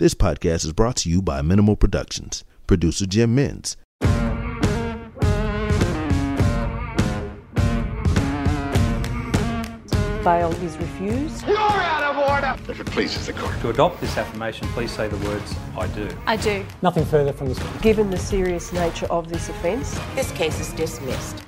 This 0.00 0.12
podcast 0.12 0.64
is 0.64 0.72
brought 0.72 0.96
to 0.96 1.08
you 1.08 1.22
by 1.22 1.40
Minimal 1.40 1.76
Productions, 1.76 2.42
producer 2.66 3.06
Jim 3.06 3.32
Mins. 3.36 3.76
Bail 10.24 10.50
is 10.64 10.76
refused. 10.78 11.46
You're 11.46 11.56
out 11.58 12.02
of 12.02 12.16
order! 12.28 12.72
If 12.72 12.80
it 12.80 12.86
pleases 12.86 13.26
the 13.26 13.34
court. 13.34 13.60
To 13.60 13.68
adopt 13.70 14.00
this 14.00 14.16
affirmation, 14.16 14.66
please 14.68 14.90
say 14.90 15.06
the 15.06 15.18
words, 15.28 15.54
I 15.76 15.86
do. 15.88 16.08
I 16.26 16.36
do. 16.38 16.64
Nothing 16.82 17.04
further 17.04 17.32
from 17.32 17.48
this 17.48 17.60
witness. 17.62 17.82
Given 17.82 18.10
the 18.10 18.18
serious 18.18 18.72
nature 18.72 19.06
of 19.06 19.28
this 19.28 19.48
offence, 19.48 19.96
This 20.16 20.32
case 20.32 20.58
is 20.58 20.72
dismissed. 20.72 21.44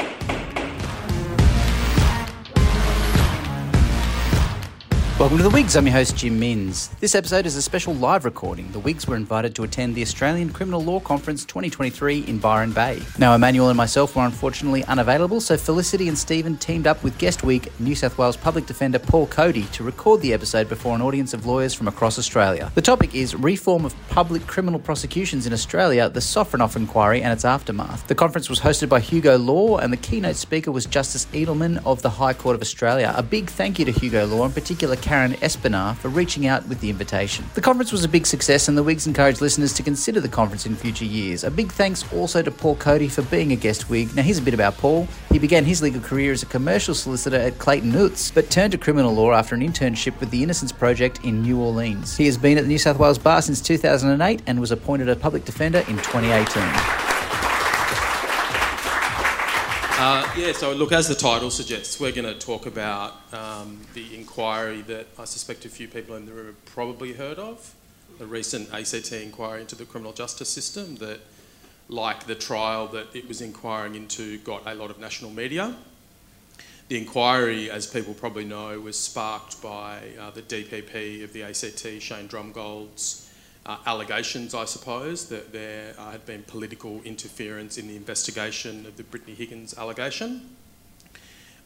Welcome 5.18 5.38
to 5.38 5.44
The 5.44 5.48
Wigs. 5.48 5.74
I'm 5.76 5.86
your 5.86 5.94
host, 5.94 6.14
Jim 6.14 6.38
Minns. 6.38 6.88
This 7.00 7.14
episode 7.14 7.46
is 7.46 7.56
a 7.56 7.62
special 7.62 7.94
live 7.94 8.26
recording. 8.26 8.70
The 8.72 8.78
Wigs 8.78 9.08
were 9.08 9.16
invited 9.16 9.54
to 9.54 9.62
attend 9.62 9.94
the 9.94 10.02
Australian 10.02 10.52
Criminal 10.52 10.84
Law 10.84 11.00
Conference 11.00 11.46
2023 11.46 12.26
in 12.26 12.36
Byron 12.36 12.72
Bay. 12.72 13.00
Now, 13.18 13.34
Emmanuel 13.34 13.70
and 13.70 13.78
myself 13.78 14.14
were 14.14 14.26
unfortunately 14.26 14.84
unavailable, 14.84 15.40
so 15.40 15.56
Felicity 15.56 16.08
and 16.08 16.18
Stephen 16.18 16.58
teamed 16.58 16.86
up 16.86 17.02
with 17.02 17.16
guest 17.16 17.42
week 17.42 17.72
New 17.80 17.94
South 17.94 18.18
Wales 18.18 18.36
Public 18.36 18.66
Defender 18.66 18.98
Paul 18.98 19.26
Coady 19.28 19.62
to 19.72 19.82
record 19.82 20.20
the 20.20 20.34
episode 20.34 20.68
before 20.68 20.94
an 20.94 21.00
audience 21.00 21.32
of 21.32 21.46
lawyers 21.46 21.72
from 21.72 21.88
across 21.88 22.18
Australia. 22.18 22.70
The 22.74 22.82
topic 22.82 23.14
is 23.14 23.34
Reform 23.34 23.86
of 23.86 23.94
Public 24.10 24.46
Criminal 24.46 24.78
Prosecutions 24.78 25.46
in 25.46 25.54
Australia, 25.54 26.10
the 26.10 26.20
Sofronoff 26.20 26.76
Inquiry 26.76 27.22
and 27.22 27.32
its 27.32 27.46
aftermath. 27.46 28.06
The 28.06 28.14
conference 28.14 28.50
was 28.50 28.60
hosted 28.60 28.90
by 28.90 29.00
Hugo 29.00 29.38
Law, 29.38 29.78
and 29.78 29.94
the 29.94 29.96
keynote 29.96 30.36
speaker 30.36 30.70
was 30.70 30.84
Justice 30.84 31.24
Edelman 31.32 31.80
of 31.86 32.02
the 32.02 32.10
High 32.10 32.34
Court 32.34 32.54
of 32.54 32.60
Australia. 32.60 33.14
A 33.16 33.22
big 33.22 33.48
thank 33.48 33.78
you 33.78 33.86
to 33.86 33.92
Hugo 33.92 34.26
Law, 34.26 34.44
in 34.44 34.52
particular 34.52 34.94
Karen 35.06 35.34
Espinar, 35.34 35.96
for 35.96 36.08
reaching 36.08 36.48
out 36.48 36.66
with 36.66 36.80
the 36.80 36.90
invitation. 36.90 37.44
The 37.54 37.60
conference 37.60 37.92
was 37.92 38.02
a 38.02 38.08
big 38.08 38.26
success, 38.26 38.66
and 38.66 38.76
the 38.76 38.82
Wigs 38.82 39.06
encourage 39.06 39.40
listeners 39.40 39.72
to 39.74 39.84
consider 39.84 40.20
the 40.20 40.28
conference 40.28 40.66
in 40.66 40.74
future 40.74 41.04
years. 41.04 41.44
A 41.44 41.50
big 41.50 41.70
thanks 41.70 42.04
also 42.12 42.42
to 42.42 42.50
Paul 42.50 42.74
Coady 42.74 43.06
for 43.08 43.22
being 43.22 43.52
a 43.52 43.56
guest 43.56 43.88
Wig. 43.88 44.16
Now, 44.16 44.22
here's 44.22 44.38
a 44.38 44.42
bit 44.42 44.52
about 44.52 44.76
Paul. 44.78 45.06
He 45.30 45.38
began 45.38 45.64
his 45.64 45.80
legal 45.80 46.00
career 46.00 46.32
as 46.32 46.42
a 46.42 46.46
commercial 46.46 46.92
solicitor 46.92 47.36
at 47.36 47.58
Clayton 47.58 47.92
Utz, 47.92 48.34
but 48.34 48.50
turned 48.50 48.72
to 48.72 48.78
criminal 48.78 49.14
law 49.14 49.32
after 49.32 49.54
an 49.54 49.60
internship 49.60 50.18
with 50.18 50.30
the 50.30 50.42
Innocence 50.42 50.72
Project 50.72 51.24
in 51.24 51.42
New 51.42 51.60
Orleans. 51.60 52.16
He 52.16 52.26
has 52.26 52.36
been 52.36 52.58
at 52.58 52.62
the 52.62 52.68
New 52.68 52.78
South 52.78 52.98
Wales 52.98 53.18
Bar 53.18 53.42
since 53.42 53.60
2008 53.60 54.42
and 54.48 54.60
was 54.60 54.72
appointed 54.72 55.08
a 55.08 55.14
public 55.14 55.44
defender 55.44 55.78
in 55.86 55.96
2018. 55.98 57.15
Uh, 59.98 60.30
yeah, 60.36 60.52
so 60.52 60.74
look, 60.74 60.92
as 60.92 61.08
the 61.08 61.14
title 61.14 61.50
suggests, 61.50 61.98
we're 61.98 62.12
going 62.12 62.26
to 62.26 62.38
talk 62.38 62.66
about 62.66 63.14
um, 63.32 63.80
the 63.94 64.14
inquiry 64.14 64.82
that 64.82 65.06
I 65.18 65.24
suspect 65.24 65.64
a 65.64 65.70
few 65.70 65.88
people 65.88 66.16
in 66.16 66.26
the 66.26 66.32
room 66.32 66.48
have 66.48 66.64
probably 66.66 67.14
heard 67.14 67.38
of, 67.38 67.74
the 68.18 68.26
recent 68.26 68.68
ACT 68.74 69.10
inquiry 69.12 69.62
into 69.62 69.74
the 69.74 69.86
criminal 69.86 70.12
justice 70.12 70.50
system 70.50 70.96
that, 70.96 71.20
like 71.88 72.26
the 72.26 72.34
trial 72.34 72.88
that 72.88 73.06
it 73.16 73.26
was 73.26 73.40
inquiring 73.40 73.94
into, 73.94 74.36
got 74.40 74.66
a 74.66 74.74
lot 74.74 74.90
of 74.90 74.98
national 74.98 75.30
media. 75.30 75.74
The 76.88 76.98
inquiry, 76.98 77.70
as 77.70 77.86
people 77.86 78.12
probably 78.12 78.44
know, 78.44 78.78
was 78.78 78.98
sparked 78.98 79.62
by 79.62 80.00
uh, 80.20 80.30
the 80.30 80.42
DPP 80.42 81.24
of 81.24 81.32
the 81.32 81.42
ACT, 81.42 82.02
Shane 82.02 82.28
Drumgold's 82.28 83.25
uh, 83.66 83.78
allegations, 83.84 84.54
I 84.54 84.64
suppose, 84.64 85.28
that 85.28 85.52
there 85.52 85.94
uh, 85.98 86.12
had 86.12 86.24
been 86.24 86.44
political 86.44 87.02
interference 87.02 87.78
in 87.78 87.88
the 87.88 87.96
investigation 87.96 88.86
of 88.86 88.96
the 88.96 89.02
Brittany 89.02 89.34
Higgins 89.34 89.76
allegation. 89.76 90.56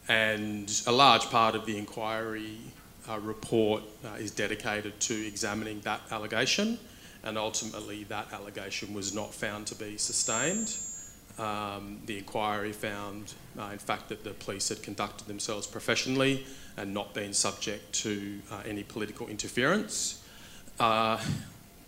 And 0.09 0.83
a 0.87 0.93
large 0.93 1.27
part 1.27 1.55
of 1.55 1.67
the 1.67 1.77
inquiry 1.77 2.57
uh, 3.09 3.19
report 3.21 3.83
uh, 4.05 4.15
is 4.15 4.31
dedicated 4.31 4.99
to 5.01 5.27
examining 5.27 5.81
that 5.81 6.01
allegation, 6.11 6.79
and 7.23 7.37
ultimately 7.37 8.05
that 8.05 8.33
allegation 8.33 8.95
was 8.95 9.15
not 9.15 9.35
found 9.35 9.67
to 9.67 9.75
be 9.75 9.99
sustained. 9.99 10.77
Um, 11.39 12.01
the 12.07 12.19
inquiry 12.19 12.73
found, 12.73 13.35
uh, 13.59 13.71
in 13.73 13.79
fact, 13.79 14.09
that 14.09 14.25
the 14.25 14.31
police 14.31 14.71
had 14.71 14.83
conducted 14.83 15.27
themselves 15.27 15.67
professionally 15.67 16.47
and 16.77 16.95
not 16.95 17.15
been 17.15 17.35
subject 17.35 17.93
to 17.93 18.41
uh, 18.51 18.63
any 18.67 18.83
political 18.83 19.27
interference. 19.29 20.25
Uh, 20.79 21.19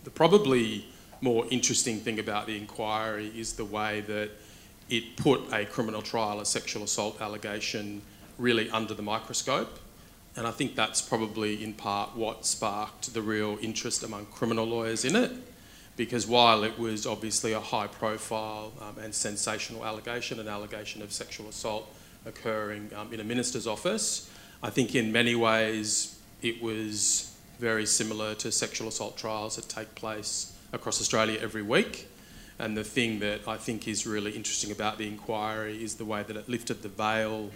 the 0.05 0.11
probably 0.11 0.85
more 1.21 1.47
interesting 1.51 2.01
thing 2.01 2.19
about 2.19 2.47
the 2.47 2.57
inquiry 2.57 3.33
is 3.37 3.55
the 3.55 3.65
way 3.65 4.01
that 4.03 4.31
it 4.89 5.17
put 5.17 5.41
a 5.53 5.65
criminal 5.65 6.03
trial, 6.03 6.41
a 6.41 6.47
sexual 6.47 6.83
assault 6.83 7.21
allegation, 7.21 8.03
really 8.39 8.69
under 8.71 8.95
the 8.95 9.03
microscope. 9.03 9.79
And 10.35 10.47
I 10.47 10.51
think 10.51 10.75
that's 10.75 11.01
probably 11.01 11.63
in 11.63 11.75
part 11.75 12.17
what 12.17 12.45
sparked 12.45 13.15
the 13.15 13.23
real 13.23 13.59
interest 13.61 14.03
among 14.03 14.27
criminal 14.27 14.65
lawyers 14.65 15.05
in 15.05 15.15
it. 15.15 15.31
Because 15.97 16.27
while 16.27 16.65
it 16.65 16.79
was 16.79 17.07
obviously 17.07 17.53
a 17.53 17.61
high 17.61 17.87
profile 17.87 18.73
um, 18.81 18.97
and 19.03 19.15
sensational 19.15 19.85
allegation, 19.85 20.41
an 20.41 20.49
allegation 20.49 21.03
of 21.03 21.13
sexual 21.13 21.49
assault 21.49 21.87
occurring 22.25 22.91
um, 22.97 23.13
in 23.13 23.21
a 23.21 23.25
minister's 23.25 23.67
office, 23.67 24.31
I 24.63 24.71
think 24.71 24.95
in 24.95 25.13
many 25.13 25.35
ways 25.35 26.19
it 26.41 26.63
was 26.63 27.32
very 27.63 27.87
similar 27.87 28.35
to 28.35 28.51
sexual 28.51 28.89
assault 28.89 29.17
trials 29.17 29.55
that 29.55 29.69
take 29.69 29.95
place 29.95 30.53
across 30.73 31.01
Australia 31.01 31.39
every 31.41 31.63
week. 31.63 32.09
And 32.59 32.77
the 32.77 32.83
thing 32.83 33.21
that 33.21 33.47
I 33.47 33.57
think 33.57 33.87
is 33.87 34.05
really 34.05 34.33
interesting 34.33 34.73
about 34.73 34.99
the 34.99 35.07
inquiry 35.07 35.81
is 35.81 35.95
the 35.95 36.05
way 36.05 36.25
that 36.25 36.37
it 36.37 36.49
lifted 36.49 36.83
the 36.83 36.89
veil 36.89 37.53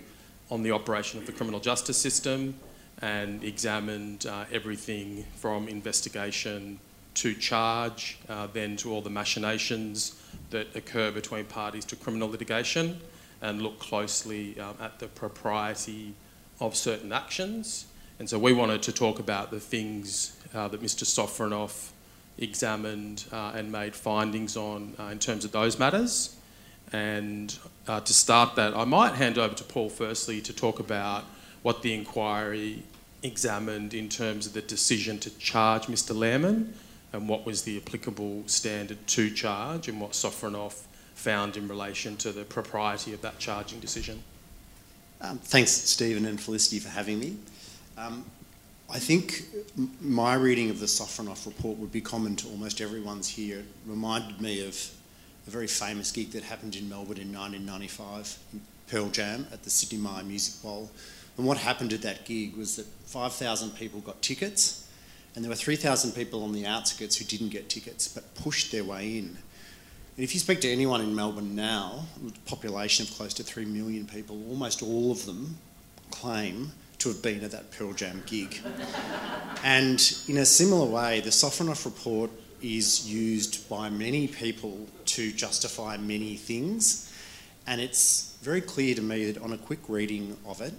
on 0.48 0.62
the 0.62 0.70
operation 0.70 1.18
of 1.18 1.26
the 1.26 1.32
criminal 1.32 1.58
justice 1.58 1.96
system 1.96 2.54
and 3.02 3.42
examined 3.42 4.26
uh, 4.26 4.44
everything 4.52 5.24
from 5.38 5.66
investigation 5.66 6.78
to 7.14 7.34
charge, 7.34 8.18
uh, 8.28 8.46
then 8.52 8.76
to 8.76 8.92
all 8.92 9.02
the 9.02 9.10
machinations 9.10 10.22
that 10.50 10.68
occur 10.76 11.10
between 11.10 11.46
parties 11.46 11.84
to 11.84 11.96
criminal 11.96 12.28
litigation, 12.30 13.00
and 13.42 13.60
look 13.60 13.80
closely 13.80 14.58
um, 14.60 14.76
at 14.80 15.00
the 15.00 15.08
propriety 15.08 16.14
of 16.60 16.76
certain 16.76 17.12
actions. 17.12 17.86
And 18.18 18.28
so 18.28 18.38
we 18.38 18.52
wanted 18.52 18.82
to 18.82 18.92
talk 18.92 19.18
about 19.18 19.50
the 19.50 19.60
things 19.60 20.36
uh, 20.54 20.68
that 20.68 20.82
Mr. 20.82 21.04
Sofronoff 21.04 21.90
examined 22.38 23.24
uh, 23.32 23.52
and 23.54 23.70
made 23.70 23.94
findings 23.94 24.56
on 24.56 24.94
uh, 24.98 25.04
in 25.04 25.18
terms 25.18 25.44
of 25.44 25.52
those 25.52 25.78
matters. 25.78 26.36
And 26.92 27.56
uh, 27.88 28.00
to 28.00 28.14
start 28.14 28.56
that, 28.56 28.74
I 28.74 28.84
might 28.84 29.14
hand 29.14 29.38
over 29.38 29.54
to 29.54 29.64
Paul 29.64 29.90
firstly 29.90 30.40
to 30.42 30.52
talk 30.52 30.78
about 30.78 31.24
what 31.62 31.82
the 31.82 31.94
inquiry 31.94 32.82
examined 33.22 33.92
in 33.92 34.08
terms 34.08 34.46
of 34.46 34.52
the 34.52 34.62
decision 34.62 35.18
to 35.18 35.30
charge 35.38 35.86
Mr. 35.86 36.14
Lehrmann 36.14 36.72
and 37.12 37.28
what 37.28 37.44
was 37.44 37.62
the 37.62 37.76
applicable 37.78 38.44
standard 38.46 39.04
to 39.08 39.30
charge 39.30 39.88
and 39.88 40.00
what 40.00 40.12
Sofronoff 40.12 40.84
found 41.14 41.56
in 41.56 41.66
relation 41.66 42.16
to 42.18 42.30
the 42.30 42.44
propriety 42.44 43.12
of 43.12 43.22
that 43.22 43.38
charging 43.38 43.80
decision. 43.80 44.22
Um, 45.20 45.38
thanks, 45.38 45.70
Stephen 45.70 46.26
and 46.26 46.40
Felicity, 46.40 46.78
for 46.78 46.90
having 46.90 47.18
me. 47.18 47.36
Um, 47.98 48.24
I 48.90 48.98
think 48.98 49.44
my 50.00 50.34
reading 50.34 50.68
of 50.70 50.80
the 50.80 50.86
Sofronoff 50.86 51.46
report 51.46 51.78
would 51.78 51.90
be 51.90 52.00
common 52.00 52.36
to 52.36 52.48
almost 52.48 52.80
everyone's 52.80 53.28
here. 53.28 53.60
It 53.60 53.64
reminded 53.86 54.40
me 54.40 54.66
of 54.66 54.90
a 55.46 55.50
very 55.50 55.66
famous 55.66 56.12
gig 56.12 56.32
that 56.32 56.44
happened 56.44 56.76
in 56.76 56.88
Melbourne 56.88 57.18
in 57.18 57.32
1995, 57.32 58.38
Pearl 58.88 59.08
Jam 59.08 59.46
at 59.50 59.62
the 59.62 59.70
Sydney 59.70 59.98
Myer 59.98 60.22
Music 60.22 60.62
Bowl. 60.62 60.90
And 61.38 61.46
what 61.46 61.56
happened 61.56 61.92
at 61.92 62.02
that 62.02 62.26
gig 62.26 62.56
was 62.56 62.76
that 62.76 62.86
5,000 63.06 63.70
people 63.76 64.00
got 64.00 64.20
tickets, 64.22 64.88
and 65.34 65.44
there 65.44 65.50
were 65.50 65.56
3,000 65.56 66.12
people 66.12 66.44
on 66.44 66.52
the 66.52 66.66
outskirts 66.66 67.16
who 67.16 67.24
didn't 67.24 67.48
get 67.48 67.68
tickets 67.68 68.08
but 68.08 68.34
pushed 68.34 68.72
their 68.72 68.84
way 68.84 69.18
in. 69.18 69.36
And 70.16 70.24
if 70.24 70.34
you 70.34 70.40
speak 70.40 70.60
to 70.60 70.70
anyone 70.70 71.00
in 71.00 71.14
Melbourne 71.14 71.56
now, 71.56 72.04
a 72.26 72.48
population 72.48 73.06
of 73.06 73.12
close 73.14 73.34
to 73.34 73.42
3 73.42 73.64
million 73.64 74.06
people, 74.06 74.40
almost 74.48 74.82
all 74.82 75.10
of 75.10 75.26
them 75.26 75.58
claim 76.10 76.72
to 76.98 77.08
have 77.08 77.22
been 77.22 77.44
at 77.44 77.50
that 77.50 77.70
Pearl 77.72 77.92
Jam 77.92 78.22
gig. 78.26 78.60
and 79.64 80.00
in 80.28 80.38
a 80.38 80.46
similar 80.46 80.86
way, 80.86 81.20
the 81.20 81.30
Sofronoff 81.30 81.84
report 81.84 82.30
is 82.62 83.08
used 83.08 83.68
by 83.68 83.90
many 83.90 84.26
people 84.26 84.86
to 85.04 85.32
justify 85.32 85.96
many 85.96 86.36
things. 86.36 87.12
And 87.66 87.80
it's 87.80 88.36
very 88.42 88.60
clear 88.60 88.94
to 88.94 89.02
me 89.02 89.30
that 89.30 89.42
on 89.42 89.52
a 89.52 89.58
quick 89.58 89.80
reading 89.88 90.36
of 90.46 90.60
it, 90.60 90.74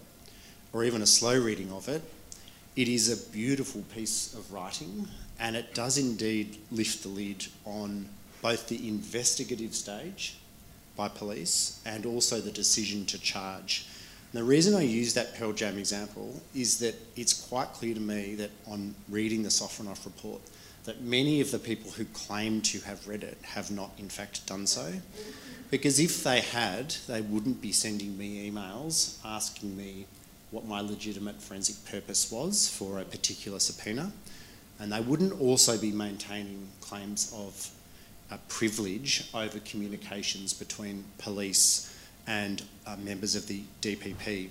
or 0.74 0.83
even 0.83 1.01
a 1.01 1.07
slow 1.07 1.39
reading 1.39 1.71
of 1.71 1.88
it, 1.88 2.01
it 2.75 2.88
is 2.88 3.09
a 3.09 3.31
beautiful 3.31 3.83
piece 3.94 4.33
of 4.33 4.53
writing 4.53 5.07
and 5.39 5.56
it 5.56 5.74
does 5.74 5.97
indeed 5.97 6.57
lift 6.71 7.03
the 7.03 7.09
lid 7.09 7.47
on 7.65 8.07
both 8.42 8.68
the 8.68 8.88
investigative 8.88 9.74
stage 9.74 10.38
by 10.95 11.07
police 11.07 11.81
and 11.86 12.06
also 12.06 12.39
the 12.39 12.51
decision 12.51 13.06
to 13.06 13.19
charge. 13.19 13.88
The 14.33 14.44
reason 14.44 14.75
I 14.75 14.81
use 14.81 15.13
that 15.13 15.35
Pearl 15.38 15.53
Jam 15.53 15.77
example 15.77 16.41
is 16.53 16.79
that 16.79 16.95
it's 17.15 17.33
quite 17.47 17.69
clear 17.69 17.94
to 17.94 18.00
me 18.00 18.35
that 18.35 18.51
on 18.68 18.94
reading 19.07 19.41
the 19.44 19.50
Sofronoff 19.50 20.06
report, 20.06 20.41
that 20.83 21.01
many 21.01 21.39
of 21.39 21.51
the 21.51 21.59
people 21.59 21.91
who 21.91 22.03
claim 22.06 22.62
to 22.62 22.79
have 22.81 23.07
read 23.07 23.24
it 23.24 23.38
have 23.44 23.71
not 23.71 23.91
in 23.97 24.09
fact 24.09 24.45
done 24.45 24.68
so. 24.68 24.91
Because 25.71 26.00
if 26.00 26.24
they 26.24 26.41
had, 26.41 26.91
they 27.07 27.21
wouldn't 27.21 27.62
be 27.62 27.71
sending 27.71 28.18
me 28.18 28.50
emails 28.50 29.18
asking 29.24 29.77
me 29.77 30.06
what 30.51 30.65
my 30.65 30.81
legitimate 30.81 31.41
forensic 31.41 31.75
purpose 31.89 32.31
was 32.31 32.68
for 32.68 33.00
a 33.00 33.03
particular 33.03 33.59
subpoena. 33.59 34.12
And 34.80 34.91
they 34.91 35.01
wouldn't 35.01 35.39
also 35.41 35.77
be 35.77 35.91
maintaining 35.91 36.68
claims 36.81 37.33
of 37.35 37.69
uh, 38.30 38.38
privilege 38.50 39.30
over 39.33 39.59
communications 39.59 40.53
between 40.53 41.06
police 41.18 41.94
and 42.27 42.63
uh, 42.85 42.95
members 42.97 43.35
of 43.35 43.47
the 43.47 43.63
DPP. 43.81 44.50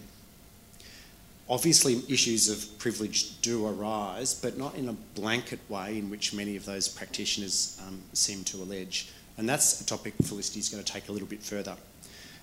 Obviously, 1.48 2.02
issues 2.08 2.48
of 2.48 2.78
privilege 2.78 3.40
do 3.40 3.66
arise, 3.66 4.34
but 4.34 4.58
not 4.58 4.74
in 4.74 4.88
a 4.88 4.92
blanket 5.14 5.60
way 5.68 5.96
in 5.96 6.10
which 6.10 6.34
many 6.34 6.56
of 6.56 6.64
those 6.64 6.88
practitioners 6.88 7.80
um, 7.86 8.00
seem 8.14 8.42
to 8.44 8.56
allege. 8.56 9.12
And 9.38 9.48
that's 9.48 9.80
a 9.80 9.86
topic 9.86 10.14
Felicity 10.24 10.58
is 10.58 10.68
going 10.68 10.82
to 10.82 10.92
take 10.92 11.08
a 11.08 11.12
little 11.12 11.28
bit 11.28 11.42
further. 11.42 11.76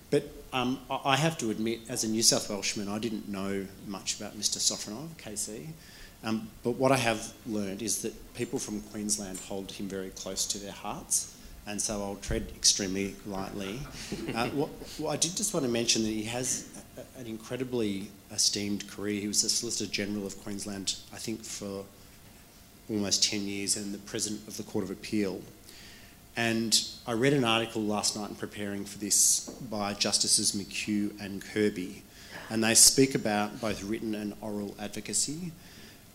But 0.09 0.29
um, 0.53 0.79
I 1.03 1.17
have 1.17 1.37
to 1.39 1.49
admit, 1.49 1.79
as 1.89 2.03
a 2.03 2.07
New 2.07 2.21
South 2.21 2.49
Welshman, 2.49 2.87
I 2.87 2.99
didn't 2.99 3.27
know 3.27 3.65
much 3.87 4.19
about 4.19 4.37
Mr. 4.37 4.59
Sofronoff, 4.59 5.09
KC. 5.17 5.67
Um, 6.23 6.49
but 6.63 6.71
what 6.71 6.91
I 6.91 6.97
have 6.97 7.33
learned 7.47 7.81
is 7.81 8.01
that 8.03 8.33
people 8.35 8.59
from 8.59 8.79
Queensland 8.81 9.39
hold 9.39 9.71
him 9.71 9.89
very 9.89 10.11
close 10.11 10.45
to 10.45 10.59
their 10.59 10.71
hearts, 10.71 11.35
and 11.65 11.81
so 11.81 12.01
I'll 12.01 12.15
tread 12.15 12.51
extremely 12.55 13.15
lightly. 13.25 13.79
Uh, 14.33 14.47
what, 14.49 14.69
I 15.09 15.17
did 15.17 15.35
just 15.35 15.53
want 15.53 15.65
to 15.65 15.71
mention 15.71 16.03
that 16.03 16.09
he 16.09 16.23
has 16.23 16.67
a, 16.97 17.19
an 17.19 17.27
incredibly 17.27 18.09
esteemed 18.31 18.87
career. 18.89 19.21
He 19.21 19.27
was 19.27 19.41
the 19.41 19.49
Solicitor 19.49 19.89
General 19.89 20.25
of 20.25 20.41
Queensland, 20.43 20.97
I 21.13 21.17
think, 21.17 21.43
for 21.43 21.85
almost 22.89 23.23
10 23.23 23.41
years, 23.41 23.77
and 23.77 23.93
the 23.93 23.99
President 23.99 24.47
of 24.47 24.57
the 24.57 24.63
Court 24.63 24.83
of 24.83 24.91
Appeal. 24.91 25.41
And 26.35 26.83
I 27.05 27.13
read 27.13 27.33
an 27.33 27.43
article 27.43 27.81
last 27.81 28.17
night 28.17 28.29
in 28.29 28.35
preparing 28.35 28.85
for 28.85 28.97
this 28.97 29.49
by 29.69 29.93
Justices 29.93 30.53
McHugh 30.53 31.19
and 31.23 31.41
Kirby, 31.41 32.03
and 32.49 32.63
they 32.63 32.73
speak 32.73 33.15
about 33.15 33.61
both 33.61 33.83
written 33.83 34.15
and 34.15 34.33
oral 34.41 34.75
advocacy. 34.79 35.51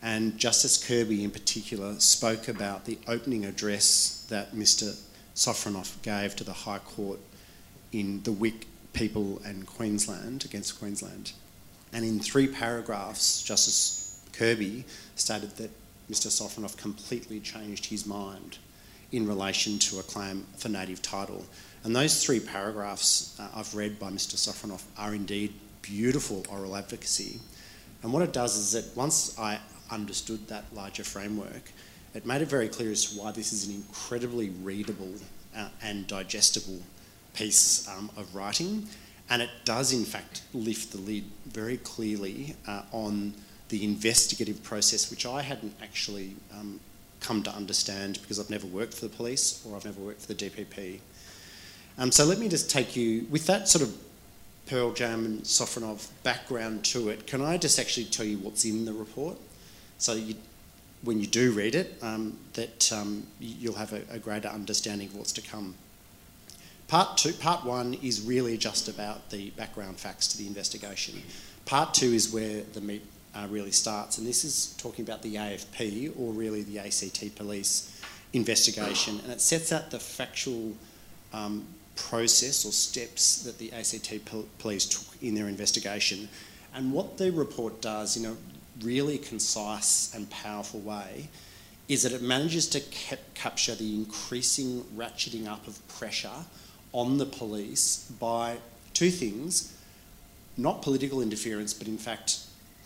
And 0.02 0.38
Justice 0.38 0.84
Kirby, 0.84 1.24
in 1.24 1.30
particular, 1.30 1.98
spoke 1.98 2.48
about 2.48 2.84
the 2.84 2.98
opening 3.08 3.44
address 3.44 4.26
that 4.28 4.54
Mr. 4.54 4.96
Sofronoff 5.38 6.02
gave 6.02 6.34
to 6.34 6.42
the 6.42 6.52
High 6.52 6.80
Court 6.80 7.20
in 7.92 8.24
the 8.24 8.32
Wik 8.32 8.66
people 8.92 9.40
and 9.44 9.68
Queensland 9.68 10.44
against 10.44 10.80
Queensland. 10.80 11.30
And 11.92 12.04
in 12.04 12.18
three 12.18 12.48
paragraphs, 12.48 13.40
Justice 13.44 14.20
Kirby 14.32 14.84
stated 15.14 15.52
that 15.58 15.70
Mr. 16.10 16.26
Sofronoff 16.26 16.76
completely 16.76 17.38
changed 17.38 17.86
his 17.86 18.04
mind 18.04 18.58
in 19.12 19.28
relation 19.28 19.78
to 19.78 20.00
a 20.00 20.02
claim 20.02 20.44
for 20.56 20.70
native 20.70 21.02
title. 21.02 21.46
And 21.84 21.94
those 21.94 22.20
three 22.20 22.40
paragraphs 22.40 23.38
uh, 23.38 23.46
I've 23.54 23.76
read 23.76 24.00
by 24.00 24.10
Mr. 24.10 24.34
Sofronoff 24.34 24.82
are 24.98 25.14
indeed 25.14 25.54
beautiful 25.82 26.44
oral 26.50 26.74
advocacy. 26.76 27.38
And 28.02 28.12
what 28.12 28.24
it 28.24 28.32
does 28.32 28.56
is 28.56 28.72
that 28.72 28.96
once 28.96 29.38
I 29.38 29.60
understood 29.88 30.48
that 30.48 30.64
larger 30.74 31.04
framework, 31.04 31.70
it 32.18 32.26
made 32.26 32.42
it 32.42 32.48
very 32.48 32.66
clear 32.66 32.90
as 32.90 33.04
to 33.04 33.20
why 33.20 33.30
this 33.30 33.52
is 33.52 33.68
an 33.68 33.76
incredibly 33.76 34.50
readable 34.64 35.14
uh, 35.56 35.68
and 35.80 36.04
digestible 36.08 36.80
piece 37.32 37.88
um, 37.88 38.10
of 38.16 38.34
writing. 38.34 38.88
And 39.30 39.40
it 39.40 39.50
does, 39.64 39.92
in 39.92 40.04
fact, 40.04 40.42
lift 40.52 40.90
the 40.90 40.98
lid 40.98 41.22
very 41.46 41.76
clearly 41.76 42.56
uh, 42.66 42.82
on 42.90 43.34
the 43.68 43.84
investigative 43.84 44.64
process, 44.64 45.12
which 45.12 45.26
I 45.26 45.42
hadn't 45.42 45.74
actually 45.80 46.34
um, 46.52 46.80
come 47.20 47.44
to 47.44 47.50
understand 47.52 48.18
because 48.20 48.40
I've 48.40 48.50
never 48.50 48.66
worked 48.66 48.94
for 48.94 49.02
the 49.02 49.14
police 49.14 49.64
or 49.64 49.76
I've 49.76 49.84
never 49.84 50.00
worked 50.00 50.22
for 50.22 50.34
the 50.34 50.34
DPP. 50.34 50.98
Um, 51.98 52.10
so 52.10 52.24
let 52.24 52.40
me 52.40 52.48
just 52.48 52.68
take 52.68 52.96
you, 52.96 53.28
with 53.30 53.46
that 53.46 53.68
sort 53.68 53.82
of 53.82 53.96
Pearl 54.66 54.90
Jam 54.92 55.24
and 55.24 55.42
Sofronoff 55.42 56.08
background 56.24 56.84
to 56.86 57.10
it, 57.10 57.28
can 57.28 57.42
I 57.42 57.58
just 57.58 57.78
actually 57.78 58.06
tell 58.06 58.26
you 58.26 58.38
what's 58.38 58.64
in 58.64 58.86
the 58.86 58.92
report? 58.92 59.36
So 59.98 60.14
you, 60.14 60.34
when 61.02 61.20
you 61.20 61.26
do 61.26 61.52
read 61.52 61.74
it, 61.74 61.96
um, 62.02 62.36
that 62.54 62.92
um, 62.92 63.26
you'll 63.38 63.74
have 63.74 63.92
a, 63.92 64.02
a, 64.10 64.18
greater 64.18 64.48
understanding 64.48 65.08
of 65.08 65.16
what's 65.16 65.32
to 65.32 65.42
come. 65.42 65.74
Part 66.88 67.18
two, 67.18 67.32
part 67.34 67.64
one 67.64 67.94
is 67.94 68.22
really 68.22 68.56
just 68.56 68.88
about 68.88 69.30
the 69.30 69.50
background 69.50 69.98
facts 69.98 70.26
to 70.28 70.38
the 70.38 70.46
investigation. 70.46 71.22
Part 71.66 71.94
two 71.94 72.12
is 72.12 72.32
where 72.32 72.62
the 72.72 72.80
meat 72.80 73.04
uh, 73.34 73.46
really 73.50 73.70
starts, 73.70 74.18
and 74.18 74.26
this 74.26 74.44
is 74.44 74.74
talking 74.78 75.04
about 75.04 75.22
the 75.22 75.36
AFP 75.36 76.18
or 76.18 76.32
really 76.32 76.62
the 76.62 76.78
ACT 76.78 77.36
police 77.36 78.02
investigation, 78.32 79.20
and 79.20 79.30
it 79.30 79.40
sets 79.40 79.72
out 79.72 79.90
the 79.90 79.98
factual 79.98 80.72
um, 81.32 81.64
process 81.94 82.64
or 82.64 82.72
steps 82.72 83.42
that 83.42 83.58
the 83.58 83.72
ACT 83.72 84.20
police 84.58 84.86
took 84.86 85.22
in 85.22 85.34
their 85.34 85.48
investigation. 85.48 86.28
And 86.74 86.92
what 86.92 87.18
the 87.18 87.30
report 87.30 87.80
does 87.80 88.16
in 88.16 88.26
a 88.26 88.36
really 88.82 89.18
concise 89.18 90.14
and 90.14 90.28
powerful 90.30 90.80
way 90.80 91.28
is 91.88 92.02
that 92.02 92.12
it 92.12 92.22
manages 92.22 92.68
to 92.68 92.80
cap- 92.80 93.18
capture 93.34 93.74
the 93.74 93.94
increasing 93.94 94.82
ratcheting 94.96 95.46
up 95.46 95.66
of 95.66 95.86
pressure 95.88 96.44
on 96.92 97.18
the 97.18 97.26
police 97.26 98.10
by 98.20 98.58
two 98.92 99.10
things 99.10 99.74
not 100.58 100.82
political 100.82 101.22
interference, 101.22 101.72
but 101.72 101.86
in 101.86 101.96
fact, 101.96 102.40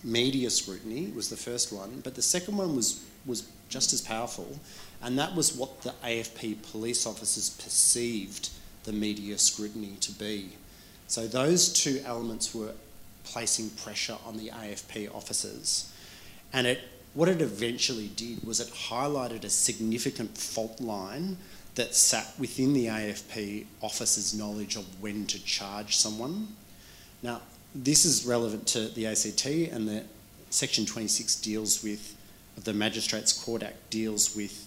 media 0.04 0.50
scrutiny 0.50 1.10
was 1.16 1.30
the 1.30 1.36
first 1.36 1.72
one. 1.72 2.00
But 2.04 2.14
the 2.14 2.22
second 2.22 2.58
one 2.58 2.76
was, 2.76 3.02
was 3.24 3.48
just 3.70 3.92
as 3.94 4.02
powerful, 4.02 4.60
and 5.02 5.18
that 5.18 5.34
was 5.34 5.56
what 5.56 5.80
the 5.82 5.94
AFP 6.04 6.70
police 6.70 7.06
officers 7.06 7.50
perceived 7.50 8.50
the 8.84 8.92
media 8.92 9.38
scrutiny 9.38 9.96
to 10.00 10.12
be. 10.12 10.50
So 11.06 11.26
those 11.26 11.72
two 11.72 12.02
elements 12.04 12.54
were 12.54 12.72
placing 13.32 13.70
pressure 13.70 14.16
on 14.26 14.36
the 14.36 14.50
AFP 14.50 15.14
officers. 15.14 15.90
And 16.52 16.66
it, 16.66 16.80
what 17.14 17.28
it 17.28 17.40
eventually 17.40 18.08
did 18.08 18.44
was 18.44 18.60
it 18.60 18.68
highlighted 18.68 19.44
a 19.44 19.50
significant 19.50 20.36
fault 20.36 20.80
line 20.80 21.38
that 21.74 21.94
sat 21.94 22.34
within 22.38 22.74
the 22.74 22.86
AFP 22.86 23.64
officers' 23.80 24.34
knowledge 24.34 24.76
of 24.76 24.84
when 25.00 25.26
to 25.26 25.42
charge 25.44 25.96
someone. 25.96 26.48
Now, 27.22 27.40
this 27.74 28.04
is 28.04 28.26
relevant 28.26 28.66
to 28.68 28.88
the 28.88 29.06
ACT, 29.06 29.46
and 29.46 29.88
the 29.88 30.04
Section 30.50 30.84
26 30.84 31.36
deals 31.36 31.82
with, 31.82 32.14
the 32.62 32.74
Magistrates 32.74 33.32
Court 33.32 33.62
Act 33.62 33.88
deals 33.88 34.36
with 34.36 34.66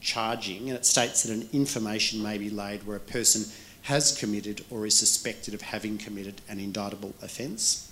charging, 0.00 0.70
and 0.70 0.78
it 0.78 0.86
states 0.86 1.24
that 1.24 1.34
an 1.34 1.46
information 1.52 2.22
may 2.22 2.38
be 2.38 2.48
laid 2.48 2.86
where 2.86 2.96
a 2.96 3.00
person 3.00 3.44
has 3.82 4.16
committed 4.16 4.64
or 4.70 4.86
is 4.86 4.94
suspected 4.94 5.52
of 5.52 5.60
having 5.60 5.98
committed 5.98 6.40
an 6.48 6.58
indictable 6.58 7.14
offence. 7.20 7.87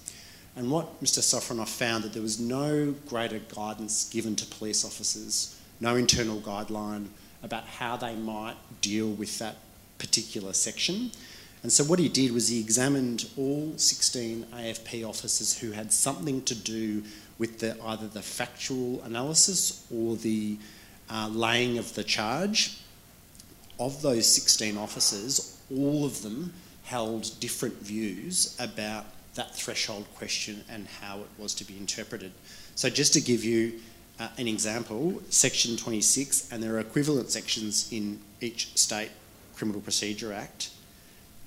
And 0.57 0.71
what 0.71 1.03
Mr. 1.05 1.21
Sofronoff 1.21 1.69
found 1.69 2.03
that 2.05 2.15
there 2.15 2.23
was 2.23 2.41
no 2.41 2.95
greater 3.07 3.39
guidance 3.55 4.09
given 4.09 4.35
to 4.37 4.47
police 4.47 4.87
officers, 4.87 5.61
no 5.81 5.97
internal 5.97 6.41
guideline 6.41 7.09
about 7.43 7.65
how 7.65 7.99
they 7.99 8.17
might 8.17 8.57
deal 8.81 9.11
with 9.11 9.39
that 9.39 9.57
particular 9.99 10.55
section. 10.55 11.11
And 11.63 11.71
so 11.71 11.85
what 11.85 11.99
he 11.99 12.09
did 12.09 12.33
was 12.33 12.49
he 12.49 12.59
examined 12.59 13.29
all 13.37 13.75
16 13.77 14.47
AFP 14.55 15.07
officers 15.07 15.59
who 15.59 15.73
had 15.73 15.93
something 15.93 16.43
to 16.45 16.55
do 16.55 17.03
with 17.39 17.59
the, 17.59 17.77
either 17.85 18.07
the 18.07 18.23
factual 18.23 19.03
analysis 19.03 19.87
or 19.95 20.17
the 20.17 20.57
uh, 21.11 21.29
laying 21.31 21.77
of 21.77 21.95
the 21.95 22.05
charge. 22.05 22.79
Of 23.79 24.01
those 24.01 24.33
16 24.33 24.79
officers, 24.79 25.61
all 25.71 26.07
of 26.07 26.23
them 26.23 26.55
held 26.85 27.39
different 27.41 27.75
views 27.83 28.57
about 28.59 29.05
that 29.37 29.55
threshold 29.55 30.07
question 30.17 30.65
and 30.69 30.87
how 31.01 31.21
it 31.21 31.29
was 31.39 31.55
to 31.55 31.65
be 31.65 31.77
interpreted. 31.77 32.33
So, 32.75 32.91
just 32.91 33.13
to 33.15 33.21
give 33.21 33.45
you 33.45 33.81
uh, 34.19 34.29
an 34.39 34.49
example, 34.49 35.23
Section 35.31 35.77
26, 35.77 36.51
and 36.51 36.63
there 36.63 36.75
are 36.75 36.81
equivalent 36.81 37.31
sections 37.31 37.91
in 37.93 38.19
each 38.41 38.77
state 38.77 39.11
Criminal 39.55 39.81
Procedure 39.81 40.33
Act. 40.33 40.71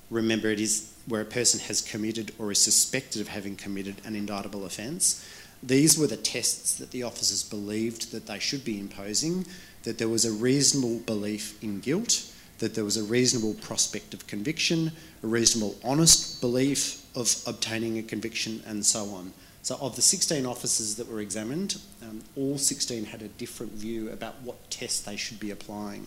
Remember, 0.08 0.48
it 0.48 0.60
is 0.60 0.92
where 1.06 1.20
a 1.20 1.26
person 1.26 1.60
has 1.60 1.80
committed 1.80 2.32
or 2.38 2.50
is 2.50 2.60
suspected 2.60 3.20
of 3.20 3.28
having 3.28 3.56
committed 3.56 3.96
an 4.04 4.14
indictable 4.14 4.64
offence. 4.64 5.24
These 5.62 5.98
were 5.98 6.06
the 6.06 6.16
tests 6.16 6.74
that 6.78 6.90
the 6.90 7.02
officers 7.02 7.42
believed 7.42 8.12
that 8.12 8.26
they 8.26 8.38
should 8.38 8.64
be 8.64 8.78
imposing, 8.78 9.46
that 9.82 9.98
there 9.98 10.08
was 10.08 10.24
a 10.24 10.32
reasonable 10.32 10.98
belief 11.00 11.62
in 11.62 11.80
guilt, 11.80 12.24
that 12.58 12.74
there 12.74 12.84
was 12.84 12.96
a 12.96 13.02
reasonable 13.02 13.54
prospect 13.54 14.14
of 14.14 14.26
conviction, 14.26 14.92
a 15.22 15.26
reasonable 15.26 15.76
honest 15.84 16.40
belief 16.40 16.99
of 17.14 17.34
obtaining 17.46 17.98
a 17.98 18.02
conviction, 18.02 18.62
and 18.66 18.84
so 18.84 19.06
on. 19.10 19.32
So, 19.62 19.76
of 19.80 19.96
the 19.96 20.02
16 20.02 20.46
officers 20.46 20.94
that 20.96 21.10
were 21.10 21.20
examined, 21.20 21.78
um, 22.02 22.22
all 22.36 22.56
16 22.56 23.06
had 23.06 23.22
a 23.22 23.28
different 23.28 23.72
view 23.72 24.10
about 24.10 24.40
what 24.42 24.70
test 24.70 25.04
they 25.04 25.16
should 25.16 25.38
be 25.38 25.50
applying. 25.50 26.06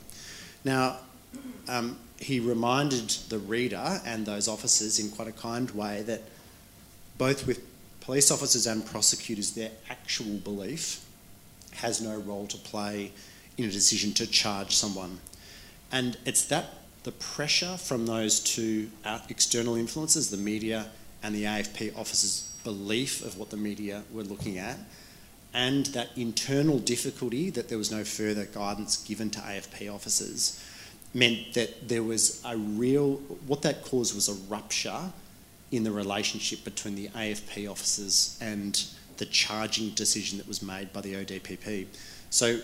Now, 0.64 0.98
um, 1.68 1.98
he 2.18 2.40
reminded 2.40 3.10
the 3.30 3.38
reader 3.38 4.02
and 4.06 4.26
those 4.26 4.48
officers 4.48 5.00
in 5.00 5.10
quite 5.10 5.28
a 5.28 5.34
kind 5.34 5.70
way 5.72 6.02
that 6.04 6.22
both 7.18 7.46
with 7.46 7.64
police 8.02 8.32
officers 8.32 8.66
and 8.66 8.86
prosecutors, 8.86 9.52
their 9.52 9.72
actual 9.90 10.38
belief 10.38 11.06
has 11.74 12.02
no 12.02 12.18
role 12.18 12.48
to 12.48 12.58
play 12.58 13.12
in 13.58 13.66
a 13.66 13.72
decision 13.72 14.14
to 14.14 14.28
charge 14.28 14.76
someone. 14.76 15.20
And 15.92 16.18
it's 16.26 16.46
that 16.46 16.66
the 17.04 17.12
pressure 17.12 17.78
from 17.78 18.06
those 18.06 18.40
two 18.40 18.90
uh, 19.06 19.20
external 19.30 19.76
influences, 19.76 20.30
the 20.30 20.38
media 20.38 20.88
and 21.22 21.36
the 21.36 21.44
AFP 21.44 21.98
officers' 21.98 22.52
belief 22.64 23.24
of 23.24 23.38
what 23.38 23.50
the 23.50 23.58
media 23.58 24.04
were 24.12 24.24
looking 24.24 24.58
at, 24.58 24.78
and 25.54 25.88
that 25.88 26.10
internal 26.16 26.80
difficulty 26.80 27.50
that 27.50 27.70
there 27.70 27.78
was 27.78 27.92
no 27.92 28.04
further 28.04 28.46
guidance 28.46 28.98
given 29.04 29.30
to 29.30 29.40
AFP 29.40 29.94
officers 29.94 30.64
meant 31.14 31.54
that 31.54 31.88
there 31.88 32.02
was 32.04 32.42
a 32.46 32.58
real, 32.58 33.16
what 33.46 33.62
that 33.62 33.84
caused 33.84 34.16
was 34.16 34.30
a 34.30 34.34
rupture 34.52 35.12
in 35.72 35.84
the 35.84 35.92
relationship 35.92 36.64
between 36.64 36.96
the 36.96 37.08
AFP 37.10 37.70
officers 37.70 38.38
and 38.42 38.84
the 39.18 39.26
charging 39.26 39.90
decision 39.92 40.38
that 40.38 40.48
was 40.48 40.64
made 40.64 40.92
by 40.92 41.02
the 41.02 41.14
ODPP. 41.14 41.86
So, 42.30 42.60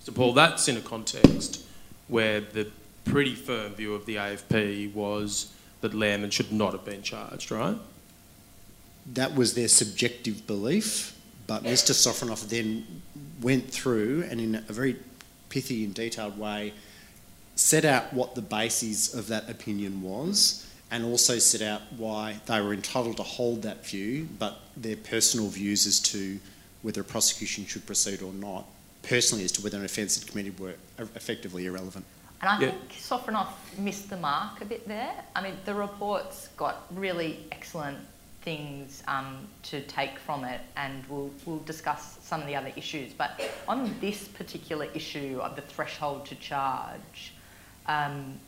So, 0.00 0.12
Paul, 0.12 0.32
that's 0.32 0.68
in 0.68 0.76
a 0.76 0.80
context 0.80 1.64
where 2.08 2.40
the 2.40 2.70
pretty 3.04 3.34
firm 3.34 3.74
view 3.74 3.94
of 3.94 4.06
the 4.06 4.16
AFP 4.16 4.94
was 4.94 5.52
that 5.80 5.94
Landon 5.94 6.30
should 6.30 6.52
not 6.52 6.72
have 6.72 6.84
been 6.84 7.02
charged, 7.02 7.50
right? 7.50 7.76
that 9.06 9.34
was 9.34 9.54
their 9.54 9.68
subjective 9.68 10.46
belief, 10.46 11.18
but 11.46 11.64
Mr. 11.64 11.92
Sofronoff 11.92 12.48
then 12.48 13.02
went 13.40 13.70
through 13.70 14.24
and 14.30 14.40
in 14.40 14.54
a 14.54 14.72
very 14.72 14.96
pithy 15.48 15.84
and 15.84 15.94
detailed 15.94 16.38
way 16.38 16.72
set 17.54 17.84
out 17.84 18.12
what 18.14 18.34
the 18.34 18.42
basis 18.42 19.12
of 19.12 19.28
that 19.28 19.50
opinion 19.50 20.02
was 20.02 20.66
and 20.90 21.04
also 21.04 21.38
set 21.38 21.60
out 21.62 21.80
why 21.96 22.36
they 22.46 22.60
were 22.60 22.72
entitled 22.72 23.16
to 23.16 23.22
hold 23.22 23.62
that 23.62 23.84
view, 23.84 24.28
but 24.38 24.60
their 24.76 24.96
personal 24.96 25.48
views 25.48 25.86
as 25.86 26.00
to 26.00 26.38
whether 26.82 27.00
a 27.00 27.04
prosecution 27.04 27.64
should 27.66 27.84
proceed 27.86 28.22
or 28.22 28.32
not, 28.32 28.66
personally 29.02 29.44
as 29.44 29.52
to 29.52 29.62
whether 29.62 29.78
an 29.78 29.84
offence 29.84 30.18
had 30.18 30.28
committed 30.28 30.58
were 30.58 30.74
effectively 30.98 31.66
irrelevant. 31.66 32.04
And 32.42 32.50
I 32.50 32.58
Yeah. 32.58 32.70
think 32.72 32.92
Sofronoff 32.92 33.52
missed 33.78 34.10
the 34.10 34.16
mark 34.16 34.60
a 34.60 34.64
bit 34.64 34.86
there. 34.88 35.14
I 35.36 35.40
mean, 35.40 35.56
the 35.64 35.74
report's 35.74 36.48
got 36.56 36.84
really 36.90 37.46
excellent 37.52 37.98
things 38.42 39.04
um, 39.06 39.46
to 39.62 39.80
take 39.82 40.18
from 40.18 40.42
it, 40.42 40.60
and 40.76 41.06
we'll, 41.06 41.30
we'll 41.46 41.60
discuss 41.60 42.18
some 42.20 42.40
of 42.40 42.48
the 42.48 42.56
other 42.56 42.72
issues. 42.74 43.12
But 43.12 43.40
on 43.68 43.94
this 44.00 44.26
particular 44.26 44.86
issue 44.92 45.38
of 45.40 45.54
the 45.54 45.62
threshold 45.62 46.26
to 46.26 46.34
charge, 46.34 47.32
um, 47.86 48.40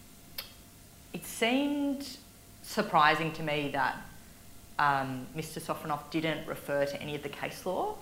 it 1.12 1.24
seemed 1.24 2.16
surprising 2.62 3.30
to 3.34 3.44
me 3.44 3.70
that 3.72 3.96
um, 4.80 5.28
Mr. 5.36 5.60
Sofronoff 5.62 6.10
didn't 6.10 6.44
refer 6.48 6.84
to 6.84 7.00
any 7.00 7.14
of 7.14 7.22
the 7.22 7.28
case 7.28 7.64
law 7.64 7.94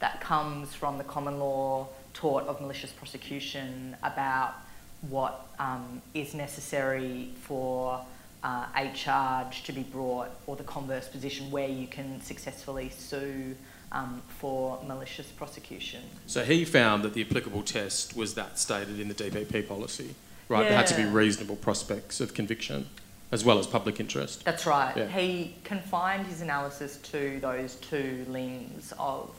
that 0.00 0.20
comes 0.20 0.74
from 0.74 0.98
the 0.98 1.04
common 1.04 1.38
law 1.38 1.88
tort 2.12 2.44
of 2.44 2.60
malicious 2.60 2.92
prosecution 2.92 3.96
about 4.02 4.54
what 5.02 5.46
um, 5.58 6.02
is 6.14 6.34
necessary 6.34 7.30
for 7.42 8.00
uh, 8.42 8.66
a 8.76 8.90
charge 8.94 9.64
to 9.64 9.72
be 9.72 9.82
brought, 9.82 10.30
or 10.46 10.56
the 10.56 10.64
converse 10.64 11.08
position 11.08 11.50
where 11.50 11.68
you 11.68 11.86
can 11.86 12.20
successfully 12.20 12.88
sue 12.88 13.54
um, 13.90 14.22
for 14.28 14.80
malicious 14.86 15.26
prosecution. 15.28 16.02
So 16.26 16.44
he 16.44 16.64
found 16.64 17.02
that 17.04 17.14
the 17.14 17.22
applicable 17.22 17.62
test 17.62 18.16
was 18.16 18.34
that 18.34 18.58
stated 18.58 19.00
in 19.00 19.08
the 19.08 19.14
DPP 19.14 19.66
policy, 19.66 20.14
right? 20.48 20.68
There 20.68 20.76
had 20.76 20.86
to 20.88 20.96
be 20.96 21.04
reasonable 21.04 21.56
prospects 21.56 22.20
of 22.20 22.34
conviction 22.34 22.86
as 23.30 23.44
well 23.44 23.58
as 23.58 23.66
public 23.66 24.00
interest. 24.00 24.44
That's 24.44 24.66
right. 24.66 24.96
Yeah. 24.96 25.06
He 25.06 25.54
confined 25.64 26.26
his 26.26 26.40
analysis 26.40 26.96
to 26.98 27.38
those 27.40 27.74
two 27.76 28.24
limbs 28.28 28.92
of 28.98 29.30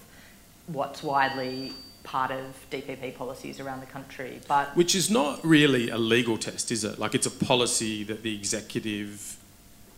what's 0.68 1.02
widely 1.02 1.74
part 2.10 2.32
of 2.32 2.66
DPP 2.72 3.16
policies 3.16 3.60
around 3.60 3.82
the 3.82 3.86
country. 3.86 4.42
But 4.48 4.76
Which 4.76 4.96
is 4.96 5.12
not 5.12 5.46
really 5.46 5.90
a 5.92 5.98
legal 5.98 6.38
test, 6.40 6.72
is 6.72 6.84
it? 6.84 6.98
Like 6.98 7.14
it's 7.14 7.28
a 7.28 7.32
policy 7.32 8.04
that 8.06 8.24
the 8.24 8.34
executive 8.36 9.38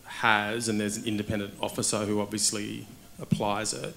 has, 0.04 0.68
and 0.68 0.78
there's 0.78 0.98
an 0.98 1.06
independent 1.06 1.54
officer 1.62 2.04
who 2.04 2.20
obviously 2.20 2.86
applies 3.18 3.72
it. 3.72 3.94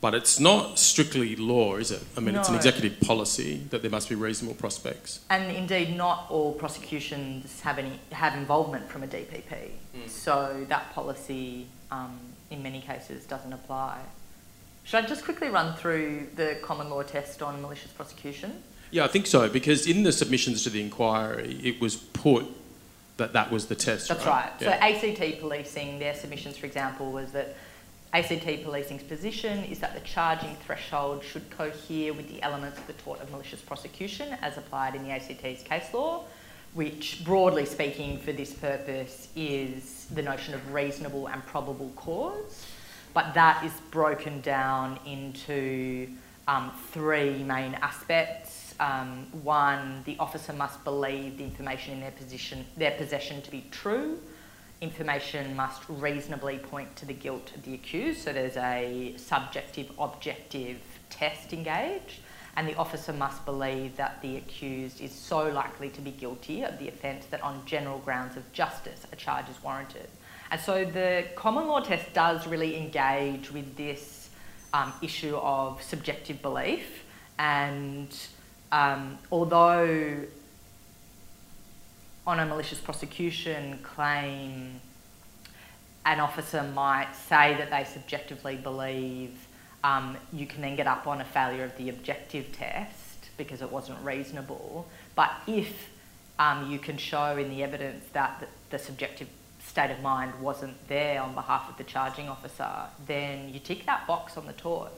But 0.00 0.14
it's 0.14 0.38
not 0.38 0.78
strictly 0.78 1.34
law, 1.34 1.76
is 1.76 1.90
it? 1.90 2.04
I 2.16 2.20
mean, 2.20 2.36
it's 2.36 2.50
an 2.50 2.54
executive 2.54 3.00
policy 3.00 3.62
that 3.70 3.80
there 3.82 3.90
must 3.90 4.08
be 4.08 4.14
reasonable 4.14 4.54
prospects. 4.54 5.20
And 5.30 5.50
indeed, 5.56 5.96
not 5.96 6.26
all 6.28 6.52
prosecutions 6.52 7.60
have 7.62 7.78
any 7.78 7.98
have 8.12 8.34
involvement 8.36 8.88
from 8.90 9.02
a 9.02 9.08
DPP. 9.08 9.70
So 10.06 10.66
that 10.68 10.92
policy, 10.92 11.66
um, 11.90 12.16
in 12.50 12.62
many 12.62 12.80
cases, 12.80 13.24
doesn't 13.24 13.52
apply. 13.52 13.98
Should 14.84 15.04
I 15.04 15.06
just 15.06 15.24
quickly 15.24 15.48
run 15.48 15.74
through 15.74 16.28
the 16.36 16.58
common 16.62 16.90
law 16.90 17.02
test 17.02 17.42
on 17.42 17.60
malicious 17.62 17.90
prosecution? 17.90 18.62
Yeah, 18.90 19.04
I 19.04 19.08
think 19.08 19.26
so, 19.26 19.48
because 19.48 19.86
in 19.86 20.02
the 20.02 20.12
submissions 20.12 20.62
to 20.64 20.70
the 20.70 20.80
inquiry, 20.80 21.58
it 21.62 21.80
was 21.80 21.96
put 21.96 22.46
that 23.16 23.32
that 23.32 23.50
was 23.50 23.66
the 23.66 23.74
test. 23.74 24.08
That's 24.08 24.26
right. 24.26 24.50
right. 24.60 24.60
So 24.60 24.70
ACT 24.70 25.40
policing, 25.40 25.98
their 25.98 26.14
submissions, 26.14 26.56
for 26.56 26.66
example, 26.66 27.12
was 27.12 27.32
that 27.32 27.56
ACT 28.12 28.62
policing's 28.62 29.02
position 29.02 29.64
is 29.64 29.78
that 29.78 29.94
the 29.94 30.00
charging 30.00 30.54
threshold 30.56 31.24
should 31.24 31.48
cohere 31.50 32.12
with 32.12 32.28
the 32.28 32.42
elements 32.42 32.78
of 32.78 32.86
the 32.86 32.92
tort 32.94 33.20
of 33.20 33.30
malicious 33.30 33.60
prosecution 33.60 34.36
as 34.42 34.58
applied 34.58 34.94
in 34.94 35.02
the 35.02 35.10
ACT's 35.10 35.62
case 35.62 35.92
law, 35.94 36.24
which, 36.74 37.24
broadly 37.24 37.64
speaking, 37.64 38.18
for 38.18 38.32
this 38.32 38.52
purpose, 38.52 39.28
is 39.34 40.06
the 40.14 40.22
notion 40.22 40.54
of 40.54 40.72
reasonable 40.72 41.28
and 41.28 41.44
probable 41.46 41.90
cause. 41.96 42.66
But 43.14 43.32
that 43.34 43.64
is 43.64 43.72
broken 43.90 44.40
down 44.40 44.98
into 45.06 46.08
um, 46.48 46.72
three 46.90 47.42
main 47.44 47.74
aspects. 47.74 48.74
Um, 48.80 49.28
one, 49.42 50.02
the 50.04 50.16
officer 50.18 50.52
must 50.52 50.82
believe 50.82 51.38
the 51.38 51.44
information 51.44 51.94
in 51.94 52.00
their 52.00 52.10
position, 52.10 52.64
their 52.76 52.90
possession 52.90 53.40
to 53.42 53.50
be 53.50 53.64
true. 53.70 54.18
Information 54.80 55.54
must 55.54 55.82
reasonably 55.88 56.58
point 56.58 56.94
to 56.96 57.06
the 57.06 57.14
guilt 57.14 57.52
of 57.54 57.62
the 57.62 57.74
accused. 57.74 58.22
So 58.22 58.32
there's 58.32 58.56
a 58.56 59.14
subjective, 59.16 59.92
objective 59.98 60.78
test 61.08 61.52
engaged, 61.52 62.18
and 62.56 62.68
the 62.68 62.74
officer 62.74 63.12
must 63.12 63.44
believe 63.44 63.96
that 63.96 64.20
the 64.22 64.36
accused 64.36 65.00
is 65.00 65.12
so 65.12 65.48
likely 65.48 65.88
to 65.90 66.00
be 66.00 66.10
guilty 66.10 66.64
of 66.64 66.78
the 66.80 66.88
offence 66.88 67.26
that, 67.26 67.42
on 67.42 67.64
general 67.64 68.00
grounds 68.00 68.36
of 68.36 68.52
justice, 68.52 69.06
a 69.12 69.16
charge 69.16 69.48
is 69.48 69.62
warranted. 69.62 70.08
And 70.50 70.60
so 70.60 70.84
the 70.84 71.24
common 71.34 71.66
law 71.66 71.80
test 71.80 72.12
does 72.12 72.46
really 72.46 72.76
engage 72.76 73.50
with 73.52 73.76
this 73.76 74.30
um, 74.72 74.92
issue 75.02 75.36
of 75.36 75.82
subjective 75.82 76.42
belief, 76.42 77.04
and 77.38 78.14
um, 78.72 79.18
although 79.30 80.24
on 82.26 82.40
a 82.40 82.46
malicious 82.46 82.80
prosecution 82.80 83.78
claim, 83.82 84.80
an 86.06 86.20
officer 86.20 86.62
might 86.62 87.12
say 87.14 87.54
that 87.54 87.70
they 87.70 87.84
subjectively 87.84 88.56
believe, 88.56 89.46
um, 89.82 90.16
you 90.32 90.46
can 90.46 90.62
then 90.62 90.76
get 90.76 90.86
up 90.86 91.06
on 91.06 91.20
a 91.20 91.24
failure 91.24 91.64
of 91.64 91.76
the 91.76 91.88
objective 91.88 92.52
test 92.52 93.28
because 93.36 93.62
it 93.62 93.70
wasn't 93.70 93.98
reasonable. 94.02 94.86
But 95.14 95.32
if 95.46 95.90
um, 96.38 96.70
you 96.70 96.78
can 96.78 96.96
show 96.96 97.36
in 97.36 97.50
the 97.50 97.62
evidence 97.62 98.04
that 98.12 98.40
the, 98.40 98.46
the 98.70 98.78
subjective 98.78 99.28
state 99.66 99.90
of 99.90 100.00
mind 100.02 100.32
wasn't 100.40 100.76
there 100.88 101.20
on 101.20 101.34
behalf 101.34 101.68
of 101.68 101.76
the 101.76 101.84
charging 101.84 102.28
officer, 102.28 102.68
then 103.06 103.52
you 103.52 103.58
tick 103.58 103.86
that 103.86 104.06
box 104.06 104.36
on 104.36 104.46
the 104.46 104.52
tort. 104.52 104.92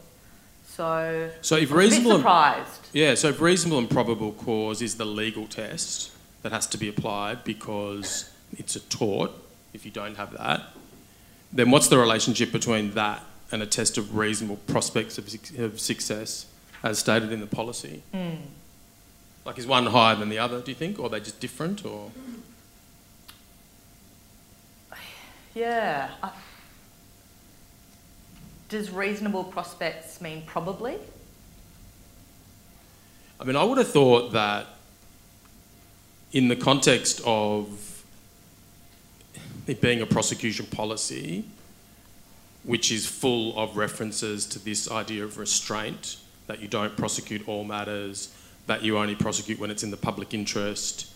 So, 0.66 1.30
So 1.40 1.56
if 1.56 1.70
I'm 1.70 1.76
a 1.76 1.80
bit 1.80 1.84
reasonable, 1.84 2.10
and, 2.12 2.20
surprised. 2.20 2.88
yeah, 2.92 3.14
so 3.14 3.28
if 3.28 3.40
reasonable 3.40 3.78
and 3.78 3.88
probable 3.88 4.32
cause 4.32 4.82
is 4.82 4.96
the 4.96 5.04
legal 5.06 5.46
test 5.46 6.10
that 6.42 6.52
has 6.52 6.66
to 6.68 6.78
be 6.78 6.88
applied 6.88 7.44
because 7.44 8.30
it's 8.58 8.76
a 8.76 8.80
tort, 8.80 9.30
if 9.72 9.84
you 9.84 9.90
don't 9.90 10.16
have 10.16 10.32
that, 10.36 10.62
then 11.52 11.70
what's 11.70 11.88
the 11.88 11.96
relationship 11.98 12.52
between 12.52 12.92
that 12.94 13.22
and 13.52 13.62
a 13.62 13.66
test 13.66 13.96
of 13.96 14.16
reasonable 14.16 14.56
prospects 14.66 15.18
of, 15.18 15.32
of 15.58 15.78
success 15.80 16.46
as 16.82 16.98
stated 16.98 17.30
in 17.32 17.40
the 17.40 17.46
policy? 17.46 18.02
Hmm. 18.12 18.34
Like, 19.44 19.58
is 19.58 19.66
one 19.66 19.86
higher 19.86 20.16
than 20.16 20.28
the 20.28 20.38
other, 20.38 20.60
do 20.60 20.72
you 20.72 20.74
think? 20.74 20.98
Or 20.98 21.06
are 21.06 21.08
they 21.08 21.20
just 21.20 21.38
different? 21.38 21.84
Or 21.86 22.10
Yeah. 25.56 26.10
I- 26.22 26.32
Does 28.68 28.90
reasonable 28.90 29.42
prospects 29.42 30.20
mean 30.20 30.42
probably? 30.44 30.96
I 33.40 33.44
mean, 33.44 33.56
I 33.56 33.64
would 33.64 33.78
have 33.78 33.90
thought 33.90 34.32
that 34.32 34.66
in 36.32 36.48
the 36.48 36.56
context 36.56 37.22
of 37.24 38.04
it 39.66 39.80
being 39.80 40.02
a 40.02 40.06
prosecution 40.06 40.66
policy, 40.66 41.44
which 42.62 42.92
is 42.92 43.06
full 43.06 43.58
of 43.58 43.78
references 43.78 44.44
to 44.46 44.58
this 44.58 44.90
idea 44.90 45.24
of 45.24 45.38
restraint, 45.38 46.18
that 46.48 46.60
you 46.60 46.68
don't 46.68 46.94
prosecute 46.98 47.48
all 47.48 47.64
matters, 47.64 48.34
that 48.66 48.82
you 48.82 48.98
only 48.98 49.14
prosecute 49.14 49.58
when 49.58 49.70
it's 49.70 49.82
in 49.82 49.90
the 49.90 49.96
public 49.96 50.34
interest, 50.34 51.14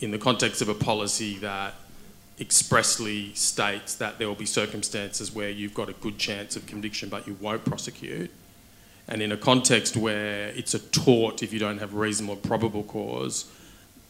in 0.00 0.10
the 0.10 0.18
context 0.18 0.60
of 0.60 0.68
a 0.68 0.74
policy 0.74 1.38
that 1.38 1.74
expressly 2.40 3.32
states 3.34 3.94
that 3.96 4.18
there 4.18 4.26
will 4.26 4.34
be 4.34 4.46
circumstances 4.46 5.32
where 5.32 5.50
you've 5.50 5.74
got 5.74 5.88
a 5.88 5.92
good 5.92 6.18
chance 6.18 6.56
of 6.56 6.66
conviction 6.66 7.08
but 7.08 7.26
you 7.26 7.36
won't 7.40 7.64
prosecute, 7.64 8.30
and 9.08 9.20
in 9.20 9.32
a 9.32 9.36
context 9.36 9.96
where 9.96 10.48
it's 10.48 10.74
a 10.74 10.78
tort 10.78 11.42
if 11.42 11.52
you 11.52 11.58
don't 11.58 11.78
have 11.78 11.94
reasonable 11.94 12.36
probable 12.36 12.82
cause, 12.82 13.50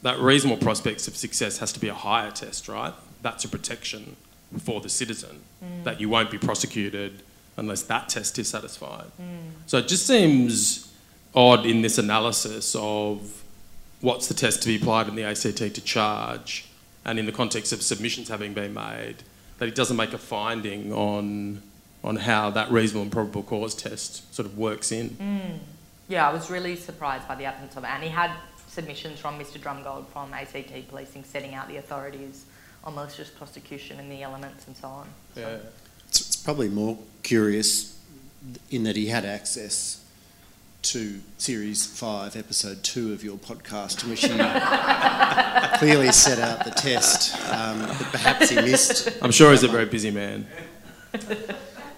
that 0.02 0.18
reasonable 0.18 0.62
prospects 0.62 1.08
of 1.08 1.16
success 1.16 1.58
has 1.58 1.72
to 1.72 1.80
be 1.80 1.88
a 1.88 1.94
higher 1.94 2.30
test, 2.30 2.68
right? 2.68 2.92
That's 3.22 3.44
a 3.44 3.48
protection 3.48 4.16
for 4.58 4.80
the 4.80 4.88
citizen, 4.88 5.40
mm. 5.64 5.84
that 5.84 6.00
you 6.00 6.08
won't 6.08 6.30
be 6.30 6.38
prosecuted 6.38 7.22
unless 7.56 7.82
that 7.82 8.08
test 8.08 8.38
is 8.38 8.48
satisfied. 8.48 9.06
Mm. 9.20 9.50
So 9.66 9.78
it 9.78 9.88
just 9.88 10.06
seems 10.06 10.92
odd 11.34 11.64
in 11.64 11.82
this 11.82 11.98
analysis 11.98 12.74
of 12.78 13.42
what's 14.00 14.26
the 14.26 14.34
test 14.34 14.62
to 14.62 14.68
be 14.68 14.76
applied 14.76 15.08
in 15.08 15.14
the 15.14 15.24
ACT 15.24 15.56
to 15.56 15.80
charge, 15.80 16.66
and 17.04 17.18
in 17.18 17.26
the 17.26 17.32
context 17.32 17.72
of 17.72 17.82
submissions 17.82 18.28
having 18.28 18.54
been 18.54 18.74
made, 18.74 19.16
that 19.58 19.68
it 19.68 19.74
doesn't 19.74 19.96
make 19.96 20.12
a 20.12 20.18
finding 20.18 20.92
on 20.92 21.62
on 22.04 22.16
how 22.16 22.50
that 22.50 22.70
reasonable 22.70 23.02
and 23.02 23.12
probable 23.12 23.42
cause 23.42 23.74
test 23.74 24.34
sort 24.34 24.46
of 24.46 24.58
works 24.58 24.90
in. 24.90 25.10
Mm. 25.10 25.58
Yeah, 26.08 26.28
I 26.28 26.32
was 26.32 26.50
really 26.50 26.74
surprised 26.74 27.28
by 27.28 27.36
the 27.36 27.44
absence 27.44 27.76
of 27.76 27.84
it. 27.84 27.90
And 27.90 28.02
he 28.02 28.08
had 28.08 28.32
submissions 28.66 29.20
from 29.20 29.38
Mr. 29.38 29.60
Drumgold 29.60 30.08
from 30.08 30.34
ACT 30.34 30.88
Policing 30.88 31.24
setting 31.24 31.54
out 31.54 31.68
the 31.68 31.76
authorities 31.76 32.46
on 32.84 32.94
malicious 32.94 33.30
prosecution 33.30 34.00
and 34.00 34.10
the 34.10 34.22
elements 34.22 34.66
and 34.66 34.76
so 34.76 34.88
on. 34.88 35.06
Yeah. 35.36 35.58
It's, 36.08 36.20
it's 36.20 36.36
probably 36.36 36.68
more 36.68 36.98
curious 37.22 37.98
in 38.70 38.82
that 38.82 38.96
he 38.96 39.06
had 39.06 39.24
access 39.24 40.01
to 40.82 41.20
Series 41.38 41.86
5, 41.86 42.34
Episode 42.36 42.82
2 42.82 43.12
of 43.12 43.22
your 43.22 43.36
podcast, 43.36 44.02
in 44.02 44.10
which 44.10 44.22
he 44.22 44.28
clearly 45.78 46.10
set 46.10 46.38
out 46.40 46.64
the 46.64 46.72
test 46.72 47.34
um, 47.50 47.78
that 47.78 48.08
perhaps 48.10 48.50
he 48.50 48.56
missed. 48.56 49.08
I'm 49.22 49.30
sure 49.30 49.52
he's 49.52 49.62
a 49.62 49.68
very 49.68 49.86
busy 49.86 50.10
man. 50.10 50.46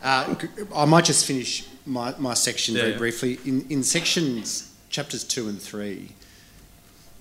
Uh, 0.02 0.34
I 0.74 0.84
might 0.84 1.06
just 1.06 1.24
finish 1.24 1.66
my, 1.86 2.14
my 2.18 2.34
section 2.34 2.74
Yeah, 2.74 2.82
very 2.82 2.92
yeah. 2.92 2.98
briefly. 2.98 3.38
In, 3.46 3.66
in 3.70 3.82
sections, 3.82 4.74
chapters 4.90 5.24
2 5.24 5.48
and 5.48 5.60
3, 5.60 6.10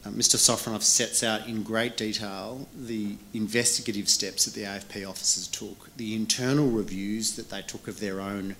uh, 0.06 0.10
Mr. 0.10 0.36
Sofronoff 0.36 0.82
sets 0.82 1.24
out 1.24 1.48
in 1.48 1.64
great 1.64 1.96
detail 1.96 2.68
the 2.76 3.16
investigative 3.34 4.10
steps 4.10 4.44
that 4.46 4.54
the 4.54 4.64
AFP 4.66 5.08
officers 5.08 5.48
took, 5.48 5.96
the 5.96 6.14
internal 6.14 6.68
reviews 6.68 7.38
that 7.38 7.50
they 7.50 7.62
took 7.62 7.88
of 7.88 8.02
their 8.02 8.20
own 8.20 8.58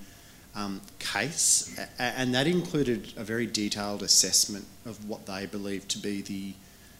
um, 0.56 0.82
case, 1.00 1.80
and 1.98 2.34
that 2.36 2.48
included 2.48 3.14
a 3.18 3.24
very 3.24 3.48
detailed 3.48 4.04
assessment 4.04 4.66
of 4.86 5.08
what 5.08 5.26
they 5.26 5.46
believed 5.46 5.90
to 5.90 5.98
be 5.98 6.22
the 6.22 6.54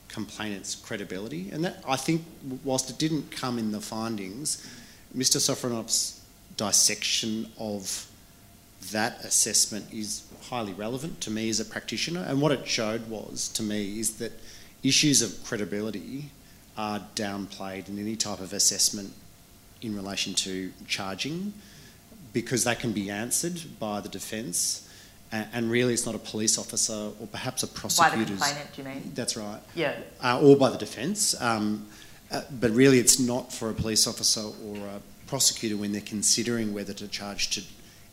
complainant's 0.08 0.76
credibility. 0.76 1.50
And 1.52 1.64
that, 1.64 1.84
I 1.88 1.96
think, 1.96 2.24
whilst 2.64 2.90
it 2.90 2.98
didn't 2.98 3.32
come 3.32 3.60
in 3.60 3.72
the 3.72 3.82
findings, 3.82 4.66
Mr. 5.16 5.38
Sofronoff's 5.38 6.22
dissection 6.56 7.48
of 7.60 8.08
that 8.92 9.24
assessment 9.24 9.86
is 9.92 10.24
highly 10.50 10.74
relevant 10.74 11.22
to 11.22 11.32
me 11.32 11.50
as 11.50 11.60
a 11.60 11.66
practitioner. 11.66 12.24
And 12.28 12.42
what 12.42 12.52
it 12.52 12.68
showed 12.68 13.08
was, 13.10 13.48
to 13.50 13.64
me, 13.64 14.00
is 14.00 14.18
that 14.18 14.32
issues 14.84 15.22
of 15.22 15.44
credibility 15.44 16.26
are 16.78 17.02
downplayed 17.16 17.88
in 17.88 18.00
any 18.00 18.16
type 18.16 18.40
of 18.40 18.52
assessment 18.52 19.14
in 19.82 19.96
relation 19.96 20.34
to 20.34 20.72
charging 20.88 21.54
because 22.34 22.64
that 22.64 22.80
can 22.80 22.92
be 22.92 23.10
answered 23.10 23.62
by 23.80 24.02
the 24.02 24.10
defence. 24.10 24.82
a- 25.32 25.48
And 25.54 25.72
really, 25.72 25.94
it's 25.94 26.06
not 26.06 26.14
a 26.16 26.20
police 26.20 26.58
officer 26.60 27.12
or 27.20 27.28
perhaps 27.32 27.64
a 27.64 27.68
By 27.68 27.74
the 27.74 27.80
prosecutor's. 27.80 28.28
complainant, 28.40 28.76
do 28.76 28.82
you 28.82 28.88
mean? 28.88 29.12
That's 29.16 29.36
right 29.38 29.60
Yeah. 29.76 29.96
uh, 30.22 30.40
or 30.40 30.56
by 30.56 30.70
the 30.70 30.78
defence. 30.78 31.34
Um, 31.42 31.88
uh, 32.32 32.42
but 32.52 32.72
really, 32.72 33.00
it's 33.00 33.20
not 33.20 33.52
for 33.54 33.70
a 33.70 33.74
police 33.74 34.06
officer 34.08 34.42
or 34.42 34.78
a 34.78 35.02
prosecutor 35.28 35.76
when 35.78 35.92
they're 35.92 36.02
considering 36.02 36.74
whether 36.74 36.94
to 36.94 37.08
charge 37.08 37.50
to 37.52 37.62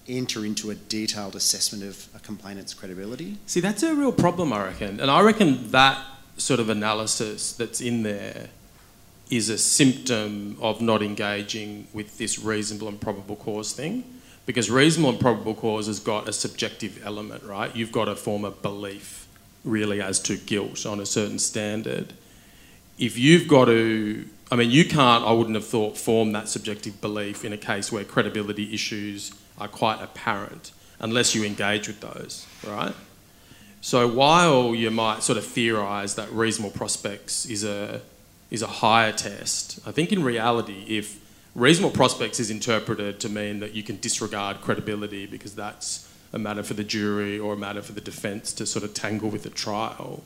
enter 0.09 0.45
into 0.47 0.71
a 0.71 0.75
detailed 0.75 1.37
assessment 1.37 1.85
of 1.85 2.09
a 2.15 2.21
complainant's 2.21 2.73
credibility. 2.75 3.37
See, 3.47 3.61
that's 3.61 3.83
a 3.83 3.95
real 3.95 4.12
problem, 4.12 4.53
I 4.53 4.65
reckon. 4.65 4.99
And 5.00 5.11
I 5.11 5.21
reckon 5.21 5.71
that 5.73 6.03
sort 6.39 6.59
of 6.59 6.69
analysis 6.71 7.53
that's 7.53 7.81
in 7.83 8.03
there 8.03 8.49
is 9.31 9.49
a 9.49 9.57
symptom 9.57 10.57
of 10.61 10.81
not 10.81 11.03
engaging 11.03 11.87
with 11.93 12.19
this 12.19 12.39
reasonable 12.39 12.89
and 12.89 13.01
probable 13.01 13.37
cause 13.37 13.73
thing. 13.73 14.05
Because 14.45 14.69
reasonable 14.69 15.11
and 15.11 15.21
probable 15.21 15.55
cause 15.55 15.87
has 15.87 16.01
got 16.01 16.29
a 16.29 16.33
subjective 16.33 17.01
element, 17.05 17.45
right? 17.45 17.75
You've 17.75 17.93
got 17.93 18.07
to 18.07 18.17
form 18.17 18.45
a 18.45 18.51
belief 18.51 19.29
really 19.65 20.01
as 20.01 20.19
to 20.21 20.37
guilt 20.37 20.85
on 20.85 20.99
a 20.99 21.07
certain 21.07 21.39
standard. 21.39 22.13
If 22.99 23.17
you've 23.17 23.47
got 23.47 23.67
to, 23.67 24.27
I 24.51 24.57
mean, 24.57 24.71
you 24.71 24.85
can't, 24.85 25.25
I 25.25 25.33
wouldn't 25.33 25.54
have 25.54 25.67
thought, 25.67 25.97
form 25.97 26.33
that 26.33 26.49
subjective 26.49 27.00
belief 27.00 27.45
in 27.45 27.52
a 27.52 27.57
case 27.57 27.93
where 27.93 28.02
credibility 28.04 28.75
issues 28.75 29.33
are 29.59 29.69
quite 29.69 30.02
apparent 30.02 30.73
unless 30.99 31.35
you 31.35 31.45
engage 31.45 31.87
with 31.87 32.00
those, 32.00 32.47
right? 32.67 32.95
So 33.81 34.09
while 34.09 34.75
you 34.75 34.91
might 34.91 35.23
sort 35.23 35.39
of 35.39 35.45
theorise 35.47 36.17
that 36.17 36.31
reasonable 36.33 36.76
prospects 36.76 37.47
is 37.47 37.65
a 37.65 38.02
is 38.50 38.63
a 38.63 38.67
higher 38.67 39.13
test, 39.13 39.78
I 39.86 39.93
think 39.93 40.13
in 40.13 40.23
reality, 40.23 40.84
if 40.89 41.21
reasonable 41.54 41.95
prospects 41.95 42.41
is 42.41 42.50
interpreted 42.50 43.21
to 43.21 43.28
mean 43.28 43.60
that 43.60 43.75
you 43.75 43.82
can 43.82 43.99
disregard 43.99 44.60
credibility 44.60 45.26
because 45.26 45.54
that's 45.54 46.08
a 46.32 46.39
matter 46.39 46.63
for 46.63 46.75
the 46.75 46.84
jury 46.84 47.39
or 47.39 47.54
a 47.54 47.56
matter 47.56 47.82
for 47.82 47.93
the 47.93 48.00
defence 48.00 48.52
to 48.54 48.67
sort 48.67 48.84
of 48.84 48.95
tangle 48.95 49.30
with 49.30 49.43
the 49.43 49.50
trial, 49.50 50.25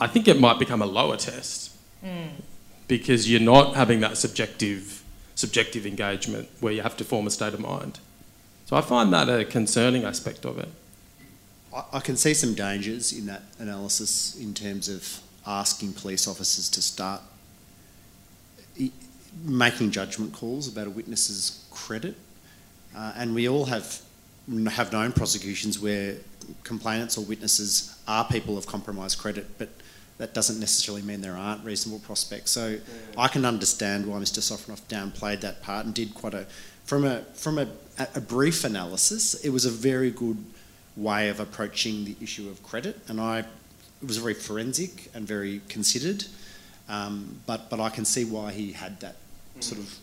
I 0.00 0.06
think 0.06 0.26
it 0.26 0.40
might 0.40 0.58
become 0.58 0.82
a 0.82 0.86
lower 0.86 1.16
test 1.16 1.76
hmm. 2.02 2.28
because 2.88 3.30
you're 3.30 3.40
not 3.40 3.74
having 3.76 4.00
that 4.00 4.16
subjective 4.16 5.02
subjective 5.34 5.86
engagement 5.86 6.48
where 6.60 6.72
you 6.72 6.82
have 6.82 6.96
to 6.96 7.04
form 7.04 7.26
a 7.26 7.30
state 7.30 7.54
of 7.54 7.58
mind. 7.60 7.98
So 8.66 8.76
I 8.76 8.80
find 8.80 9.12
that 9.12 9.28
a 9.28 9.44
concerning 9.44 10.04
aspect 10.04 10.44
of 10.44 10.58
it. 10.58 10.68
I, 11.74 11.84
I 11.94 12.00
can 12.00 12.16
see 12.16 12.34
some 12.34 12.54
dangers 12.54 13.12
in 13.12 13.26
that 13.26 13.42
analysis 13.58 14.36
in 14.36 14.54
terms 14.54 14.88
of 14.88 15.20
asking 15.46 15.94
police 15.94 16.28
officers 16.28 16.68
to 16.70 16.82
start 16.82 17.22
i- 17.22 17.31
making 19.44 19.90
judgment 19.90 20.32
calls 20.32 20.68
about 20.68 20.86
a 20.86 20.90
witness's 20.90 21.64
credit. 21.70 22.16
Uh, 22.94 23.12
and 23.16 23.34
we 23.34 23.48
all 23.48 23.66
have 23.66 24.02
have 24.72 24.92
known 24.92 25.12
prosecutions 25.12 25.78
where 25.78 26.16
complainants 26.64 27.16
or 27.16 27.24
witnesses 27.24 27.96
are 28.08 28.24
people 28.24 28.58
of 28.58 28.66
compromised 28.66 29.18
credit, 29.18 29.46
but 29.56 29.68
that 30.18 30.34
doesn't 30.34 30.60
necessarily 30.60 31.02
mean 31.02 31.20
there 31.20 31.36
aren't 31.36 31.64
reasonable 31.64 32.00
prospects. 32.00 32.50
So 32.50 32.78
I 33.16 33.28
can 33.28 33.44
understand 33.44 34.06
why 34.06 34.18
Mr. 34.18 34.40
Sofronoff 34.40 34.82
downplayed 34.88 35.40
that 35.40 35.62
part 35.62 35.86
and 35.86 35.94
did 35.94 36.14
quite 36.14 36.34
a 36.34 36.46
from 36.84 37.04
a 37.04 37.22
from 37.34 37.58
a, 37.58 37.68
a 38.14 38.20
brief 38.20 38.64
analysis. 38.64 39.34
It 39.34 39.50
was 39.50 39.64
a 39.64 39.70
very 39.70 40.10
good 40.10 40.44
way 40.96 41.28
of 41.28 41.40
approaching 41.40 42.04
the 42.04 42.16
issue 42.20 42.48
of 42.48 42.62
credit, 42.62 42.98
and 43.08 43.20
I 43.20 43.40
it 43.40 44.06
was 44.06 44.16
very 44.18 44.34
forensic 44.34 45.10
and 45.14 45.26
very 45.26 45.60
considered. 45.68 46.24
Um, 46.88 47.40
but 47.46 47.70
but 47.70 47.80
I 47.80 47.88
can 47.88 48.04
see 48.04 48.24
why 48.24 48.52
he 48.52 48.72
had 48.72 49.00
that 49.00 49.16
sort 49.62 49.80
of 49.80 49.98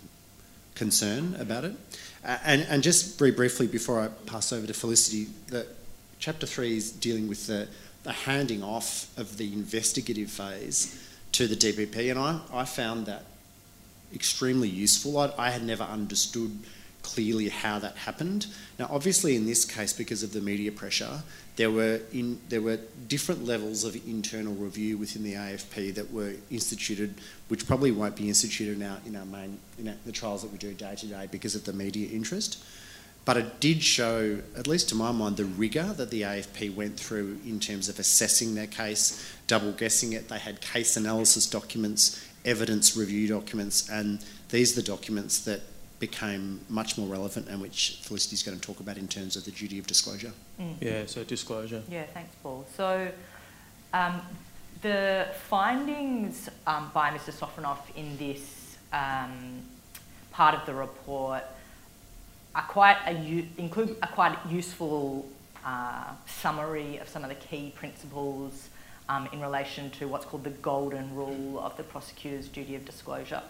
concern 0.75 1.35
about 1.39 1.65
it. 1.65 1.75
Uh, 2.23 2.37
and 2.43 2.61
and 2.69 2.83
just 2.83 3.17
very 3.17 3.31
briefly 3.31 3.67
before 3.67 3.99
I 3.99 4.07
pass 4.25 4.51
over 4.51 4.67
to 4.67 4.73
Felicity, 4.73 5.27
that 5.47 5.67
chapter 6.19 6.45
three 6.45 6.77
is 6.77 6.91
dealing 6.91 7.27
with 7.27 7.47
the 7.47 7.67
the 8.03 8.11
handing 8.11 8.63
off 8.63 9.07
of 9.17 9.37
the 9.37 9.51
investigative 9.53 10.31
phase 10.31 11.05
to 11.33 11.47
the 11.47 11.55
DPP, 11.55 12.09
and 12.09 12.19
I, 12.19 12.39
I 12.51 12.65
found 12.65 13.05
that 13.05 13.23
extremely 14.13 14.69
useful. 14.69 15.17
I, 15.17 15.33
I 15.37 15.49
had 15.51 15.63
never 15.63 15.83
understood 15.83 16.57
clearly 17.13 17.49
how 17.49 17.79
that 17.79 17.95
happened. 17.95 18.47
Now, 18.77 18.87
obviously, 18.91 19.35
in 19.35 19.45
this 19.45 19.65
case, 19.65 19.93
because 19.93 20.23
of 20.23 20.33
the 20.33 20.41
media 20.41 20.71
pressure, 20.71 21.23
there 21.55 21.71
were 21.71 21.99
in 22.13 22.39
there 22.49 22.61
were 22.61 22.79
different 23.07 23.45
levels 23.45 23.83
of 23.83 23.95
internal 24.07 24.53
review 24.53 24.97
within 24.97 25.23
the 25.23 25.33
AFP 25.33 25.93
that 25.95 26.11
were 26.11 26.33
instituted, 26.49 27.15
which 27.49 27.67
probably 27.67 27.91
won't 27.91 28.15
be 28.15 28.27
instituted 28.27 28.79
now 28.79 28.97
in 29.05 29.15
our 29.15 29.25
main 29.25 29.59
in 29.77 29.89
our, 29.89 29.95
the 30.05 30.11
trials 30.11 30.41
that 30.41 30.51
we 30.51 30.57
do 30.57 30.73
day 30.73 30.95
to 30.95 31.05
day 31.05 31.27
because 31.29 31.55
of 31.55 31.65
the 31.65 31.73
media 31.73 32.07
interest. 32.09 32.63
But 33.25 33.37
it 33.37 33.59
did 33.59 33.83
show, 33.83 34.39
at 34.57 34.65
least 34.65 34.89
to 34.89 34.95
my 34.95 35.11
mind, 35.11 35.37
the 35.37 35.45
rigour 35.45 35.93
that 35.97 36.09
the 36.09 36.21
AFP 36.21 36.73
went 36.73 36.99
through 36.99 37.39
in 37.45 37.59
terms 37.59 37.89
of 37.89 37.99
assessing 37.99 38.55
their 38.55 38.65
case, 38.65 39.23
double 39.45 39.71
guessing 39.71 40.13
it. 40.13 40.29
They 40.29 40.39
had 40.39 40.61
case 40.61 40.97
analysis 40.97 41.45
documents, 41.45 42.25
evidence 42.45 42.95
review 42.97 43.27
documents, 43.27 43.89
and 43.89 44.23
these 44.49 44.71
are 44.71 44.81
the 44.81 44.87
documents 44.87 45.41
that 45.41 45.61
became 45.99 46.61
much 46.69 46.97
more 46.97 47.07
relevant 47.07 47.47
and 47.49 47.61
which 47.61 47.99
Felicity's 48.03 48.41
going 48.43 48.57
to 48.57 48.65
talk 48.65 48.79
about 48.79 48.97
in 48.97 49.07
terms 49.07 49.35
of 49.35 49.45
the 49.45 49.51
duty 49.51 49.79
of 49.79 49.85
disclosure. 49.87 50.31
Yeah, 50.79 51.05
so 51.05 51.23
disclosure. 51.23 51.81
Yeah, 51.89 52.03
thanks, 52.13 52.33
Paul. 52.41 52.65
So, 52.75 53.11
um, 53.93 54.21
the 54.81 55.27
findings 55.49 56.49
um, 56.65 56.89
by 56.93 57.09
Mr. 57.11 57.31
Sofronoff 57.33 57.79
in 57.95 58.17
this 58.17 58.77
um, 58.93 59.61
part 60.31 60.55
of 60.55 60.65
the 60.65 60.73
report 60.73 61.43
are 62.55 62.63
quite 62.63 62.97
a 63.05 63.13
u- 63.13 63.47
include 63.57 63.95
a 64.01 64.07
quite 64.07 64.37
useful 64.49 65.27
uh, 65.65 66.05
summary 66.25 66.97
of 66.97 67.09
some 67.09 67.23
of 67.23 67.29
the 67.29 67.35
key 67.35 67.73
principles 67.75 68.69
um, 69.09 69.27
in 69.33 69.41
relation 69.41 69.89
to 69.91 70.07
what's 70.07 70.25
called 70.25 70.43
the 70.45 70.49
golden 70.49 71.13
rule 71.13 71.59
of 71.59 71.75
the 71.77 71.83
prosecutor's 71.83 72.47
duty 72.47 72.75
of 72.75 72.85
disclosure, 72.85 73.41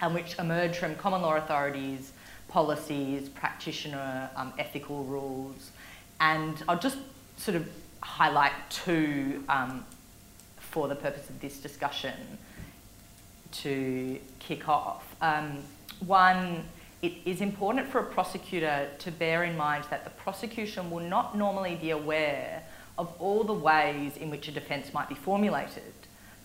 and 0.00 0.14
which 0.14 0.38
emerge 0.38 0.76
from 0.76 0.94
common 0.96 1.22
law 1.22 1.36
authorities, 1.36 2.12
policies, 2.48 3.28
practitioner 3.28 4.30
um, 4.36 4.52
ethical 4.58 5.04
rules, 5.04 5.70
and 6.20 6.62
I'll 6.68 6.78
just 6.78 6.98
sort 7.36 7.56
of 7.56 7.68
highlight 8.00 8.52
two 8.70 9.44
um, 9.48 9.84
for 10.58 10.88
the 10.88 10.94
purpose 10.94 11.28
of 11.28 11.40
this 11.40 11.58
discussion 11.58 12.14
to 13.52 14.18
kick 14.38 14.68
off. 14.68 15.14
Um, 15.20 15.58
one 16.06 16.64
it 17.02 17.12
is 17.24 17.40
important 17.40 17.86
for 17.88 18.00
a 18.00 18.04
prosecutor 18.04 18.88
to 18.98 19.10
bear 19.10 19.44
in 19.44 19.56
mind 19.56 19.84
that 19.90 20.04
the 20.04 20.10
prosecution 20.10 20.90
will 20.90 21.04
not 21.04 21.36
normally 21.36 21.76
be 21.76 21.90
aware 21.90 22.62
of 22.98 23.12
all 23.18 23.44
the 23.44 23.52
ways 23.52 24.16
in 24.16 24.30
which 24.30 24.48
a 24.48 24.52
defence 24.52 24.92
might 24.94 25.08
be 25.08 25.14
formulated. 25.14 25.92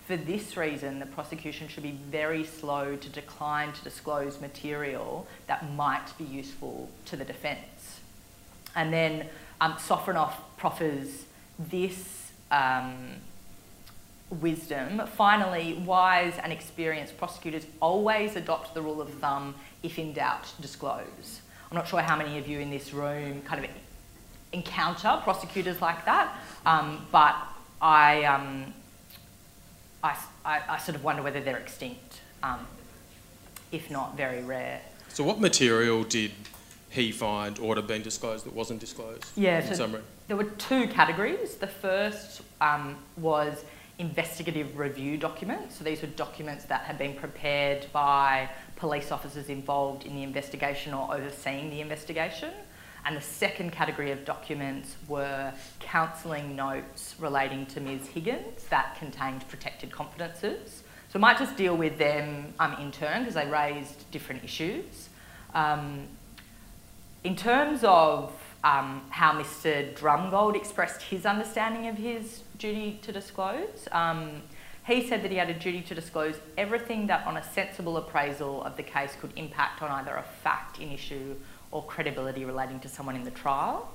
For 0.08 0.18
this 0.18 0.58
reason, 0.58 1.00
the 1.00 1.06
prosecution 1.06 1.68
should 1.68 1.84
be 1.84 1.92
very 1.92 2.44
slow 2.44 2.96
to 2.96 3.10
decline 3.10 3.72
to 3.74 3.84
disclose 3.84 4.42
material 4.42 5.28
that 5.48 5.72
might 5.74 6.18
be 6.18 6.24
useful 6.24 6.90
to 7.06 7.16
the 7.16 7.24
defence. 7.24 8.00
And 8.76 8.92
then 8.92 9.28
um, 9.62 9.74
Sofronoff 9.74 10.34
proffers 10.58 11.26
this 11.60 12.32
um, 12.50 13.16
wisdom. 14.30 15.02
Finally, 15.16 15.74
wise 15.86 16.34
and 16.42 16.52
experienced 16.52 17.18
prosecutors 17.18 17.66
always 17.80 18.36
adopt 18.36 18.74
the 18.74 18.82
rule 18.82 19.02
of 19.02 19.10
thumb 19.16 19.56
if 19.84 20.00
in 20.00 20.14
doubt, 20.14 20.52
disclose. 20.60 21.42
I'm 21.70 21.78
not 21.78 21.88
sure 21.88 22.02
how 22.02 22.16
many 22.16 22.38
of 22.38 22.48
you 22.48 22.60
in 22.60 22.70
this 22.70 22.94
room 22.94 23.42
kind 23.44 23.64
of 23.64 23.70
encounter 24.54 25.20
prosecutors 25.24 25.82
like 25.82 26.06
that, 26.06 26.36
um, 26.66 27.08
but 27.12 27.36
I, 27.82 28.24
um, 28.24 28.74
I, 30.04 30.18
I, 30.44 30.62
I, 30.70 30.78
sort 30.78 30.96
of 30.96 31.04
wonder 31.04 31.22
whether 31.22 31.42
they're 31.42 31.58
extinct, 31.58 32.22
um, 32.42 32.66
if 33.72 33.92
not 33.92 34.18
very 34.18 34.44
rare. 34.44 34.82
So, 35.10 35.24
what 35.24 35.40
material 35.40 36.04
did 36.04 36.32
he 36.90 37.12
find 37.12 37.60
or 37.60 37.76
to 37.76 37.82
have 37.82 37.88
been 37.88 38.02
disclosed 38.02 38.46
that 38.46 38.54
wasn't 38.54 38.80
disclosed? 38.80 39.26
Yeah, 39.36 39.64
so 39.64 39.74
summary? 39.74 40.02
there 40.28 40.38
were 40.38 40.46
two 40.46 40.88
categories. 40.88 41.56
The 41.56 41.68
first 41.68 42.42
um, 42.62 42.98
was 43.18 43.66
investigative 44.00 44.78
review 44.78 45.18
documents. 45.18 45.78
So 45.78 45.84
these 45.84 46.02
were 46.02 46.08
documents 46.08 46.66
that 46.66 46.82
had 46.82 46.98
been 46.98 47.14
prepared 47.16 47.86
by 47.92 48.50
police 48.76 49.12
officers 49.12 49.50
involved 49.50 50.06
in 50.06 50.16
the 50.16 50.24
investigation 50.24 50.94
or 50.94 51.14
overseeing 51.14 51.70
the 51.70 51.82
investigation. 51.82 52.52
And 53.06 53.18
the 53.18 53.22
second 53.22 53.72
category 53.72 54.12
of 54.12 54.26
documents 54.26 54.96
were 55.08 55.54
counselling 55.80 56.56
notes 56.56 57.16
relating 57.20 57.66
to 57.68 57.82
Ms 57.82 58.08
Higgins 58.08 58.64
that 58.70 58.96
contained 58.98 59.48
protected 59.48 59.92
confidences. 59.92 60.84
So 61.12 61.18
I 61.18 61.20
might 61.20 61.38
just 61.38 61.58
deal 61.58 61.76
with 61.76 61.98
them 61.98 62.54
um, 62.60 62.74
in 62.80 62.92
turn 62.92 63.20
because 63.20 63.34
they 63.34 63.48
raised 63.48 64.10
different 64.12 64.44
issues. 64.44 65.10
Um, 65.54 66.08
in 67.24 67.36
terms 67.36 67.84
of 67.84 68.34
um, 68.64 69.02
how 69.10 69.34
Mr 69.34 69.94
Drumgold 69.94 70.56
expressed 70.56 71.02
his 71.02 71.26
understanding 71.26 71.88
of 71.88 71.98
his 71.98 72.44
duty 72.58 73.00
to 73.02 73.12
disclose, 73.12 73.88
um, 73.92 74.42
he 74.86 75.08
said 75.08 75.24
that 75.24 75.32
he 75.32 75.38
had 75.38 75.50
a 75.50 75.54
duty 75.54 75.82
to 75.82 75.96
disclose 75.96 76.36
everything 76.58 77.08
that, 77.08 77.26
on 77.28 77.38
a 77.38 77.44
sensible 77.44 77.98
appraisal 77.98 78.64
of 78.64 78.78
the 78.78 78.84
case, 78.84 79.16
could 79.20 79.32
impact 79.36 79.82
on 79.82 79.92
either 79.92 80.16
a 80.16 80.24
fact 80.24 80.80
in 80.80 80.92
issue 80.92 81.36
or 81.72 81.84
credibility 81.86 82.46
relating 82.46 82.80
to 82.82 82.90
someone 82.90 83.16
in 83.16 83.24
the 83.24 83.32
trial. 83.32 83.90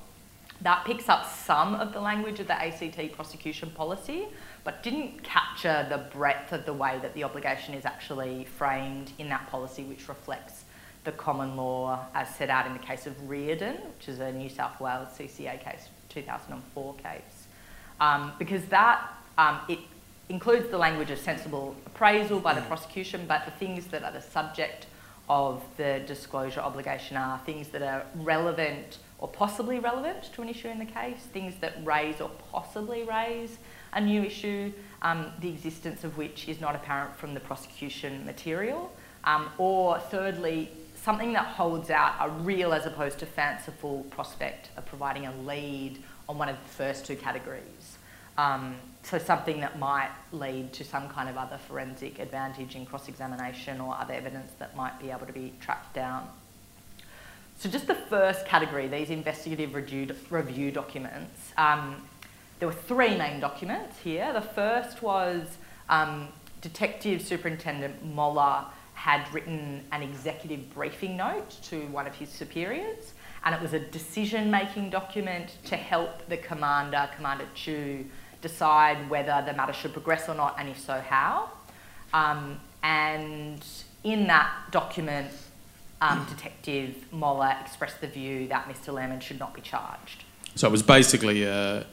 That 0.62 0.85
picks 0.87 1.09
up 1.09 1.31
some 1.31 1.75
of 1.75 1.93
the 1.93 2.01
language 2.01 2.41
of 2.41 2.47
the 2.47 2.55
ACT 2.55 3.12
prosecution 3.12 3.71
policy, 3.71 4.27
but 4.65 4.83
didn't 4.83 5.23
capture 5.23 5.87
the 5.89 5.99
breadth 5.99 6.53
of 6.53 6.65
the 6.65 6.73
way 6.73 6.99
that 7.03 7.15
the 7.15 7.25
obligation 7.25 7.75
is 7.75 7.85
actually 7.85 8.45
framed 8.45 9.12
in 9.19 9.29
that 9.29 9.47
policy, 9.49 9.85
which 9.85 10.09
reflects 10.09 10.65
the 11.05 11.12
common 11.12 11.57
law 11.57 12.05
as 12.15 12.35
set 12.35 12.51
out 12.51 12.67
in 12.67 12.73
the 12.73 12.79
case 12.79 13.07
of 13.07 13.29
Reardon, 13.29 13.77
which 13.97 14.09
is 14.09 14.19
a 14.19 14.33
New 14.33 14.49
South 14.49 14.81
Wales 14.81 15.09
CCA 15.17 15.62
case, 15.62 15.89
2004 16.09 16.95
case. 16.95 17.47
Um, 18.01 18.33
because 18.39 18.65
that, 18.67 19.09
um, 19.39 19.61
it 19.69 19.79
includes 20.29 20.69
the 20.71 20.79
language 20.79 21.11
of 21.11 21.19
sensible 21.19 21.77
appraisal 21.87 22.41
by 22.41 22.55
the 22.55 22.62
prosecution, 22.62 23.25
but 23.29 23.45
the 23.45 23.53
things 23.53 23.87
that 23.89 24.03
are 24.03 24.12
the 24.12 24.21
subject 24.21 24.87
of 25.29 25.62
the 25.77 26.03
disclosure 26.07 26.61
obligation 26.61 27.17
are 27.17 27.39
things 27.45 27.69
that 27.69 27.83
are 27.83 28.07
relevant 28.17 28.99
or 29.19 29.29
possibly 29.29 29.79
relevant 29.79 30.25
to 30.35 30.43
an 30.43 30.49
issue 30.49 30.69
in 30.69 30.79
the 30.79 30.85
case, 30.85 31.19
things 31.33 31.55
that 31.61 31.75
raise 31.85 32.21
or 32.21 32.31
possibly 32.53 33.03
raise 33.05 33.59
a 33.95 34.01
new 34.01 34.23
issue, 34.23 34.73
um, 35.03 35.33
the 35.41 35.49
existence 35.49 36.05
of 36.05 36.17
which 36.19 36.49
is 36.49 36.61
not 36.61 36.75
apparent 36.75 37.17
from 37.17 37.33
the 37.35 37.41
prosecution 37.41 38.25
material, 38.27 38.93
um, 39.25 39.49
or 39.59 39.99
thirdly, 39.99 40.71
something 40.95 41.33
that 41.33 41.47
holds 41.47 41.91
out 41.91 42.15
a 42.21 42.29
real 42.29 42.73
as 42.73 42.85
opposed 42.85 43.19
to 43.19 43.27
fanciful 43.27 44.05
prospect 44.11 44.71
of 44.77 44.85
providing 44.87 45.27
a 45.27 45.35
lead 45.43 46.03
on 46.29 46.37
one 46.37 46.49
of 46.49 46.57
the 46.62 46.69
first 46.69 47.07
two 47.07 47.17
categories. 47.17 47.86
Um, 48.38 48.77
so 49.03 49.18
something 49.18 49.61
that 49.61 49.79
might 49.79 50.11
lead 50.33 50.72
to 50.75 50.85
some 50.85 51.09
kind 51.09 51.29
of 51.29 51.37
other 51.37 51.59
forensic 51.59 52.18
advantage 52.18 52.75
in 52.75 52.85
cross-examination 52.85 53.81
or 53.81 53.96
other 53.96 54.14
evidence 54.14 54.53
that 54.59 54.77
might 54.77 54.99
be 54.99 55.11
able 55.11 55.27
to 55.27 55.33
be 55.33 55.53
tracked 55.61 55.94
down. 55.94 56.29
So 57.59 57.70
just 57.70 57.87
the 57.87 57.94
first 57.94 58.44
category, 58.46 58.88
these 58.88 59.11
investigative 59.11 59.75
review, 59.75 60.09
review 60.29 60.70
documents, 60.72 61.53
um, 61.57 62.03
there 62.59 62.68
were 62.68 62.75
three 62.75 63.16
main 63.16 63.38
documents 63.40 63.99
here. 63.99 64.33
The 64.33 64.40
first 64.40 65.03
was 65.03 65.57
um, 65.88 66.29
Detective 66.61 67.22
Superintendent 67.22 68.05
Moller 68.05 68.64
had 68.94 69.33
written 69.33 69.85
an 69.92 70.03
executive 70.03 70.75
briefing 70.75 71.16
note 71.16 71.51
to 71.64 71.87
one 71.87 72.07
of 72.07 72.14
his 72.14 72.29
superiors 72.29 73.12
and 73.44 73.55
it 73.55 73.61
was 73.61 73.75
a 73.75 73.79
decision-making 73.79 74.90
document 74.90 75.57
to 75.64 75.77
help 75.77 76.27
the 76.29 76.37
commander, 76.37 77.09
Commander 77.14 77.46
Chew, 77.55 78.05
decide 78.40 79.11
whether 79.11 79.42
the 79.46 79.53
matter 79.53 79.72
should 79.72 79.92
progress 79.92 80.29
or 80.29 80.35
not, 80.35 80.57
and 80.59 80.68
if 80.68 80.79
so, 80.79 81.01
how. 81.01 81.51
Um, 82.12 82.61
and 82.83 83.64
in 84.05 84.27
that 84.29 84.51
document, 84.70 85.29
um, 86.01 86.27
Detective 86.29 87.12
Moller 87.12 87.57
expressed 87.61 88.01
the 88.01 88.07
view 88.07 88.49
that 88.49 88.68
Mr. 88.68 88.94
Lehrmann 88.94 89.20
should 89.20 89.38
not 89.38 89.55
be 89.55 89.61
charged. 89.61 90.25
So 90.55 90.68
it 90.68 90.70
was 90.70 90.83
basically 90.83 91.44
a 91.44 91.87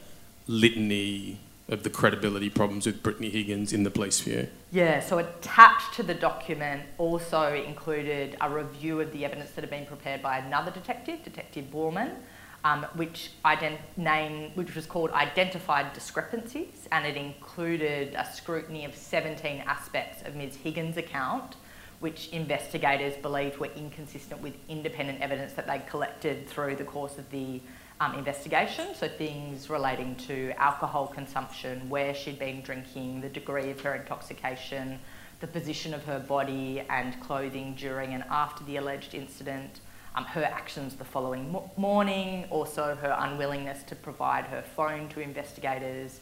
litany 0.46 1.38
of 1.68 1.82
the 1.82 1.90
credibility 1.90 2.50
problems 2.50 2.84
with 2.86 3.02
Brittany 3.02 3.30
Higgins 3.30 3.72
in 3.72 3.84
the 3.84 3.90
police 3.90 4.20
view. 4.20 4.48
Yeah, 4.70 5.00
so 5.00 5.18
attached 5.18 5.94
to 5.94 6.02
the 6.02 6.14
document 6.14 6.82
also 6.98 7.54
included 7.54 8.36
a 8.40 8.50
review 8.50 9.00
of 9.00 9.12
the 9.12 9.24
evidence 9.24 9.50
that 9.52 9.62
had 9.62 9.70
been 9.70 9.86
prepared 9.86 10.20
by 10.20 10.38
another 10.38 10.70
detective, 10.70 11.24
Detective 11.24 11.66
Boorman, 11.72 12.16
um, 12.64 12.86
which, 12.94 13.30
name, 13.96 14.50
which 14.54 14.74
was 14.74 14.86
called 14.86 15.10
Identified 15.10 15.92
Discrepancies, 15.92 16.88
and 16.90 17.06
it 17.06 17.16
included 17.16 18.14
a 18.14 18.24
scrutiny 18.24 18.86
of 18.86 18.96
17 18.96 19.62
aspects 19.66 20.26
of 20.26 20.34
Ms. 20.34 20.56
Higgins' 20.56 20.96
account, 20.96 21.56
which 22.00 22.28
investigators 22.30 23.14
believed 23.18 23.58
were 23.58 23.70
inconsistent 23.76 24.40
with 24.40 24.54
independent 24.68 25.20
evidence 25.20 25.52
that 25.52 25.66
they 25.66 25.80
collected 25.88 26.48
through 26.48 26.76
the 26.76 26.84
course 26.84 27.18
of 27.18 27.30
the 27.30 27.60
um, 28.00 28.14
investigation. 28.14 28.94
So 28.94 29.08
things 29.08 29.68
relating 29.68 30.16
to 30.26 30.52
alcohol 30.56 31.06
consumption, 31.06 31.88
where 31.90 32.14
she'd 32.14 32.38
been 32.38 32.62
drinking, 32.62 33.20
the 33.20 33.28
degree 33.28 33.70
of 33.70 33.80
her 33.82 33.94
intoxication, 33.94 34.98
the 35.40 35.46
position 35.46 35.92
of 35.92 36.02
her 36.04 36.18
body 36.18 36.82
and 36.88 37.20
clothing 37.20 37.74
during 37.74 38.14
and 38.14 38.24
after 38.30 38.64
the 38.64 38.76
alleged 38.76 39.14
incident, 39.14 39.80
um, 40.14 40.24
her 40.24 40.44
actions 40.44 40.94
the 40.94 41.04
following 41.04 41.50
mo- 41.50 41.70
morning, 41.76 42.44
also 42.50 42.94
her 42.94 43.16
unwillingness 43.18 43.82
to 43.84 43.96
provide 43.96 44.44
her 44.44 44.62
phone 44.62 45.08
to 45.10 45.20
investigators, 45.20 46.20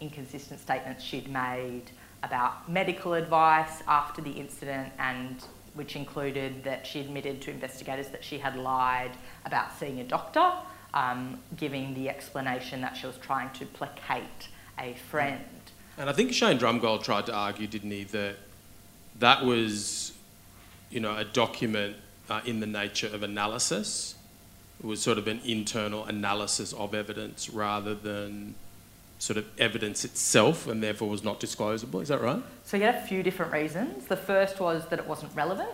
inconsistent 0.00 0.60
statements 0.60 1.02
she'd 1.02 1.28
made 1.28 1.84
about 2.22 2.70
medical 2.70 3.14
advice 3.14 3.82
after 3.88 4.22
the 4.22 4.30
incident, 4.30 4.92
and 4.98 5.44
which 5.74 5.96
included 5.96 6.62
that 6.62 6.86
she 6.86 7.00
admitted 7.00 7.40
to 7.42 7.50
investigators 7.50 8.08
that 8.08 8.22
she 8.22 8.38
had 8.38 8.56
lied 8.56 9.10
about 9.44 9.76
seeing 9.78 10.00
a 10.00 10.04
doctor, 10.04 10.52
um, 10.94 11.40
giving 11.56 11.94
the 11.94 12.08
explanation 12.08 12.80
that 12.80 12.96
she 12.96 13.06
was 13.06 13.16
trying 13.18 13.50
to 13.50 13.66
placate 13.66 14.48
a 14.78 14.94
friend. 15.10 15.44
And 15.98 16.08
I 16.08 16.12
think 16.12 16.32
Shane 16.32 16.58
Drumgold 16.58 17.02
tried 17.02 17.26
to 17.26 17.34
argue, 17.34 17.66
didn't 17.66 17.90
he, 17.90 18.04
that 18.04 18.36
that 19.18 19.44
was, 19.44 20.12
you 20.90 21.00
know, 21.00 21.16
a 21.16 21.24
document 21.24 21.96
uh, 22.28 22.40
in 22.44 22.60
the 22.60 22.66
nature 22.66 23.08
of 23.08 23.22
analysis. 23.22 24.14
It 24.82 24.86
was 24.86 25.00
sort 25.00 25.18
of 25.18 25.28
an 25.28 25.40
internal 25.44 26.04
analysis 26.04 26.72
of 26.72 26.94
evidence 26.94 27.48
rather 27.50 27.94
than 27.94 28.54
sort 29.18 29.36
of 29.36 29.46
evidence 29.58 30.04
itself 30.04 30.66
and 30.66 30.82
therefore 30.82 31.08
was 31.08 31.22
not 31.22 31.38
disclosable. 31.38 32.02
Is 32.02 32.08
that 32.08 32.20
right? 32.20 32.42
So 32.64 32.76
you 32.76 32.82
had 32.82 32.96
a 32.96 33.06
few 33.06 33.22
different 33.22 33.52
reasons. 33.52 34.06
The 34.06 34.16
first 34.16 34.58
was 34.58 34.84
that 34.88 34.98
it 34.98 35.06
wasn't 35.06 35.34
relevant 35.36 35.70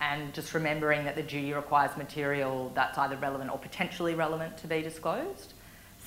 and 0.00 0.32
just 0.32 0.54
remembering 0.54 1.04
that 1.04 1.16
the 1.16 1.22
duty 1.22 1.52
requires 1.52 1.96
material 1.96 2.70
that's 2.76 2.96
either 2.96 3.16
relevant 3.16 3.50
or 3.50 3.58
potentially 3.58 4.14
relevant 4.14 4.56
to 4.58 4.68
be 4.68 4.80
disclosed. 4.80 5.54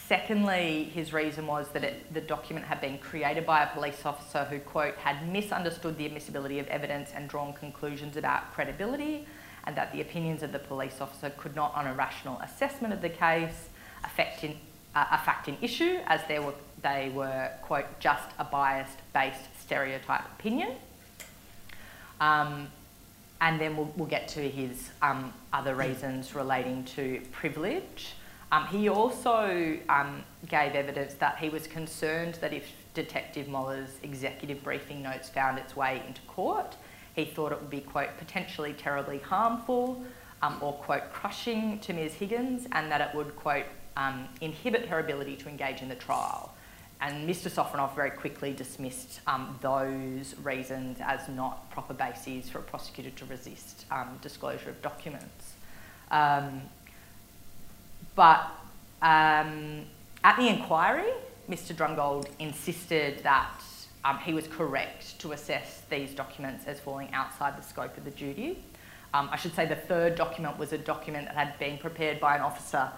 Secondly, 0.07 0.85
his 0.93 1.11
reason 1.13 1.45
was 1.45 1.67
that 1.69 1.83
it, 1.83 2.13
the 2.13 2.21
document 2.21 2.65
had 2.65 2.79
been 2.81 2.97
created 2.97 3.45
by 3.45 3.63
a 3.63 3.67
police 3.67 4.05
officer 4.05 4.45
who, 4.45 4.59
quote, 4.59 4.95
had 4.95 5.27
misunderstood 5.31 5.97
the 5.97 6.05
admissibility 6.05 6.59
of 6.59 6.67
evidence 6.67 7.11
and 7.15 7.29
drawn 7.29 7.53
conclusions 7.53 8.17
about 8.17 8.53
credibility 8.53 9.25
and 9.65 9.75
that 9.75 9.91
the 9.93 10.01
opinions 10.01 10.43
of 10.43 10.51
the 10.51 10.59
police 10.59 11.01
officer 11.01 11.29
could 11.37 11.55
not, 11.55 11.73
on 11.75 11.87
a 11.87 11.93
rational 11.93 12.39
assessment 12.39 12.93
of 12.93 13.01
the 13.01 13.09
case, 13.09 13.69
affect 14.03 14.43
in, 14.43 14.57
uh, 14.95 15.05
a 15.11 15.17
fact 15.17 15.47
in 15.47 15.57
issue, 15.61 15.99
as 16.07 16.21
they 16.27 16.39
were, 16.39 16.53
they 16.81 17.11
were, 17.13 17.49
quote, 17.61 17.99
just 17.99 18.29
a 18.39 18.43
biased 18.43 18.97
based 19.13 19.45
stereotype 19.59 20.25
opinion. 20.39 20.73
Um, 22.19 22.67
and 23.39 23.59
then 23.59 23.75
we'll, 23.75 23.91
we'll 23.95 24.07
get 24.07 24.27
to 24.29 24.47
his 24.47 24.91
um, 25.01 25.33
other 25.51 25.75
reasons 25.75 26.35
relating 26.35 26.83
to 26.85 27.21
privilege. 27.31 28.13
Um, 28.51 28.67
he 28.67 28.89
also 28.89 29.77
um, 29.89 30.23
gave 30.47 30.73
evidence 30.73 31.13
that 31.15 31.37
he 31.37 31.49
was 31.49 31.67
concerned 31.67 32.35
that 32.41 32.53
if 32.53 32.71
Detective 32.93 33.47
Moller's 33.47 33.97
executive 34.03 34.61
briefing 34.63 35.01
notes 35.01 35.29
found 35.29 35.57
its 35.57 35.75
way 35.75 36.03
into 36.05 36.21
court, 36.23 36.75
he 37.15 37.25
thought 37.25 37.51
it 37.51 37.59
would 37.59 37.69
be, 37.69 37.81
quote, 37.81 38.09
potentially 38.17 38.73
terribly 38.73 39.19
harmful 39.19 40.01
um, 40.41 40.57
or, 40.61 40.73
quote, 40.73 41.11
crushing 41.11 41.79
to 41.79 41.93
Ms 41.93 42.13
Higgins 42.13 42.67
and 42.71 42.91
that 42.91 43.01
it 43.01 43.15
would, 43.15 43.35
quote, 43.35 43.65
um, 43.97 44.27
inhibit 44.39 44.85
her 44.85 44.99
ability 44.99 45.35
to 45.37 45.49
engage 45.49 45.81
in 45.81 45.89
the 45.89 45.95
trial. 45.95 46.53
And 47.01 47.27
Mr 47.27 47.49
Sofronoff 47.49 47.95
very 47.95 48.11
quickly 48.11 48.53
dismissed 48.53 49.21
um, 49.25 49.57
those 49.61 50.35
reasons 50.43 50.99
as 51.01 51.27
not 51.27 51.69
proper 51.71 51.95
bases 51.95 52.49
for 52.49 52.59
a 52.59 52.61
prosecutor 52.61 53.09
to 53.09 53.25
resist 53.25 53.85
um, 53.89 54.19
disclosure 54.21 54.69
of 54.69 54.81
documents. 54.81 55.53
Um, 56.11 56.61
but 58.15 58.51
um, 59.01 59.85
at 60.23 60.37
the 60.37 60.47
inquiry, 60.47 61.11
Mr 61.49 61.73
Drumgold 61.73 62.27
insisted 62.37 63.23
that 63.23 63.63
um, 64.03 64.17
he 64.19 64.33
was 64.33 64.47
correct 64.47 65.19
to 65.19 65.31
assess 65.31 65.81
these 65.89 66.13
documents 66.13 66.65
as 66.65 66.79
falling 66.79 67.11
outside 67.13 67.57
the 67.57 67.63
scope 67.63 67.95
of 67.97 68.03
the 68.03 68.11
duty. 68.11 68.63
Um, 69.13 69.29
I 69.31 69.35
should 69.35 69.53
say 69.53 69.65
the 69.65 69.75
third 69.75 70.15
document 70.15 70.57
was 70.57 70.73
a 70.73 70.77
document 70.77 71.25
that 71.27 71.35
had 71.35 71.59
been 71.59 71.77
prepared 71.77 72.19
by 72.19 72.35
an 72.35 72.41
officer 72.41 72.89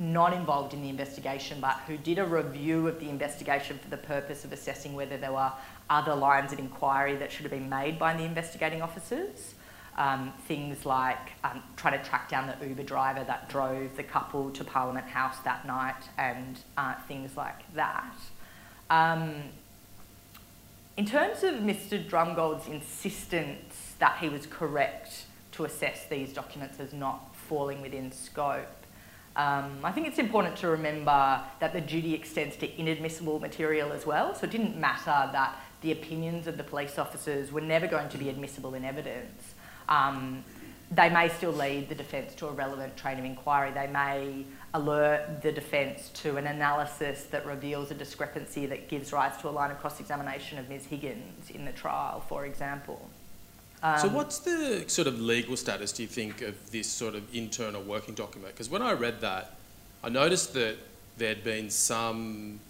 not 0.00 0.32
involved 0.32 0.74
in 0.74 0.82
the 0.82 0.88
investigation 0.88 1.58
but 1.60 1.74
who 1.86 1.96
did 1.96 2.18
a 2.18 2.24
review 2.24 2.86
of 2.86 3.00
the 3.00 3.08
investigation 3.08 3.78
for 3.78 3.90
the 3.90 3.96
purpose 3.96 4.44
of 4.44 4.52
assessing 4.52 4.94
whether 4.94 5.16
there 5.16 5.32
were 5.32 5.52
other 5.90 6.14
lines 6.14 6.52
of 6.52 6.58
inquiry 6.58 7.16
that 7.16 7.32
should 7.32 7.42
have 7.42 7.50
been 7.50 7.68
made 7.68 7.98
by 7.98 8.16
the 8.16 8.22
investigating 8.22 8.82
officers. 8.82 9.54
Um, 9.96 10.32
things 10.46 10.86
like 10.86 11.32
um, 11.42 11.60
trying 11.76 11.98
to 11.98 12.08
track 12.08 12.28
down 12.28 12.46
the 12.46 12.68
Uber 12.68 12.84
driver 12.84 13.24
that 13.24 13.48
drove 13.48 13.96
the 13.96 14.04
couple 14.04 14.50
to 14.52 14.62
Parliament 14.62 15.08
House 15.08 15.40
that 15.40 15.66
night 15.66 16.04
and 16.16 16.56
uh, 16.76 16.94
things 17.08 17.36
like 17.36 17.74
that. 17.74 18.14
Um, 18.90 19.42
in 20.98 21.06
terms 21.06 21.44
of 21.44 21.54
Mr 21.54 22.04
Drumgold's 22.04 22.66
insistence 22.66 23.94
that 24.00 24.18
he 24.20 24.28
was 24.28 24.46
correct 24.46 25.26
to 25.52 25.64
assess 25.64 26.06
these 26.06 26.32
documents 26.32 26.80
as 26.80 26.92
not 26.92 27.36
falling 27.36 27.80
within 27.80 28.10
scope, 28.10 28.66
um, 29.36 29.78
I 29.84 29.92
think 29.92 30.08
it's 30.08 30.18
important 30.18 30.56
to 30.56 30.68
remember 30.68 31.40
that 31.60 31.72
the 31.72 31.80
duty 31.80 32.14
extends 32.14 32.56
to 32.56 32.80
inadmissible 32.80 33.38
material 33.38 33.92
as 33.92 34.06
well, 34.06 34.34
so 34.34 34.44
it 34.44 34.50
didn't 34.50 34.76
matter 34.76 35.30
that 35.32 35.56
the 35.82 35.92
opinions 35.92 36.48
of 36.48 36.56
the 36.56 36.64
police 36.64 36.98
officers 36.98 37.52
were 37.52 37.60
never 37.60 37.86
going 37.86 38.08
to 38.08 38.18
be 38.18 38.28
admissible 38.28 38.74
in 38.74 38.84
evidence. 38.84 39.54
Um, 39.88 40.42
they 40.90 41.10
may 41.10 41.28
still 41.28 41.52
lead 41.52 41.88
the 41.88 41.94
defence 41.94 42.34
to 42.36 42.48
a 42.48 42.50
relevant 42.50 42.96
train 42.96 43.20
of 43.20 43.24
inquiry. 43.24 43.70
They 43.70 43.86
may 43.86 44.44
alert 44.74 45.42
the 45.42 45.50
defence 45.50 46.10
to 46.10 46.36
an 46.36 46.46
analysis 46.46 47.24
that 47.24 47.46
reveals 47.46 47.90
a 47.90 47.94
discrepancy 47.94 48.66
that 48.66 48.88
gives 48.88 49.12
rise 49.12 49.36
to 49.38 49.48
a 49.48 49.50
line 49.50 49.70
of 49.70 49.78
cross 49.80 49.98
examination 49.98 50.58
of 50.58 50.68
Ms. 50.68 50.86
Higgins 50.86 51.50
in 51.50 51.64
the 51.64 51.72
trial, 51.72 52.20
for 52.28 52.44
example. 52.44 53.08
Um, 53.82 53.98
so, 53.98 54.08
what's 54.08 54.40
the 54.40 54.84
sort 54.88 55.08
of 55.08 55.20
legal 55.20 55.56
status, 55.56 55.92
do 55.92 56.02
you 56.02 56.08
think, 56.08 56.42
of 56.42 56.70
this 56.70 56.88
sort 56.88 57.14
of 57.14 57.22
internal 57.34 57.82
working 57.82 58.14
document? 58.14 58.52
Because 58.54 58.68
when 58.68 58.82
I 58.82 58.92
read 58.92 59.20
that, 59.20 59.54
I 60.02 60.08
noticed 60.08 60.52
that 60.54 60.76
there'd 61.16 61.44
been 61.44 61.70
some, 61.70 62.60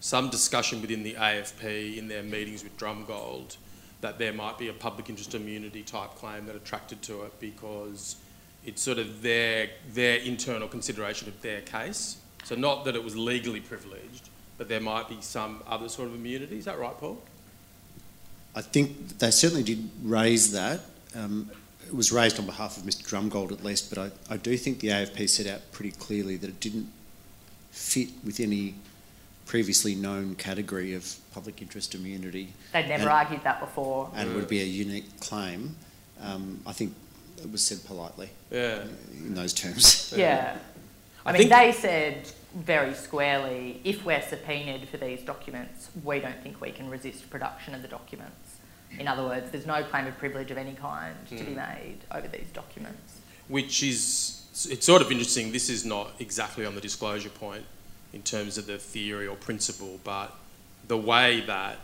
some 0.00 0.30
discussion 0.30 0.80
within 0.80 1.02
the 1.02 1.14
AFP 1.14 1.98
in 1.98 2.08
their 2.08 2.22
meetings 2.22 2.64
with 2.64 2.76
Drumgold 2.78 3.56
that 4.00 4.18
there 4.18 4.34
might 4.34 4.58
be 4.58 4.68
a 4.68 4.72
public 4.72 5.08
interest 5.08 5.34
immunity 5.34 5.82
type 5.82 6.10
claim 6.16 6.44
that 6.44 6.54
attracted 6.54 7.00
to 7.00 7.22
it 7.22 7.40
because 7.40 8.16
it's 8.64 8.82
sort 8.82 8.98
of 8.98 9.22
their, 9.22 9.70
their 9.92 10.18
internal 10.18 10.68
consideration 10.68 11.28
of 11.28 11.40
their 11.42 11.60
case. 11.60 12.18
So, 12.44 12.54
not 12.54 12.84
that 12.84 12.94
it 12.94 13.02
was 13.02 13.16
legally 13.16 13.60
privileged, 13.60 14.28
but 14.58 14.68
there 14.68 14.80
might 14.80 15.08
be 15.08 15.18
some 15.20 15.62
other 15.66 15.88
sort 15.88 16.08
of 16.08 16.14
immunity. 16.14 16.58
Is 16.58 16.66
that 16.66 16.78
right, 16.78 16.96
Paul? 16.98 17.22
I 18.54 18.62
think 18.62 19.18
they 19.18 19.30
certainly 19.30 19.64
did 19.64 19.90
raise 20.02 20.52
that. 20.52 20.80
Um, 21.16 21.50
it 21.86 21.94
was 21.94 22.12
raised 22.12 22.38
on 22.38 22.46
behalf 22.46 22.76
of 22.76 22.84
Mr 22.84 23.02
Drumgold 23.02 23.52
at 23.52 23.64
least, 23.64 23.94
but 23.94 23.98
I, 23.98 24.34
I 24.34 24.36
do 24.36 24.56
think 24.56 24.80
the 24.80 24.88
AFP 24.88 25.28
set 25.28 25.46
out 25.46 25.72
pretty 25.72 25.90
clearly 25.90 26.36
that 26.36 26.48
it 26.48 26.60
didn't 26.60 26.90
fit 27.70 28.08
with 28.24 28.40
any 28.40 28.74
previously 29.46 29.94
known 29.94 30.34
category 30.36 30.94
of 30.94 31.16
public 31.32 31.60
interest 31.60 31.94
immunity. 31.94 32.52
They'd 32.72 32.88
never 32.88 33.02
and, 33.02 33.10
argued 33.10 33.44
that 33.44 33.60
before. 33.60 34.10
And 34.14 34.30
mm. 34.30 34.36
would 34.36 34.48
be 34.48 34.60
a 34.60 34.64
unique 34.64 35.20
claim. 35.20 35.76
Um, 36.22 36.60
I 36.66 36.72
think 36.72 36.94
it 37.44 37.52
was 37.52 37.62
said 37.62 37.84
politely. 37.84 38.30
Yeah. 38.50 38.84
In 39.12 39.34
those 39.34 39.52
terms. 39.52 40.12
Yeah. 40.16 40.56
I, 41.26 41.30
I 41.30 41.38
mean, 41.38 41.48
they 41.48 41.72
said 41.72 42.30
very 42.54 42.94
squarely, 42.94 43.80
if 43.82 44.04
we're 44.04 44.22
subpoenaed 44.22 44.88
for 44.88 44.98
these 44.98 45.22
documents, 45.22 45.90
we 46.04 46.20
don't 46.20 46.40
think 46.42 46.60
we 46.60 46.70
can 46.70 46.88
resist 46.90 47.28
production 47.30 47.74
of 47.74 47.82
the 47.82 47.88
documents. 47.88 48.58
In 48.98 49.08
other 49.08 49.24
words, 49.24 49.50
there's 49.50 49.66
no 49.66 49.82
claim 49.82 50.06
of 50.06 50.16
privilege 50.18 50.50
of 50.50 50.58
any 50.58 50.74
kind 50.74 51.16
mm. 51.26 51.38
to 51.38 51.44
be 51.44 51.52
hmm. 51.52 51.56
made 51.56 51.98
over 52.12 52.28
these 52.28 52.46
documents. 52.52 53.20
Which 53.48 53.82
is, 53.82 54.42
it's 54.70 54.86
sort 54.86 55.02
of 55.02 55.10
interesting, 55.10 55.50
this 55.50 55.68
is 55.68 55.84
not 55.84 56.12
exactly 56.20 56.64
on 56.64 56.74
the 56.74 56.80
disclosure 56.80 57.28
point 57.28 57.64
in 58.12 58.22
terms 58.22 58.56
of 58.56 58.66
the 58.66 58.78
theory 58.78 59.26
or 59.26 59.34
principle, 59.34 59.98
but 60.04 60.32
the 60.86 60.96
way 60.96 61.40
that 61.40 61.78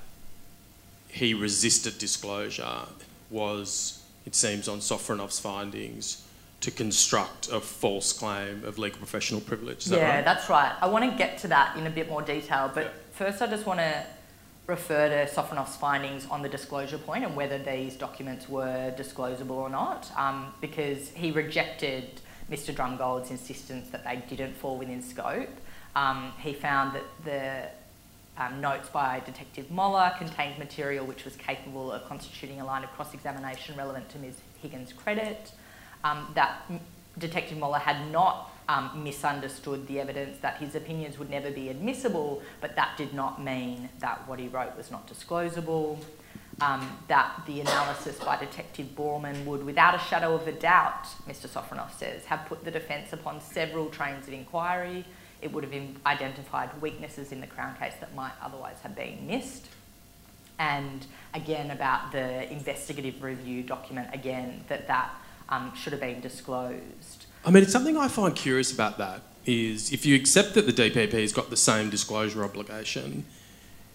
he 1.09 1.35
resisted 1.35 1.99
disclosure 1.99 2.87
was, 3.31 4.00
it 4.31 4.37
seems, 4.37 4.69
on 4.69 4.79
Sofronoff's 4.79 5.41
findings, 5.41 6.25
to 6.61 6.71
construct 6.71 7.51
a 7.51 7.59
false 7.59 8.13
claim 8.13 8.63
of 8.65 8.79
legal 8.79 8.99
professional 8.99 9.41
privilege. 9.41 9.89
Yeah, 9.89 10.17
right? 10.17 10.25
that's 10.25 10.49
right. 10.49 10.73
I 10.81 10.87
want 10.87 11.11
to 11.11 11.19
get 11.19 11.39
to 11.39 11.49
that 11.49 11.77
in 11.77 11.89
a 11.89 11.91
bit 11.91 12.09
more 12.09 12.23
detail, 12.23 12.71
but 12.73 12.85
yeah. 12.85 12.91
first 13.11 13.43
I 13.43 13.49
just 13.49 13.67
want 13.67 13.81
to 13.81 14.07
refer 14.69 15.09
to 15.09 15.33
Sofronoff's 15.35 15.75
findings 15.75 16.27
on 16.27 16.43
the 16.43 16.49
disclosure 16.49 16.99
point 16.99 17.25
and 17.25 17.35
whether 17.35 17.59
these 17.59 17.97
documents 17.97 18.49
were 18.49 18.95
disclosable 18.97 19.57
or 19.57 19.69
not, 19.69 20.09
um, 20.17 20.55
because 20.61 21.09
he 21.09 21.33
rejected 21.33 22.21
Mr 22.49 22.73
Drumgold's 22.73 23.33
insistence 23.33 23.91
that 23.91 24.05
they 24.05 24.23
didn't 24.29 24.55
fall 24.55 24.79
within 24.79 25.03
scope. 25.03 25.51
Um, 25.97 26.33
he 26.39 26.53
found 26.53 26.95
that 26.95 27.05
the 27.25 27.69
um, 28.41 28.61
notes 28.61 28.89
by 28.89 29.23
Detective 29.25 29.71
Moller 29.71 30.13
contained 30.19 30.59
material 30.59 31.07
which 31.07 31.25
was 31.25 31.37
capable 31.37 31.93
of 31.93 32.05
constituting 32.07 32.61
a 32.61 32.65
line 32.65 32.83
of 32.83 32.91
cross-examination 32.91 33.77
relevant 33.77 34.09
to 34.09 34.19
Ms 34.19 34.37
Higgins' 34.61 34.93
credit 34.93 35.53
um, 36.03 36.27
that 36.35 36.63
Detective 37.19 37.59
Moller 37.59 37.79
had 37.79 38.11
not 38.11 38.51
um, 38.69 39.03
misunderstood 39.05 39.87
the 39.87 40.01
evidence 40.01 40.39
that 40.39 40.57
his 40.57 40.75
opinions 40.75 41.19
would 41.19 41.29
never 41.29 41.51
be 41.51 41.69
admissible, 41.69 42.41
but 42.61 42.77
that 42.77 42.97
did 42.97 43.13
not 43.13 43.43
mean 43.43 43.91
that 43.99 44.27
what 44.27 44.39
he 44.39 44.49
wrote 44.49 44.77
was 44.77 44.91
not 44.91 45.07
disclosable. 45.09 45.99
Um, 46.61 46.99
that 47.09 47.43
the 47.47 47.63
analysis 47.63 48.19
by 48.19 48.37
Detective 48.37 48.89
Boorman 48.95 49.47
would, 49.47 49.65
without 49.65 49.95
a 49.95 49.99
shadow 49.99 50.35
of 50.35 50.47
a 50.47 50.53
doubt, 50.53 51.05
Mr. 51.27 51.49
Sofronoff 51.49 51.97
says, 51.97 52.27
have 52.27 52.45
put 52.47 52.65
the 52.65 52.71
defence 52.71 53.15
upon 53.15 53.41
several 53.41 53.87
trains 53.87 54.29
of 54.29 54.35
inquiry. 54.35 55.07
It 55.43 55.53
would 55.53 55.65
have 55.65 55.73
identified 56.07 56.71
weaknesses 56.81 57.33
in 57.33 57.41
the 57.41 57.47
Crown 57.47 57.77
case 57.77 57.95
that 58.01 58.15
might 58.15 58.33
otherwise 58.43 58.77
have 58.83 58.95
been 58.95 59.27
missed. 59.27 59.67
And 60.59 61.07
again, 61.33 61.71
about 61.71 62.13
the 62.13 62.51
investigative 62.53 63.23
review 63.23 63.63
document, 63.63 64.09
again, 64.13 64.65
that 64.69 64.87
that 64.89 65.11
um, 65.49 65.75
should 65.75 65.93
have 65.93 66.01
been 66.01 66.21
disclosed. 66.21 67.27
I 67.45 67.51
mean, 67.51 67.63
it's 67.63 67.73
something 67.73 67.97
I 67.97 68.09
find 68.09 68.37
curious 68.37 68.73
about 68.73 68.99
that 68.99 69.23
is 69.47 69.93
if 69.93 70.05
you 70.05 70.15
accept 70.15 70.55
that 70.55 70.67
the 70.67 70.73
DPP 70.73 71.13
has 71.13 71.33
got 71.33 71.49
the 71.49 71.57
same 71.57 71.89
disclosure 71.89 72.45
obligation, 72.45 73.25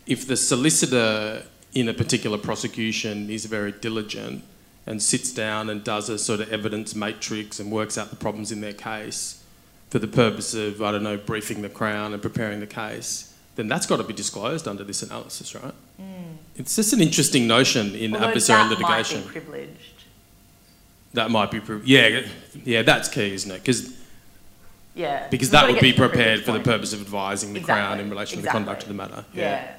if 0.07 0.27
the 0.27 0.35
solicitor 0.35 1.43
in 1.73 1.87
a 1.87 1.93
particular 1.93 2.37
prosecution 2.37 3.29
is 3.29 3.45
very 3.45 3.71
diligent 3.71 4.43
and 4.87 5.01
sits 5.01 5.31
down 5.31 5.69
and 5.69 5.83
does 5.83 6.09
a 6.09 6.17
sort 6.17 6.39
of 6.39 6.51
evidence 6.51 6.95
matrix 6.95 7.59
and 7.59 7.71
works 7.71 7.97
out 7.97 8.09
the 8.09 8.15
problems 8.15 8.51
in 8.51 8.61
their 8.61 8.73
case 8.73 9.43
for 9.89 9.99
the 9.99 10.07
purpose 10.07 10.53
of, 10.53 10.81
I 10.81 10.91
don't 10.91 11.03
know, 11.03 11.17
briefing 11.17 11.61
the 11.61 11.69
Crown 11.69 12.13
and 12.13 12.21
preparing 12.21 12.59
the 12.59 12.67
case, 12.67 13.33
then 13.55 13.67
that's 13.67 13.85
got 13.85 13.97
to 13.97 14.03
be 14.03 14.13
disclosed 14.13 14.67
under 14.67 14.83
this 14.83 15.01
analysis, 15.03 15.55
right? 15.55 15.73
Mm. 16.01 16.35
It's 16.55 16.75
just 16.75 16.93
an 16.93 17.01
interesting 17.01 17.47
notion 17.47 17.95
in 17.95 18.13
Although 18.13 18.27
adversarial 18.27 18.69
that 18.69 18.79
litigation. 18.79 19.21
Might 19.21 19.33
be 19.33 19.39
privileged. 19.39 20.03
That 21.13 21.31
might 21.31 21.51
be, 21.51 21.59
pre- 21.61 21.81
yeah, 21.85 22.25
yeah, 22.65 22.81
that's 22.81 23.07
key, 23.07 23.33
isn't 23.33 23.49
it? 23.49 23.59
Because 23.59 23.95
yeah, 24.95 25.27
because 25.29 25.49
that 25.49 25.69
would 25.69 25.81
be 25.81 25.91
prepared 25.91 26.43
for 26.43 26.53
the 26.53 26.61
purpose 26.61 26.93
of 26.93 27.01
advising 27.01 27.53
the 27.53 27.59
exactly. 27.59 27.81
Crown 27.81 27.99
in 27.99 28.09
relation 28.09 28.39
exactly. 28.39 28.59
to 28.59 28.65
the 28.65 28.65
conduct 28.65 28.83
of 28.83 28.87
the 28.87 28.93
matter. 28.93 29.25
Yeah. 29.33 29.41
yeah. 29.41 29.75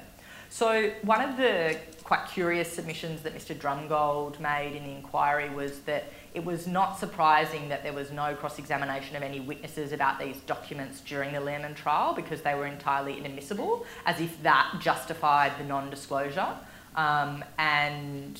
So 0.49 0.91
one 1.01 1.21
of 1.21 1.37
the 1.37 1.77
quite 2.07 2.25
curious 2.29 2.71
submissions 2.71 3.21
that 3.23 3.35
Mr. 3.35 3.53
Drumgold 3.53 4.39
made 4.39 4.73
in 4.73 4.85
the 4.85 4.91
inquiry 4.91 5.49
was 5.49 5.79
that 5.81 6.05
it 6.33 6.45
was 6.45 6.65
not 6.65 6.97
surprising 6.97 7.67
that 7.67 7.83
there 7.83 7.91
was 7.91 8.11
no 8.13 8.33
cross-examination 8.33 9.17
of 9.17 9.23
any 9.23 9.41
witnesses 9.41 9.91
about 9.91 10.17
these 10.17 10.37
documents 10.45 11.01
during 11.01 11.33
the 11.33 11.39
Lehrmann 11.39 11.75
trial 11.75 12.13
because 12.13 12.41
they 12.43 12.55
were 12.55 12.65
entirely 12.65 13.17
inadmissible, 13.17 13.85
as 14.05 14.21
if 14.21 14.41
that 14.41 14.77
justified 14.79 15.51
the 15.59 15.65
non-disclosure. 15.65 16.47
Um, 16.95 17.43
and 17.57 18.35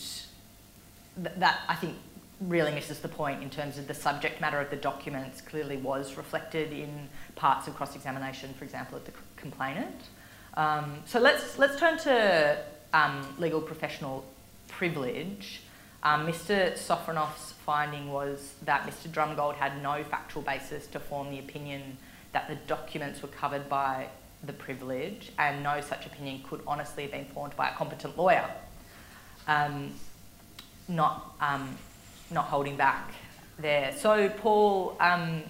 th- 1.21 1.35
that 1.35 1.59
I 1.67 1.75
think 1.75 1.97
really 2.39 2.71
misses 2.71 2.99
the 2.99 3.09
point 3.09 3.43
in 3.43 3.49
terms 3.49 3.77
of 3.77 3.85
the 3.85 3.93
subject 3.93 4.39
matter 4.39 4.61
of 4.61 4.69
the 4.69 4.77
documents 4.77 5.41
clearly 5.41 5.75
was 5.75 6.15
reflected 6.15 6.71
in 6.71 7.09
parts 7.35 7.67
of 7.67 7.75
cross-examination, 7.75 8.53
for 8.53 8.63
example, 8.63 8.97
of 8.97 9.03
the 9.03 9.11
complainant. 9.35 10.03
Um, 10.53 11.03
so 11.05 11.19
let's, 11.19 11.59
let's 11.59 11.77
turn 11.77 11.97
to 11.99 12.63
um, 12.93 13.35
legal 13.37 13.61
professional 13.61 14.25
privilege. 14.67 15.61
Um, 16.03 16.27
Mr 16.27 16.73
Sofronoff's 16.73 17.53
finding 17.65 18.11
was 18.11 18.53
that 18.63 18.87
Mr 18.87 19.09
Drumgold 19.09 19.55
had 19.55 19.81
no 19.81 20.03
factual 20.03 20.41
basis 20.41 20.87
to 20.87 20.99
form 20.99 21.31
the 21.31 21.39
opinion 21.39 21.97
that 22.33 22.47
the 22.47 22.55
documents 22.55 23.21
were 23.21 23.27
covered 23.29 23.67
by 23.67 24.07
the 24.43 24.53
privilege 24.53 25.31
and 25.39 25.63
no 25.63 25.81
such 25.81 26.05
opinion 26.05 26.43
could 26.47 26.61
honestly 26.67 27.03
have 27.03 27.11
been 27.11 27.25
formed 27.25 27.55
by 27.55 27.69
a 27.69 27.75
competent 27.75 28.17
lawyer. 28.17 28.49
Um, 29.47 29.93
not 30.87 31.35
um, 31.41 31.77
not 32.31 32.45
holding 32.45 32.77
back 32.77 33.13
there. 33.59 33.93
So, 33.97 34.29
Paul, 34.29 34.95
um, 34.99 35.43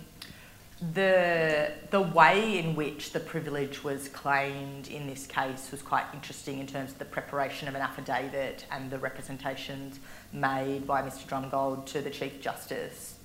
the 0.93 1.71
the 1.89 2.01
way 2.01 2.59
in 2.59 2.75
which 2.75 3.11
the 3.11 3.19
privilege 3.19 3.83
was 3.83 4.09
claimed 4.09 4.87
in 4.89 5.07
this 5.07 5.25
case 5.25 5.71
was 5.71 5.81
quite 5.81 6.05
interesting 6.13 6.59
in 6.59 6.67
terms 6.67 6.91
of 6.91 6.99
the 6.99 7.05
preparation 7.05 7.67
of 7.67 7.73
an 7.73 7.81
affidavit 7.81 8.65
and 8.71 8.91
the 8.91 8.99
representations 8.99 9.99
made 10.31 10.85
by 10.85 11.01
Mr. 11.01 11.25
Drumgold 11.25 11.87
to 11.87 12.01
the 12.01 12.11
Chief 12.11 12.39
Justice. 12.41 13.15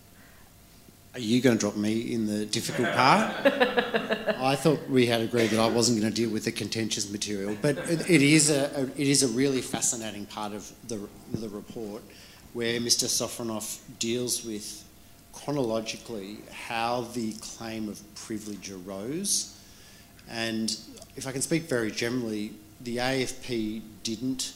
Are 1.15 1.21
you 1.21 1.43
going 1.43 1.59
to 1.59 1.61
drop 1.61 1.77
me 1.77 2.15
in 2.15 2.27
the 2.27 2.47
difficult 2.47 2.91
part? 2.95 3.35
I 3.45 4.57
thought 4.57 4.89
we 4.89 5.05
had 5.05 5.21
agreed 5.21 5.49
that 5.49 5.61
I 5.61 5.69
wasn't 5.69 6.01
going 6.01 6.11
to 6.11 6.17
deal 6.17 6.31
with 6.31 6.47
the 6.47 6.53
contentious 6.53 7.11
material, 7.11 7.55
but 7.61 7.77
it, 7.77 8.09
it 8.09 8.23
is 8.23 8.49
a, 8.49 8.71
a, 8.75 8.83
it 8.99 9.09
is 9.09 9.23
a 9.23 9.29
really 9.29 9.61
fascinating 9.61 10.25
part 10.25 10.55
of 10.55 10.73
the 10.89 11.07
the 11.35 11.51
report 11.51 12.03
where 12.55 12.81
Mr. 12.81 13.05
Sofronoff 13.09 13.81
deals 13.99 14.43
with 14.43 14.85
chronologically 15.45 16.39
how 16.53 17.03
the 17.15 17.33
claim 17.35 17.89
of 17.89 18.01
privilege 18.15 18.71
arose. 18.71 19.59
And 20.31 20.77
if 21.17 21.27
I 21.27 21.33
can 21.33 21.43
speak 21.43 21.65
very 21.65 21.91
generally, 21.91 22.53
the 22.81 22.99
AFP 22.99 23.83
didn't 24.03 24.55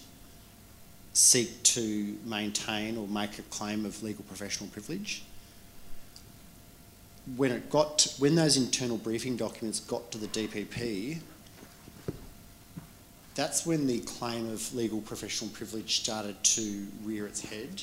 seek 1.12 1.62
to 1.62 2.16
maintain 2.24 2.96
or 2.96 3.08
make 3.08 3.38
a 3.38 3.42
claim 3.42 3.84
of 3.84 4.02
legal 4.02 4.24
professional 4.24 4.68
privilege. 4.70 5.22
When 7.36 7.50
it 7.50 7.70
got 7.70 7.98
to, 8.00 8.20
when 8.20 8.34
those 8.34 8.56
internal 8.56 8.98
briefing 8.98 9.36
documents 9.36 9.80
got 9.80 10.12
to 10.12 10.18
the 10.18 10.28
DPP, 10.28 11.18
that's 13.34 13.66
when 13.66 13.86
the 13.86 14.00
claim 14.00 14.48
of 14.50 14.74
legal 14.74 15.00
professional 15.00 15.50
privilege 15.50 15.96
started 15.96 16.42
to 16.42 16.86
rear 17.02 17.26
its 17.26 17.40
head. 17.40 17.82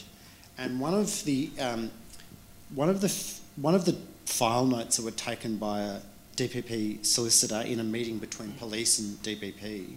And 0.57 0.79
one 0.79 0.93
of 0.93 1.23
the 1.25 1.49
um, 1.59 1.91
one 2.75 2.89
of 2.89 3.01
the 3.01 3.13
one 3.55 3.75
of 3.75 3.85
the 3.85 3.95
file 4.25 4.65
notes 4.65 4.97
that 4.97 5.05
were 5.05 5.11
taken 5.11 5.57
by 5.57 5.81
a 5.81 5.99
DPP 6.35 7.05
solicitor 7.05 7.61
in 7.61 7.79
a 7.79 7.83
meeting 7.83 8.17
between 8.17 8.51
police 8.53 8.99
and 8.99 9.21
DPP 9.21 9.95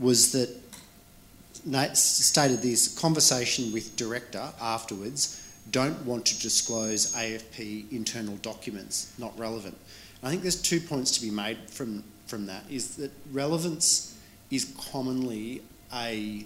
was 0.00 0.32
that 0.32 0.50
Nate 1.64 1.96
stated 1.96 2.60
this 2.60 2.98
conversation 2.98 3.72
with 3.72 3.96
director 3.96 4.52
afterwards 4.60 5.42
don't 5.70 6.04
want 6.04 6.26
to 6.26 6.40
disclose 6.40 7.14
AFP 7.14 7.90
internal 7.92 8.36
documents, 8.36 9.12
not 9.18 9.36
relevant. 9.38 9.76
I 10.22 10.30
think 10.30 10.42
there's 10.42 10.60
two 10.60 10.80
points 10.80 11.12
to 11.12 11.20
be 11.20 11.30
made 11.30 11.58
from, 11.70 12.04
from 12.26 12.46
that 12.46 12.64
is 12.70 12.96
that 12.96 13.10
relevance 13.32 14.16
is 14.50 14.74
commonly 14.92 15.62
a 15.92 16.44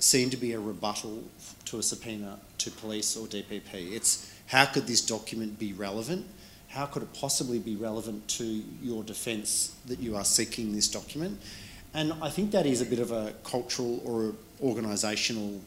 seen 0.00 0.30
to 0.30 0.36
be 0.36 0.52
a 0.52 0.60
rebuttal 0.60 1.22
to 1.66 1.78
a 1.78 1.82
subpoena 1.82 2.38
to 2.58 2.70
police 2.70 3.16
or 3.16 3.26
DPP. 3.26 3.92
It's 3.92 4.34
how 4.46 4.64
could 4.64 4.86
this 4.86 5.00
document 5.00 5.58
be 5.58 5.72
relevant? 5.72 6.26
How 6.68 6.86
could 6.86 7.02
it 7.02 7.12
possibly 7.12 7.58
be 7.58 7.76
relevant 7.76 8.26
to 8.28 8.44
your 8.82 9.04
defence 9.04 9.76
that 9.86 10.00
you 10.00 10.16
are 10.16 10.24
seeking 10.24 10.72
this 10.72 10.88
document? 10.88 11.40
And 11.94 12.14
I 12.22 12.30
think 12.30 12.50
that 12.52 12.66
is 12.66 12.80
a 12.80 12.86
bit 12.86 12.98
of 12.98 13.12
a 13.12 13.34
cultural 13.44 14.00
or 14.04 14.34
organisational 14.62 15.60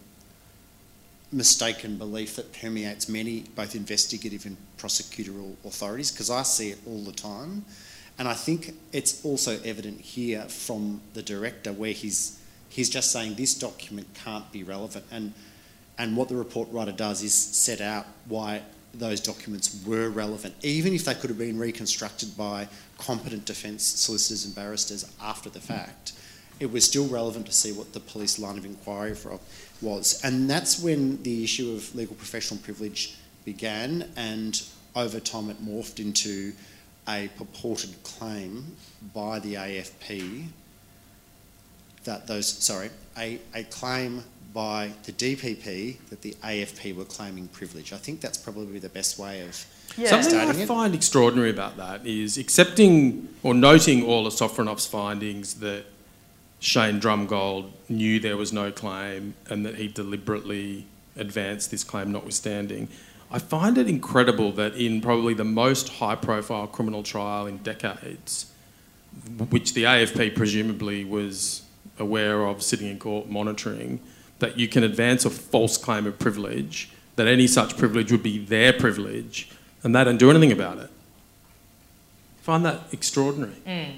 mistaken 1.32 1.98
belief 1.98 2.36
that 2.36 2.54
permeates 2.54 3.10
many, 3.10 3.42
both 3.56 3.76
investigative 3.76 4.46
and 4.46 4.56
prosecutorial 4.78 5.56
authorities, 5.66 6.12
because 6.12 6.30
I 6.30 6.44
see 6.44 6.70
it 6.70 6.80
all 6.86 7.04
the 7.04 7.12
time. 7.12 7.66
And 8.18 8.28
I 8.28 8.34
think 8.34 8.74
it's 8.92 9.26
also 9.26 9.60
evident 9.64 10.00
here 10.00 10.44
from 10.44 11.02
the 11.14 11.24
director 11.24 11.74
where 11.74 11.92
he's 11.92 12.40
he's 12.74 12.90
just 12.90 13.12
saying 13.12 13.36
this 13.36 13.54
document 13.54 14.08
can't 14.16 14.52
be 14.52 14.64
relevant. 14.64 15.06
And 15.12 15.34
and 16.00 16.18
what 16.18 16.28
the 16.28 16.36
report 16.36 16.70
writer 16.72 16.92
does 16.92 17.22
is 17.22 17.36
set 17.36 17.80
out 17.80 18.08
why 18.28 18.64
those 18.96 19.20
documents 19.20 19.84
were 19.86 20.10
relevant, 20.10 20.56
even 20.64 20.94
if 20.94 21.06
they 21.06 21.14
could 21.14 21.30
have 21.30 21.38
been 21.38 21.60
reconstructed 21.60 22.36
by 22.36 22.68
competent 22.98 23.46
defence 23.46 23.84
solicitors 23.84 24.46
and 24.46 24.56
barristers 24.56 25.06
after 25.22 25.52
the 25.52 25.60
fact. 25.60 26.14
It 26.60 26.72
was 26.72 26.84
still 26.86 27.08
relevant 27.08 27.46
to 27.46 27.52
see 27.52 27.72
what 27.72 27.94
the 27.94 28.00
police 28.00 28.40
line 28.40 28.58
of 28.58 28.66
inquiry 28.66 29.16
was. 29.82 30.20
And 30.24 30.50
that's 30.50 30.80
when 30.80 31.22
the 31.22 31.44
issue 31.44 31.74
of 31.74 31.94
legal 31.96 32.16
professional 32.16 32.60
privilege 32.60 33.16
began, 33.46 34.10
and 34.16 34.62
over 34.96 35.20
time 35.20 35.50
it 35.52 35.64
morphed 35.64 36.00
into 36.00 36.54
a 37.08 37.30
purported 37.38 38.02
claim 38.04 38.78
by 39.14 39.40
the 39.40 39.56
AFP 39.56 40.48
that 42.04 42.28
those, 42.28 42.48
sorry, 42.48 42.90
a, 43.18 43.40
a 43.54 43.64
claim 43.64 44.24
by 44.54 44.92
the 45.04 45.12
DPP 45.12 45.98
that 46.10 46.22
the 46.22 46.36
AFP 46.44 46.96
were 46.96 47.06
claiming 47.06 47.48
privilege. 47.48 47.92
I 47.92 47.98
think 47.98 48.22
that's 48.22 48.38
probably 48.38 48.80
the 48.80 48.90
best 48.90 49.18
way 49.18 49.42
of 49.42 49.66
yeah. 49.98 50.10
Something 50.10 50.40
I 50.40 50.50
it. 50.50 50.68
find 50.68 50.96
extraordinary 50.96 51.52
about 51.52 51.78
that 51.78 52.06
is 52.06 52.38
accepting 52.38 53.30
or 53.44 53.54
noting 53.54 54.04
all 54.04 54.26
of 54.26 54.34
Sofronoff's 54.34 54.88
findings 54.88 55.56
that 55.56 55.86
Shane 56.60 57.00
Drumgold 57.00 57.70
knew 57.90 58.20
there 58.20 58.38
was 58.38 58.52
no 58.52 58.72
claim 58.72 59.36
and 59.50 59.66
that 59.66 59.76
he 59.76 59.88
deliberately 59.88 60.88
advanced 61.16 61.70
this 61.70 61.84
claim 61.84 62.12
notwithstanding. 62.12 62.88
I 63.30 63.40
find 63.40 63.78
it 63.78 63.88
incredible 63.88 64.52
that 64.54 64.76
in 64.76 65.02
probably 65.02 65.34
the 65.34 65.44
most 65.44 65.90
high 65.90 66.16
profile 66.16 66.68
criminal 66.68 67.04
trial 67.04 67.46
in 67.46 67.58
decades, 67.58 68.52
which 69.50 69.74
the 69.74 69.84
AFP 69.84 70.36
presumably 70.36 71.04
was 71.04 71.63
aware 72.00 72.46
of 72.46 72.64
sitting 72.64 72.88
in 72.88 73.00
court 73.00 73.30
monitoring, 73.30 74.00
that 74.40 74.58
you 74.58 74.68
can 74.68 74.84
advance 74.84 75.26
a 75.26 75.30
false 75.30 75.78
claim 75.78 76.06
of 76.06 76.20
privilege, 76.20 76.92
that 77.16 77.28
any 77.28 77.48
such 77.48 77.78
privilege 77.78 78.12
would 78.12 78.24
be 78.24 78.44
their 78.44 78.74
privilege, 78.74 79.50
and 79.84 79.96
they 79.96 80.04
don't 80.04 80.18
do 80.18 80.30
anything 80.30 80.52
about 80.52 80.78
it. 80.78 80.90
I 82.40 82.44
find 82.44 82.66
that 82.66 82.82
extraordinary. 82.92 83.56
Mm. 83.66 83.96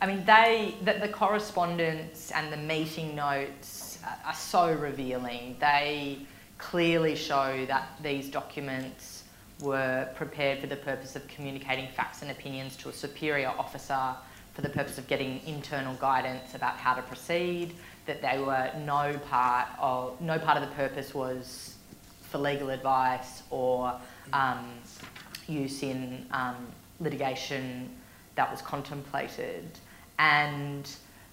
I 0.00 0.06
mean, 0.06 0.24
they 0.24 0.74
the, 0.84 0.94
the, 0.94 1.08
correspondence 1.08 2.30
and 2.30 2.52
the 2.52 2.56
meeting 2.56 3.16
notes 3.16 3.98
are 4.24 4.34
so 4.34 4.72
revealing. 4.72 5.56
They 5.58 6.20
clearly 6.56 7.16
show 7.16 7.66
that 7.66 7.90
these 8.02 8.30
documents 8.30 9.24
were 9.60 10.08
prepared 10.14 10.60
for 10.60 10.68
the 10.68 10.76
purpose 10.76 11.16
of 11.16 11.26
communicating 11.26 11.88
facts 11.88 12.22
and 12.22 12.30
opinions 12.30 12.76
to 12.76 12.88
a 12.90 12.92
superior 12.92 13.48
officer 13.58 14.14
for 14.58 14.62
the 14.62 14.68
purpose 14.68 14.98
of 14.98 15.06
getting 15.06 15.40
internal 15.46 15.94
guidance 16.00 16.56
about 16.56 16.76
how 16.78 16.92
to 16.92 17.02
proceed, 17.02 17.74
that 18.06 18.20
they 18.20 18.40
were 18.40 18.68
no 18.84 19.16
part 19.30 19.68
of, 19.78 20.20
no 20.20 20.36
part 20.36 20.60
of 20.60 20.68
the 20.68 20.74
purpose 20.74 21.14
was 21.14 21.76
for 22.22 22.38
legal 22.38 22.70
advice 22.70 23.44
or 23.50 23.94
um, 24.32 24.66
use 25.46 25.84
in 25.84 26.26
um, 26.32 26.56
litigation 26.98 27.88
that 28.34 28.50
was 28.50 28.60
contemplated. 28.60 29.64
And 30.18 30.90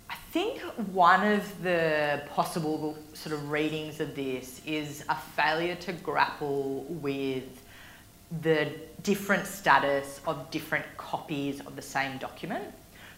I 0.08 0.16
think 0.30 0.62
one 0.94 1.26
of 1.26 1.64
the 1.64 2.22
possible 2.30 2.96
sort 3.14 3.34
of 3.34 3.50
readings 3.50 4.02
of 4.02 4.14
this 4.14 4.62
is 4.68 5.04
a 5.10 5.16
failure 5.16 5.74
to 5.74 5.94
grapple 5.94 6.84
with 6.88 7.64
the 8.44 8.72
different 9.02 9.48
status 9.48 10.22
of 10.28 10.52
different 10.52 10.86
copies 10.98 11.60
of 11.62 11.76
the 11.76 11.82
same 11.82 12.20
document. 12.20 12.66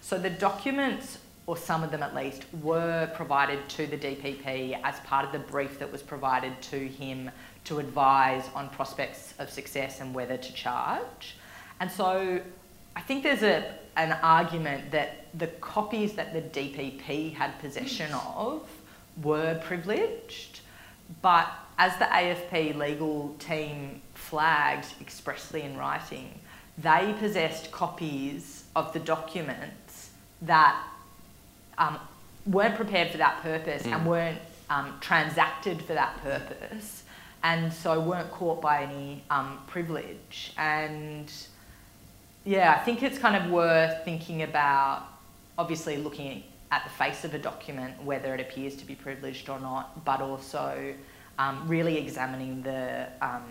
So 0.07 0.17
the 0.17 0.29
documents, 0.29 1.17
or 1.47 1.57
some 1.57 1.83
of 1.83 1.91
them 1.91 2.01
at 2.01 2.15
least, 2.15 2.45
were 2.61 3.11
provided 3.13 3.67
to 3.67 3.85
the 3.87 3.97
DPP 3.97 4.79
as 4.81 4.97
part 5.01 5.25
of 5.25 5.33
the 5.33 5.39
brief 5.39 5.79
that 5.79 5.91
was 5.91 6.01
provided 6.01 6.61
to 6.61 6.87
him 6.87 7.29
to 7.65 7.79
advise 7.79 8.45
on 8.55 8.69
prospects 8.69 9.33
of 9.37 9.49
success 9.49 9.99
and 9.99 10.15
whether 10.15 10.37
to 10.37 10.53
charge. 10.53 11.35
And 11.81 11.91
so 11.91 12.39
I 12.95 13.01
think 13.01 13.21
there's 13.21 13.43
a, 13.43 13.75
an 13.97 14.13
argument 14.23 14.91
that 14.91 15.25
the 15.37 15.47
copies 15.47 16.13
that 16.13 16.31
the 16.31 16.57
DPP 16.57 17.33
had 17.33 17.59
possession 17.59 18.09
of 18.13 18.65
were 19.21 19.59
privileged, 19.65 20.61
but 21.21 21.49
as 21.77 21.97
the 21.97 22.05
AFP 22.05 22.77
legal 22.77 23.35
team 23.39 24.01
flagged 24.13 24.87
expressly 25.01 25.63
in 25.63 25.75
writing, 25.75 26.39
they 26.77 27.13
possessed 27.19 27.71
copies 27.71 28.63
of 28.75 28.93
the 28.93 28.99
document 28.99 29.73
that 30.43 30.81
um, 31.77 31.99
weren't 32.45 32.75
prepared 32.75 33.11
for 33.11 33.17
that 33.17 33.41
purpose 33.41 33.83
mm. 33.83 33.93
and 33.93 34.05
weren't 34.05 34.39
um, 34.69 34.93
transacted 35.01 35.81
for 35.81 35.93
that 35.93 36.21
purpose 36.23 37.03
and 37.43 37.71
so 37.71 37.99
weren't 37.99 38.31
caught 38.31 38.61
by 38.61 38.83
any 38.83 39.23
um, 39.29 39.59
privilege. 39.67 40.53
And 40.57 41.31
yeah, 42.45 42.77
I 42.79 42.83
think 42.83 43.03
it's 43.03 43.17
kind 43.17 43.35
of 43.35 43.51
worth 43.51 44.03
thinking 44.03 44.43
about, 44.43 45.03
obviously 45.57 45.97
looking 45.97 46.43
at 46.71 46.83
the 46.83 46.89
face 46.89 47.23
of 47.23 47.33
a 47.33 47.39
document, 47.39 48.01
whether 48.03 48.33
it 48.33 48.41
appears 48.41 48.75
to 48.75 48.85
be 48.85 48.95
privileged 48.95 49.49
or 49.49 49.59
not, 49.59 50.03
but 50.03 50.21
also 50.21 50.93
um, 51.39 51.67
really 51.67 51.97
examining 51.97 52.61
the 52.63 53.07
um, 53.21 53.43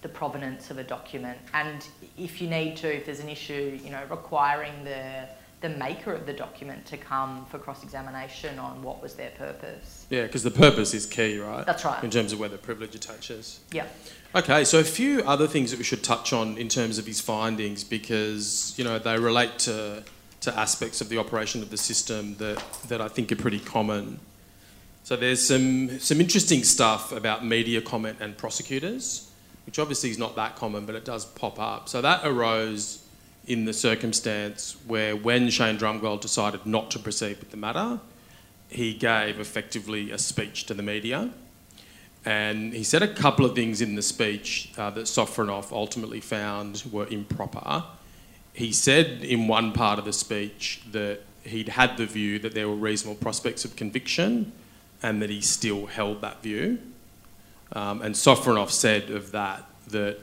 the 0.00 0.08
provenance 0.08 0.70
of 0.70 0.78
a 0.78 0.84
document, 0.84 1.36
and 1.54 1.84
if 2.16 2.40
you 2.40 2.48
need 2.48 2.76
to, 2.76 2.94
if 2.94 3.04
there's 3.06 3.18
an 3.18 3.28
issue, 3.28 3.78
you 3.82 3.90
know, 3.90 4.00
requiring 4.08 4.84
the 4.84 5.28
the 5.60 5.68
maker 5.68 6.12
of 6.12 6.24
the 6.24 6.32
document 6.32 6.86
to 6.86 6.96
come 6.96 7.44
for 7.46 7.58
cross-examination 7.58 8.58
on 8.58 8.82
what 8.82 9.02
was 9.02 9.14
their 9.14 9.30
purpose. 9.30 10.06
Yeah, 10.08 10.22
because 10.22 10.44
the 10.44 10.52
purpose 10.52 10.94
is 10.94 11.04
key, 11.04 11.38
right? 11.38 11.66
That's 11.66 11.84
right. 11.84 12.02
In 12.04 12.10
terms 12.10 12.32
of 12.32 12.38
whether 12.38 12.56
privilege 12.56 12.94
attaches. 12.94 13.60
Yeah. 13.72 13.86
Okay, 14.34 14.64
so 14.64 14.78
a 14.78 14.84
few 14.84 15.22
other 15.22 15.46
things 15.46 15.70
that 15.70 15.78
we 15.78 15.84
should 15.84 16.04
touch 16.04 16.32
on 16.32 16.58
in 16.58 16.68
terms 16.68 16.98
of 16.98 17.06
his 17.06 17.20
findings 17.20 17.82
because 17.82 18.74
you 18.76 18.84
know 18.84 18.98
they 18.98 19.18
relate 19.18 19.58
to 19.60 20.04
to 20.40 20.56
aspects 20.56 21.00
of 21.00 21.08
the 21.08 21.18
operation 21.18 21.62
of 21.62 21.70
the 21.70 21.76
system 21.76 22.36
that 22.36 22.62
that 22.88 23.00
I 23.00 23.08
think 23.08 23.32
are 23.32 23.36
pretty 23.36 23.58
common. 23.58 24.20
So 25.02 25.16
there's 25.16 25.44
some 25.44 25.98
some 25.98 26.20
interesting 26.20 26.62
stuff 26.62 27.10
about 27.10 27.44
media 27.44 27.80
comment 27.80 28.18
and 28.20 28.36
prosecutors, 28.36 29.30
which 29.66 29.78
obviously 29.78 30.10
is 30.10 30.18
not 30.18 30.36
that 30.36 30.54
common, 30.54 30.86
but 30.86 30.94
it 30.94 31.04
does 31.04 31.24
pop 31.24 31.58
up. 31.58 31.88
So 31.88 32.00
that 32.02 32.20
arose 32.24 33.02
in 33.48 33.64
the 33.64 33.72
circumstance 33.72 34.76
where 34.86 35.16
when 35.16 35.48
Shane 35.48 35.78
Drumgold 35.78 36.20
decided 36.20 36.66
not 36.66 36.90
to 36.92 36.98
proceed 36.98 37.38
with 37.40 37.50
the 37.50 37.56
matter, 37.56 37.98
he 38.68 38.92
gave 38.92 39.40
effectively 39.40 40.10
a 40.10 40.18
speech 40.18 40.66
to 40.66 40.74
the 40.74 40.82
media. 40.82 41.30
And 42.26 42.74
he 42.74 42.84
said 42.84 43.02
a 43.02 43.08
couple 43.08 43.46
of 43.46 43.54
things 43.54 43.80
in 43.80 43.94
the 43.94 44.02
speech 44.02 44.70
uh, 44.76 44.90
that 44.90 45.04
Sofronoff 45.04 45.72
ultimately 45.72 46.20
found 46.20 46.84
were 46.92 47.06
improper. 47.06 47.84
He 48.52 48.70
said 48.70 49.24
in 49.24 49.48
one 49.48 49.72
part 49.72 49.98
of 49.98 50.04
the 50.04 50.12
speech 50.12 50.82
that 50.92 51.20
he'd 51.42 51.70
had 51.70 51.96
the 51.96 52.04
view 52.04 52.38
that 52.40 52.52
there 52.52 52.68
were 52.68 52.74
reasonable 52.74 53.18
prospects 53.18 53.64
of 53.64 53.76
conviction 53.76 54.52
and 55.02 55.22
that 55.22 55.30
he 55.30 55.40
still 55.40 55.86
held 55.86 56.20
that 56.20 56.42
view. 56.42 56.78
Um, 57.72 58.02
and 58.02 58.14
Sofronoff 58.14 58.70
said 58.70 59.10
of 59.10 59.32
that 59.32 59.64
that 59.88 60.18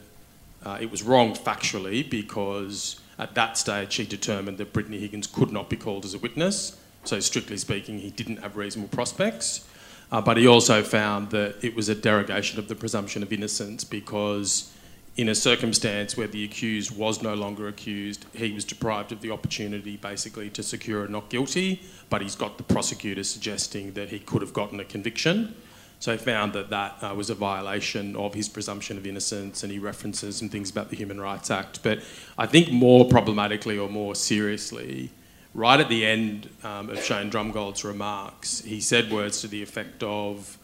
uh, 0.63 0.77
it 0.79 0.91
was 0.91 1.01
wrong 1.01 1.33
factually 1.33 2.07
because 2.07 2.99
at 3.17 3.35
that 3.35 3.57
stage, 3.57 3.95
he 3.95 4.05
determined 4.05 4.57
that 4.57 4.73
Brittany 4.73 4.99
Higgins 4.99 5.27
could 5.27 5.51
not 5.51 5.69
be 5.69 5.77
called 5.77 6.05
as 6.05 6.13
a 6.13 6.19
witness. 6.19 6.77
So, 7.05 7.19
strictly 7.19 7.57
speaking, 7.57 7.99
he 7.99 8.09
didn't 8.09 8.37
have 8.37 8.57
reasonable 8.57 8.89
prospects. 8.89 9.67
Uh, 10.11 10.21
but 10.21 10.37
he 10.37 10.47
also 10.47 10.83
found 10.83 11.31
that 11.31 11.55
it 11.63 11.75
was 11.75 11.89
a 11.89 11.95
derogation 11.95 12.59
of 12.59 12.67
the 12.67 12.75
presumption 12.75 13.23
of 13.23 13.31
innocence 13.31 13.83
because, 13.83 14.73
in 15.17 15.29
a 15.29 15.35
circumstance 15.35 16.17
where 16.17 16.27
the 16.27 16.43
accused 16.43 16.95
was 16.95 17.21
no 17.21 17.33
longer 17.33 17.67
accused, 17.67 18.25
he 18.33 18.51
was 18.51 18.65
deprived 18.65 19.11
of 19.11 19.21
the 19.21 19.31
opportunity 19.31 19.97
basically 19.97 20.49
to 20.49 20.61
secure 20.61 21.05
a 21.05 21.09
not 21.09 21.29
guilty. 21.29 21.81
But 22.09 22.21
he's 22.21 22.35
got 22.35 22.57
the 22.57 22.63
prosecutor 22.63 23.23
suggesting 23.23 23.93
that 23.93 24.09
he 24.09 24.19
could 24.19 24.41
have 24.41 24.53
gotten 24.53 24.79
a 24.79 24.85
conviction. 24.85 25.55
So 25.99 26.11
he 26.11 26.17
found 26.17 26.53
that 26.53 26.69
that 26.69 26.97
uh, 27.01 27.13
was 27.15 27.29
a 27.29 27.35
violation 27.35 28.15
of 28.15 28.33
his 28.33 28.49
presumption 28.49 28.97
of 28.97 29.07
innocence, 29.07 29.63
and 29.63 29.71
he 29.71 29.79
references 29.79 30.35
some 30.37 30.49
things 30.49 30.69
about 30.69 30.89
the 30.89 30.95
Human 30.95 31.19
Rights 31.19 31.49
Act. 31.49 31.81
But 31.83 31.99
I 32.37 32.45
think 32.45 32.71
more 32.71 33.05
problematically 33.05 33.77
or 33.77 33.89
more 33.89 34.13
seriously, 34.13 35.09
right 35.53 35.79
at 35.79 35.89
the 35.89 36.05
end 36.05 36.49
um, 36.63 36.89
of 36.89 37.03
Shane 37.03 37.31
Drumgold's 37.31 37.83
remarks, 37.83 38.61
he 38.61 38.81
said 38.81 39.11
words 39.11 39.41
to 39.41 39.47
the 39.47 39.63
effect 39.63 40.03
of 40.03 40.57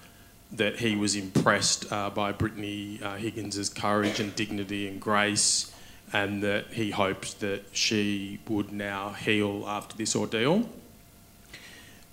that 0.52 0.80
he 0.80 0.96
was 0.96 1.16
impressed 1.16 1.92
uh, 1.92 2.10
by 2.10 2.34
Brittany 2.34 3.00
uh, 3.02 3.16
Higgins's 3.16 3.70
courage 3.70 4.20
and 4.20 4.36
dignity 4.36 4.88
and 4.88 5.00
grace, 5.00 5.74
and 6.12 6.44
that 6.44 6.68
he 6.74 6.92
hoped 6.92 7.40
that 7.40 7.66
she 7.72 8.40
would 8.50 8.72
now 8.72 9.12
heal 9.12 9.64
after 9.66 9.96
this 9.96 10.16
ordeal. 10.16 10.70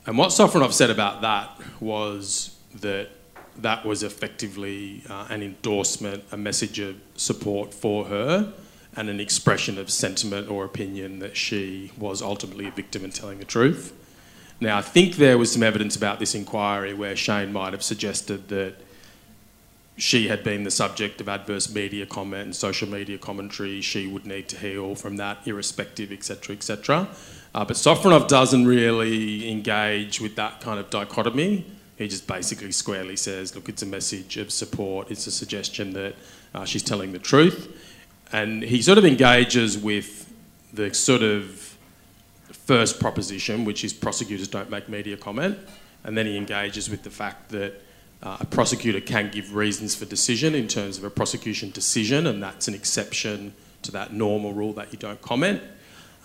And 0.07 0.17
what 0.17 0.31
Sofronoff 0.31 0.73
said 0.73 0.89
about 0.89 1.21
that 1.23 1.51
was 1.81 2.58
that 2.77 3.09
that 3.59 3.85
was 3.85 4.03
effectively 4.03 5.03
uh, 5.09 5.27
an 5.31 5.43
endorsement, 5.43 6.25
a 6.31 6.37
message 6.37 6.79
of 6.79 6.97
support 7.17 7.75
for 7.75 8.05
her, 8.05 8.53
and 8.97 9.09
an 9.09 9.21
expression 9.21 9.79
of 9.79 9.91
sentiment 9.91 10.49
or 10.49 10.65
opinion 10.65 11.19
that 11.19 11.37
she 11.37 11.93
was 11.99 12.23
ultimately 12.23 12.67
a 12.67 12.71
victim 12.71 13.05
and 13.05 13.15
telling 13.15 13.39
the 13.39 13.45
truth. 13.45 13.93
Now, 14.61 14.79
I 14.79 14.83
think 14.83 15.17
there 15.17 15.39
was 15.39 15.53
some 15.53 15.63
evidence 15.63 15.95
about 15.95 16.19
this 16.19 16.35
inquiry 16.35 16.95
where 16.95 17.15
Shane 17.15 17.53
might 17.53 17.73
have 17.73 17.83
suggested 17.83 18.49
that 18.49 18.75
she 19.97 20.29
had 20.29 20.45
been 20.45 20.63
the 20.63 20.71
subject 20.71 21.21
of 21.21 21.29
adverse 21.29 21.73
media 21.73 22.07
comment 22.07 22.45
and 22.45 22.57
social 22.57 22.89
media 22.89 23.19
commentary. 23.19 23.81
She 23.81 24.07
would 24.07 24.27
need 24.27 24.49
to 24.49 24.57
heal 24.57 24.95
from 24.95 25.17
that, 25.17 25.39
irrespective, 25.47 26.13
etc., 26.13 26.55
etc. 26.57 27.09
Uh, 27.55 27.65
but 27.65 27.77
Sofronoff 27.77 28.29
doesn't 28.29 28.67
really 28.67 29.51
engage 29.51 30.21
with 30.21 30.37
that 30.37 30.61
kind 30.61 30.79
of 30.79 30.91
dichotomy 30.91 31.65
he 31.99 32.07
just 32.07 32.27
basically 32.29 32.71
squarely 32.71 33.17
says, 33.17 33.55
look, 33.55 33.69
it's 33.69 33.83
a 33.83 33.87
message 33.87 34.37
of 34.37 34.53
support, 34.53 35.11
it's 35.11 35.27
a 35.27 35.33
suggestion 35.33 35.93
that 35.95 36.15
uh, 36.55 36.65
she's 36.65 36.83
telling 36.83 37.13
the 37.13 37.19
truth. 37.19 37.69
And 38.31 38.63
he 38.63 38.81
sort 38.83 38.99
of 38.99 39.05
engages 39.05 39.77
with 39.77 40.33
the 40.73 40.95
sort 40.95 41.23
of 41.23 41.77
first 42.53 43.01
proposition, 43.01 43.65
which 43.65 43.83
is 43.83 43.93
prosecutors 43.93 44.47
don't 44.47 44.71
make 44.71 44.89
media 44.89 45.17
comment. 45.17 45.59
And 46.05 46.17
then 46.17 46.27
he 46.27 46.37
engages 46.37 46.89
with 46.89 47.03
the 47.03 47.11
fact 47.11 47.49
that 47.49 47.83
uh, 48.23 48.37
a 48.41 48.47
prosecutor 48.47 49.01
can 49.01 49.31
give 49.31 49.55
reasons 49.55 49.95
for 49.97 50.05
decision 50.05 50.55
in 50.55 50.69
terms 50.69 50.99
of 50.99 51.05
a 51.05 51.11
prosecution 51.11 51.71
decision, 51.71 52.27
and 52.27 52.43
that's 52.43 52.69
an 52.69 52.75
exception 52.75 53.55
to 53.83 53.93
that 53.93 54.13
normal 54.13 54.53
rule 54.53 54.73
that 54.75 54.93
you 54.93 54.99
don't 54.99 55.21
comment, 55.23 55.63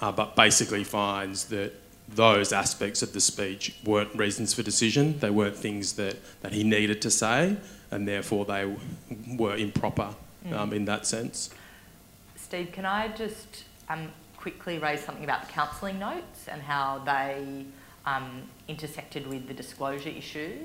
uh, 0.01 0.11
but 0.11 0.35
basically 0.35 0.83
finds 0.83 1.45
that 1.45 1.71
those 2.07 2.51
aspects 2.51 3.01
of 3.01 3.13
the 3.13 3.21
speech 3.21 3.75
weren't 3.83 4.13
reasons 4.15 4.53
for 4.53 4.63
decision. 4.63 5.19
They 5.19 5.29
weren't 5.29 5.55
things 5.55 5.93
that, 5.93 6.17
that 6.41 6.53
he 6.53 6.63
needed 6.63 7.01
to 7.03 7.11
say, 7.11 7.57
and 7.91 8.07
therefore 8.07 8.45
they 8.45 8.75
were 9.37 9.55
improper 9.55 10.13
mm. 10.45 10.53
um, 10.53 10.73
in 10.73 10.85
that 10.85 11.05
sense. 11.05 11.49
Steve, 12.35 12.71
can 12.71 12.85
I 12.85 13.07
just 13.09 13.63
um, 13.89 14.09
quickly 14.37 14.77
raise 14.77 15.01
something 15.01 15.23
about 15.23 15.47
the 15.47 15.51
counselling 15.51 15.99
notes 15.99 16.47
and 16.47 16.61
how 16.61 17.01
they 17.05 17.65
um, 18.05 18.43
intersected 18.67 19.25
with 19.27 19.47
the 19.47 19.53
disclosure 19.53 20.09
issue? 20.09 20.59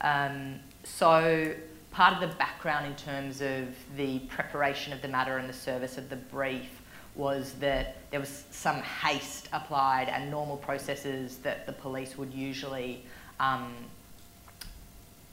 Um, 0.00 0.60
so, 0.84 1.54
part 1.90 2.14
of 2.14 2.20
the 2.20 2.34
background 2.36 2.86
in 2.86 2.94
terms 2.96 3.40
of 3.40 3.68
the 3.96 4.20
preparation 4.20 4.92
of 4.92 5.02
the 5.02 5.08
matter 5.08 5.38
and 5.38 5.48
the 5.48 5.54
service 5.54 5.96
of 5.96 6.08
the 6.08 6.16
brief 6.16 6.82
was 7.14 7.52
that 7.54 7.96
there 8.10 8.20
was 8.20 8.44
some 8.50 8.76
haste 8.76 9.48
applied 9.52 10.08
and 10.08 10.30
normal 10.30 10.56
processes 10.56 11.38
that 11.38 11.66
the 11.66 11.72
police 11.72 12.18
would 12.18 12.32
usually 12.32 13.04
um, 13.40 13.72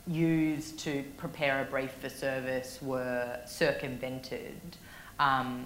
use 0.08 0.72
to 0.74 1.04
prepare 1.18 1.62
a 1.62 1.66
brief 1.66 1.92
for 1.92 2.10
service 2.10 2.80
were 2.82 3.40
circumvented. 3.46 4.60
Um, 5.20 5.66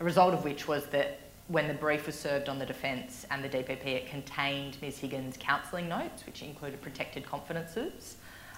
a 0.00 0.04
result 0.04 0.34
of 0.34 0.44
which 0.44 0.66
was 0.68 0.86
that 0.86 1.20
when 1.48 1.66
the 1.66 1.74
brief 1.74 2.06
was 2.06 2.14
served 2.14 2.48
on 2.48 2.58
the 2.58 2.66
defence 2.66 3.26
and 3.30 3.42
the 3.42 3.48
DPP, 3.48 3.86
it 3.86 4.08
contained 4.08 4.76
Ms 4.80 4.98
Higgins' 4.98 5.36
counselling 5.38 5.88
notes, 5.88 6.24
which 6.24 6.42
included 6.42 6.80
protected 6.80 7.26
confidences. 7.26 8.16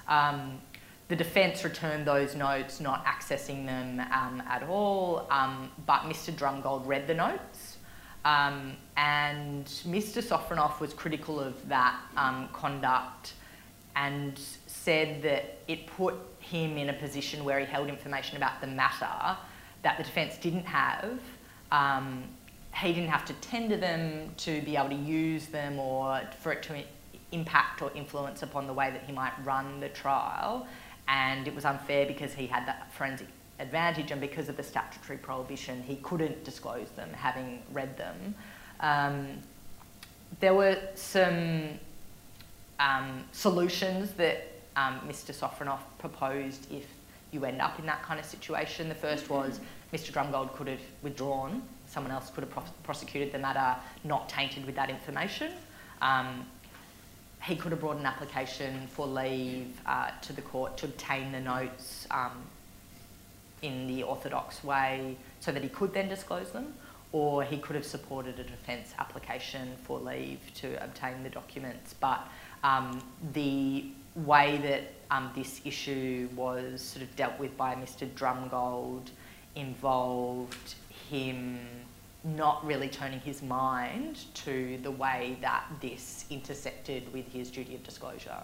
Um, 0.09 0.61
the 1.13 1.17
defence 1.17 1.63
returned 1.63 2.07
those 2.07 2.35
notes, 2.35 2.81
not 2.81 3.05
accessing 3.05 3.67
them 3.67 4.01
um, 4.15 4.43
at 4.49 4.63
all, 4.63 5.27
um, 5.31 5.71
but 5.85 6.05
Mr 6.05 6.33
Drumgold 6.33 6.87
read 6.87 7.07
the 7.07 7.13
notes. 7.13 7.77
Um, 8.25 8.79
and 8.97 9.67
Mr 9.67 10.23
Sofronoff 10.23 10.81
was 10.81 10.95
critical 10.95 11.39
of 11.39 11.69
that 11.69 12.01
um, 12.17 12.49
conduct 12.55 13.35
and 13.95 14.41
said 14.67 15.21
that 15.21 15.59
it 15.69 15.87
put 15.87 16.15
him 16.39 16.79
in 16.79 16.89
a 16.89 16.95
position 16.95 17.45
where 17.45 17.61
he 17.61 17.67
held 17.67 17.89
information 17.89 18.39
about 18.39 18.63
the 18.63 18.67
matter 18.67 19.37
that 19.83 19.99
the 19.99 20.05
defence 20.05 20.39
didn't 20.39 20.65
have. 20.65 21.21
Um, 21.73 22.25
he 22.75 22.95
didn't 22.95 23.11
have 23.11 23.27
to 23.27 23.35
tender 23.35 23.77
them 23.77 24.31
to 24.39 24.63
be 24.63 24.77
able 24.77 24.89
to 24.89 24.95
use 24.95 25.45
them 25.49 25.79
or 25.79 26.23
for 26.41 26.53
it 26.53 26.63
to 26.63 26.83
impact 27.33 27.83
or 27.83 27.91
influence 27.95 28.43
upon 28.43 28.67
the 28.67 28.73
way 28.73 28.91
that 28.91 29.03
he 29.03 29.13
might 29.13 29.33
run 29.45 29.79
the 29.79 29.91
trial 29.91 30.67
and 31.13 31.47
it 31.47 31.55
was 31.55 31.67
unfair 31.67 32.07
because 32.07 32.33
he 32.33 32.47
had 32.47 32.67
that 32.67 32.91
forensic 32.93 33.29
advantage 33.61 34.11
and 34.11 34.21
because 34.21 34.49
of 34.49 34.57
the 34.57 34.63
statutory 34.63 35.19
prohibition 35.19 35.83
he 35.83 35.97
couldn't 35.97 36.43
disclose 36.43 36.91
them 36.93 37.11
having 37.13 37.63
read 37.73 37.97
them. 37.99 38.35
Um, 38.81 39.39
there 40.41 40.55
were 40.55 40.79
some 40.95 41.79
um, 42.81 43.25
solutions 43.33 44.13
that 44.13 44.49
um, 44.75 45.01
Mr 45.07 45.33
Sofronoff 45.39 45.81
proposed 45.99 46.73
if 46.73 46.87
you 47.31 47.45
end 47.45 47.61
up 47.61 47.79
in 47.79 47.87
that 47.87 48.03
kind 48.03 48.19
of 48.19 48.25
situation. 48.25 48.89
The 48.89 48.95
first 48.95 49.29
was 49.29 49.61
Mr 49.93 50.11
Drumgold 50.13 50.55
could 50.55 50.69
have 50.69 50.81
withdrawn, 51.03 51.63
someone 51.87 52.11
else 52.11 52.31
could 52.31 52.45
have 52.45 52.83
prosecuted 52.83 53.33
the 53.33 53.39
matter 53.39 53.77
not 54.03 54.31
tainted 54.31 54.65
with 54.65 54.75
that 54.77 54.89
information. 54.89 55.53
Um, 56.01 56.47
he 57.45 57.57
could 57.57 57.72
have 57.72 57.80
brought 57.80 57.97
an 57.97 58.07
application 58.07 58.86
for 58.88 59.07
leave 59.07 59.80
uh, 59.86 60.11
to 60.20 60.32
the 60.32 60.43
court 60.43 60.76
to 60.78 60.86
obtain 60.86 61.32
the 61.32 61.40
notes 61.40 62.07
um, 62.11 62.32
in 63.62 63.86
the 63.86 64.03
orthodox 64.03 64.62
way 64.62 65.16
so 65.40 65.51
that 65.51 65.62
he 65.62 65.68
could 65.68 65.93
then 65.93 66.09
disclose 66.09 66.51
them, 66.53 66.72
or 67.11 67.43
he 67.43 67.59
could 67.59 67.74
have 67.74 67.84
supported 67.84 68.38
a 68.38 68.45
defence 68.45 68.95
application 68.99 69.72
for 69.82 69.99
leave 69.99 70.38
to 70.55 70.82
obtain 70.82 71.22
the 71.22 71.30
documents. 71.30 71.95
But 71.95 72.26
um, 72.62 73.03
the 73.32 73.86
way 74.14 74.59
that 74.62 74.93
um, 75.11 75.30
this 75.34 75.61
issue 75.64 76.28
was 76.36 76.80
sort 76.80 77.03
of 77.03 77.14
dealt 77.16 77.38
with 77.38 77.57
by 77.57 77.74
Mr. 77.74 78.09
Drumgold 78.11 79.11
involved 79.57 80.74
him 81.11 81.59
not 82.25 82.64
really 82.64 82.89
turning 82.89 83.20
his 83.20 83.43
mind 83.43 84.25
to 84.35 84.79
the 84.83 84.91
way 84.91 85.37
that 85.41 85.64
this 85.81 86.25
intersected 86.31 87.12
with 87.12 87.27
his 87.33 87.51
duty 87.51 87.75
of 87.75 87.83
disclosure. 87.83 88.43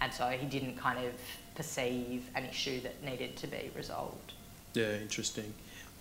And 0.00 0.12
so 0.12 0.28
he 0.28 0.46
didn't 0.46 0.76
kind 0.76 1.04
of 1.04 1.12
perceive 1.54 2.28
an 2.34 2.44
issue 2.44 2.80
that 2.80 3.02
needed 3.02 3.36
to 3.36 3.46
be 3.46 3.70
resolved. 3.76 4.32
Yeah, 4.74 4.94
interesting. 4.96 5.52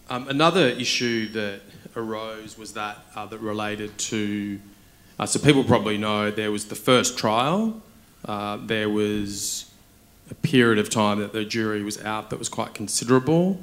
Um, 0.09 0.27
another 0.27 0.67
issue 0.67 1.29
that 1.29 1.61
arose 1.95 2.57
was 2.57 2.73
that 2.73 2.97
uh, 3.15 3.25
that 3.27 3.39
related 3.39 3.97
to. 3.97 4.59
Uh, 5.19 5.25
so 5.25 5.39
people 5.39 5.63
probably 5.63 5.97
know 5.97 6.31
there 6.31 6.51
was 6.51 6.65
the 6.65 6.75
first 6.75 7.17
trial. 7.17 7.81
Uh, 8.25 8.57
there 8.61 8.89
was 8.89 9.71
a 10.31 10.35
period 10.35 10.79
of 10.79 10.89
time 10.89 11.19
that 11.19 11.33
the 11.33 11.45
jury 11.45 11.83
was 11.83 12.03
out 12.03 12.29
that 12.31 12.39
was 12.39 12.49
quite 12.49 12.73
considerable. 12.73 13.59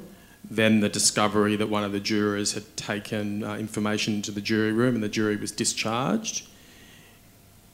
Then 0.51 0.81
the 0.81 0.89
discovery 0.89 1.55
that 1.55 1.69
one 1.69 1.85
of 1.85 1.93
the 1.93 2.01
jurors 2.01 2.55
had 2.55 2.75
taken 2.75 3.41
uh, 3.41 3.55
information 3.55 4.15
into 4.15 4.31
the 4.31 4.41
jury 4.41 4.73
room 4.73 4.95
and 4.95 5.03
the 5.03 5.07
jury 5.07 5.37
was 5.37 5.49
discharged. 5.49 6.45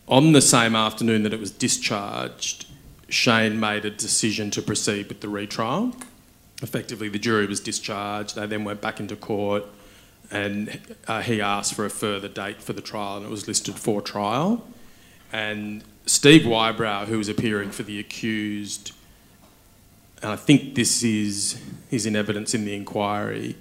On 0.07 0.31
the 0.31 0.41
same 0.41 0.75
afternoon 0.75 1.23
that 1.23 1.33
it 1.33 1.39
was 1.39 1.49
discharged, 1.49 2.67
Shane 3.09 3.59
made 3.59 3.83
a 3.83 3.89
decision 3.89 4.51
to 4.51 4.61
proceed 4.61 5.09
with 5.09 5.21
the 5.21 5.27
retrial. 5.27 5.95
Effectively, 6.61 7.09
the 7.09 7.17
jury 7.17 7.47
was 7.47 7.59
discharged. 7.59 8.35
They 8.35 8.45
then 8.45 8.63
went 8.63 8.79
back 8.79 8.99
into 8.99 9.15
court 9.15 9.63
and 10.29 10.79
uh, 11.07 11.23
he 11.23 11.41
asked 11.41 11.73
for 11.73 11.83
a 11.83 11.89
further 11.89 12.27
date 12.27 12.61
for 12.61 12.73
the 12.73 12.81
trial 12.81 13.17
and 13.17 13.25
it 13.25 13.31
was 13.31 13.47
listed 13.47 13.73
for 13.73 14.03
trial. 14.03 14.63
And 15.33 15.83
Steve 16.05 16.45
Whybrow, 16.45 17.05
who 17.05 17.17
was 17.17 17.27
appearing 17.27 17.71
for 17.71 17.81
the 17.81 17.99
accused, 17.99 18.91
and 20.21 20.31
I 20.31 20.35
think 20.35 20.75
this 20.75 21.03
is, 21.03 21.61
is 21.91 22.05
in 22.05 22.15
evidence 22.15 22.53
in 22.53 22.65
the 22.65 22.73
inquiry, 22.73 23.55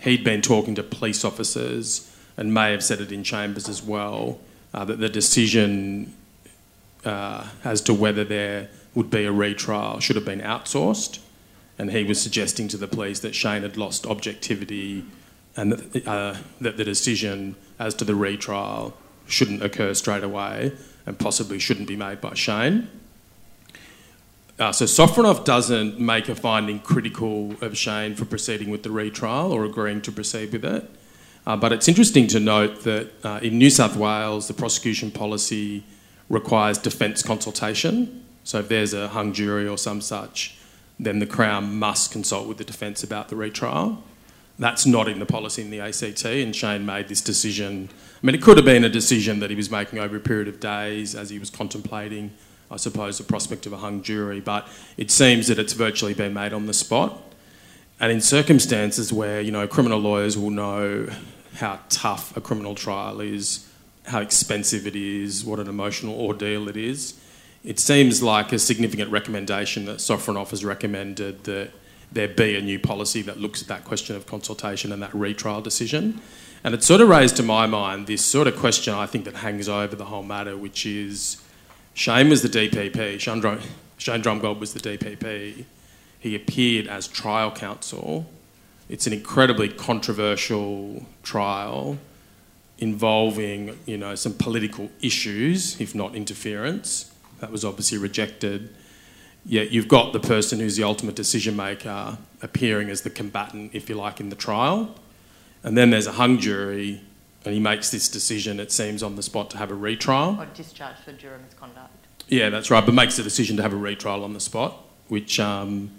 he'd 0.00 0.24
been 0.24 0.42
talking 0.42 0.74
to 0.76 0.82
police 0.82 1.24
officers 1.24 2.14
and 2.36 2.54
may 2.54 2.70
have 2.72 2.82
said 2.82 3.00
it 3.00 3.12
in 3.12 3.22
chambers 3.24 3.68
as 3.68 3.82
well, 3.82 4.38
uh, 4.72 4.84
that 4.84 5.00
the 5.00 5.08
decision 5.08 6.14
uh, 7.04 7.46
as 7.64 7.80
to 7.82 7.94
whether 7.94 8.24
there 8.24 8.68
would 8.94 9.10
be 9.10 9.24
a 9.24 9.32
retrial 9.32 10.00
should 10.00 10.16
have 10.16 10.24
been 10.24 10.40
outsourced. 10.40 11.18
And 11.78 11.92
he 11.92 12.04
was 12.04 12.20
suggesting 12.20 12.68
to 12.68 12.76
the 12.76 12.88
police 12.88 13.20
that 13.20 13.34
Shane 13.34 13.62
had 13.62 13.76
lost 13.76 14.06
objectivity 14.06 15.04
and 15.56 15.72
that, 15.72 16.06
uh, 16.06 16.36
that 16.60 16.76
the 16.76 16.84
decision 16.84 17.56
as 17.78 17.94
to 17.94 18.04
the 18.04 18.14
retrial 18.14 18.96
shouldn't 19.26 19.62
occur 19.62 19.94
straight 19.94 20.24
away 20.24 20.72
and 21.06 21.18
possibly 21.18 21.58
shouldn't 21.58 21.88
be 21.88 21.96
made 21.96 22.20
by 22.20 22.34
Shane. 22.34 22.88
Uh, 24.58 24.72
so 24.72 24.86
Sofronoff 24.86 25.44
doesn't 25.44 26.00
make 26.00 26.28
a 26.28 26.34
finding 26.34 26.80
critical 26.80 27.54
of 27.60 27.78
Shane 27.78 28.16
for 28.16 28.24
proceeding 28.24 28.70
with 28.70 28.82
the 28.82 28.90
retrial 28.90 29.52
or 29.52 29.64
agreeing 29.64 30.02
to 30.02 30.10
proceed 30.10 30.52
with 30.52 30.64
it. 30.64 30.90
Uh, 31.46 31.56
but 31.56 31.72
it's 31.72 31.86
interesting 31.86 32.26
to 32.26 32.40
note 32.40 32.82
that 32.82 33.24
uh, 33.24 33.38
in 33.40 33.56
New 33.56 33.70
South 33.70 33.94
Wales, 33.94 34.48
the 34.48 34.54
prosecution 34.54 35.12
policy 35.12 35.84
requires 36.28 36.76
defence 36.76 37.22
consultation. 37.22 38.24
So 38.42 38.58
if 38.58 38.68
there's 38.68 38.92
a 38.92 39.08
hung 39.08 39.32
jury 39.32 39.68
or 39.68 39.78
some 39.78 40.00
such, 40.00 40.58
then 40.98 41.20
the 41.20 41.26
Crown 41.26 41.78
must 41.78 42.10
consult 42.10 42.48
with 42.48 42.58
the 42.58 42.64
defence 42.64 43.04
about 43.04 43.28
the 43.28 43.36
retrial. 43.36 44.02
That's 44.58 44.86
not 44.86 45.06
in 45.08 45.20
the 45.20 45.26
policy 45.26 45.62
in 45.62 45.70
the 45.70 45.80
ACT, 45.80 46.24
and 46.24 46.54
Shane 46.54 46.84
made 46.84 47.06
this 47.06 47.20
decision. 47.20 47.88
I 48.20 48.26
mean, 48.26 48.34
it 48.34 48.42
could 48.42 48.56
have 48.56 48.66
been 48.66 48.82
a 48.82 48.88
decision 48.88 49.38
that 49.38 49.50
he 49.50 49.56
was 49.56 49.70
making 49.70 50.00
over 50.00 50.16
a 50.16 50.20
period 50.20 50.48
of 50.48 50.58
days 50.58 51.14
as 51.14 51.30
he 51.30 51.38
was 51.38 51.48
contemplating 51.48 52.32
I 52.70 52.76
suppose, 52.76 53.18
the 53.18 53.24
prospect 53.24 53.66
of 53.66 53.72
a 53.72 53.78
hung 53.78 54.02
jury, 54.02 54.40
but 54.40 54.68
it 54.96 55.10
seems 55.10 55.46
that 55.46 55.58
it's 55.58 55.72
virtually 55.72 56.14
been 56.14 56.34
made 56.34 56.52
on 56.52 56.66
the 56.66 56.74
spot. 56.74 57.22
And 58.00 58.12
in 58.12 58.20
circumstances 58.20 59.12
where, 59.12 59.40
you 59.40 59.50
know, 59.50 59.66
criminal 59.66 59.98
lawyers 59.98 60.36
will 60.36 60.50
know 60.50 61.08
how 61.56 61.80
tough 61.88 62.36
a 62.36 62.40
criminal 62.40 62.74
trial 62.74 63.20
is, 63.20 63.68
how 64.06 64.20
expensive 64.20 64.86
it 64.86 64.94
is, 64.94 65.44
what 65.44 65.58
an 65.58 65.68
emotional 65.68 66.20
ordeal 66.20 66.68
it 66.68 66.76
is, 66.76 67.18
it 67.64 67.78
seems 67.80 68.22
like 68.22 68.52
a 68.52 68.58
significant 68.58 69.10
recommendation 69.10 69.84
that 69.86 69.96
Sofronoff 69.96 70.50
has 70.50 70.64
recommended 70.64 71.44
that 71.44 71.70
there 72.12 72.28
be 72.28 72.56
a 72.56 72.60
new 72.60 72.78
policy 72.78 73.20
that 73.22 73.38
looks 73.38 73.60
at 73.60 73.68
that 73.68 73.84
question 73.84 74.16
of 74.16 74.26
consultation 74.26 74.92
and 74.92 75.02
that 75.02 75.14
retrial 75.14 75.60
decision. 75.60 76.20
And 76.64 76.74
it 76.74 76.82
sort 76.82 77.00
of 77.00 77.08
raised 77.08 77.36
to 77.36 77.42
my 77.42 77.66
mind 77.66 78.06
this 78.06 78.24
sort 78.24 78.46
of 78.46 78.56
question 78.56 78.94
I 78.94 79.06
think 79.06 79.24
that 79.24 79.36
hangs 79.36 79.68
over 79.68 79.94
the 79.94 80.06
whole 80.06 80.22
matter, 80.22 80.56
which 80.56 80.86
is 80.86 81.42
Shane 81.98 82.28
was 82.28 82.42
the 82.42 82.48
DPP, 82.48 83.18
Shane, 83.18 83.42
Shane 83.96 84.22
Drumgold 84.22 84.60
was 84.60 84.72
the 84.72 84.78
DPP. 84.78 85.64
He 86.20 86.36
appeared 86.36 86.86
as 86.86 87.08
trial 87.08 87.50
counsel. 87.50 88.30
It's 88.88 89.08
an 89.08 89.12
incredibly 89.12 89.68
controversial 89.68 91.04
trial 91.24 91.98
involving, 92.78 93.76
you 93.84 93.98
know, 93.98 94.14
some 94.14 94.32
political 94.32 94.92
issues, 95.02 95.80
if 95.80 95.92
not 95.92 96.14
interference. 96.14 97.12
That 97.40 97.50
was 97.50 97.64
obviously 97.64 97.98
rejected. 97.98 98.72
Yet 99.44 99.72
you've 99.72 99.88
got 99.88 100.12
the 100.12 100.20
person 100.20 100.60
who's 100.60 100.76
the 100.76 100.84
ultimate 100.84 101.16
decision 101.16 101.56
maker 101.56 102.16
appearing 102.40 102.90
as 102.90 103.00
the 103.00 103.10
combatant, 103.10 103.74
if 103.74 103.88
you 103.88 103.96
like, 103.96 104.20
in 104.20 104.28
the 104.28 104.36
trial. 104.36 104.94
And 105.64 105.76
then 105.76 105.90
there's 105.90 106.06
a 106.06 106.12
hung 106.12 106.38
jury 106.38 107.00
he 107.44 107.60
makes 107.60 107.90
this 107.90 108.08
decision, 108.08 108.60
it 108.60 108.72
seems, 108.72 109.02
on 109.02 109.16
the 109.16 109.22
spot 109.22 109.50
to 109.50 109.58
have 109.58 109.70
a 109.70 109.74
retrial. 109.74 110.36
Or 110.40 110.46
discharge 110.46 110.96
for 111.04 111.12
juror 111.12 111.38
misconduct. 111.38 112.06
Yeah, 112.28 112.50
that's 112.50 112.70
right, 112.70 112.84
but 112.84 112.94
makes 112.94 113.16
the 113.16 113.22
decision 113.22 113.56
to 113.56 113.62
have 113.62 113.72
a 113.72 113.76
retrial 113.76 114.24
on 114.24 114.34
the 114.34 114.40
spot, 114.40 114.76
which 115.08 115.40
um, 115.40 115.90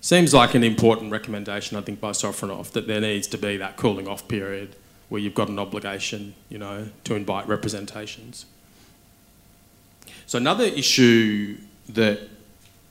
seems 0.00 0.34
like 0.34 0.54
an 0.54 0.64
important 0.64 1.12
recommendation, 1.12 1.76
I 1.76 1.80
think, 1.82 2.00
by 2.00 2.10
Sofronoff, 2.10 2.72
that 2.72 2.86
there 2.86 3.00
needs 3.00 3.26
to 3.28 3.38
be 3.38 3.56
that 3.58 3.76
cooling 3.76 4.08
off 4.08 4.26
period 4.26 4.74
where 5.08 5.20
you've 5.20 5.34
got 5.34 5.48
an 5.48 5.58
obligation, 5.58 6.34
you 6.48 6.58
know, 6.58 6.88
to 7.04 7.14
invite 7.14 7.46
representations. 7.46 8.46
So 10.26 10.38
another 10.38 10.64
issue 10.64 11.58
that 11.90 12.20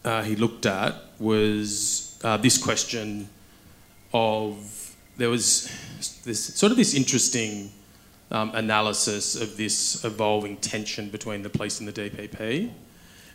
uh, 0.05 0.23
he 0.23 0.35
looked 0.35 0.65
at 0.65 0.95
was 1.19 2.17
uh, 2.23 2.37
this 2.37 2.57
question 2.57 3.27
of 4.13 4.95
there 5.17 5.29
was 5.29 5.69
this 6.23 6.55
sort 6.55 6.71
of 6.71 6.77
this 6.77 6.93
interesting 6.93 7.71
um, 8.35 8.51
analysis 8.53 9.35
of 9.35 9.55
this 9.55 10.03
evolving 10.03 10.57
tension 10.57 11.09
between 11.09 11.41
the 11.41 11.49
police 11.49 11.79
and 11.79 11.87
the 11.87 11.93
DPP, 11.93 12.69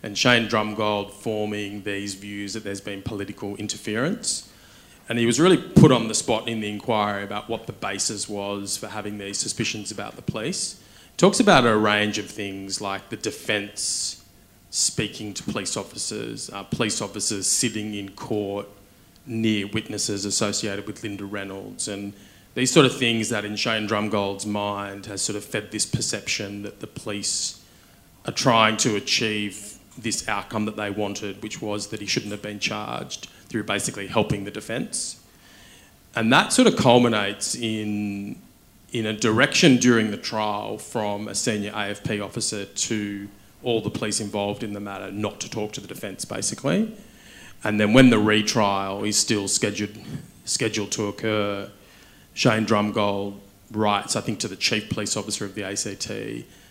and 0.02 0.16
Shane 0.16 0.46
Drumgold 0.46 1.12
forming 1.12 1.82
these 1.82 2.14
views 2.14 2.52
that 2.52 2.64
there's 2.64 2.82
been 2.82 3.00
political 3.00 3.56
interference. 3.56 4.52
And 5.08 5.18
he 5.18 5.26
was 5.26 5.40
really 5.40 5.56
put 5.56 5.90
on 5.90 6.08
the 6.08 6.14
spot 6.14 6.48
in 6.48 6.60
the 6.60 6.68
inquiry 6.68 7.24
about 7.24 7.48
what 7.48 7.66
the 7.66 7.72
basis 7.72 8.28
was 8.28 8.76
for 8.76 8.88
having 8.88 9.18
these 9.18 9.38
suspicions 9.38 9.90
about 9.90 10.16
the 10.16 10.22
police. 10.22 10.80
He 11.12 11.16
talks 11.16 11.40
about 11.40 11.66
a 11.66 11.76
range 11.76 12.18
of 12.18 12.30
things 12.30 12.80
like 12.80 13.08
the 13.08 13.16
defence 13.16 14.22
speaking 14.68 15.34
to 15.34 15.42
police 15.42 15.76
officers, 15.76 16.50
uh, 16.50 16.62
police 16.64 17.00
officers 17.00 17.46
sitting 17.46 17.94
in 17.94 18.10
court 18.10 18.68
near 19.26 19.66
witnesses 19.66 20.24
associated 20.24 20.86
with 20.86 21.02
Linda 21.02 21.24
Reynolds, 21.24 21.88
and 21.88 22.12
these 22.54 22.72
sort 22.72 22.86
of 22.86 22.96
things 22.96 23.28
that 23.28 23.44
in 23.44 23.56
Shane 23.56 23.86
Drumgold's 23.86 24.46
mind 24.46 25.06
has 25.06 25.22
sort 25.22 25.36
of 25.36 25.44
fed 25.44 25.70
this 25.70 25.86
perception 25.86 26.62
that 26.62 26.80
the 26.80 26.86
police 26.86 27.62
are 28.26 28.32
trying 28.32 28.76
to 28.78 28.96
achieve 28.96 29.78
this 29.96 30.28
outcome 30.28 30.64
that 30.64 30.76
they 30.76 30.90
wanted, 30.90 31.42
which 31.42 31.62
was 31.62 31.88
that 31.88 32.00
he 32.00 32.06
shouldn't 32.06 32.32
have 32.32 32.42
been 32.42 32.58
charged 32.58 33.28
through 33.48 33.64
basically 33.64 34.06
helping 34.06 34.44
the 34.44 34.50
defence. 34.50 35.22
And 36.14 36.32
that 36.32 36.52
sort 36.52 36.66
of 36.66 36.76
culminates 36.76 37.54
in, 37.54 38.36
in 38.92 39.06
a 39.06 39.12
direction 39.12 39.76
during 39.76 40.10
the 40.10 40.16
trial 40.16 40.78
from 40.78 41.28
a 41.28 41.34
senior 41.34 41.72
AFP 41.72 42.24
officer 42.24 42.64
to 42.64 43.28
all 43.62 43.80
the 43.80 43.90
police 43.90 44.20
involved 44.20 44.62
in 44.62 44.72
the 44.72 44.80
matter 44.80 45.10
not 45.12 45.40
to 45.40 45.50
talk 45.50 45.72
to 45.72 45.80
the 45.80 45.86
defence, 45.88 46.24
basically. 46.24 46.96
And 47.62 47.78
then 47.78 47.92
when 47.92 48.10
the 48.10 48.18
retrial 48.18 49.04
is 49.04 49.18
still 49.18 49.46
scheduled, 49.46 49.96
scheduled 50.44 50.90
to 50.92 51.06
occur, 51.06 51.70
Shane 52.40 52.64
Drumgold 52.64 53.38
writes, 53.70 54.16
I 54.16 54.22
think, 54.22 54.38
to 54.38 54.48
the 54.48 54.56
chief 54.56 54.88
police 54.88 55.14
officer 55.14 55.44
of 55.44 55.54
the 55.54 55.62
ACT 55.62 56.10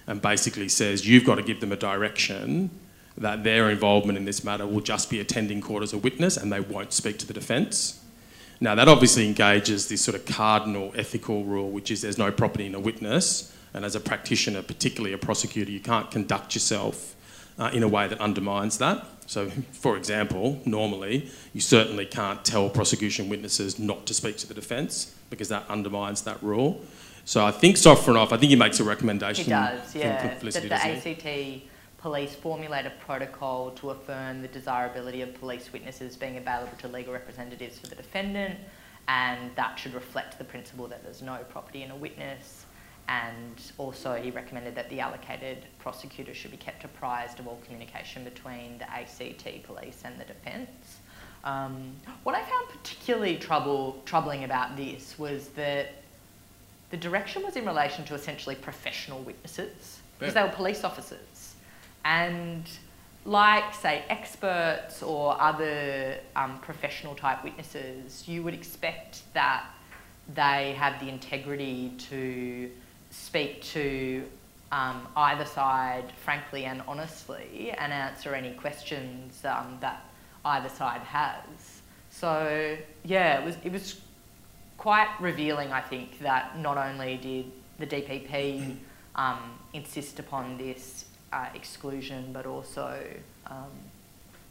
and 0.07 0.19
basically 0.19 0.67
says, 0.67 1.07
You've 1.07 1.25
got 1.25 1.35
to 1.35 1.43
give 1.43 1.59
them 1.59 1.71
a 1.71 1.75
direction 1.75 2.71
that 3.15 3.43
their 3.43 3.69
involvement 3.69 4.17
in 4.17 4.25
this 4.25 4.43
matter 4.43 4.65
will 4.65 4.81
just 4.81 5.11
be 5.11 5.19
attending 5.19 5.61
court 5.61 5.83
as 5.83 5.93
a 5.93 5.99
witness 5.99 6.37
and 6.37 6.51
they 6.51 6.59
won't 6.59 6.91
speak 6.91 7.19
to 7.19 7.27
the 7.27 7.35
defence. 7.35 8.03
Now, 8.59 8.73
that 8.73 8.87
obviously 8.87 9.27
engages 9.27 9.87
this 9.89 10.01
sort 10.01 10.15
of 10.15 10.25
cardinal 10.25 10.91
ethical 10.95 11.43
rule, 11.43 11.69
which 11.69 11.91
is 11.91 12.01
there's 12.01 12.17
no 12.17 12.31
property 12.31 12.65
in 12.65 12.73
a 12.73 12.79
witness, 12.79 13.55
and 13.71 13.85
as 13.85 13.95
a 13.95 13.99
practitioner, 13.99 14.63
particularly 14.63 15.13
a 15.13 15.19
prosecutor, 15.19 15.69
you 15.69 15.81
can't 15.81 16.09
conduct 16.09 16.55
yourself 16.55 17.15
uh, 17.59 17.69
in 17.71 17.83
a 17.83 17.87
way 17.87 18.07
that 18.07 18.19
undermines 18.19 18.79
that. 18.79 19.05
So, 19.27 19.51
for 19.71 19.97
example, 19.97 20.63
normally 20.65 21.29
you 21.53 21.61
certainly 21.61 22.07
can't 22.07 22.43
tell 22.43 22.71
prosecution 22.71 23.29
witnesses 23.29 23.77
not 23.77 24.07
to 24.07 24.15
speak 24.15 24.37
to 24.37 24.47
the 24.47 24.55
defence 24.55 25.13
because 25.29 25.49
that 25.49 25.67
undermines 25.69 26.21
that 26.23 26.41
rule. 26.41 26.81
So 27.25 27.45
I 27.45 27.51
think 27.51 27.75
Sofronoff, 27.75 28.31
I 28.31 28.37
think 28.37 28.49
he 28.49 28.55
makes 28.55 28.79
a 28.79 28.83
recommendation. 28.83 29.45
He 29.45 29.51
does, 29.51 29.95
yeah. 29.95 30.35
That 30.39 30.41
the 30.41 30.77
he? 30.77 31.61
ACT 31.61 31.69
police 31.99 32.33
formulate 32.33 32.85
a 32.85 32.91
protocol 33.05 33.71
to 33.71 33.89
affirm 33.91 34.41
the 34.41 34.47
desirability 34.47 35.21
of 35.21 35.33
police 35.35 35.71
witnesses 35.71 36.15
being 36.15 36.37
available 36.37 36.75
to 36.79 36.87
legal 36.87 37.13
representatives 37.13 37.77
for 37.77 37.87
the 37.87 37.95
defendant, 37.95 38.57
and 39.07 39.55
that 39.55 39.77
should 39.77 39.93
reflect 39.93 40.37
the 40.37 40.43
principle 40.43 40.87
that 40.87 41.03
there's 41.03 41.21
no 41.21 41.37
property 41.49 41.83
in 41.83 41.91
a 41.91 41.95
witness. 41.95 42.65
And 43.09 43.59
also, 43.77 44.13
he 44.15 44.29
recommended 44.31 44.75
that 44.75 44.89
the 44.89 44.99
allocated 44.99 45.65
prosecutor 45.79 46.33
should 46.33 46.51
be 46.51 46.57
kept 46.57 46.83
apprised 46.83 47.39
of 47.39 47.47
all 47.47 47.59
communication 47.65 48.23
between 48.23 48.77
the 48.77 48.89
ACT 48.89 49.63
police 49.63 50.03
and 50.05 50.19
the 50.19 50.25
defence. 50.25 50.99
Um, 51.43 51.93
what 52.23 52.35
I 52.35 52.41
found 52.41 52.67
particularly 52.69 53.37
trouble, 53.37 54.01
troubling 54.05 54.43
about 54.43 54.75
this 54.75 55.17
was 55.17 55.49
that 55.49 55.93
the 56.89 56.97
direction 56.97 57.43
was 57.43 57.55
in 57.55 57.65
relation 57.65 58.03
to 58.05 58.13
essentially 58.15 58.55
professional 58.55 59.19
witnesses 59.21 59.99
because 60.17 60.33
Yeah. 60.35 60.43
they 60.43 60.49
were 60.49 60.55
police 60.55 60.83
officers. 60.83 61.55
And 62.03 62.67
like, 63.25 63.73
say, 63.73 64.03
experts 64.09 65.03
or 65.03 65.39
other 65.39 66.17
um, 66.35 66.59
professional 66.59 67.15
type 67.15 67.43
witnesses, 67.43 68.27
you 68.27 68.43
would 68.43 68.53
expect 68.53 69.21
that 69.33 69.65
they 70.33 70.73
have 70.73 70.99
the 70.99 71.09
integrity 71.09 71.93
to 72.09 72.71
speak 73.11 73.61
to 73.63 74.23
um, 74.71 75.07
either 75.15 75.45
side 75.45 76.11
frankly 76.23 76.65
and 76.65 76.83
honestly 76.87 77.71
and 77.77 77.91
answer 77.91 78.35
any 78.35 78.51
questions 78.53 79.43
um, 79.45 79.77
that 79.81 80.05
either 80.45 80.69
side 80.69 81.01
has. 81.01 81.81
So, 82.09 82.77
yeah, 83.03 83.39
it 83.39 83.45
was, 83.45 83.57
it 83.63 83.71
was 83.71 84.01
quite 84.77 85.09
revealing, 85.19 85.71
I 85.71 85.81
think, 85.81 86.19
that 86.19 86.57
not 86.57 86.77
only 86.77 87.17
did 87.17 87.51
the 87.77 87.87
DPP 87.87 88.75
um, 89.15 89.59
insist 89.73 90.19
upon 90.19 90.57
this 90.57 91.05
uh, 91.31 91.47
exclusion, 91.53 92.31
but 92.33 92.45
also 92.45 93.01
um, 93.47 93.71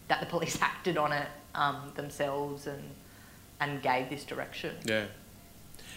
that 0.08 0.20
the 0.20 0.26
police 0.26 0.58
acted 0.62 0.96
on 0.96 1.12
it 1.12 1.28
um, 1.54 1.92
themselves 1.94 2.66
and 2.66 2.82
and 3.60 3.82
gave 3.82 4.08
this 4.08 4.24
direction. 4.24 4.76
Yeah. 4.84 5.06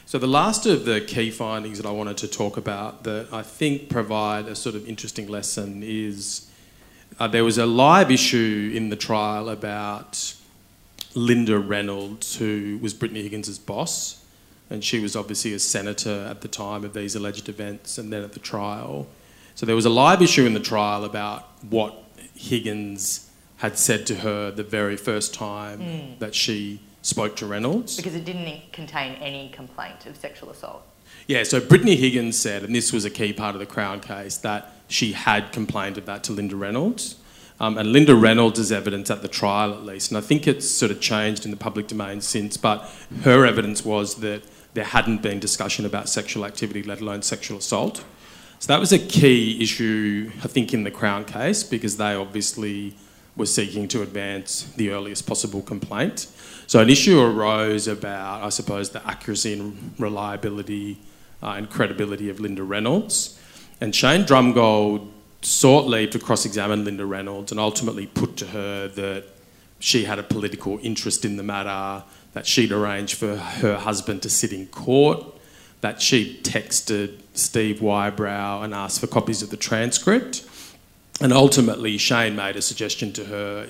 So 0.05 0.17
the 0.17 0.27
last 0.27 0.65
of 0.65 0.85
the 0.85 1.01
key 1.01 1.29
findings 1.29 1.77
that 1.77 1.87
I 1.87 1.91
wanted 1.91 2.17
to 2.17 2.27
talk 2.27 2.57
about 2.57 3.03
that 3.03 3.27
I 3.31 3.43
think 3.43 3.89
provide 3.89 4.47
a 4.47 4.55
sort 4.55 4.75
of 4.75 4.87
interesting 4.87 5.27
lesson 5.27 5.83
is 5.83 6.49
uh, 7.21 7.27
there 7.27 7.45
was 7.45 7.59
a 7.59 7.67
live 7.67 8.09
issue 8.09 8.71
in 8.73 8.89
the 8.89 8.95
trial 8.95 9.47
about 9.47 10.33
Linda 11.13 11.59
Reynolds, 11.59 12.37
who 12.37 12.79
was 12.81 12.95
Brittany 12.95 13.21
Higgins' 13.21 13.59
boss, 13.59 14.25
and 14.71 14.83
she 14.83 14.99
was 14.99 15.15
obviously 15.15 15.53
a 15.53 15.59
senator 15.59 16.25
at 16.27 16.41
the 16.41 16.47
time 16.47 16.83
of 16.83 16.95
these 16.95 17.15
alleged 17.15 17.47
events 17.47 17.99
and 17.99 18.11
then 18.11 18.23
at 18.23 18.33
the 18.33 18.39
trial. 18.39 19.05
So 19.53 19.67
there 19.67 19.75
was 19.75 19.85
a 19.85 19.89
live 19.91 20.23
issue 20.23 20.47
in 20.47 20.55
the 20.55 20.59
trial 20.59 21.05
about 21.05 21.47
what 21.69 21.93
Higgins 22.33 23.29
had 23.57 23.77
said 23.77 24.07
to 24.07 24.15
her 24.15 24.49
the 24.49 24.63
very 24.63 24.97
first 24.97 25.31
time 25.31 26.15
that 26.17 26.33
she 26.33 26.79
spoke 27.03 27.35
to 27.35 27.45
Reynolds. 27.45 27.97
Because 27.97 28.15
it 28.15 28.25
didn't 28.25 28.73
contain 28.73 29.13
any 29.21 29.49
complaint 29.49 30.07
of 30.07 30.17
sexual 30.17 30.49
assault. 30.49 30.81
Yeah, 31.27 31.43
so 31.43 31.59
Brittany 31.59 31.97
Higgins 31.97 32.35
said, 32.35 32.63
and 32.63 32.73
this 32.73 32.91
was 32.91 33.05
a 33.05 33.11
key 33.11 33.31
part 33.31 33.53
of 33.53 33.59
the 33.59 33.67
Crown 33.67 33.99
case, 33.99 34.37
that 34.37 34.73
she 34.91 35.13
had 35.13 35.51
complained 35.51 35.97
of 35.97 36.05
that 36.05 36.23
to 36.25 36.31
Linda 36.31 36.55
Reynolds. 36.55 37.15
Um, 37.59 37.77
and 37.77 37.91
Linda 37.91 38.15
Reynolds' 38.15 38.57
is 38.57 38.71
evidence 38.71 39.11
at 39.11 39.21
the 39.21 39.27
trial, 39.27 39.71
at 39.73 39.83
least, 39.83 40.09
and 40.09 40.17
I 40.17 40.21
think 40.21 40.47
it's 40.47 40.67
sort 40.67 40.91
of 40.91 40.99
changed 40.99 41.45
in 41.45 41.51
the 41.51 41.57
public 41.57 41.87
domain 41.87 42.19
since, 42.21 42.57
but 42.57 42.89
her 43.21 43.45
evidence 43.45 43.85
was 43.85 44.15
that 44.15 44.41
there 44.73 44.85
hadn't 44.85 45.21
been 45.21 45.39
discussion 45.39 45.85
about 45.85 46.09
sexual 46.09 46.43
activity, 46.43 46.81
let 46.81 47.01
alone 47.01 47.21
sexual 47.21 47.59
assault. 47.59 48.03
So 48.59 48.67
that 48.67 48.79
was 48.79 48.91
a 48.91 48.99
key 48.99 49.61
issue, 49.61 50.31
I 50.43 50.47
think, 50.47 50.73
in 50.73 50.83
the 50.83 50.91
Crown 50.91 51.25
case 51.25 51.63
because 51.63 51.97
they 51.97 52.15
obviously 52.15 52.95
were 53.35 53.45
seeking 53.45 53.87
to 53.89 54.01
advance 54.01 54.63
the 54.75 54.91
earliest 54.91 55.25
possible 55.25 55.61
complaint. 55.61 56.27
So 56.67 56.79
an 56.79 56.89
issue 56.89 57.19
arose 57.19 57.87
about, 57.87 58.43
I 58.43 58.49
suppose, 58.49 58.91
the 58.91 59.05
accuracy 59.07 59.53
and 59.53 59.93
reliability 59.97 60.99
uh, 61.41 61.55
and 61.57 61.69
credibility 61.69 62.29
of 62.29 62.39
Linda 62.39 62.63
Reynolds. 62.63 63.39
And 63.81 63.95
Shane 63.95 64.23
Drumgold 64.25 65.09
sought 65.41 65.87
leave 65.87 66.11
to 66.11 66.19
cross 66.19 66.45
examine 66.45 66.85
Linda 66.85 67.05
Reynolds 67.05 67.51
and 67.51 67.59
ultimately 67.59 68.05
put 68.05 68.37
to 68.37 68.47
her 68.47 68.87
that 68.87 69.25
she 69.79 70.05
had 70.05 70.19
a 70.19 70.23
political 70.23 70.79
interest 70.83 71.25
in 71.25 71.37
the 71.37 71.43
matter, 71.43 72.03
that 72.33 72.45
she'd 72.45 72.71
arranged 72.71 73.15
for 73.15 73.35
her 73.35 73.77
husband 73.77 74.21
to 74.21 74.29
sit 74.29 74.53
in 74.53 74.67
court, 74.67 75.25
that 75.81 75.99
she'd 75.99 76.43
texted 76.43 77.19
Steve 77.33 77.81
Whybrow 77.81 78.61
and 78.61 78.75
asked 78.75 78.99
for 78.99 79.07
copies 79.07 79.41
of 79.41 79.49
the 79.49 79.57
transcript. 79.57 80.45
And 81.19 81.33
ultimately, 81.33 81.97
Shane 81.97 82.35
made 82.35 82.55
a 82.55 82.61
suggestion 82.61 83.11
to 83.13 83.25
her 83.25 83.67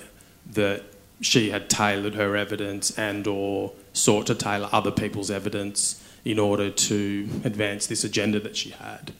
that 0.52 0.82
she 1.22 1.50
had 1.50 1.70
tailored 1.70 2.14
her 2.16 2.36
evidence 2.36 2.96
and 2.98 3.26
or 3.26 3.72
sought 3.94 4.26
to 4.26 4.34
tailor 4.34 4.68
other 4.72 4.90
people's 4.90 5.30
evidence 5.30 6.02
in 6.24 6.38
order 6.38 6.70
to 6.70 7.28
advance 7.44 7.86
this 7.86 8.04
agenda 8.04 8.38
that 8.40 8.56
she 8.56 8.70
had. 8.70 9.12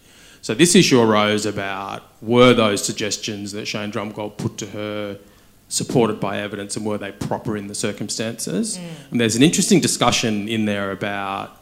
So 0.43 0.55
this 0.55 0.74
issue 0.74 1.01
arose 1.01 1.47
about 1.47 2.03
were 2.20 2.53
those 2.53 2.84
suggestions 2.84 3.53
that 3.53 3.66
Shane 3.66 3.93
Drumgold 3.93 4.36
put 4.36 4.59
to 4.59 4.66
her 4.66 5.18
supported 5.68 6.20
by 6.20 6.38
evidence 6.38 6.76
and 6.76 6.84
were 6.84 6.99
they 6.99 7.12
proper 7.12 7.57
in 7.57 7.68
the 7.68 7.74
circumstances? 7.74 8.76
And 9.11 9.20
there's 9.20 9.36
an 9.36 9.43
interesting 9.43 9.80
discussion 9.80 10.49
in 10.49 10.66
there 10.66 10.90
about 10.90 11.57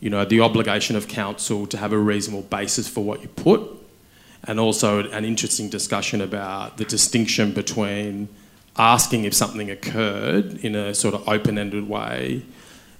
you 0.00 0.10
know 0.10 0.24
the 0.24 0.40
obligation 0.40 0.96
of 0.96 1.06
counsel 1.06 1.66
to 1.66 1.76
have 1.76 1.92
a 1.92 1.98
reasonable 1.98 2.42
basis 2.42 2.88
for 2.88 3.04
what 3.04 3.22
you 3.22 3.28
put 3.28 3.62
and 4.44 4.58
also 4.58 5.08
an 5.10 5.24
interesting 5.24 5.68
discussion 5.68 6.20
about 6.20 6.76
the 6.78 6.84
distinction 6.84 7.52
between 7.52 8.28
asking 8.76 9.24
if 9.24 9.32
something 9.32 9.70
occurred 9.70 10.58
in 10.64 10.74
a 10.74 10.94
sort 10.94 11.14
of 11.14 11.26
open-ended 11.28 11.88
way 11.88 12.42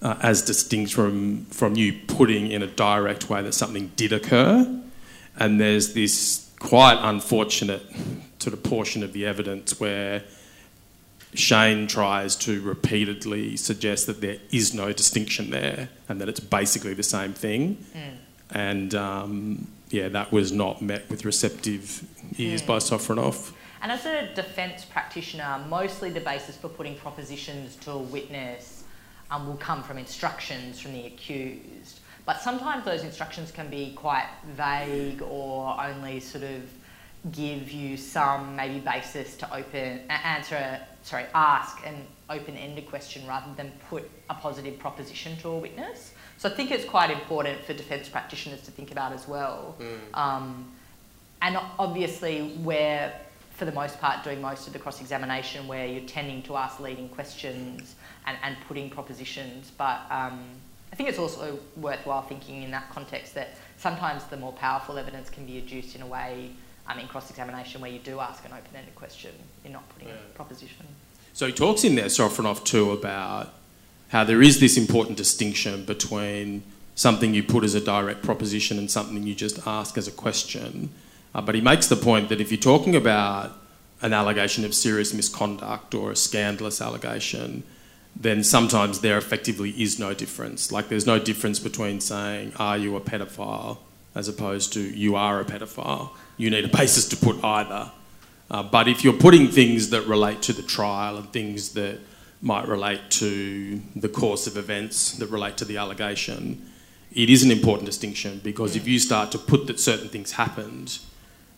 uh, 0.00 0.16
as 0.22 0.42
distinct 0.42 0.92
from 0.92 1.44
from 1.46 1.76
you 1.76 1.94
putting 2.06 2.50
in 2.50 2.62
a 2.62 2.66
direct 2.66 3.28
way 3.28 3.42
that 3.42 3.54
something 3.54 3.90
did 3.96 4.12
occur 4.12 4.82
and 5.38 5.60
there's 5.60 5.94
this 5.94 6.50
quite 6.58 6.98
unfortunate 7.00 7.82
sort 8.38 8.54
of 8.54 8.62
portion 8.62 9.02
of 9.02 9.12
the 9.12 9.26
evidence 9.26 9.78
where 9.80 10.22
Shane 11.34 11.86
tries 11.86 12.36
to 12.36 12.60
repeatedly 12.62 13.56
suggest 13.56 14.06
that 14.06 14.20
there 14.20 14.38
is 14.52 14.72
no 14.72 14.92
distinction 14.92 15.50
there 15.50 15.88
and 16.08 16.20
that 16.20 16.28
it's 16.28 16.40
basically 16.40 16.94
the 16.94 17.02
same 17.02 17.32
thing. 17.32 17.84
And 18.50 18.94
um, 18.94 19.66
yeah, 19.90 20.08
that 20.08 20.30
was 20.30 20.52
not 20.52 20.80
met 20.80 21.10
with 21.10 21.24
receptive 21.24 22.04
ears 22.38 22.62
by 22.62 22.78
Sofronoff. 22.78 23.52
And 23.82 23.92
as 23.92 24.06
a 24.06 24.32
defence 24.34 24.84
practitioner, 24.84 25.64
mostly 25.68 26.10
the 26.10 26.20
basis 26.20 26.56
for 26.56 26.68
putting 26.68 26.96
propositions 26.96 27.76
to 27.76 27.90
a 27.92 27.98
witness 27.98 28.84
um, 29.30 29.46
will 29.46 29.56
come 29.56 29.82
from 29.82 29.98
instructions 29.98 30.80
from 30.80 30.92
the 30.92 31.06
accused. 31.06 32.00
But 32.26 32.40
sometimes 32.40 32.84
those 32.84 33.02
instructions 33.02 33.50
can 33.50 33.68
be 33.68 33.92
quite 33.94 34.28
vague 34.56 35.22
or 35.22 35.78
only 35.80 36.20
sort 36.20 36.44
of 36.44 36.62
give 37.32 37.70
you 37.70 37.96
some 37.96 38.54
maybe 38.56 38.80
basis 38.80 39.36
to 39.38 39.54
open 39.54 40.00
answer 40.10 40.56
a, 40.56 40.80
sorry 41.02 41.24
ask 41.34 41.78
an 41.86 42.06
open-ended 42.28 42.86
question 42.88 43.26
rather 43.26 43.52
than 43.56 43.72
put 43.88 44.10
a 44.30 44.34
positive 44.34 44.78
proposition 44.78 45.36
to 45.38 45.48
a 45.48 45.58
witness. 45.58 46.12
So 46.38 46.48
I 46.48 46.52
think 46.52 46.70
it's 46.70 46.84
quite 46.84 47.10
important 47.10 47.64
for 47.64 47.72
defence 47.74 48.08
practitioners 48.08 48.62
to 48.62 48.70
think 48.70 48.90
about 48.90 49.12
as 49.12 49.26
well. 49.28 49.76
Um, 50.14 50.70
and 51.42 51.58
obviously 51.78 52.56
we're 52.58 53.12
for 53.50 53.64
the 53.66 53.72
most 53.72 54.00
part 54.00 54.24
doing 54.24 54.40
most 54.40 54.66
of 54.66 54.72
the 54.72 54.78
cross-examination 54.78 55.68
where 55.68 55.86
you're 55.86 56.06
tending 56.06 56.42
to 56.42 56.56
ask 56.56 56.80
leading 56.80 57.08
questions 57.08 57.94
and, 58.26 58.36
and 58.42 58.56
putting 58.66 58.90
propositions 58.90 59.70
but 59.78 60.00
um, 60.10 60.42
I 60.94 60.96
think 60.96 61.08
it's 61.08 61.18
also 61.18 61.58
worthwhile 61.76 62.22
thinking 62.22 62.62
in 62.62 62.70
that 62.70 62.88
context 62.88 63.34
that 63.34 63.56
sometimes 63.78 64.22
the 64.26 64.36
more 64.36 64.52
powerful 64.52 64.96
evidence 64.96 65.28
can 65.28 65.44
be 65.44 65.58
adduced 65.58 65.96
in 65.96 66.02
a 66.02 66.06
way 66.06 66.50
um, 66.86 67.00
in 67.00 67.08
cross-examination 67.08 67.80
where 67.80 67.90
you 67.90 67.98
do 67.98 68.20
ask 68.20 68.44
an 68.44 68.52
open-ended 68.52 68.94
question 68.94 69.32
you're 69.64 69.72
not 69.72 69.88
putting 69.88 70.08
a 70.10 70.34
proposition 70.36 70.86
So 71.32 71.48
he 71.48 71.52
talks 71.52 71.82
in 71.82 71.96
there, 71.96 72.04
Sofronoff, 72.04 72.62
too, 72.62 72.92
about 72.92 73.52
how 74.10 74.22
there 74.22 74.40
is 74.40 74.60
this 74.60 74.76
important 74.76 75.18
distinction 75.18 75.84
between 75.84 76.62
something 76.94 77.34
you 77.34 77.42
put 77.42 77.64
as 77.64 77.74
a 77.74 77.80
direct 77.80 78.22
proposition 78.22 78.78
and 78.78 78.88
something 78.88 79.20
you 79.24 79.34
just 79.34 79.66
ask 79.66 79.98
as 79.98 80.06
a 80.06 80.12
question. 80.12 80.90
Uh, 81.34 81.40
but 81.40 81.56
he 81.56 81.60
makes 81.60 81.88
the 81.88 81.96
point 81.96 82.28
that 82.28 82.40
if 82.40 82.52
you're 82.52 82.60
talking 82.60 82.94
about 82.94 83.58
an 84.00 84.12
allegation 84.12 84.64
of 84.64 84.72
serious 84.72 85.12
misconduct 85.12 85.92
or 85.92 86.12
a 86.12 86.16
scandalous 86.16 86.80
allegation, 86.80 87.64
then 88.16 88.44
sometimes 88.44 89.00
there 89.00 89.18
effectively 89.18 89.70
is 89.70 89.98
no 89.98 90.14
difference. 90.14 90.70
Like 90.70 90.88
there's 90.88 91.06
no 91.06 91.18
difference 91.18 91.58
between 91.58 92.00
saying, 92.00 92.52
Are 92.56 92.78
you 92.78 92.96
a 92.96 93.00
pedophile? 93.00 93.78
as 94.14 94.28
opposed 94.28 94.72
to 94.74 94.80
you 94.80 95.16
are 95.16 95.40
a 95.40 95.44
pedophile. 95.44 96.10
You 96.36 96.50
need 96.50 96.64
a 96.64 96.68
basis 96.68 97.08
to 97.08 97.16
put 97.16 97.42
either. 97.42 97.90
Uh, 98.50 98.62
but 98.62 98.88
if 98.88 99.02
you're 99.02 99.12
putting 99.12 99.48
things 99.48 99.90
that 99.90 100.06
relate 100.06 100.42
to 100.42 100.52
the 100.52 100.62
trial 100.62 101.16
and 101.16 101.32
things 101.32 101.70
that 101.70 101.98
might 102.40 102.68
relate 102.68 103.00
to 103.08 103.80
the 103.96 104.08
course 104.08 104.46
of 104.46 104.56
events 104.56 105.12
that 105.12 105.28
relate 105.28 105.56
to 105.56 105.64
the 105.64 105.78
allegation, 105.78 106.70
it 107.12 107.30
is 107.30 107.42
an 107.42 107.50
important 107.50 107.86
distinction 107.86 108.40
because 108.44 108.76
if 108.76 108.86
you 108.86 108.98
start 108.98 109.32
to 109.32 109.38
put 109.38 109.66
that 109.66 109.80
certain 109.80 110.08
things 110.08 110.32
happened, 110.32 110.98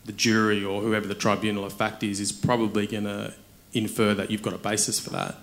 the 0.04 0.12
jury 0.12 0.64
or 0.64 0.80
whoever 0.80 1.06
the 1.06 1.14
tribunal 1.14 1.64
of 1.64 1.72
fact 1.72 2.02
is 2.02 2.20
is 2.20 2.30
probably 2.30 2.86
going 2.86 3.04
to 3.04 3.34
infer 3.76 4.14
that 4.14 4.30
you've 4.30 4.42
got 4.42 4.54
a 4.54 4.58
basis 4.58 4.98
for 4.98 5.10
that. 5.10 5.36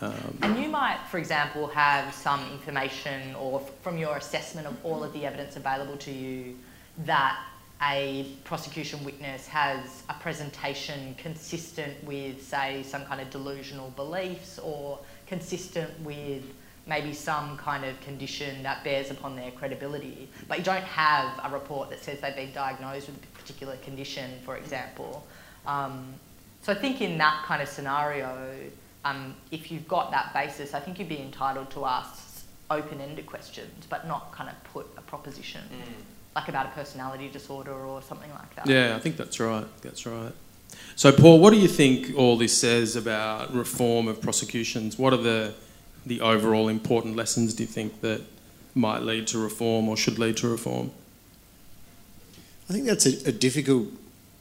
Um, 0.00 0.38
And 0.42 0.58
you 0.58 0.68
might, 0.68 0.98
for 1.10 1.18
example, 1.18 1.66
have 1.68 2.14
some 2.14 2.40
information 2.52 3.34
or 3.34 3.60
from 3.82 3.98
your 3.98 4.16
assessment 4.16 4.66
of 4.66 4.76
all 4.84 5.04
of 5.04 5.12
the 5.12 5.26
evidence 5.26 5.56
available 5.56 5.96
to 5.98 6.10
you 6.10 6.56
that 7.04 7.38
a 7.82 8.26
prosecution 8.44 9.04
witness 9.04 9.46
has 9.46 10.02
a 10.08 10.14
presentation 10.14 11.14
consistent 11.18 12.02
with, 12.04 12.42
say, 12.42 12.82
some 12.82 13.04
kind 13.04 13.20
of 13.20 13.28
delusional 13.30 13.90
beliefs 13.90 14.58
or 14.58 14.98
consistent 15.26 15.90
with 16.00 16.42
maybe 16.86 17.12
some 17.12 17.58
kind 17.58 17.84
of 17.84 18.00
condition 18.00 18.62
that 18.62 18.82
bears 18.84 19.10
upon 19.10 19.36
their 19.36 19.50
credibility. 19.50 20.28
But 20.48 20.58
you 20.58 20.64
don't 20.64 20.84
have 20.84 21.38
a 21.44 21.52
report 21.52 21.90
that 21.90 22.02
says 22.02 22.20
they've 22.20 22.34
been 22.34 22.52
diagnosed 22.52 23.08
with 23.08 23.16
a 23.22 23.38
particular 23.38 23.76
condition, 23.78 24.30
for 24.44 24.56
example. 24.56 25.26
Um, 25.66 26.14
so 26.66 26.72
I 26.72 26.74
think 26.74 27.00
in 27.00 27.16
that 27.18 27.44
kind 27.44 27.62
of 27.62 27.68
scenario, 27.68 28.50
um, 29.04 29.36
if 29.52 29.70
you've 29.70 29.86
got 29.86 30.10
that 30.10 30.34
basis, 30.34 30.74
I 30.74 30.80
think 30.80 30.98
you'd 30.98 31.08
be 31.08 31.20
entitled 31.20 31.70
to 31.70 31.84
ask 31.84 32.44
open-ended 32.72 33.24
questions, 33.24 33.86
but 33.88 34.08
not 34.08 34.32
kind 34.32 34.50
of 34.50 34.64
put 34.72 34.84
a 34.96 35.00
proposition, 35.00 35.62
like 36.34 36.48
about 36.48 36.66
a 36.66 36.70
personality 36.70 37.28
disorder 37.28 37.72
or 37.72 38.02
something 38.02 38.32
like 38.32 38.52
that. 38.56 38.66
Yeah, 38.66 38.96
I 38.96 38.98
think 38.98 39.16
that's 39.16 39.38
right. 39.38 39.64
That's 39.82 40.06
right. 40.06 40.32
So, 40.96 41.12
Paul, 41.12 41.38
what 41.38 41.52
do 41.52 41.60
you 41.60 41.68
think 41.68 42.18
all 42.18 42.36
this 42.36 42.58
says 42.58 42.96
about 42.96 43.54
reform 43.54 44.08
of 44.08 44.20
prosecutions? 44.20 44.98
What 44.98 45.12
are 45.12 45.18
the 45.18 45.54
the 46.04 46.20
overall 46.20 46.66
important 46.66 47.14
lessons? 47.14 47.54
Do 47.54 47.62
you 47.62 47.68
think 47.68 48.00
that 48.00 48.22
might 48.74 49.02
lead 49.02 49.28
to 49.28 49.38
reform 49.38 49.88
or 49.88 49.96
should 49.96 50.18
lead 50.18 50.36
to 50.38 50.48
reform? 50.48 50.90
I 52.68 52.72
think 52.72 52.86
that's 52.86 53.06
a, 53.06 53.28
a 53.28 53.32
difficult 53.32 53.86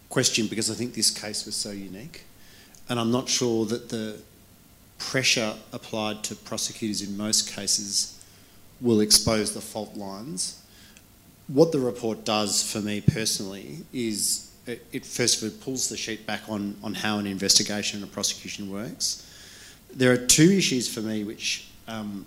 question 0.10 0.48
because 0.48 0.70
I 0.70 0.74
think 0.74 0.94
this 0.94 1.12
case 1.12 1.46
was 1.46 1.56
so 1.56 1.72
unique, 1.72 2.24
and 2.90 3.00
I'm 3.00 3.12
not 3.12 3.30
sure 3.30 3.66
that 3.66 3.90
the 3.90 4.20
pressure 4.98 5.54
applied 5.74 6.24
to 6.24 6.36
prosecutors 6.36 7.02
in 7.02 7.18
most 7.18 7.54
cases 7.54 8.24
will 8.82 9.02
expose 9.02 9.54
the 9.54 9.62
fault 9.62 9.96
lines. 9.96 10.62
What 11.48 11.72
the 11.72 11.80
report 11.80 12.26
does 12.26 12.64
for 12.64 12.80
me 12.80 13.02
personally 13.02 13.80
is 13.94 14.52
it, 14.66 14.86
it 14.92 15.06
first 15.06 15.42
of 15.42 15.52
all 15.52 15.60
pulls 15.62 15.90
the 15.90 15.98
sheet 15.98 16.26
back 16.26 16.42
on, 16.50 16.76
on 16.84 16.94
how 16.94 17.20
an 17.20 17.28
investigation 17.28 18.02
and 18.02 18.10
a 18.10 18.12
prosecution 18.12 18.72
works. 18.72 19.22
There 19.94 20.12
are 20.12 20.18
two 20.18 20.52
issues 20.52 20.92
for 20.92 21.02
me 21.02 21.24
which 21.24 21.68
um, 21.88 22.26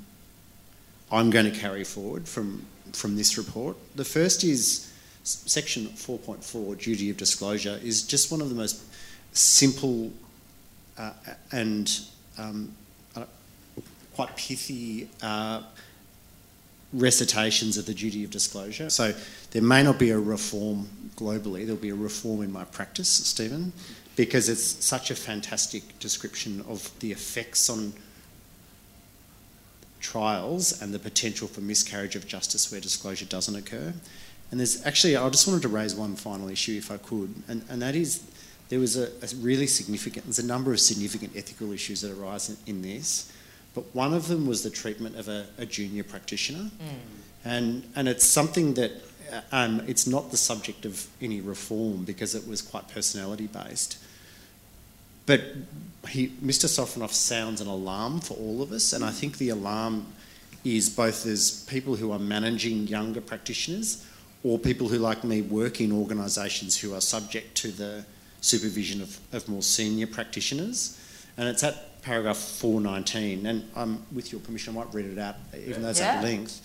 I'm 1.11 1.31
going 1.31 1.51
to 1.51 1.59
carry 1.59 1.85
forward 1.85 2.29
from, 2.29 2.65
from 2.93 3.17
this 3.17 3.37
report. 3.37 3.77
The 3.97 4.05
first 4.05 4.45
is 4.45 4.88
section 5.29 5.87
4.4, 5.89 6.79
duty 6.79 7.11
of 7.11 7.17
disclosure, 7.17 7.79
is 7.83 8.03
just 8.03 8.31
one 8.31 8.41
of 8.41 8.49
the 8.49 8.55
most 8.55 8.83
simple 9.33 10.11
uh, 10.97 11.13
and 11.53 12.01
um, 12.39 12.73
uh, 13.15 13.25
quite 14.15 14.35
pithy 14.37 15.09
uh, 15.23 15.63
recitations 16.93 17.77
of 17.77 17.87
the 17.87 17.95
duty 17.95 18.25
of 18.25 18.31
disclosure. 18.31 18.91
So 18.91 19.15
there 19.51 19.63
may 19.63 19.83
not 19.83 19.99
be 19.99 20.11
a 20.11 20.19
reform 20.19 20.89
globally, 21.17 21.67
there'll 21.67 21.77
be 21.77 21.91
a 21.91 21.95
reform 21.95 22.43
in 22.43 22.53
my 22.53 22.65
practice, 22.65 23.09
Stephen, 23.09 23.73
because 24.17 24.49
it's 24.49 24.85
such 24.85 25.11
a 25.11 25.15
fantastic 25.15 25.99
description 25.99 26.65
of 26.69 26.91
the 27.01 27.13
effects 27.13 27.69
on 27.69 27.93
trials 30.01 30.81
and 30.81 30.95
the 30.95 30.99
potential 30.99 31.49
for 31.49 31.61
miscarriage 31.61 32.17
of 32.17 32.27
justice 32.27 32.71
where 32.71 32.81
disclosure 32.81 33.27
doesn't 33.27 33.57
occur. 33.57 33.93
And 34.51 34.61
there's 34.61 34.85
actually, 34.87 35.17
I 35.17 35.29
just 35.29 35.47
wanted 35.47 35.63
to 35.63 35.69
raise 35.69 35.95
one 35.95 36.17
final 36.17 36.49
issue 36.49 36.77
if 36.79 36.91
I 36.91 36.97
could, 36.97 37.35
and, 37.49 37.63
and 37.69 37.83
that 37.83 37.95
is 37.95 38.23
there 38.69 38.79
was 38.79 38.97
a, 38.97 39.07
a 39.07 39.29
really 39.41 39.67
significant, 39.67 40.27
there's 40.27 40.39
a 40.39 40.47
number 40.47 40.73
of 40.73 40.81
significant 40.81 41.33
ethical 41.37 41.73
issues 41.73 42.03
that 42.03 42.13
arise 42.13 42.51
in, 42.51 42.57
in 42.77 42.83
this, 42.83 43.33
but 43.75 43.95
one 43.95 44.13
of 44.13 44.29
them 44.29 44.47
was 44.47 44.63
the 44.63 44.71
treatment 44.71 45.17
of 45.17 45.29
a, 45.29 45.47
a 45.59 45.67
junior 45.67 46.05
practitioner. 46.05 46.71
And, 47.45 47.89
and 47.95 48.09
it's 48.09 48.25
something 48.25 48.75
that 48.75 48.93
uh, 49.33 49.41
um, 49.53 49.83
it's 49.87 50.07
not 50.07 50.31
the 50.31 50.37
subject 50.37 50.85
of 50.85 51.07
any 51.21 51.41
reform 51.41 52.05
because 52.05 52.35
it 52.35 52.47
was 52.49 52.61
quite 52.61 52.89
personality 52.89 53.47
based. 53.47 53.99
But 55.27 55.43
he, 56.09 56.29
Mr. 56.43 56.67
Sofronoff 56.67 57.13
sounds 57.13 57.61
an 57.61 57.69
alarm 57.69 58.21
for 58.21 58.35
all 58.35 58.63
of 58.63 58.73
us, 58.73 58.93
and 58.93 59.05
I 59.05 59.11
think 59.11 59.39
the 59.39 59.51
alarm 59.51 60.07
is 60.65 60.89
both 60.89 61.27
as 61.27 61.65
people 61.69 61.97
who 61.97 62.13
are 62.13 62.19
managing 62.19 62.87
younger 62.87 63.21
practitioners 63.21 64.05
or 64.45 64.59
people 64.59 64.89
who, 64.89 64.99
like 64.99 65.25
me, 65.25 65.43
work 65.43 65.81
in 65.81 65.93
organisations 65.93 66.79
who 66.79 66.95
are 66.95 67.01
subject 67.01 67.57
to 67.57 67.69
the 67.69 68.05
supervision 68.41 69.03
of, 69.03 69.19
of 69.33 69.49
more 69.49 69.63
senior 69.63 70.07
practitioners. 70.07 70.99
And 71.37 71.49
it's 71.49 71.63
at 71.63 72.03
paragraph 72.03 72.37
419, 72.37 73.47
and 73.47 73.69
um, 73.75 74.05
with 74.13 74.33
your 74.33 74.41
permission, 74.41 74.77
I 74.77 74.85
might 74.85 74.95
read 74.95 75.07
it 75.07 75.19
out, 75.19 75.37
even 75.57 75.83
though 75.83 75.91
it's 75.91 76.01
Yeah. 76.01 76.17
at 76.17 76.25
length. 76.25 76.61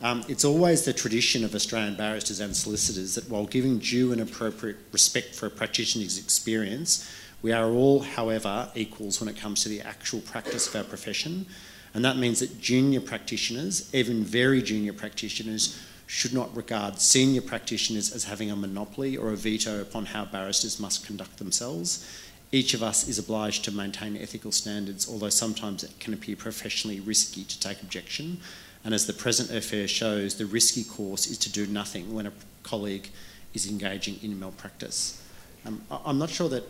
Um, 0.00 0.24
it's 0.28 0.44
always 0.44 0.84
the 0.84 0.92
tradition 0.92 1.42
of 1.44 1.54
Australian 1.54 1.96
barristers 1.96 2.40
and 2.40 2.54
solicitors 2.54 3.14
that 3.14 3.28
while 3.30 3.46
giving 3.46 3.78
due 3.78 4.12
and 4.12 4.20
appropriate 4.20 4.76
respect 4.92 5.34
for 5.34 5.46
a 5.46 5.50
practitioner's 5.50 6.18
experience, 6.18 7.10
we 7.42 7.52
are 7.52 7.70
all, 7.70 8.00
however, 8.00 8.70
equals 8.74 9.20
when 9.20 9.28
it 9.28 9.36
comes 9.36 9.62
to 9.62 9.68
the 9.68 9.80
actual 9.80 10.20
practice 10.20 10.68
of 10.68 10.76
our 10.76 10.84
profession. 10.84 11.46
And 11.94 12.04
that 12.04 12.18
means 12.18 12.40
that 12.40 12.60
junior 12.60 13.00
practitioners, 13.00 13.92
even 13.94 14.22
very 14.22 14.60
junior 14.60 14.92
practitioners, 14.92 15.78
should 16.06 16.32
not 16.32 16.54
regard 16.56 17.00
senior 17.00 17.42
practitioners 17.42 18.12
as 18.12 18.24
having 18.24 18.50
a 18.50 18.56
monopoly 18.56 19.16
or 19.16 19.30
a 19.32 19.36
veto 19.36 19.80
upon 19.80 20.06
how 20.06 20.24
barristers 20.24 20.78
must 20.78 21.04
conduct 21.04 21.38
themselves. 21.38 22.06
Each 22.52 22.74
of 22.74 22.82
us 22.82 23.08
is 23.08 23.18
obliged 23.18 23.64
to 23.64 23.72
maintain 23.72 24.16
ethical 24.16 24.52
standards, 24.52 25.08
although 25.08 25.30
sometimes 25.30 25.82
it 25.82 25.98
can 25.98 26.14
appear 26.14 26.36
professionally 26.36 27.00
risky 27.00 27.42
to 27.44 27.60
take 27.60 27.82
objection. 27.82 28.38
And 28.84 28.94
as 28.94 29.06
the 29.06 29.12
present 29.12 29.50
affair 29.50 29.88
shows, 29.88 30.36
the 30.36 30.46
risky 30.46 30.84
course 30.84 31.26
is 31.26 31.38
to 31.38 31.50
do 31.50 31.66
nothing 31.66 32.14
when 32.14 32.26
a 32.26 32.32
colleague 32.62 33.08
is 33.52 33.68
engaging 33.68 34.20
in 34.22 34.38
malpractice. 34.38 35.20
Um, 35.64 35.82
I'm 35.90 36.18
not 36.18 36.30
sure 36.30 36.48
that 36.50 36.62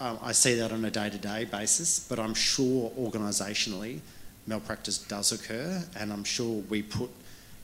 um, 0.00 0.18
I 0.20 0.32
see 0.32 0.54
that 0.56 0.72
on 0.72 0.84
a 0.84 0.90
day 0.90 1.08
to 1.08 1.18
day 1.18 1.44
basis, 1.44 2.00
but 2.00 2.18
I'm 2.18 2.34
sure 2.34 2.90
organisationally 2.98 4.00
malpractice 4.48 4.98
does 4.98 5.30
occur, 5.30 5.84
and 5.96 6.12
I'm 6.12 6.24
sure 6.24 6.62
we 6.68 6.82
put 6.82 7.10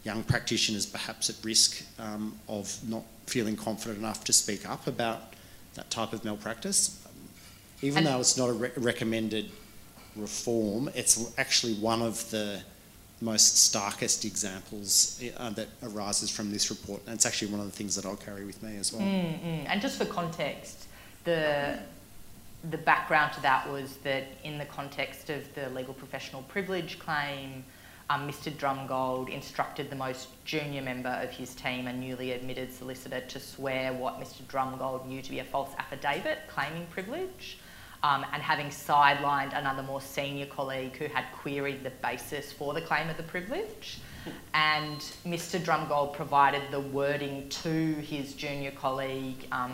young 0.05 0.23
practitioners 0.23 0.87
perhaps 0.87 1.31
at 1.31 1.37
risk 1.45 1.85
um, 1.99 2.35
of 2.49 2.77
not 2.89 3.05
feeling 3.27 3.57
confident 3.57 3.99
enough 3.99 4.25
to 4.25 4.33
speak 4.33 4.69
up 4.69 4.87
about 4.87 5.35
that 5.75 5.91
type 5.91 6.13
of 6.13 6.25
malpractice. 6.25 6.99
Even 7.81 7.99
And- 7.99 8.07
though 8.07 8.21
it's 8.21 8.37
not 8.37 8.49
a 8.49 8.53
re- 8.53 8.71
recommended 8.77 9.51
reform, 10.17 10.91
it's 10.95 11.33
actually 11.39 11.75
one 11.75 12.03
of 12.03 12.31
the 12.31 12.61
most 13.21 13.57
starkest 13.57 14.25
examples 14.25 15.23
uh, 15.37 15.51
that 15.51 15.69
arises 15.83 16.29
from 16.29 16.51
this 16.51 16.71
report, 16.71 17.01
and 17.07 17.15
it's 17.15 17.25
actually 17.25 17.53
one 17.53 17.61
of 17.61 17.67
the 17.67 17.73
things 17.73 17.95
that 17.95 18.05
I'll 18.05 18.17
carry 18.17 18.45
with 18.45 18.63
me 18.63 18.77
as 18.77 18.93
well. 18.93 19.03
Mm, 19.03 19.41
mm. 19.41 19.65
And 19.69 19.81
just 19.81 19.97
for 19.97 20.05
context, 20.05 20.87
the 21.25 21.79
the 22.71 22.79
background 22.79 23.33
to 23.33 23.43
that 23.43 23.69
was 23.69 23.97
that 24.05 24.25
in 24.45 24.57
the 24.57 24.65
context 24.67 25.31
of 25.31 25.53
the 25.55 25.69
legal 25.71 25.95
professional 25.95 26.43
privilege 26.43 26.99
claim, 26.99 27.65
um, 28.13 28.29
Mr. 28.29 28.53
Drumgold 28.53 29.31
instructed 29.31 29.89
the 29.89 29.97
most 29.97 30.29
junior 30.45 30.83
member 30.83 31.09
of 31.09 31.31
his 31.31 31.55
team, 31.55 31.87
a 31.87 31.93
newly 31.93 32.33
admitted 32.33 32.71
solicitor, 32.71 33.21
to 33.21 33.41
swear 33.41 33.93
what 33.93 34.21
Mr. 34.21 34.43
Drumgold 34.43 35.07
knew 35.07 35.23
to 35.23 35.31
be 35.31 35.39
a 35.39 35.45
false 35.45 35.71
affidavit 35.79 36.41
claiming 36.47 36.87
privilege. 36.91 37.59
Um, 38.03 38.27
and 38.33 38.43
having 38.43 38.67
sidelined 38.67 39.57
another 39.57 39.85
more 39.85 40.01
senior 40.01 40.47
colleague 40.47 40.97
who 40.97 41.07
had 41.07 41.25
queried 41.33 41.85
the 41.85 41.91
basis 42.03 42.53
for 42.53 42.75
the 42.75 42.81
claim 42.81 43.09
of 43.09 43.17
the 43.17 43.23
privilege. 43.23 44.01
And 44.55 44.99
Mr. 45.25 45.61
Drumgold 45.61 46.13
provided 46.13 46.63
the 46.73 46.81
wording 46.81 47.49
to 47.49 47.95
his 47.95 48.35
junior 48.35 48.73
colleague 48.73 49.47
um, 49.53 49.73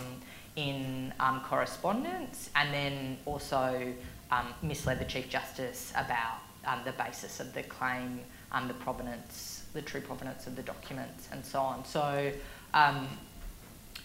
in 0.57 1.15
um, 1.21 1.41
correspondence 1.41 2.51
and 2.55 2.73
then 2.73 3.17
also 3.25 3.95
um, 4.31 4.53
misled 4.63 5.01
the 5.01 5.07
Chief 5.07 5.31
Justice 5.31 5.91
about 5.97 6.41
um, 6.67 6.81
the 6.85 6.93
basis 6.93 7.41
of 7.41 7.53
the 7.55 7.63
claim, 7.63 8.21
um, 8.53 8.69
the 8.69 8.75
provenance, 8.75 9.65
the 9.75 9.83
true 9.83 10.01
provenance 10.01 10.47
of 10.47 10.57
the 10.57 10.63
documents, 10.63 11.29
and 11.33 11.45
so 11.45 11.61
on. 11.61 11.85
So, 11.85 12.33
um, 12.75 13.09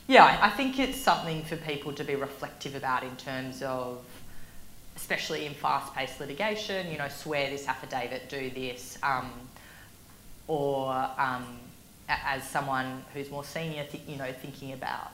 yeah, 0.07 0.39
I- 0.41 0.49
think 0.49 0.79
it's 0.79 0.99
something 0.99 1.43
for 1.43 1.55
people 1.55 1.93
to 1.93 2.03
be 2.03 2.15
reflective 2.15 2.75
about 2.75 3.03
in 3.03 3.15
terms 3.15 3.61
of, 3.61 4.03
especially 4.95 5.45
in 5.45 5.53
fast-paced 5.53 6.19
litigation. 6.19 6.91
You 6.91 6.97
know, 6.97 7.07
swear 7.07 7.49
this 7.49 7.67
affidavit, 7.67 8.29
do 8.29 8.49
this, 8.49 8.97
um, 9.01 9.31
or 10.47 10.93
um, 11.17 11.59
as 12.09 12.47
someone 12.47 13.03
who's 13.13 13.29
more 13.29 13.43
senior, 13.43 13.85
you 14.07 14.17
know, 14.17 14.31
thinking 14.33 14.73
about 14.73 15.11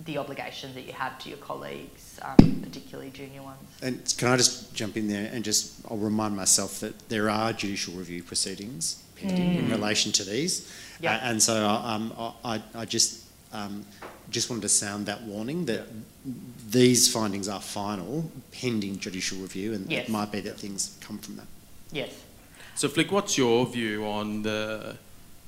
the 0.00 0.18
obligations 0.18 0.74
that 0.74 0.82
you 0.82 0.92
have 0.92 1.18
to 1.20 1.28
your 1.28 1.38
colleagues, 1.38 2.18
um, 2.22 2.60
particularly 2.62 3.10
junior 3.10 3.42
ones. 3.42 3.58
And 3.80 4.14
can 4.18 4.28
I 4.28 4.36
just 4.36 4.74
jump 4.74 4.96
in 4.96 5.08
there 5.08 5.30
and 5.32 5.44
just 5.44 5.74
I'll 5.88 5.96
remind 5.96 6.36
myself 6.36 6.80
that 6.80 7.08
there 7.08 7.30
are 7.30 7.52
judicial 7.52 7.94
review 7.94 8.22
proceedings 8.22 9.02
pending 9.16 9.54
in 9.54 9.70
relation 9.70 10.10
to 10.12 10.24
these, 10.24 10.70
Yeah. 11.00 11.14
Uh, 11.16 11.20
and 11.30 11.42
so 11.42 11.66
um, 11.68 12.12
I, 12.44 12.60
I 12.74 12.84
just 12.84 13.22
um, 13.52 13.84
just 14.30 14.50
wanted 14.50 14.62
to 14.62 14.68
sound 14.68 15.06
that 15.06 15.22
warning 15.22 15.66
that 15.66 15.86
these 16.68 17.10
findings 17.12 17.48
are 17.48 17.60
final 17.60 18.30
pending 18.50 18.98
judicial 18.98 19.38
review, 19.38 19.72
and 19.74 19.90
Yes. 19.90 20.08
it 20.08 20.10
might 20.10 20.32
be 20.32 20.40
that 20.40 20.58
things 20.58 20.98
come 21.00 21.18
from 21.18 21.36
that. 21.36 21.46
Yes. 21.92 22.10
So, 22.74 22.88
Flick, 22.88 23.12
what's 23.12 23.38
your 23.38 23.64
view 23.66 24.04
on 24.04 24.42
the 24.42 24.96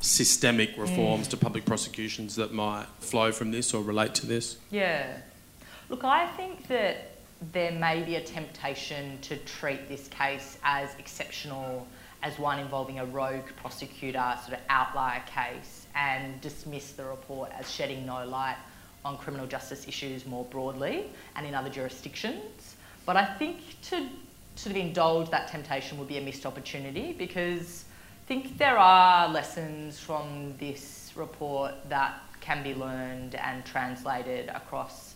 systemic 0.01 0.77
reforms 0.77 1.29
to 1.29 1.37
public 1.37 1.65
prosecutions 1.65 2.37
that 2.37 2.53
might 2.53 2.87
flow 3.01 3.33
from 3.33 3.51
this 3.51 3.75
or 3.75 3.83
relate 3.83 4.15
to 4.17 4.27
this? 4.27 4.59
Yeah. 4.71 5.17
Look, 5.89 6.05
I 6.05 6.27
think 6.27 6.69
that 6.69 7.13
there 7.53 7.73
may 7.73 8.03
be 8.03 8.17
a 8.17 8.21
temptation 8.21 9.19
to 9.23 9.37
treat 9.39 9.89
this 9.89 10.09
case 10.09 10.59
as 10.65 10.95
exceptional, 10.99 11.87
as 12.23 12.39
one 12.39 12.59
involving 12.59 12.99
a 12.99 13.05
rogue 13.05 13.47
prosecutor, 13.57 14.35
sort 14.45 14.59
of 14.59 14.65
outlier 14.69 15.23
case, 15.27 15.87
and 15.95 16.41
dismiss 16.41 16.93
the 16.93 17.05
report 17.05 17.51
as 17.59 17.71
shedding 17.71 18.07
no 18.07 18.27
light 18.27 18.57
on 19.05 19.17
criminal 19.17 19.47
justice 19.47 19.87
issues 19.87 20.27
more 20.27 20.45
broadly 20.47 21.07
and 21.37 21.47
in 21.47 21.55
other 21.55 21.71
jurisdictions. 21.71 22.77
But 23.05 23.17
I 23.17 23.25
think 23.25 23.59
to 23.91 24.09
sort 24.57 24.75
of 24.75 24.83
indulge 24.83 25.31
that 25.31 25.49
temptation 25.49 25.99
would 25.99 26.09
be 26.09 26.19
a 26.19 26.21
missed 26.21 26.45
opportunity 26.45 27.13
because 27.13 27.85
think 28.27 28.59
there 28.59 28.77
are 28.77 29.29
lessons 29.29 30.01
from 30.01 30.55
this 30.59 31.13
report 31.15 31.75
that 31.89 32.21
can 32.41 32.63
be 32.63 32.75
learned 32.75 33.37
and 33.37 33.65
translated 33.65 34.49
across 34.49 35.15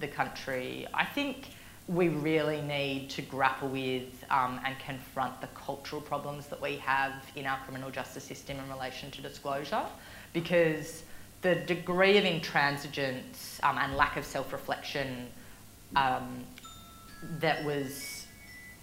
the 0.00 0.08
country. 0.08 0.86
I 0.94 1.04
think 1.04 1.50
we 1.86 2.08
really 2.08 2.62
need 2.62 3.10
to 3.10 3.22
grapple 3.22 3.68
with 3.68 4.24
um, 4.30 4.58
and 4.64 4.78
confront 4.78 5.40
the 5.40 5.48
cultural 5.48 6.00
problems 6.00 6.46
that 6.46 6.60
we 6.62 6.76
have 6.76 7.12
in 7.36 7.46
our 7.46 7.58
criminal 7.64 7.90
justice 7.90 8.24
system 8.24 8.58
in 8.58 8.70
relation 8.70 9.10
to 9.10 9.20
disclosure 9.20 9.84
because 10.32 11.02
the 11.42 11.56
degree 11.56 12.16
of 12.16 12.24
intransigence 12.24 13.62
um, 13.62 13.76
and 13.76 13.96
lack 13.96 14.16
of 14.16 14.24
self 14.24 14.52
reflection 14.52 15.26
um, 15.96 16.44
that 17.38 17.64
was 17.64 18.19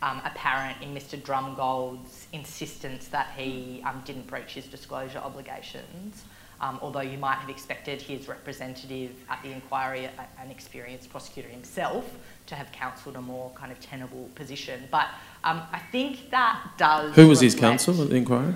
um, 0.01 0.21
apparent 0.25 0.81
in 0.81 0.93
Mr. 0.93 1.19
Drumgold's 1.19 2.27
insistence 2.33 3.07
that 3.07 3.31
he 3.35 3.83
um, 3.85 4.01
didn't 4.05 4.27
breach 4.27 4.53
his 4.53 4.65
disclosure 4.65 5.19
obligations. 5.19 6.23
Um, 6.59 6.79
although 6.81 7.01
you 7.01 7.19
might 7.19 7.35
have 7.35 7.49
expected 7.49 8.01
his 8.01 8.27
representative 8.27 9.11
at 9.29 9.41
the 9.43 9.51
inquiry, 9.51 10.09
an 10.39 10.49
experienced 10.49 11.09
prosecutor 11.09 11.49
himself, 11.49 12.17
to 12.47 12.55
have 12.55 12.71
counselled 12.71 13.15
a 13.15 13.21
more 13.21 13.51
kind 13.51 13.71
of 13.71 13.79
tenable 13.79 14.29
position. 14.33 14.81
But 14.89 15.07
um, 15.43 15.61
I 15.71 15.79
think 15.91 16.31
that 16.31 16.59
does. 16.77 17.15
Who 17.15 17.27
was 17.27 17.41
his 17.41 17.53
counsel 17.53 18.01
at 18.01 18.09
the 18.09 18.15
inquiry? 18.15 18.55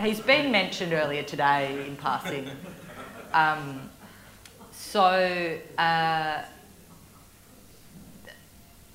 He's 0.00 0.20
been 0.20 0.50
mentioned 0.50 0.92
earlier 0.92 1.22
today 1.22 1.86
in 1.86 1.96
passing. 1.96 2.48
Um, 3.32 3.90
so 4.72 5.58
uh, 5.76 6.42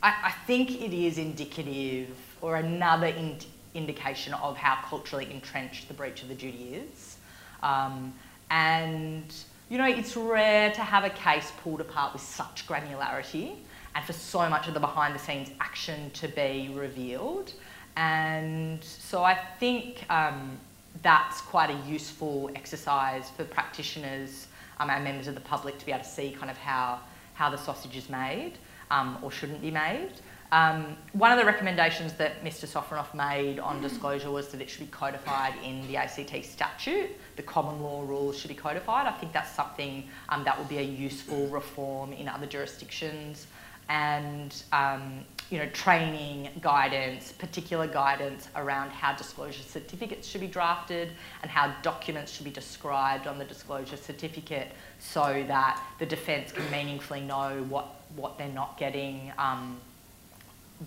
I, 0.03 0.13
I 0.25 0.31
think 0.45 0.81
it 0.81 0.93
is 0.93 1.17
indicative 1.17 2.09
or 2.41 2.57
another 2.57 3.07
in, 3.07 3.37
indication 3.73 4.33
of 4.33 4.57
how 4.57 4.75
culturally 4.87 5.31
entrenched 5.31 5.87
the 5.87 5.93
breach 5.93 6.21
of 6.21 6.27
the 6.27 6.35
duty 6.35 6.75
is. 6.75 7.17
Um, 7.63 8.13
and, 8.51 9.33
you 9.69 9.77
know, 9.77 9.87
it's 9.87 10.17
rare 10.17 10.71
to 10.71 10.81
have 10.81 11.05
a 11.05 11.09
case 11.09 11.51
pulled 11.63 11.79
apart 11.79 12.11
with 12.11 12.21
such 12.21 12.67
granularity 12.67 13.55
and 13.95 14.03
for 14.03 14.13
so 14.13 14.49
much 14.49 14.67
of 14.67 14.73
the 14.73 14.79
behind 14.79 15.15
the 15.15 15.19
scenes 15.19 15.49
action 15.61 16.11
to 16.11 16.27
be 16.27 16.69
revealed. 16.75 17.53
And 17.95 18.83
so 18.83 19.23
I 19.23 19.35
think 19.59 20.03
um, 20.09 20.57
that's 21.01 21.39
quite 21.41 21.69
a 21.69 21.89
useful 21.89 22.51
exercise 22.55 23.29
for 23.29 23.45
practitioners 23.45 24.47
um, 24.79 24.89
and 24.89 25.03
members 25.03 25.27
of 25.27 25.35
the 25.35 25.41
public 25.41 25.77
to 25.79 25.85
be 25.85 25.93
able 25.93 26.03
to 26.03 26.09
see 26.09 26.31
kind 26.31 26.51
of 26.51 26.57
how, 26.57 26.99
how 27.35 27.49
the 27.49 27.57
sausage 27.57 27.95
is 27.95 28.09
made 28.09 28.53
um, 28.91 29.17
or 29.21 29.31
shouldn't 29.31 29.61
be 29.61 29.71
made. 29.71 30.11
Um, 30.53 30.97
one 31.13 31.31
of 31.31 31.39
the 31.39 31.45
recommendations 31.45 32.13
that 32.13 32.43
Mr 32.43 32.67
Sofronoff 32.67 33.15
made 33.15 33.57
on 33.57 33.81
disclosure 33.81 34.29
was 34.29 34.49
that 34.49 34.61
it 34.61 34.69
should 34.69 34.81
be 34.81 34.91
codified 34.91 35.55
in 35.63 35.87
the 35.87 35.97
ACT 35.97 36.45
statute. 36.45 37.09
The 37.37 37.41
common 37.41 37.81
law 37.81 38.03
rules 38.05 38.37
should 38.37 38.49
be 38.49 38.53
codified. 38.53 39.07
I 39.07 39.13
think 39.13 39.33
that's 39.33 39.49
something 39.49 40.07
um, 40.29 40.43
that 40.43 40.55
would 40.59 40.69
be 40.69 40.77
a 40.77 40.83
useful 40.83 41.47
reform 41.47 42.13
in 42.13 42.27
other 42.27 42.45
jurisdictions. 42.45 43.47
And 43.89 44.55
um, 44.71 45.25
you 45.53 45.59
know, 45.59 45.67
training, 45.67 46.49
guidance, 46.61 47.31
particular 47.31 47.85
guidance 47.85 48.47
around 48.55 48.89
how 48.89 49.13
disclosure 49.13 49.61
certificates 49.61 50.27
should 50.27 50.41
be 50.41 50.47
drafted 50.47 51.09
and 51.43 51.51
how 51.51 51.71
documents 51.83 52.31
should 52.31 52.45
be 52.45 52.49
described 52.49 53.27
on 53.27 53.37
the 53.37 53.45
disclosure 53.45 53.97
certificate 53.97 54.69
so 54.99 55.43
that 55.47 55.79
the 55.99 56.07
defence 56.07 56.51
can 56.51 56.69
meaningfully 56.71 57.21
know 57.21 57.63
what, 57.69 57.85
what 58.15 58.37
they're 58.39 58.47
not 58.47 58.79
getting 58.79 59.31
um, 59.37 59.77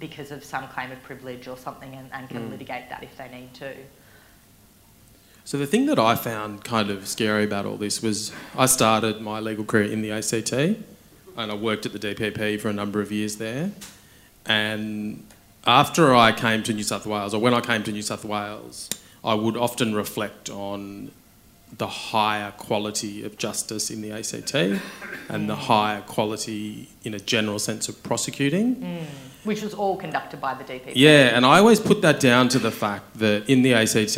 because 0.00 0.32
of 0.32 0.42
some 0.42 0.66
claim 0.68 0.90
of 0.90 1.00
privilege 1.04 1.46
or 1.46 1.56
something 1.56 1.94
and, 1.94 2.08
and 2.12 2.28
can 2.28 2.50
litigate 2.50 2.88
that 2.88 3.02
if 3.02 3.16
they 3.16 3.28
need 3.28 3.52
to. 3.54 3.72
So 5.44 5.58
the 5.58 5.66
thing 5.66 5.86
that 5.86 5.98
I 6.00 6.16
found 6.16 6.64
kind 6.64 6.90
of 6.90 7.06
scary 7.06 7.44
about 7.44 7.66
all 7.66 7.76
this 7.76 8.02
was 8.02 8.32
I 8.58 8.66
started 8.66 9.20
my 9.20 9.38
legal 9.38 9.64
career 9.64 9.84
in 9.84 10.02
the 10.02 10.10
ACT 10.10 10.95
and 11.36 11.52
I 11.52 11.54
worked 11.54 11.86
at 11.86 11.92
the 11.92 11.98
DPP 11.98 12.60
for 12.60 12.68
a 12.68 12.72
number 12.72 13.00
of 13.00 13.12
years 13.12 13.36
there. 13.36 13.72
And 14.46 15.26
after 15.66 16.14
I 16.14 16.32
came 16.32 16.62
to 16.64 16.72
New 16.72 16.82
South 16.82 17.06
Wales, 17.06 17.34
or 17.34 17.40
when 17.40 17.54
I 17.54 17.60
came 17.60 17.82
to 17.84 17.92
New 17.92 18.02
South 18.02 18.24
Wales, 18.24 18.88
I 19.24 19.34
would 19.34 19.56
often 19.56 19.94
reflect 19.94 20.48
on 20.48 21.10
the 21.78 21.86
higher 21.86 22.52
quality 22.52 23.24
of 23.24 23.36
justice 23.36 23.90
in 23.90 24.00
the 24.00 24.12
ACT 24.12 24.54
and 25.28 25.50
the 25.50 25.56
higher 25.56 26.00
quality 26.02 26.88
in 27.02 27.12
a 27.12 27.18
general 27.18 27.58
sense 27.58 27.88
of 27.88 28.00
prosecuting. 28.02 29.06
Which 29.44 29.62
was 29.62 29.74
all 29.74 29.96
conducted 29.96 30.40
by 30.40 30.54
the 30.54 30.64
DPP. 30.64 30.92
Yeah, 30.94 31.36
and 31.36 31.44
I 31.44 31.58
always 31.58 31.80
put 31.80 32.02
that 32.02 32.20
down 32.20 32.48
to 32.50 32.58
the 32.58 32.70
fact 32.70 33.18
that 33.18 33.48
in 33.48 33.62
the 33.62 33.74
ACT, 33.74 34.16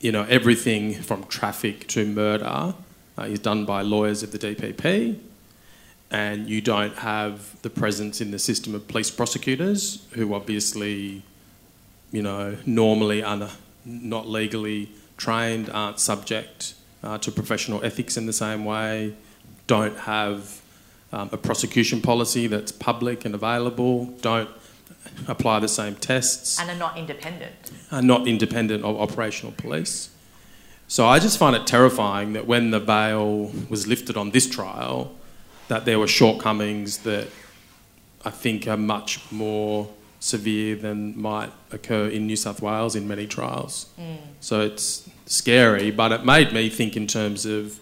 you 0.00 0.12
know, 0.12 0.24
everything 0.28 0.94
from 0.94 1.24
traffic 1.24 1.88
to 1.88 2.06
murder 2.06 2.74
uh, 3.18 3.22
is 3.22 3.38
done 3.38 3.64
by 3.64 3.82
lawyers 3.82 4.22
of 4.22 4.32
the 4.32 4.38
DPP, 4.38 5.18
and 6.16 6.48
you 6.48 6.62
don't 6.62 6.96
have 6.96 7.60
the 7.60 7.68
presence 7.68 8.22
in 8.22 8.30
the 8.30 8.38
system 8.38 8.74
of 8.74 8.88
police 8.88 9.10
prosecutors 9.10 10.06
who 10.12 10.32
obviously, 10.32 11.22
you 12.10 12.22
know, 12.22 12.56
normally 12.64 13.22
are 13.22 13.50
not 13.84 14.26
legally 14.26 14.88
trained, 15.18 15.68
aren't 15.68 16.00
subject 16.00 16.72
uh, 17.02 17.18
to 17.18 17.30
professional 17.30 17.84
ethics 17.84 18.16
in 18.16 18.24
the 18.24 18.32
same 18.32 18.64
way, 18.64 19.14
don't 19.66 19.98
have 19.98 20.62
um, 21.12 21.28
a 21.32 21.36
prosecution 21.36 22.00
policy 22.00 22.46
that's 22.46 22.72
public 22.72 23.26
and 23.26 23.34
available, 23.34 24.06
don't 24.22 24.48
apply 25.28 25.60
the 25.60 25.68
same 25.68 25.96
tests, 25.96 26.58
And 26.58 26.70
are 26.70 26.78
not 26.86 26.96
independent. 26.96 27.70
are 27.92 28.00
not 28.00 28.26
independent 28.26 28.84
of 28.84 28.98
operational 28.98 29.52
police. 29.52 30.08
So 30.88 31.06
I 31.06 31.18
just 31.18 31.36
find 31.36 31.54
it 31.54 31.66
terrifying 31.66 32.32
that 32.32 32.46
when 32.46 32.70
the 32.70 32.80
bail 32.80 33.52
was 33.68 33.86
lifted 33.86 34.16
on 34.16 34.30
this 34.30 34.48
trial, 34.48 35.14
that 35.68 35.84
there 35.84 35.98
were 35.98 36.06
shortcomings 36.06 36.98
that 36.98 37.28
I 38.24 38.30
think 38.30 38.66
are 38.66 38.76
much 38.76 39.20
more 39.30 39.88
severe 40.20 40.76
than 40.76 41.20
might 41.20 41.52
occur 41.70 42.08
in 42.08 42.26
New 42.26 42.36
South 42.36 42.60
Wales 42.60 42.96
in 42.96 43.06
many 43.06 43.26
trials. 43.26 43.86
So 44.40 44.60
it's 44.60 45.08
scary, 45.26 45.90
but 45.90 46.12
it 46.12 46.24
made 46.24 46.52
me 46.52 46.68
think 46.68 46.96
in 46.96 47.06
terms 47.06 47.46
of 47.46 47.78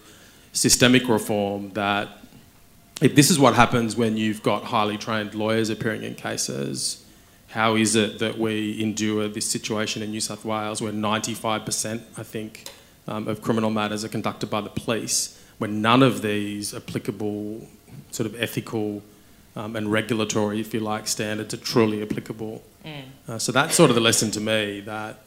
systemic 0.53 1.09
reform 1.09 1.71
that 1.71 2.09
if 3.01 3.15
this 3.15 3.31
is 3.31 3.39
what 3.39 3.55
happens 3.55 3.97
when 3.97 4.17
you've 4.17 4.43
got 4.43 4.65
highly 4.65 4.97
trained 4.97 5.35
lawyers 5.35 5.69
appearing 5.71 6.03
in 6.03 6.15
cases, 6.15 7.05
how 7.49 7.77
is 7.77 7.95
it 7.97 8.19
that 8.19 8.39
we 8.39 8.81
endure 8.83 9.29
this 9.29 9.47
situation 9.47 10.03
in 10.03 10.11
New 10.11 10.21
South 10.21 10.45
Wales 10.45 10.81
where 10.81 10.93
95%, 10.93 12.03
I 12.17 12.23
think, 12.23 12.69
um, 13.07 13.29
of 13.29 13.43
criminal 13.43 13.71
matters 13.71 14.05
are 14.05 14.09
conducted 14.09 14.49
by 14.49 14.61
the 14.61 14.71
police, 14.71 15.41
when 15.59 15.83
none 15.83 16.03
of 16.03 16.23
these 16.23 16.75
applicable 16.75 17.67
sort 18.11 18.27
of 18.27 18.41
ethical 18.41 19.03
um, 19.57 19.77
and 19.77 19.91
regulatory, 19.91 20.61
if 20.61 20.75
you 20.75 20.81
like, 20.81 21.07
standards 21.07 21.55
are 21.55 21.59
truly 21.59 22.03
applicable? 22.03 22.63
Uh, 23.29 23.39
so 23.39 23.53
that's 23.53 23.75
sort 23.75 23.91
of 23.91 23.95
the 23.95 24.01
lesson 24.03 24.31
to 24.33 24.41
me 24.41 24.81
that 24.81 25.21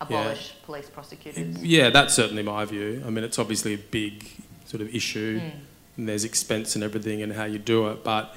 Abolish 0.00 0.54
police 0.64 0.88
prosecutors. 0.88 1.62
yeah, 1.62 1.90
that's 1.90 2.14
certainly 2.14 2.42
my 2.42 2.64
view. 2.64 3.02
I 3.06 3.10
mean, 3.10 3.24
it's 3.24 3.38
obviously 3.38 3.74
a 3.74 3.78
big 3.78 4.28
sort 4.66 4.80
of 4.80 4.94
issue, 4.94 5.40
and 5.96 6.08
there's 6.08 6.24
expense 6.24 6.74
and 6.74 6.84
everything 6.84 7.22
and 7.22 7.32
how 7.32 7.44
you 7.44 7.58
do 7.58 7.88
it, 7.88 8.04
but 8.04 8.34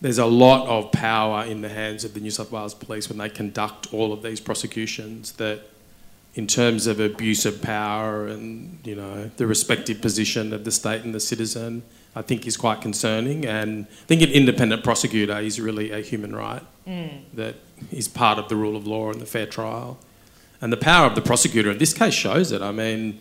there's 0.00 0.18
a 0.18 0.26
lot 0.26 0.66
of 0.66 0.92
power 0.92 1.44
in 1.44 1.60
the 1.60 1.68
hands 1.68 2.04
of 2.04 2.14
the 2.14 2.20
New 2.20 2.30
South 2.30 2.50
Wales 2.50 2.74
Police 2.74 3.08
when 3.08 3.18
they 3.18 3.28
conduct 3.28 3.92
all 3.92 4.12
of 4.12 4.22
these 4.22 4.40
prosecutions 4.40 5.32
that, 5.32 5.62
in 6.34 6.46
terms 6.46 6.86
of 6.86 6.98
abuse 6.98 7.46
of 7.46 7.62
power 7.62 8.26
and 8.26 8.78
you 8.84 8.94
know 8.94 9.30
the 9.36 9.46
respective 9.46 10.00
position 10.00 10.52
of 10.52 10.64
the 10.64 10.70
state 10.70 11.02
and 11.04 11.14
the 11.14 11.20
citizen, 11.20 11.82
I 12.16 12.22
think 12.22 12.46
is 12.46 12.56
quite 12.56 12.80
concerning. 12.80 13.46
And 13.46 13.86
I 13.86 14.06
think 14.06 14.22
an 14.22 14.30
independent 14.30 14.82
prosecutor 14.84 15.38
is 15.38 15.60
really 15.60 15.90
a 15.92 16.00
human 16.00 16.34
right 16.34 16.62
mm. 16.86 17.22
that 17.34 17.56
is 17.90 18.08
part 18.08 18.38
of 18.38 18.48
the 18.48 18.56
rule 18.56 18.76
of 18.76 18.86
law 18.86 19.10
and 19.10 19.20
the 19.20 19.26
fair 19.26 19.46
trial. 19.46 19.98
And 20.60 20.72
the 20.72 20.78
power 20.78 21.06
of 21.06 21.14
the 21.14 21.22
prosecutor 21.22 21.70
in 21.70 21.78
this 21.78 21.92
case 21.92 22.14
shows 22.14 22.50
it. 22.50 22.62
I 22.62 22.72
mean, 22.72 23.20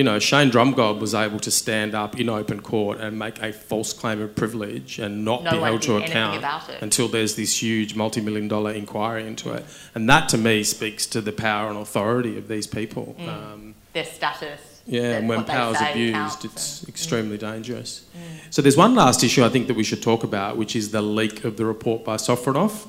you 0.00 0.04
know, 0.04 0.18
Shane 0.18 0.50
Drumgold 0.50 0.98
was 0.98 1.14
able 1.14 1.38
to 1.40 1.50
stand 1.50 1.94
up 1.94 2.18
in 2.18 2.30
open 2.30 2.62
court 2.62 3.00
and 3.00 3.18
make 3.18 3.38
a 3.42 3.52
false 3.52 3.92
claim 3.92 4.22
of 4.22 4.34
privilege 4.34 4.98
and 4.98 5.26
not 5.26 5.44
No 5.44 5.50
be 5.50 5.58
held 5.58 5.82
to 5.82 5.98
account 5.98 6.42
until 6.80 7.06
there's 7.06 7.36
this 7.36 7.62
huge 7.62 7.94
multi-million 7.94 8.48
dollar 8.48 8.72
inquiry 8.72 9.26
into 9.26 9.52
it. 9.52 9.62
And 9.94 10.08
that 10.08 10.30
to 10.30 10.38
me 10.38 10.64
speaks 10.64 11.04
to 11.08 11.20
the 11.20 11.32
power 11.32 11.68
and 11.68 11.76
authority 11.76 12.38
of 12.38 12.48
these 12.48 12.66
people. 12.66 13.14
Mm. 13.18 13.28
Um, 13.28 13.74
Their 13.92 14.06
status. 14.06 14.80
yeah, 14.86 15.18
and 15.18 15.28
when 15.28 15.44
power's 15.44 15.76
abused, 15.82 16.14
counts 16.14 16.44
it's 16.46 16.78
and- 16.80 16.86
mm. 16.86 16.88
extremely 16.88 17.36
dangerous. 17.36 18.06
Mm. 18.16 18.54
So 18.54 18.62
there's 18.62 18.78
one 18.78 18.94
last 18.94 19.22
issue 19.22 19.44
I 19.44 19.50
think 19.50 19.66
that 19.66 19.76
we 19.76 19.84
should 19.84 20.02
talk 20.02 20.24
about, 20.24 20.56
which 20.56 20.74
is 20.74 20.92
the 20.92 21.02
leak 21.02 21.44
of 21.44 21.58
the 21.58 21.66
report 21.66 22.06
by 22.06 22.16
Sofronoff, 22.16 22.88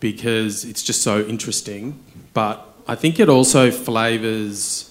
because 0.00 0.64
it's 0.64 0.82
just 0.82 1.02
so 1.02 1.22
interesting. 1.22 2.00
But 2.34 2.66
I 2.88 2.96
think 2.96 3.20
it 3.20 3.28
also 3.28 3.70
flavours 3.70 4.85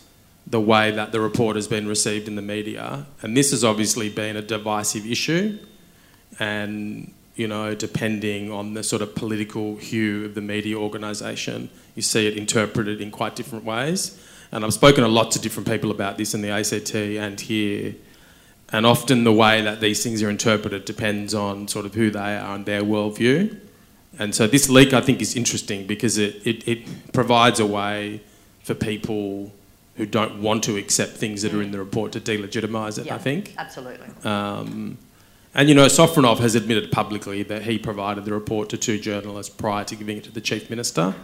the 0.47 0.61
way 0.61 0.91
that 0.91 1.11
the 1.11 1.19
report 1.19 1.55
has 1.55 1.67
been 1.67 1.87
received 1.87 2.27
in 2.27 2.35
the 2.35 2.41
media, 2.41 3.05
and 3.21 3.35
this 3.35 3.51
has 3.51 3.63
obviously 3.63 4.09
been 4.09 4.35
a 4.35 4.41
divisive 4.41 5.05
issue, 5.05 5.57
and 6.39 7.13
you 7.35 7.47
know, 7.47 7.75
depending 7.75 8.51
on 8.51 8.73
the 8.73 8.83
sort 8.83 9.01
of 9.01 9.13
political 9.13 9.75
hue 9.75 10.25
of 10.25 10.35
the 10.35 10.41
media 10.41 10.77
organisation, 10.77 11.69
you 11.93 12.01
see 12.01 12.27
it 12.27 12.37
interpreted 12.37 13.01
in 13.01 13.11
quite 13.11 13.35
different 13.35 13.65
ways. 13.65 14.17
And 14.51 14.63
I've 14.63 14.73
spoken 14.73 15.03
a 15.03 15.09
lot 15.09 15.31
to 15.31 15.39
different 15.39 15.67
people 15.67 15.91
about 15.91 16.17
this 16.17 16.33
in 16.33 16.41
the 16.41 16.49
ACT 16.49 16.95
and 16.95 17.39
here. 17.39 17.95
And 18.71 18.85
often 18.85 19.25
the 19.25 19.33
way 19.33 19.61
that 19.61 19.81
these 19.81 20.01
things 20.01 20.23
are 20.23 20.29
interpreted 20.29 20.85
depends 20.85 21.33
on 21.33 21.67
sort 21.67 21.85
of 21.85 21.93
who 21.93 22.09
they 22.09 22.37
are 22.37 22.55
and 22.55 22.65
their 22.65 22.83
worldview. 22.83 23.59
And 24.17 24.33
so 24.33 24.47
this 24.47 24.69
leak, 24.69 24.93
I 24.93 25.01
think, 25.01 25.21
is 25.21 25.35
interesting 25.35 25.85
because 25.85 26.17
it, 26.17 26.35
it, 26.47 26.65
it 26.67 27.11
provides 27.11 27.59
a 27.59 27.65
way 27.65 28.21
for 28.63 28.73
people 28.73 29.51
who 29.95 30.05
don't 30.05 30.41
want 30.41 30.63
to 30.65 30.77
accept 30.77 31.13
things 31.13 31.41
that 31.41 31.53
are 31.53 31.61
in 31.61 31.71
the 31.71 31.79
report 31.79 32.11
to 32.13 32.19
delegitimise 32.19 32.99
it, 32.99 33.05
Yeah, 33.05 33.15
I 33.15 33.17
think. 33.17 33.53
Absolutely. 33.57 34.07
Um, 34.23 34.97
and 35.53 35.69
you 35.69 35.75
know, 35.75 35.85
Sofronoff 35.85 36.39
has 36.39 36.53
admitted 36.55 36.91
publicly 36.91 37.43
that 37.43 37.63
he 37.63 37.79
provided 37.79 38.25
the 38.25 38.33
report 38.33 38.69
to 38.69 38.77
two 38.77 38.99
journalists 38.99 39.53
prior 39.53 39.85
to 39.85 39.95
giving 39.95 40.17
it 40.17 40.25
to 40.25 40.31
the 40.31 40.41
Chief 40.41 40.69
Minister. 40.69 41.15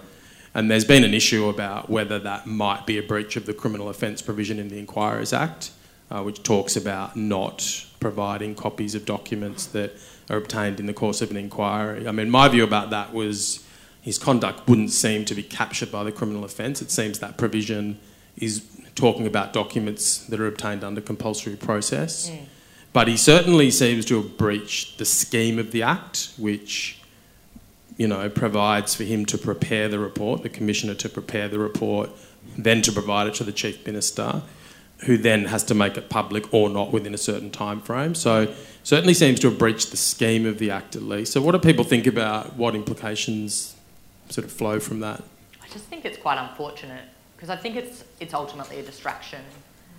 And 0.54 0.72
there's 0.72 0.86
been 0.86 1.04
an 1.04 1.14
issue 1.14 1.48
about 1.50 1.90
whether 1.90 2.18
that 2.20 2.48
might 2.48 2.86
be 2.86 2.98
a 2.98 3.04
breach 3.04 3.36
of 3.36 3.46
the 3.46 3.54
criminal 3.54 3.90
offence 3.90 4.22
provision 4.22 4.58
in 4.60 4.70
the 4.70 4.80
Inquiries 4.80 5.34
Act, 5.34 5.72
uh, 6.10 6.24
which 6.24 6.44
talks 6.44 6.76
about 6.76 7.16
not 7.16 7.86
providing 8.00 8.56
copies 8.56 8.96
of 8.96 9.06
documents 9.06 9.66
that 9.68 9.94
are 10.30 10.38
obtained 10.38 10.80
in 10.80 10.86
the 10.86 10.94
course 10.94 11.22
of 11.22 11.30
an 11.32 11.38
inquiry. 11.38 12.08
I 12.08 12.12
mean, 12.12 12.30
my 12.30 12.48
view 12.48 12.64
about 12.64 12.90
that 12.90 13.14
was 13.14 13.66
his 14.02 14.18
conduct 14.18 14.68
wouldn't 14.68 14.92
seem 14.92 15.26
to 15.26 15.36
be 15.36 15.44
captured 15.44 15.92
by 15.92 16.04
the 16.04 16.12
criminal 16.12 16.44
offence. 16.44 16.82
It 16.82 16.90
seems 16.90 17.20
that 17.20 17.38
provision 17.38 18.00
is 18.38 18.64
talking 18.96 19.26
about 19.26 19.54
documents 19.54 20.26
that 20.26 20.40
are 20.40 20.48
obtained 20.48 20.84
under 20.84 21.02
compulsory 21.02 21.56
process. 21.56 22.30
Mm. 22.30 22.46
But 22.94 23.08
he 23.08 23.16
certainly 23.16 23.72
seems 23.72 24.06
to 24.06 24.22
have 24.22 24.38
breached 24.38 24.98
the 24.98 25.06
scheme 25.06 25.58
of 25.60 25.72
the 25.72 25.82
Act, 25.84 26.34
which, 26.38 27.00
you 27.98 28.08
know, 28.08 28.30
provides 28.30 28.96
for 28.96 29.04
him 29.04 29.26
to 29.28 29.38
prepare 29.38 29.88
the 29.88 29.98
report, 29.98 30.44
the 30.44 30.50
Commissioner 30.50 30.94
to 30.96 31.10
prepare 31.10 31.48
the 31.48 31.58
report, 31.58 32.10
then 32.58 32.82
to 32.82 32.92
provide 32.92 33.28
it 33.28 33.34
to 33.36 33.44
the 33.46 33.54
Chief 33.54 33.86
Minister, 33.86 34.42
who 35.06 35.18
then 35.18 35.46
has 35.46 35.64
to 35.64 35.74
make 35.74 35.98
it 35.98 36.10
public 36.10 36.54
or 36.54 36.70
not 36.70 36.92
within 36.92 37.14
a 37.14 37.18
certain 37.18 37.50
time 37.50 37.82
frame. 37.82 38.14
So 38.14 38.54
certainly 38.84 39.14
seems 39.14 39.40
to 39.40 39.50
have 39.50 39.58
breached 39.58 39.92
the 39.92 39.98
scheme 39.98 40.46
of 40.46 40.60
the 40.60 40.70
Act 40.70 40.96
at 40.96 41.02
least. 41.02 41.32
So 41.32 41.42
what 41.42 41.54
do 41.54 41.60
people 41.60 41.86
think 41.86 42.06
about 42.08 42.56
what 42.58 42.76
implications 42.76 43.76
sort 44.30 44.46
of 44.46 44.52
flow 44.52 44.80
from 44.80 45.00
that? 45.00 45.24
I 45.64 45.68
just 45.70 45.86
think 45.86 46.04
it's 46.04 46.18
quite 46.18 46.38
unfortunate 46.38 47.06
because 47.42 47.58
I 47.58 47.60
think 47.60 47.76
it's 47.76 48.04
it's 48.20 48.36
ultimately 48.36 48.78
a 48.78 48.84
distraction, 48.84 49.42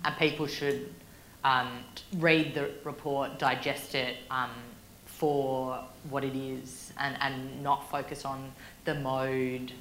and 0.05 0.15
people 0.15 0.47
should 0.47 0.93
um, 1.43 1.83
read 2.15 2.53
the 2.53 2.71
report, 2.85 3.37
digest 3.37 3.95
it 3.95 4.15
um, 4.31 4.51
for 5.05 5.83
what 6.09 6.23
it 6.23 6.37
is, 6.37 6.93
and, 6.97 7.17
and 7.19 7.61
not 7.61 7.91
focus 7.91 8.23
on 8.23 8.49
the 8.85 8.95
mode 8.95 9.73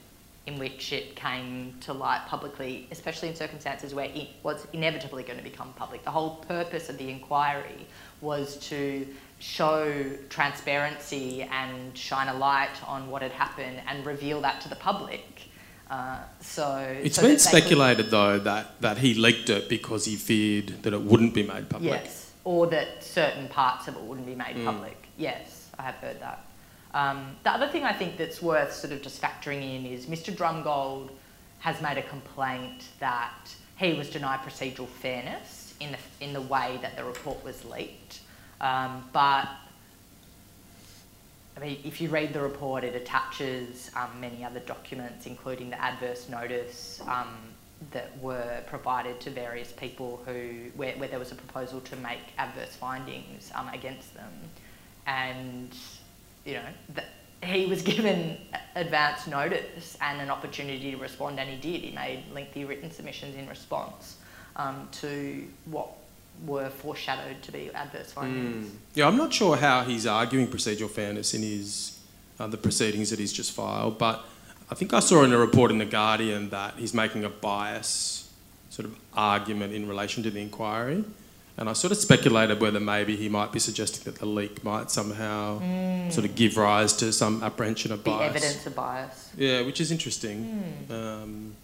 in 0.49 0.59
which 0.59 0.93
it 0.93 1.15
came 1.15 1.73
to 1.83 1.93
light 1.93 2.23
publicly, 2.27 2.89
especially 2.91 3.29
in 3.29 3.37
circumstances 3.37 3.95
where 3.95 4.07
it 4.07 4.31
was 4.43 4.67
inevitably 4.73 5.23
going 5.23 5.39
to 5.39 5.45
become 5.45 5.73
public. 5.75 6.03
The 6.03 6.11
whole 6.11 6.39
purpose 6.49 6.89
of 6.89 6.99
the 6.99 7.09
inquiry 7.09 7.87
was 8.21 8.57
to 8.71 9.07
show 9.39 10.11
transparency 10.31 11.43
and 11.45 11.97
shine 11.97 12.27
a 12.27 12.35
light 12.35 12.75
on 12.89 13.09
what 13.09 13.23
had 13.23 13.31
happened 13.31 13.81
and 13.87 14.05
reveal 14.05 14.41
that 14.41 14.61
to 14.63 14.69
the 14.69 14.75
public. 14.75 15.52
Uh, 15.93 16.16
so 16.40 16.78
It's 17.03 17.16
so 17.16 17.22
been 17.22 17.32
they 17.32 17.34
could- 17.36 17.40
speculated 17.43 18.11
though 18.11 18.38
that, 18.38 18.80
that 18.80 18.97
he 18.97 19.12
leaked 19.12 19.51
it 19.51 19.68
because 19.68 20.07
he 20.07 20.16
feared 20.16 20.82
that 20.84 20.95
it 20.95 21.03
wouldn't 21.03 21.34
be 21.34 21.43
made 21.43 21.68
public. 21.68 21.93
Yes, 22.05 22.30
or 22.45 22.66
that 22.68 23.05
certain 23.05 23.47
parts 23.49 23.88
of 23.88 23.97
it 23.97 24.01
wouldn't 24.03 24.26
be 24.26 24.32
Mm. 24.32 24.38
made 24.57 24.64
public. 24.64 24.97
Yes, 25.18 25.68
I 25.78 25.82
have 25.82 25.97
heard 25.97 26.18
that. 26.20 26.47
Um, 26.95 27.36
the 27.43 27.51
other 27.51 27.68
thing 27.68 27.84
I 27.84 27.93
think 27.93 28.16
that's 28.16 28.40
worth 28.40 28.72
sort 28.74 28.95
of 28.95 29.03
just 29.03 29.20
factoring 29.20 29.62
in 29.62 29.84
is 29.84 30.07
Mr. 30.07 30.34
Drumgold 30.34 31.11
has 31.59 31.80
made 31.82 31.99
a 31.99 32.03
complaint 32.03 32.84
that 32.99 33.55
he 33.76 33.93
was 33.93 34.09
denied 34.09 34.40
procedural 34.40 34.88
fairness 34.88 35.74
in 35.80 35.93
the, 35.93 35.99
in 36.24 36.32
the 36.32 36.40
way 36.40 36.78
that 36.80 36.97
the 36.97 37.05
report 37.05 37.45
was 37.45 37.66
leaked. 37.66 38.20
Um, 38.62 39.05
but 39.12 39.47
I 41.57 41.61
mean, 41.61 41.79
if 41.85 42.01
you 42.01 42.09
read 42.09 42.33
the 42.33 42.41
report, 42.41 42.83
it 42.83 42.95
attaches 42.95 43.91
um, 43.95 44.21
many 44.21 44.45
other 44.45 44.61
documents, 44.61 45.27
including 45.27 45.71
the 45.71 45.81
adverse 45.81 46.29
notice 46.29 47.03
um, 47.07 47.29
that 47.91 48.17
were 48.21 48.63
provided 48.67 49.21
to 49.21 49.31
various 49.31 49.73
people 49.73 50.23
who, 50.25 50.71
where, 50.77 50.95
where 50.95 51.09
there 51.09 51.19
was 51.19 51.33
a 51.33 51.35
proposal 51.35 51.81
to 51.81 51.97
make 51.97 52.21
adverse 52.39 52.75
findings 52.75 53.51
um, 53.55 53.69
against 53.69 54.15
them, 54.15 54.33
and 55.07 55.77
you 56.45 56.55
know 56.55 56.65
that 56.95 57.07
he 57.43 57.67
was 57.67 57.83
given 57.93 58.39
advance 58.77 59.27
notice 59.27 59.99
and 60.01 60.21
an 60.21 60.31
opportunity 60.31 60.91
to 60.93 60.97
respond, 60.97 61.39
and 61.39 61.51
he 61.51 61.57
did. 61.57 61.83
He 61.83 61.95
made 61.95 62.25
lengthy 62.33 62.65
written 62.65 62.91
submissions 62.91 63.37
in 63.37 63.49
response 63.49 64.17
um, 64.57 64.89
to 64.93 65.45
what 65.67 65.91
were 66.47 66.68
foreshadowed 66.70 67.41
to 67.43 67.53
be 67.53 67.70
adverse 67.74 68.12
findings. 68.12 68.72
Yeah, 68.95 69.07
I'm 69.09 69.16
not 69.16 69.33
sure 69.33 69.57
how 69.57 69.85
he's 69.85 70.07
arguing 70.07 70.49
procedural 70.49 70.91
fairness 70.91 71.35
in 71.35 71.43
his 71.43 71.99
uh, 72.41 72.47
the 72.49 72.57
proceedings 72.57 73.11
that 73.11 73.18
he's 73.18 73.33
just 73.33 73.53
filed, 73.53 73.99
but 73.99 74.24
I 74.70 74.74
think 74.74 74.93
I 74.93 75.01
saw 75.01 75.22
in 75.22 75.33
a 75.33 75.39
report 75.39 75.70
in 75.70 75.78
the 75.78 75.85
Guardian 75.85 76.51
that 76.51 76.74
he's 76.78 76.95
making 76.95 77.24
a 77.24 77.28
bias 77.28 78.33
sort 78.70 78.87
of 78.87 78.97
argument 79.14 79.72
in 79.74 79.87
relation 79.87 80.22
to 80.24 80.30
the 80.30 80.41
inquiry, 80.41 81.05
and 81.59 81.68
I 81.68 81.74
sort 81.74 81.93
of 81.93 81.99
speculated 81.99 82.59
whether 82.61 82.80
maybe 82.80 83.14
he 83.16 83.28
might 83.28 83.53
be 83.53 83.59
suggesting 83.59 84.03
that 84.05 84.18
the 84.18 84.26
leak 84.26 84.64
might 84.64 84.91
somehow 84.91 85.61
sort 86.11 86.24
of 86.24 86.35
give 86.35 86.57
rise 86.57 86.95
to 86.95 87.12
some 87.12 87.43
apprehension 87.45 87.93
of 87.93 88.03
The 88.03 88.11
bias. 88.11 88.30
evidence 88.35 88.66
of 88.66 88.74
bias. 88.74 89.30
Yeah, 89.37 89.61
which 89.62 89.80
is 89.80 89.93
interesting. 89.93 90.87
Um, 90.91 91.55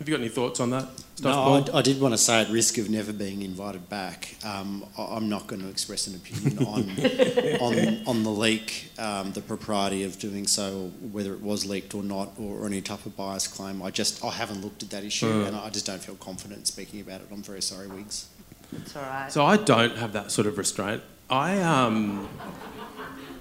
have 0.00 0.08
you 0.08 0.14
got 0.16 0.20
any 0.22 0.30
thoughts 0.30 0.58
on 0.60 0.70
that 0.70 0.88
stuff, 1.14 1.68
No, 1.68 1.72
I, 1.74 1.78
I 1.78 1.82
did 1.82 2.00
want 2.00 2.14
to 2.14 2.18
say, 2.18 2.40
at 2.40 2.48
risk 2.50 2.78
of 2.78 2.88
never 2.88 3.12
being 3.12 3.42
invited 3.42 3.88
back, 3.90 4.34
um, 4.44 4.84
I- 4.98 5.14
I'm 5.16 5.28
not 5.28 5.46
going 5.46 5.60
to 5.62 5.68
express 5.68 6.06
an 6.06 6.14
opinion 6.16 6.58
on 6.66 6.88
on, 7.60 8.02
on 8.08 8.22
the 8.24 8.30
leak, 8.30 8.90
um, 8.98 9.32
the 9.32 9.42
propriety 9.42 10.02
of 10.04 10.18
doing 10.18 10.46
so, 10.46 10.90
whether 11.12 11.32
it 11.34 11.42
was 11.42 11.66
leaked 11.66 11.94
or 11.94 12.02
not, 12.02 12.30
or 12.40 12.64
any 12.66 12.80
type 12.80 13.04
of 13.04 13.14
bias 13.16 13.46
claim. 13.46 13.82
I 13.82 13.90
just 13.90 14.24
I 14.24 14.30
haven't 14.30 14.62
looked 14.62 14.82
at 14.82 14.90
that 14.90 15.04
issue, 15.04 15.26
Mm. 15.30 15.48
and 15.48 15.56
I 15.56 15.68
just 15.68 15.84
don't 15.86 16.02
feel 16.02 16.16
confident 16.16 16.66
speaking 16.66 17.00
about 17.02 17.20
it. 17.20 17.28
I'm 17.30 17.42
very 17.42 17.60
sorry, 17.62 17.86
Wigs. 17.86 18.26
It's 18.72 18.96
all 18.96 19.02
right. 19.02 19.30
So 19.30 19.44
I 19.44 19.56
don't 19.58 19.96
have 19.98 20.14
that 20.14 20.30
sort 20.32 20.46
of 20.46 20.56
restraint. 20.56 21.02
I 21.28 21.60
um, 21.60 22.26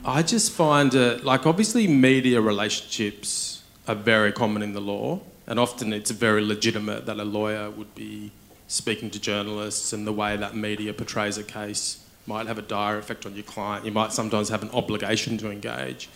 I 0.03 0.23
just 0.23 0.51
find 0.51 0.93
it 0.93 1.23
like 1.23 1.45
obviously 1.47 1.87
media 1.87 2.41
relationships 2.41 3.63
are 3.87 3.95
very 3.95 4.31
common 4.33 4.61
in 4.61 4.73
the 4.73 4.81
law, 4.81 5.21
and 5.49 5.59
often 5.59 5.91
it's 5.91 6.11
very 6.11 6.45
legitimate 6.45 7.05
that 7.07 7.19
a 7.19 7.25
lawyer 7.25 7.69
would 7.69 7.93
be 7.95 8.31
speaking 8.67 9.09
to 9.09 9.19
journalists, 9.19 9.91
and 9.91 10.05
the 10.05 10.13
way 10.13 10.37
that 10.37 10.55
media 10.55 10.93
portrays 10.93 11.37
a 11.37 11.43
case 11.43 12.01
might 12.27 12.45
have 12.45 12.59
a 12.59 12.61
dire 12.61 12.99
effect 12.99 13.25
on 13.25 13.33
your 13.33 13.43
client. 13.43 13.83
You 13.83 13.91
might 13.91 14.13
sometimes 14.13 14.49
have 14.49 14.61
an 14.61 14.69
obligation 14.69 15.37
to 15.39 15.49
engage. 15.49 16.07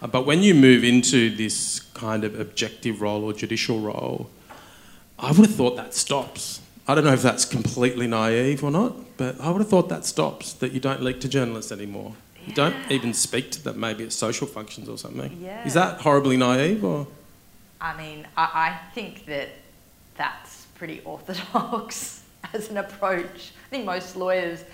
Uh, 0.00 0.06
But 0.06 0.24
when 0.24 0.42
you 0.42 0.54
move 0.54 0.82
into 0.82 1.28
this 1.36 1.80
kind 1.92 2.24
of 2.24 2.40
objective 2.40 3.02
role 3.02 3.22
or 3.24 3.32
judicial 3.34 3.78
role, 3.78 4.30
I 5.18 5.32
would 5.32 5.46
have 5.46 5.54
thought 5.54 5.76
that 5.76 5.94
stops. 5.94 6.60
I 6.86 6.94
don't 6.94 7.04
know 7.04 7.12
if 7.12 7.20
that's 7.22 7.44
completely 7.44 8.06
naive 8.06 8.64
or 8.64 8.70
not, 8.70 8.92
but 9.18 9.38
I 9.38 9.50
would 9.50 9.58
have 9.58 9.68
thought 9.68 9.90
that 9.90 10.06
stops, 10.06 10.54
that 10.54 10.72
you 10.72 10.80
don't 10.80 11.02
leak 11.02 11.20
to 11.20 11.28
journalists 11.28 11.70
anymore. 11.70 12.14
You 12.46 12.54
don't 12.54 12.76
even 12.88 13.12
speak 13.12 13.50
to 13.50 13.62
them, 13.62 13.78
maybe 13.78 14.04
at 14.04 14.12
social 14.12 14.46
functions 14.46 14.88
or 14.88 14.96
something. 14.96 15.36
Yeah. 15.42 15.66
Is 15.66 15.74
that 15.74 16.00
horribly 16.00 16.38
naive 16.38 16.82
or? 16.82 17.06
I 17.80 17.96
mean, 17.96 18.26
I, 18.36 18.42
I 18.42 18.92
think 18.94 19.26
that 19.26 19.48
that's 20.16 20.66
pretty 20.74 21.00
orthodox 21.04 22.22
as 22.54 22.70
an 22.70 22.76
approach. 22.78 23.52
I 23.66 23.68
think 23.70 23.84
most 23.84 24.16
lawyers, 24.16 24.64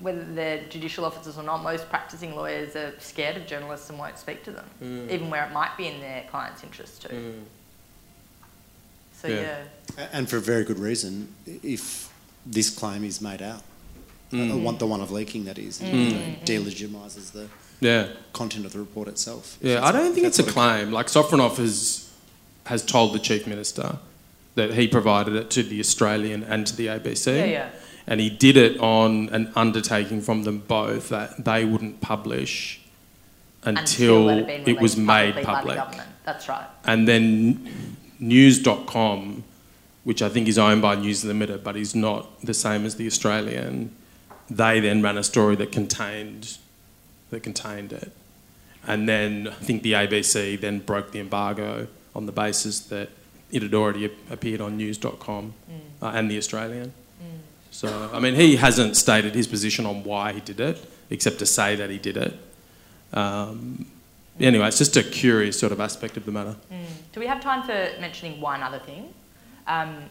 whether 0.00 0.24
they're 0.24 0.64
judicial 0.68 1.04
officers 1.04 1.38
or 1.38 1.42
not, 1.44 1.62
most 1.62 1.88
practicing 1.88 2.34
lawyers 2.34 2.74
are 2.76 2.92
scared 2.98 3.36
of 3.36 3.46
journalists 3.46 3.90
and 3.90 3.98
won't 3.98 4.18
speak 4.18 4.42
to 4.44 4.50
them, 4.50 4.64
Mm. 4.82 5.10
even 5.10 5.30
where 5.30 5.44
it 5.46 5.52
might 5.52 5.76
be 5.76 5.86
in 5.86 6.00
their 6.00 6.24
client's 6.30 6.62
interest 6.64 7.02
too. 7.02 7.08
Mm. 7.08 7.42
So 9.20 9.28
Yeah. 9.28 9.64
yeah. 9.96 10.08
And 10.12 10.28
for 10.28 10.36
a 10.36 10.40
very 10.40 10.64
good 10.64 10.78
reason, 10.78 11.32
if 11.46 12.12
this 12.44 12.70
claim 12.70 13.04
is 13.04 13.20
made 13.20 13.40
out. 13.42 13.62
Mm. 14.32 14.50
Uh, 14.66 14.72
the 14.78 14.86
one 14.86 15.00
of 15.00 15.10
leaking, 15.12 15.44
that 15.44 15.58
is, 15.58 15.78
Mm. 15.80 15.92
you 15.92 16.14
know, 16.14 16.36
delegitimises 16.44 17.30
the 17.30 17.48
Yeah. 17.80 18.08
content 18.32 18.64
of 18.66 18.72
the 18.72 18.78
report 18.78 19.08
itself. 19.08 19.58
Yeah, 19.60 19.84
I 19.84 19.92
don't 19.92 20.06
what- 20.06 20.14
think 20.14 20.26
it's 20.26 20.38
a 20.38 20.42
claim. 20.44 20.90
Like 20.90 21.06
Sofronoff 21.06 21.56
has 21.56 22.10
has 22.66 22.82
told 22.84 23.14
the 23.14 23.18
chief 23.18 23.46
minister 23.46 23.98
that 24.54 24.72
he 24.74 24.88
provided 24.88 25.34
it 25.34 25.50
to 25.50 25.62
the 25.62 25.78
Australian 25.80 26.42
and 26.44 26.66
to 26.66 26.74
the 26.74 26.86
ABC. 26.88 27.36
Yeah, 27.36 27.44
yeah. 27.44 27.68
And 28.06 28.20
he 28.20 28.30
did 28.30 28.56
it 28.56 28.78
on 28.80 29.28
an 29.30 29.52
undertaking 29.54 30.20
from 30.22 30.44
them 30.44 30.58
both 30.66 31.08
that 31.10 31.44
they 31.44 31.64
wouldn't 31.64 32.00
publish 32.00 32.80
until, 33.64 34.28
it, 34.28 34.68
it 34.68 34.80
was 34.80 34.96
made 34.96 35.34
publicly 35.42 35.74
by 35.74 35.74
the 35.74 35.80
public. 35.80 36.06
That's 36.24 36.48
right. 36.48 36.66
And 36.84 37.08
then 37.08 37.68
news.com, 38.18 39.44
which 40.04 40.22
I 40.22 40.28
think 40.28 40.48
is 40.48 40.58
owned 40.58 40.82
by 40.82 40.94
News 40.96 41.24
Limited 41.24 41.64
but 41.64 41.76
is 41.76 41.94
not 41.94 42.40
the 42.42 42.54
same 42.54 42.84
as 42.84 42.96
the 42.96 43.06
Australian, 43.06 43.94
they 44.50 44.80
then 44.80 45.02
ran 45.02 45.16
a 45.18 45.24
story 45.24 45.56
that 45.56 45.72
contained 45.72 46.58
that 47.34 47.42
contained 47.42 47.92
it. 47.92 48.10
And 48.86 49.08
then 49.08 49.48
I 49.48 49.64
think 49.64 49.82
the 49.82 49.92
ABC 49.92 50.60
then 50.60 50.78
broke 50.80 51.12
the 51.12 51.20
embargo 51.20 51.88
on 52.14 52.26
the 52.26 52.32
basis 52.32 52.80
that 52.80 53.10
it 53.50 53.62
had 53.62 53.74
already 53.74 54.10
appeared 54.30 54.60
on 54.60 54.76
news.com 54.76 55.54
uh, 56.02 56.06
and 56.14 56.30
the 56.30 56.38
Australian. 56.38 56.92
So, 57.70 58.10
I 58.12 58.20
mean, 58.20 58.36
he 58.36 58.54
hasn't 58.54 58.96
stated 58.96 59.34
his 59.34 59.48
position 59.48 59.84
on 59.84 60.04
why 60.04 60.32
he 60.32 60.40
did 60.40 60.60
it, 60.60 60.78
except 61.10 61.40
to 61.40 61.46
say 61.46 61.74
that 61.74 61.90
he 61.90 61.98
did 61.98 62.16
it. 62.16 62.38
Um, 63.12 63.86
anyway, 64.38 64.68
it's 64.68 64.78
just 64.78 64.96
a 64.96 65.02
curious 65.02 65.58
sort 65.58 65.72
of 65.72 65.80
aspect 65.80 66.16
of 66.16 66.24
the 66.24 66.30
matter. 66.30 66.54
Do 67.12 67.18
we 67.18 67.26
have 67.26 67.40
time 67.40 67.62
for 67.62 68.00
mentioning 68.00 68.40
one 68.40 68.62
other 68.62 68.78
thing? 68.78 69.12
Um, 69.66 70.04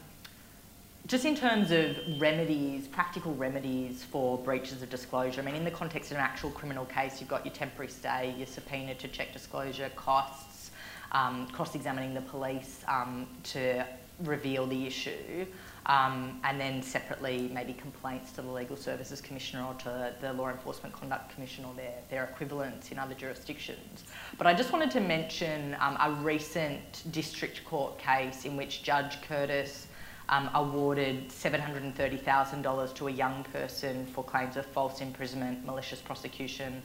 just 1.05 1.25
in 1.25 1.35
terms 1.35 1.71
of 1.71 1.97
remedies, 2.19 2.87
practical 2.87 3.33
remedies 3.35 4.03
for 4.03 4.37
breaches 4.37 4.81
of 4.81 4.89
disclosure, 4.89 5.41
I 5.41 5.43
mean, 5.43 5.55
in 5.55 5.65
the 5.65 5.71
context 5.71 6.11
of 6.11 6.17
an 6.17 6.23
actual 6.23 6.51
criminal 6.51 6.85
case, 6.85 7.19
you've 7.19 7.29
got 7.29 7.45
your 7.45 7.53
temporary 7.53 7.91
stay, 7.91 8.33
your 8.37 8.47
subpoena 8.47 8.95
to 8.95 9.07
check 9.09 9.33
disclosure, 9.33 9.91
costs, 9.97 10.71
um, 11.11 11.47
cross 11.47 11.75
examining 11.75 12.13
the 12.13 12.21
police 12.21 12.83
um, 12.87 13.27
to 13.43 13.85
reveal 14.23 14.65
the 14.65 14.87
issue, 14.87 15.45
um, 15.87 16.39
and 16.45 16.59
then 16.59 16.81
separately 16.81 17.51
maybe 17.53 17.73
complaints 17.73 18.31
to 18.31 18.41
the 18.41 18.49
Legal 18.49 18.77
Services 18.77 19.19
Commissioner 19.19 19.65
or 19.65 19.73
to 19.73 20.13
the 20.21 20.31
Law 20.31 20.49
Enforcement 20.49 20.93
Conduct 20.93 21.33
Commission 21.33 21.65
or 21.65 21.73
their, 21.73 21.95
their 22.09 22.23
equivalents 22.23 22.91
in 22.91 22.99
other 22.99 23.13
jurisdictions. 23.13 24.05
But 24.37 24.47
I 24.47 24.53
just 24.53 24.71
wanted 24.71 24.91
to 24.91 25.01
mention 25.01 25.75
um, 25.81 25.97
a 25.99 26.11
recent 26.21 27.03
district 27.11 27.65
court 27.65 27.97
case 27.97 28.45
in 28.45 28.55
which 28.55 28.83
Judge 28.83 29.21
Curtis 29.23 29.87
um, 30.30 30.49
awarded 30.53 31.30
$730,000 31.30 32.95
to 32.95 33.07
a 33.07 33.11
young 33.11 33.43
person 33.45 34.05
for 34.05 34.24
claims 34.24 34.57
of 34.57 34.65
false 34.65 35.01
imprisonment, 35.01 35.65
malicious 35.65 35.99
prosecution, 35.99 36.82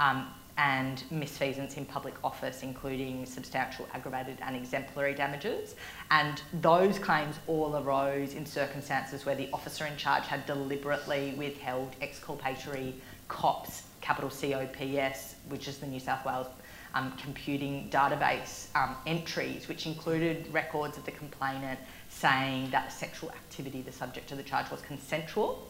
um, 0.00 0.28
and 0.58 1.04
misfeasance 1.12 1.76
in 1.76 1.84
public 1.84 2.14
office, 2.24 2.62
including 2.62 3.26
substantial 3.26 3.86
aggravated 3.92 4.38
and 4.40 4.56
exemplary 4.56 5.14
damages. 5.14 5.74
And 6.10 6.40
those 6.62 6.98
claims 6.98 7.36
all 7.46 7.76
arose 7.76 8.32
in 8.32 8.46
circumstances 8.46 9.26
where 9.26 9.34
the 9.34 9.50
officer 9.52 9.84
in 9.86 9.96
charge 9.96 10.24
had 10.24 10.46
deliberately 10.46 11.34
withheld 11.36 11.94
exculpatory 12.00 12.94
COPS, 13.28 13.82
capital 14.00 14.30
COPS, 14.30 15.34
which 15.48 15.68
is 15.68 15.78
the 15.78 15.86
New 15.86 16.00
South 16.00 16.24
Wales 16.24 16.46
um, 16.94 17.12
computing 17.18 17.90
database 17.90 18.74
um, 18.74 18.96
entries, 19.06 19.68
which 19.68 19.84
included 19.84 20.48
records 20.52 20.96
of 20.96 21.04
the 21.04 21.10
complainant 21.10 21.78
saying 22.18 22.70
that 22.70 22.92
sexual 22.92 23.30
activity 23.30 23.82
the 23.82 23.92
subject 23.92 24.32
of 24.32 24.38
the 24.38 24.44
charge 24.44 24.70
was 24.70 24.80
consensual. 24.80 25.66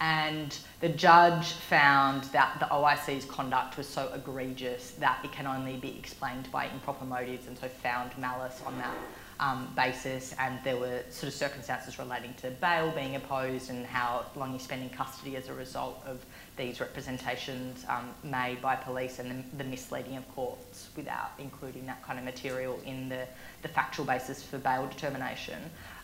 And 0.00 0.56
the 0.80 0.88
judge 0.88 1.52
found 1.52 2.24
that 2.24 2.56
the 2.58 2.66
OIC's 2.66 3.24
conduct 3.24 3.76
was 3.76 3.86
so 3.86 4.10
egregious 4.12 4.92
that 4.92 5.20
it 5.22 5.30
can 5.30 5.46
only 5.46 5.76
be 5.76 5.96
explained 5.96 6.50
by 6.50 6.66
improper 6.66 7.04
motives, 7.04 7.46
and 7.46 7.56
so 7.56 7.68
found 7.68 8.10
malice 8.18 8.60
on 8.66 8.76
that 8.78 8.94
um, 9.38 9.72
basis. 9.76 10.34
And 10.38 10.58
there 10.64 10.76
were 10.76 11.02
sort 11.10 11.32
of 11.32 11.34
circumstances 11.34 11.98
relating 11.98 12.34
to 12.34 12.50
bail 12.50 12.90
being 12.90 13.16
opposed 13.16 13.70
and 13.70 13.86
how 13.86 14.26
long 14.34 14.52
you 14.52 14.58
spend 14.58 14.82
in 14.82 14.90
custody 14.90 15.36
as 15.36 15.48
a 15.48 15.54
result 15.54 16.02
of 16.06 16.24
these 16.56 16.80
representations 16.80 17.84
um, 17.88 18.10
made 18.22 18.60
by 18.60 18.76
police 18.76 19.18
and 19.18 19.30
the, 19.30 19.56
the 19.58 19.64
misleading 19.64 20.16
of 20.16 20.34
courts 20.34 20.88
without 20.96 21.30
including 21.38 21.86
that 21.86 22.02
kind 22.04 22.18
of 22.18 22.24
material 22.24 22.78
in 22.84 23.08
the, 23.08 23.26
the 23.62 23.68
factual 23.68 24.04
basis 24.04 24.42
for 24.42 24.58
bail 24.58 24.86
determination. 24.86 25.58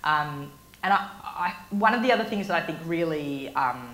Um, 0.05 0.51
and 0.83 0.93
I, 0.93 1.11
I, 1.25 1.55
one 1.71 1.93
of 1.93 2.03
the 2.03 2.13
other 2.13 2.25
things 2.25 2.49
that 2.49 2.63
I 2.63 2.65
think 2.65 2.79
really 2.87 3.53
um, 3.55 3.91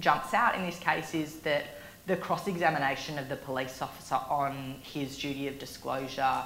jumps 0.00 0.34
out 0.34 0.54
in 0.56 0.66
this 0.66 0.78
case 0.78 1.14
is 1.14 1.36
that 1.40 1.64
the 2.06 2.16
cross 2.16 2.46
examination 2.46 3.18
of 3.18 3.28
the 3.28 3.36
police 3.36 3.82
officer 3.82 4.18
on 4.28 4.76
his 4.82 5.18
duty 5.18 5.48
of 5.48 5.58
disclosure 5.58 6.42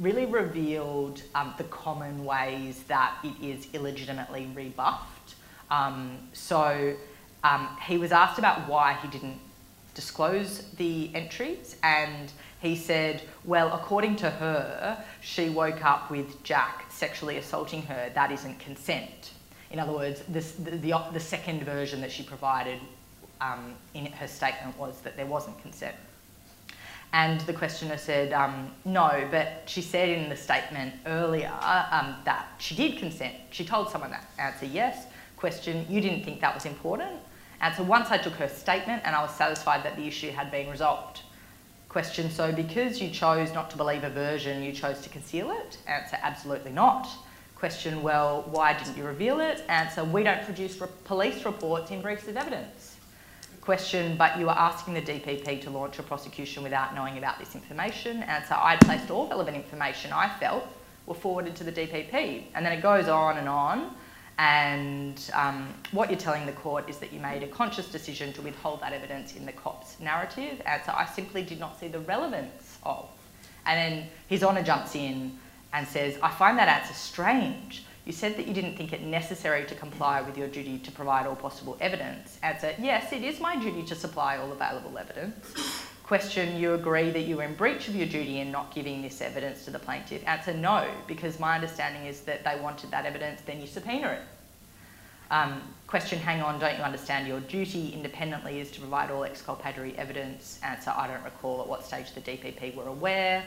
really 0.00 0.26
revealed 0.26 1.22
um, 1.34 1.54
the 1.56 1.64
common 1.64 2.24
ways 2.24 2.82
that 2.84 3.16
it 3.22 3.34
is 3.40 3.68
illegitimately 3.72 4.50
rebuffed. 4.54 5.34
Um, 5.70 6.18
so 6.32 6.96
um, 7.44 7.68
he 7.86 7.98
was 7.98 8.10
asked 8.10 8.38
about 8.38 8.68
why 8.68 8.98
he 9.02 9.08
didn't 9.08 9.38
disclose 9.94 10.64
the 10.76 11.14
entries, 11.14 11.76
and 11.84 12.32
he 12.64 12.74
said, 12.74 13.22
Well, 13.44 13.72
according 13.72 14.16
to 14.16 14.30
her, 14.30 15.04
she 15.20 15.50
woke 15.50 15.84
up 15.84 16.10
with 16.10 16.42
Jack 16.42 16.86
sexually 16.90 17.36
assaulting 17.36 17.82
her. 17.82 18.10
That 18.14 18.32
isn't 18.32 18.58
consent. 18.58 19.32
In 19.70 19.78
other 19.78 19.92
words, 19.92 20.22
this, 20.28 20.52
the, 20.52 20.70
the, 20.70 20.94
the 21.12 21.20
second 21.20 21.62
version 21.64 22.00
that 22.00 22.10
she 22.10 22.22
provided 22.22 22.80
um, 23.40 23.74
in 23.92 24.06
her 24.06 24.26
statement 24.26 24.78
was 24.78 24.98
that 25.02 25.16
there 25.16 25.26
wasn't 25.26 25.60
consent. 25.60 25.94
And 27.12 27.40
the 27.42 27.52
questioner 27.52 27.98
said, 27.98 28.32
um, 28.32 28.70
no, 28.84 29.28
but 29.30 29.62
she 29.66 29.82
said 29.82 30.08
in 30.08 30.28
the 30.30 30.36
statement 30.36 30.94
earlier 31.06 31.52
um, 31.60 32.16
that 32.24 32.48
she 32.58 32.74
did 32.74 32.96
consent. 32.98 33.34
She 33.50 33.64
told 33.64 33.90
someone 33.90 34.10
that. 34.10 34.24
Answer, 34.38 34.66
yes. 34.66 35.06
Question, 35.36 35.86
you 35.90 36.00
didn't 36.00 36.24
think 36.24 36.40
that 36.40 36.54
was 36.54 36.64
important? 36.64 37.12
Answer, 37.60 37.82
once 37.82 38.10
I 38.10 38.16
took 38.16 38.32
her 38.34 38.48
statement 38.48 39.02
and 39.04 39.14
I 39.14 39.20
was 39.20 39.32
satisfied 39.32 39.84
that 39.84 39.96
the 39.96 40.06
issue 40.06 40.30
had 40.30 40.50
been 40.50 40.70
resolved. 40.70 41.20
Question, 41.94 42.28
so 42.28 42.50
because 42.50 43.00
you 43.00 43.08
chose 43.08 43.54
not 43.54 43.70
to 43.70 43.76
believe 43.76 44.02
a 44.02 44.10
version, 44.10 44.64
you 44.64 44.72
chose 44.72 45.00
to 45.02 45.08
conceal 45.08 45.52
it? 45.52 45.78
Answer, 45.86 46.18
absolutely 46.20 46.72
not. 46.72 47.06
Question, 47.54 48.02
well, 48.02 48.42
why 48.50 48.76
didn't 48.76 48.96
you 48.96 49.04
reveal 49.04 49.38
it? 49.38 49.62
Answer, 49.68 50.02
we 50.02 50.24
don't 50.24 50.42
produce 50.42 50.80
re- 50.80 50.88
police 51.04 51.44
reports 51.44 51.92
in 51.92 52.02
briefs 52.02 52.26
of 52.26 52.36
evidence 52.36 52.96
question, 53.60 54.16
but 54.16 54.36
you 54.40 54.46
were 54.46 54.58
asking 54.58 54.94
the 54.94 55.02
DPP 55.02 55.62
to 55.62 55.70
launch 55.70 56.00
a 56.00 56.02
prosecution 56.02 56.64
without 56.64 56.96
knowing 56.96 57.16
about 57.16 57.38
this 57.38 57.54
information. 57.54 58.24
Answer, 58.24 58.54
I 58.54 58.74
placed 58.74 59.12
all 59.12 59.28
relevant 59.28 59.56
information 59.56 60.12
I 60.12 60.28
felt 60.40 60.66
were 61.06 61.14
forwarded 61.14 61.54
to 61.56 61.64
the 61.64 61.72
DPP. 61.72 62.42
And 62.56 62.66
then 62.66 62.72
it 62.72 62.82
goes 62.82 63.08
on 63.08 63.38
and 63.38 63.48
on. 63.48 63.94
And 64.38 65.20
um, 65.32 65.72
what 65.92 66.10
you're 66.10 66.18
telling 66.18 66.44
the 66.44 66.52
court 66.52 66.90
is 66.90 66.98
that 66.98 67.12
you 67.12 67.20
made 67.20 67.42
a 67.42 67.46
conscious 67.46 67.88
decision 67.88 68.32
to 68.32 68.42
withhold 68.42 68.80
that 68.80 68.92
evidence 68.92 69.36
in 69.36 69.46
the 69.46 69.52
COPS 69.52 70.00
narrative. 70.00 70.60
Answer, 70.66 70.92
I 70.96 71.06
simply 71.06 71.42
did 71.42 71.60
not 71.60 71.78
see 71.78 71.88
the 71.88 72.00
relevance 72.00 72.78
of. 72.82 73.08
And 73.66 73.78
then 73.78 74.08
his 74.26 74.42
honour 74.42 74.62
jumps 74.62 74.94
in 74.96 75.38
and 75.72 75.86
says, 75.86 76.18
I 76.22 76.30
find 76.30 76.58
that 76.58 76.68
answer 76.68 76.94
strange. 76.94 77.84
You 78.04 78.12
said 78.12 78.36
that 78.36 78.46
you 78.46 78.52
didn't 78.52 78.76
think 78.76 78.92
it 78.92 79.02
necessary 79.02 79.64
to 79.66 79.74
comply 79.74 80.20
with 80.20 80.36
your 80.36 80.48
duty 80.48 80.78
to 80.78 80.92
provide 80.92 81.26
all 81.26 81.36
possible 81.36 81.76
evidence. 81.80 82.38
Answer, 82.42 82.74
yes, 82.78 83.12
it 83.12 83.22
is 83.22 83.40
my 83.40 83.56
duty 83.56 83.82
to 83.84 83.94
supply 83.94 84.36
all 84.36 84.52
available 84.52 84.98
evidence. 84.98 85.83
Question, 86.04 86.60
you 86.60 86.74
agree 86.74 87.10
that 87.10 87.22
you 87.22 87.38
were 87.38 87.44
in 87.44 87.54
breach 87.54 87.88
of 87.88 87.96
your 87.96 88.06
duty 88.06 88.40
in 88.40 88.52
not 88.52 88.74
giving 88.74 89.00
this 89.00 89.22
evidence 89.22 89.64
to 89.64 89.70
the 89.70 89.78
plaintiff. 89.78 90.22
Answer, 90.28 90.52
no, 90.52 90.86
because 91.06 91.40
my 91.40 91.54
understanding 91.54 92.04
is 92.04 92.20
that 92.20 92.44
they 92.44 92.60
wanted 92.60 92.90
that 92.90 93.06
evidence, 93.06 93.40
then 93.46 93.58
you 93.58 93.66
subpoena 93.66 94.08
it. 94.08 94.20
Um, 95.30 95.62
question, 95.86 96.18
hang 96.18 96.42
on, 96.42 96.60
don't 96.60 96.76
you 96.76 96.84
understand 96.84 97.26
your 97.26 97.40
duty 97.40 97.94
independently 97.94 98.60
is 98.60 98.70
to 98.72 98.80
provide 98.80 99.10
all 99.10 99.24
exculpatory 99.24 99.96
evidence? 99.96 100.60
Answer, 100.62 100.92
I 100.94 101.06
don't 101.06 101.24
recall 101.24 101.62
at 101.62 101.68
what 101.68 101.86
stage 101.86 102.12
the 102.12 102.20
DPP 102.20 102.74
were 102.74 102.86
aware. 102.86 103.42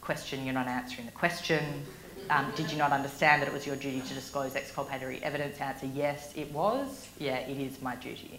Question, 0.00 0.44
you're 0.44 0.54
not 0.54 0.68
answering 0.68 1.06
the 1.06 1.12
question. 1.12 1.64
Um, 2.30 2.52
did 2.54 2.70
you 2.70 2.78
not 2.78 2.92
understand 2.92 3.42
that 3.42 3.48
it 3.48 3.52
was 3.52 3.66
your 3.66 3.74
duty 3.74 4.02
to 4.02 4.14
disclose 4.14 4.54
exculpatory 4.54 5.20
evidence? 5.24 5.60
Answer, 5.60 5.90
yes, 5.92 6.32
it 6.36 6.52
was. 6.52 7.08
Yeah, 7.18 7.38
it 7.38 7.58
is 7.58 7.82
my 7.82 7.96
duty. 7.96 8.38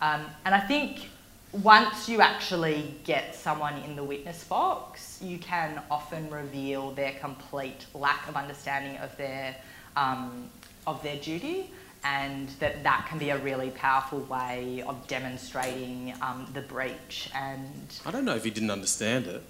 Um, 0.00 0.22
and 0.44 0.56
I 0.56 0.60
think 0.60 1.08
once 1.52 2.08
you 2.08 2.20
actually 2.20 2.94
get 3.04 3.34
someone 3.34 3.76
in 3.82 3.96
the 3.96 4.04
witness 4.04 4.44
box, 4.44 5.18
you 5.20 5.38
can 5.38 5.82
often 5.90 6.30
reveal 6.30 6.92
their 6.92 7.12
complete 7.12 7.86
lack 7.94 8.28
of 8.28 8.36
understanding 8.36 8.96
of 8.98 9.16
their 9.16 9.56
um, 9.96 10.48
of 10.86 11.02
their 11.02 11.16
duty, 11.16 11.70
and 12.04 12.48
that 12.60 12.82
that 12.84 13.06
can 13.08 13.18
be 13.18 13.30
a 13.30 13.38
really 13.38 13.70
powerful 13.70 14.20
way 14.20 14.82
of 14.86 15.06
demonstrating 15.08 16.14
um, 16.22 16.46
the 16.54 16.62
breach. 16.62 17.28
And 17.34 18.00
I 18.06 18.10
don't 18.10 18.24
know 18.24 18.36
if 18.36 18.44
he 18.44 18.50
didn't 18.50 18.70
understand 18.70 19.26
it. 19.26 19.42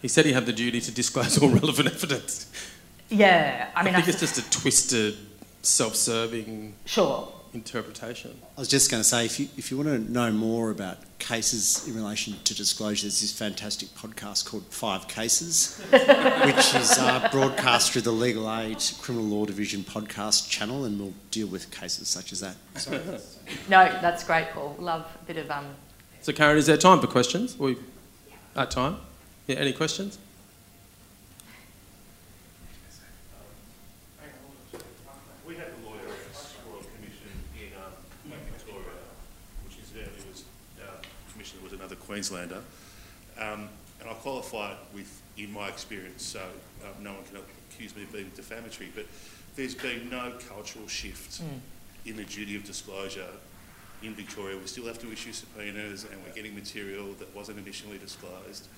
He 0.00 0.08
said 0.08 0.24
he 0.26 0.32
had 0.32 0.46
the 0.46 0.52
duty 0.52 0.80
to 0.80 0.92
disclose 0.92 1.38
all 1.38 1.48
relevant 1.60 1.88
evidence. 1.88 2.50
yeah, 3.08 3.70
I 3.74 3.82
mean... 3.82 3.94
I, 3.94 3.98
think 3.98 4.08
I 4.08 4.10
it's 4.10 4.20
just 4.20 4.38
a 4.38 4.50
twisted, 4.50 5.16
self-serving 5.62 6.74
sure. 6.84 7.32
Interpretation. 7.54 8.38
I 8.56 8.60
was 8.60 8.68
just 8.68 8.90
going 8.90 9.00
to 9.02 9.08
say, 9.08 9.24
if 9.24 9.38
you, 9.40 9.48
if 9.56 9.70
you 9.70 9.76
want 9.76 9.88
to 9.88 10.12
know 10.12 10.30
more 10.32 10.70
about 10.70 10.98
cases 11.18 11.86
in 11.88 11.94
relation 11.94 12.34
to 12.44 12.54
disclosure, 12.54 13.02
there's 13.04 13.20
this 13.20 13.32
fantastic 13.32 13.88
podcast 13.90 14.44
called 14.44 14.64
Five 14.66 15.08
Cases, 15.08 15.78
which 15.90 16.74
is 16.74 16.98
uh, 16.98 17.28
broadcast 17.32 17.92
through 17.92 18.02
the 18.02 18.12
Legal 18.12 18.52
Aid 18.52 18.82
Criminal 19.00 19.26
Law 19.26 19.46
Division 19.46 19.82
podcast 19.82 20.48
channel, 20.50 20.84
and 20.84 20.98
we'll 21.00 21.14
deal 21.30 21.46
with 21.46 21.70
cases 21.70 22.08
such 22.08 22.32
as 22.32 22.40
that. 22.40 22.56
Sorry. 22.76 23.00
No, 23.68 23.84
that's 24.02 24.24
great, 24.24 24.48
Paul. 24.50 24.76
Love 24.78 25.06
a 25.22 25.24
bit 25.26 25.36
of 25.36 25.50
um, 25.50 25.66
So, 26.22 26.32
Karen, 26.32 26.58
is 26.58 26.66
there 26.66 26.76
time 26.76 27.00
for 27.00 27.06
questions? 27.06 27.58
We 27.58 27.76
at 28.56 28.70
time? 28.70 28.96
Yeah. 29.46 29.56
Any 29.56 29.72
questions? 29.72 30.18
We 35.46 35.56
had 35.56 35.66
the 35.76 35.86
Lawyers 35.88 36.54
Royal 36.70 36.82
Commission 36.96 37.28
in 37.60 37.68
um, 37.76 38.38
Victoria, 38.52 38.96
which 39.64 39.76
incidentally 39.78 40.22
was 40.30 40.44
uh, 40.80 40.86
commission 41.32 41.62
was 41.62 41.72
another 41.72 41.96
Queenslander, 42.14 42.62
um, 43.40 43.68
and 43.98 44.08
I'll 44.08 44.14
qualify 44.14 44.70
it 44.70 44.78
with 44.94 45.20
in 45.36 45.52
my 45.52 45.66
experience, 45.66 46.22
so 46.22 46.38
um, 46.84 47.02
no 47.02 47.12
one 47.12 47.24
can 47.24 47.38
accuse 47.68 47.96
me 47.96 48.04
of 48.04 48.12
being 48.12 48.30
defamatory, 48.36 48.92
but 48.94 49.06
there's 49.56 49.74
been 49.74 50.08
no 50.10 50.32
cultural 50.48 50.86
shift 50.86 51.42
in 52.06 52.16
the 52.16 52.22
duty 52.22 52.54
of 52.54 52.62
disclosure 52.62 53.26
in 54.04 54.14
Victoria. 54.14 54.56
We 54.56 54.68
still 54.68 54.86
have 54.86 55.00
to 55.00 55.10
issue 55.10 55.32
subpoenas, 55.32 56.04
and 56.04 56.22
we're 56.22 56.34
getting 56.34 56.54
material 56.54 57.14
that 57.14 57.34
wasn't 57.34 57.58
initially 57.58 57.98
disclosed. 57.98 58.68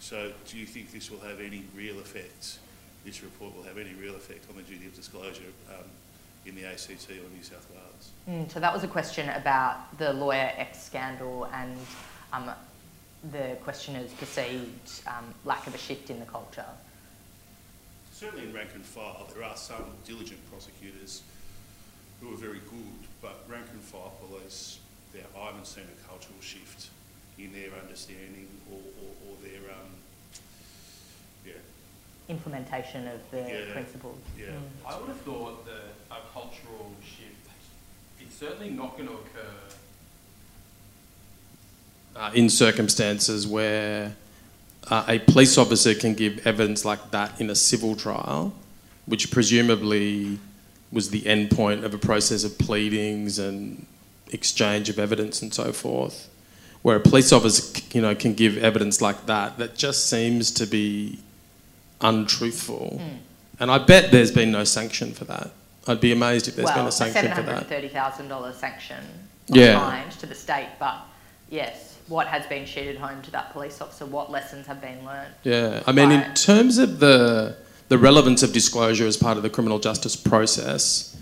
So, 0.00 0.32
do 0.48 0.58
you 0.58 0.66
think 0.66 0.90
this 0.90 1.12
will 1.12 1.20
have 1.20 1.38
any 1.38 1.62
real 1.76 2.00
effect? 2.00 2.58
This 3.04 3.22
report 3.22 3.54
will 3.54 3.62
have 3.62 3.78
any 3.78 3.94
real 3.94 4.16
effect 4.16 4.46
on 4.50 4.56
the 4.56 4.62
duty 4.62 4.86
of 4.86 4.96
disclosure 4.96 5.52
um, 5.68 5.84
in 6.44 6.56
the 6.56 6.64
ACT 6.64 7.08
or 7.08 7.30
New 7.36 7.44
South 7.44 7.68
Wales? 7.70 8.10
Mm, 8.28 8.50
so 8.50 8.58
that 8.58 8.74
was 8.74 8.82
a 8.82 8.88
question 8.88 9.28
about 9.28 9.96
the 9.98 10.12
lawyer 10.12 10.52
X 10.56 10.82
scandal 10.82 11.48
and 11.54 11.76
um, 12.32 12.50
the 13.32 13.56
questioner's 13.62 14.12
perceived 14.12 15.02
um, 15.06 15.34
lack 15.44 15.66
of 15.66 15.74
a 15.74 15.78
shift 15.78 16.10
in 16.10 16.18
the 16.20 16.26
culture. 16.26 16.64
Certainly 18.12 18.46
in 18.48 18.54
rank 18.54 18.70
and 18.74 18.84
file, 18.84 19.28
there 19.34 19.44
are 19.44 19.56
some 19.56 19.84
diligent 20.06 20.40
prosecutors 20.50 21.22
who 22.20 22.32
are 22.32 22.36
very 22.36 22.60
good, 22.70 23.08
but 23.22 23.44
rank 23.48 23.66
and 23.72 23.80
file 23.80 24.12
police, 24.28 24.78
there, 25.12 25.22
I 25.38 25.46
haven't 25.46 25.66
seen 25.66 25.84
a 25.84 26.08
cultural 26.08 26.40
shift 26.40 26.88
in 27.38 27.52
their 27.52 27.70
understanding 27.80 28.48
or, 28.70 28.76
or, 28.78 29.30
or 29.32 29.36
their, 29.42 29.70
um, 29.70 29.90
yeah, 31.46 31.52
Implementation 32.28 33.08
of 33.08 33.20
the 33.30 33.38
Yeah, 33.38 33.72
principles. 33.72 34.18
yeah. 34.38 34.46
Mm. 34.48 34.60
I 34.86 34.98
would 34.98 35.08
have 35.08 35.20
thought 35.22 35.66
that 35.66 36.14
a 36.14 36.20
cultural 36.32 36.92
shift, 37.02 37.48
it's 38.20 38.36
certainly 38.36 38.70
not 38.70 38.96
going 38.96 39.08
to 39.08 39.14
occur 39.14 39.50
uh, 42.16 42.30
in 42.34 42.48
circumstances 42.48 43.46
where 43.46 44.14
uh, 44.88 45.04
a 45.08 45.18
police 45.20 45.56
officer 45.56 45.94
can 45.94 46.14
give 46.14 46.46
evidence 46.46 46.84
like 46.84 47.10
that 47.10 47.40
in 47.40 47.50
a 47.50 47.54
civil 47.54 47.94
trial, 47.94 48.52
which 49.06 49.30
presumably 49.30 50.38
was 50.92 51.10
the 51.10 51.26
end 51.26 51.50
point 51.50 51.84
of 51.84 51.94
a 51.94 51.98
process 51.98 52.42
of 52.44 52.58
pleadings 52.58 53.38
and 53.38 53.86
exchange 54.32 54.88
of 54.88 54.98
evidence 54.98 55.42
and 55.42 55.54
so 55.54 55.72
forth. 55.72 56.28
Where 56.82 56.96
a 56.96 57.00
police 57.00 57.32
officer, 57.32 57.80
you 57.92 58.00
know, 58.00 58.14
can 58.14 58.34
give 58.34 58.56
evidence 58.58 59.00
like 59.00 59.26
that, 59.26 59.58
that 59.58 59.76
just 59.76 60.08
seems 60.08 60.50
to 60.52 60.66
be 60.66 61.18
untruthful. 62.00 63.00
And 63.58 63.70
I 63.70 63.78
bet 63.78 64.10
there's 64.10 64.30
been 64.30 64.50
no 64.50 64.64
sanction 64.64 65.12
for 65.12 65.24
that. 65.26 65.50
I'd 65.86 66.00
be 66.00 66.12
amazed 66.12 66.48
if 66.48 66.56
there's 66.56 66.66
well, 66.66 66.76
been 66.76 66.86
a 66.86 66.92
sanction 66.92 67.34
for 67.34 67.42
that. 67.42 67.68
$730,000 67.68 68.54
sanction 68.54 69.04
Yeah. 69.48 70.08
to 70.20 70.26
the 70.26 70.34
state, 70.34 70.68
but 70.78 71.00
yes, 71.50 71.89
what 72.10 72.26
has 72.26 72.44
been 72.46 72.66
sheeted 72.66 72.98
home 72.98 73.22
to 73.22 73.30
that 73.30 73.52
police 73.52 73.80
officer? 73.80 74.04
What 74.04 74.30
lessons 74.30 74.66
have 74.66 74.80
been 74.80 75.04
learned? 75.04 75.32
Yeah, 75.44 75.82
I 75.86 75.92
mean, 75.92 76.10
in 76.10 76.34
terms 76.34 76.76
of 76.78 76.98
the 76.98 77.56
the 77.88 77.98
relevance 77.98 78.42
of 78.42 78.52
disclosure 78.52 79.06
as 79.06 79.16
part 79.16 79.36
of 79.36 79.42
the 79.42 79.50
criminal 79.50 79.78
justice 79.78 80.14
process, 80.16 81.16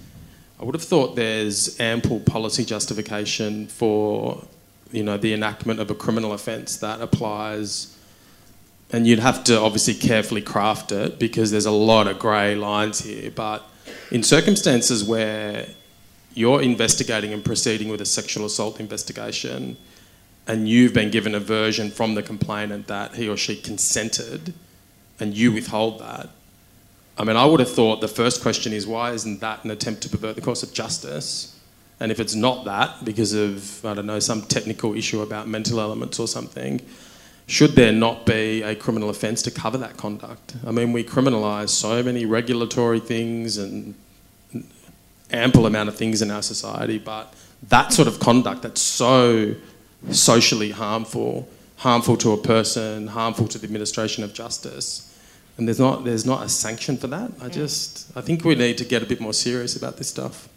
I 0.60 0.64
would 0.64 0.74
have 0.74 0.82
thought 0.82 1.14
there's 1.14 1.78
ample 1.80 2.20
policy 2.20 2.64
justification 2.64 3.68
for, 3.68 4.44
you 4.90 5.02
know, 5.02 5.16
the 5.16 5.32
enactment 5.32 5.80
of 5.80 5.90
a 5.90 5.94
criminal 5.94 6.32
offence 6.32 6.76
that 6.78 7.00
applies. 7.00 7.96
And 8.90 9.06
you'd 9.06 9.18
have 9.18 9.44
to 9.44 9.58
obviously 9.58 9.94
carefully 9.94 10.42
craft 10.42 10.92
it 10.92 11.18
because 11.18 11.50
there's 11.50 11.66
a 11.66 11.70
lot 11.70 12.06
of 12.06 12.18
grey 12.18 12.54
lines 12.54 13.00
here. 13.00 13.30
But 13.30 13.62
in 14.10 14.22
circumstances 14.22 15.04
where 15.04 15.66
you're 16.34 16.62
investigating 16.62 17.32
and 17.32 17.44
proceeding 17.44 17.88
with 17.88 18.00
a 18.00 18.06
sexual 18.06 18.46
assault 18.46 18.80
investigation, 18.80 19.76
and 20.48 20.68
you've 20.68 20.94
been 20.94 21.10
given 21.10 21.34
a 21.34 21.40
version 21.40 21.90
from 21.90 22.14
the 22.14 22.22
complainant 22.22 22.86
that 22.88 23.14
he 23.14 23.28
or 23.28 23.36
she 23.36 23.54
consented, 23.54 24.54
and 25.20 25.36
you 25.36 25.52
withhold 25.52 26.00
that, 26.00 26.30
I 27.18 27.24
mean, 27.24 27.36
I 27.36 27.44
would 27.44 27.60
have 27.60 27.70
thought 27.70 28.00
the 28.00 28.08
first 28.08 28.42
question 28.42 28.72
is 28.72 28.86
why 28.86 29.12
isn't 29.12 29.40
that 29.40 29.64
an 29.64 29.70
attempt 29.70 30.02
to 30.02 30.08
pervert 30.08 30.36
the 30.36 30.40
course 30.40 30.62
of 30.62 30.72
justice? 30.72 31.54
And 32.00 32.12
if 32.12 32.20
it's 32.20 32.34
not 32.34 32.64
that, 32.64 33.04
because 33.04 33.32
of, 33.32 33.84
I 33.84 33.94
don't 33.94 34.06
know, 34.06 34.20
some 34.20 34.42
technical 34.42 34.94
issue 34.94 35.20
about 35.20 35.48
mental 35.48 35.80
elements 35.80 36.20
or 36.20 36.28
something, 36.28 36.80
should 37.48 37.72
there 37.72 37.92
not 37.92 38.24
be 38.24 38.62
a 38.62 38.76
criminal 38.76 39.10
offence 39.10 39.42
to 39.42 39.50
cover 39.50 39.78
that 39.78 39.96
conduct? 39.96 40.54
I 40.64 40.70
mean, 40.70 40.92
we 40.92 41.02
criminalise 41.02 41.70
so 41.70 42.02
many 42.04 42.24
regulatory 42.24 43.00
things 43.00 43.56
and 43.58 43.96
ample 45.32 45.66
amount 45.66 45.88
of 45.88 45.96
things 45.96 46.22
in 46.22 46.30
our 46.30 46.42
society, 46.42 46.98
but 46.98 47.34
that 47.68 47.92
sort 47.92 48.06
of 48.06 48.20
conduct 48.20 48.62
that's 48.62 48.80
so 48.80 49.56
socially 50.10 50.70
harmful, 50.70 51.48
harmful 51.76 52.16
to 52.16 52.32
a 52.32 52.36
person, 52.36 53.08
harmful 53.08 53.48
to 53.48 53.58
the 53.58 53.64
administration 53.64 54.24
of 54.24 54.32
justice, 54.32 55.04
and 55.56 55.66
there's 55.66 55.80
not 55.80 56.04
there's 56.04 56.24
not 56.24 56.44
a 56.44 56.48
sanction 56.48 56.96
for 56.96 57.08
that. 57.08 57.32
I 57.42 57.48
just 57.48 58.16
I 58.16 58.20
think 58.20 58.44
we 58.44 58.54
need 58.54 58.78
to 58.78 58.84
get 58.84 59.02
a 59.02 59.06
bit 59.06 59.20
more 59.20 59.32
serious 59.32 59.76
about 59.76 59.96
this 59.96 60.08
stuff. 60.08 60.48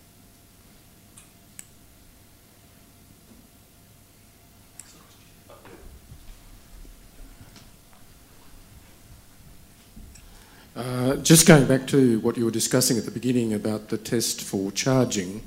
Uh, 10.74 11.16
just 11.18 11.46
going 11.46 11.68
back 11.68 11.86
to 11.86 12.20
what 12.22 12.38
you 12.38 12.46
were 12.46 12.52
discussing 12.52 12.98
at 12.98 13.06
the 13.06 13.12
beginning 13.12 13.54
about 13.54 13.90
the 13.90 13.98
test 13.98 14.42
for 14.42 14.72
charging, 14.72 15.42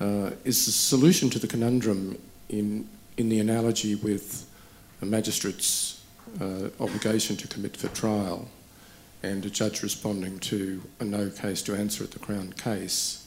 uh, 0.00 0.30
is 0.44 0.66
the 0.66 0.72
solution 0.72 1.30
to 1.30 1.38
the 1.38 1.46
conundrum 1.46 2.18
in, 2.48 2.88
in 3.16 3.28
the 3.28 3.40
analogy 3.40 3.94
with 3.94 4.48
a 5.02 5.06
magistrate's 5.06 6.02
uh, 6.40 6.68
obligation 6.80 7.36
to 7.36 7.48
commit 7.48 7.76
for 7.76 7.88
trial 7.88 8.48
and 9.22 9.44
a 9.44 9.50
judge 9.50 9.82
responding 9.82 10.38
to 10.38 10.82
a 11.00 11.04
no 11.04 11.30
case 11.30 11.62
to 11.62 11.74
answer 11.74 12.04
at 12.04 12.10
the 12.10 12.18
Crown 12.18 12.52
case, 12.52 13.26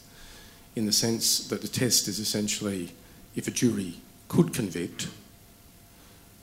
in 0.75 0.85
the 0.85 0.91
sense 0.91 1.47
that 1.47 1.61
the 1.61 1.67
test 1.67 2.07
is 2.07 2.19
essentially 2.19 2.91
if 3.35 3.47
a 3.47 3.51
jury 3.51 3.95
could 4.27 4.53
convict, 4.53 5.07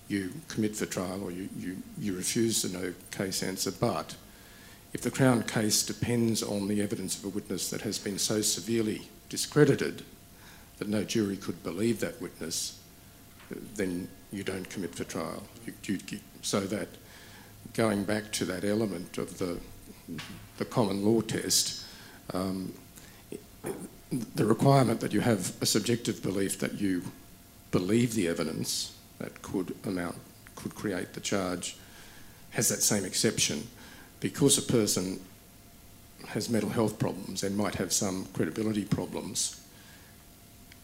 you 0.09 0.33
commit 0.49 0.77
for 0.77 0.87
trial 0.87 1.23
or 1.23 1.31
you, 1.31 1.49
you, 1.57 1.77
you 1.99 2.15
refuse 2.15 2.63
the 2.63 2.79
no 2.79 2.93
case 3.11 3.43
answer, 3.43 3.71
but 3.71 4.17
if 4.93 5.03
the 5.03 5.11
Crown 5.11 5.43
case 5.43 5.83
depends 5.83 6.43
on 6.43 6.69
the 6.69 6.81
evidence 6.83 7.19
of 7.19 7.25
a 7.25 7.29
witness 7.29 7.71
that 7.71 7.83
has 7.83 7.99
been 7.99 8.19
so 8.19 8.41
severely 8.41 9.09
discredited 9.29 10.03
that 10.79 10.89
no 10.89 11.05
jury 11.05 11.37
could 11.37 11.63
believe 11.63 12.01
that 12.01 12.21
witness, 12.21 12.81
then 13.75 14.09
you 14.33 14.43
don't 14.43 14.69
commit 14.69 14.95
for 14.95 15.05
trial. 15.05 15.43
You, 15.65 15.99
you, 16.09 16.19
so 16.43 16.61
that 16.61 16.89
going 17.75 18.05
back 18.05 18.33
to 18.33 18.45
that 18.47 18.65
element 18.65 19.19
of 19.19 19.39
the, 19.39 19.59
the 20.59 20.65
common 20.65 21.05
law 21.05 21.21
test, 21.21 21.85
um, 22.33 22.73
the 24.35 24.45
requirement 24.45 25.01
that 25.01 25.13
you 25.13 25.21
have 25.21 25.53
a 25.61 25.67
subjective 25.67 26.23
belief 26.23 26.59
that 26.61 26.75
you 26.75 27.03
believe 27.71 28.15
the 28.15 28.29
evidence 28.29 28.97
that 29.19 29.43
could 29.43 29.75
amount, 29.85 30.17
could 30.55 30.75
create 30.75 31.15
the 31.15 31.21
charge, 31.21 31.77
has 32.51 32.69
that 32.69 32.83
same 32.83 33.05
exception 33.05 33.67
because 34.21 34.57
a 34.57 34.63
person 34.63 35.21
has 36.29 36.49
mental 36.49 36.71
health 36.71 36.99
problems 36.99 37.43
and 37.43 37.57
might 37.57 37.75
have 37.75 37.93
some 37.93 38.27
credibility 38.33 38.85
problems, 38.85 39.61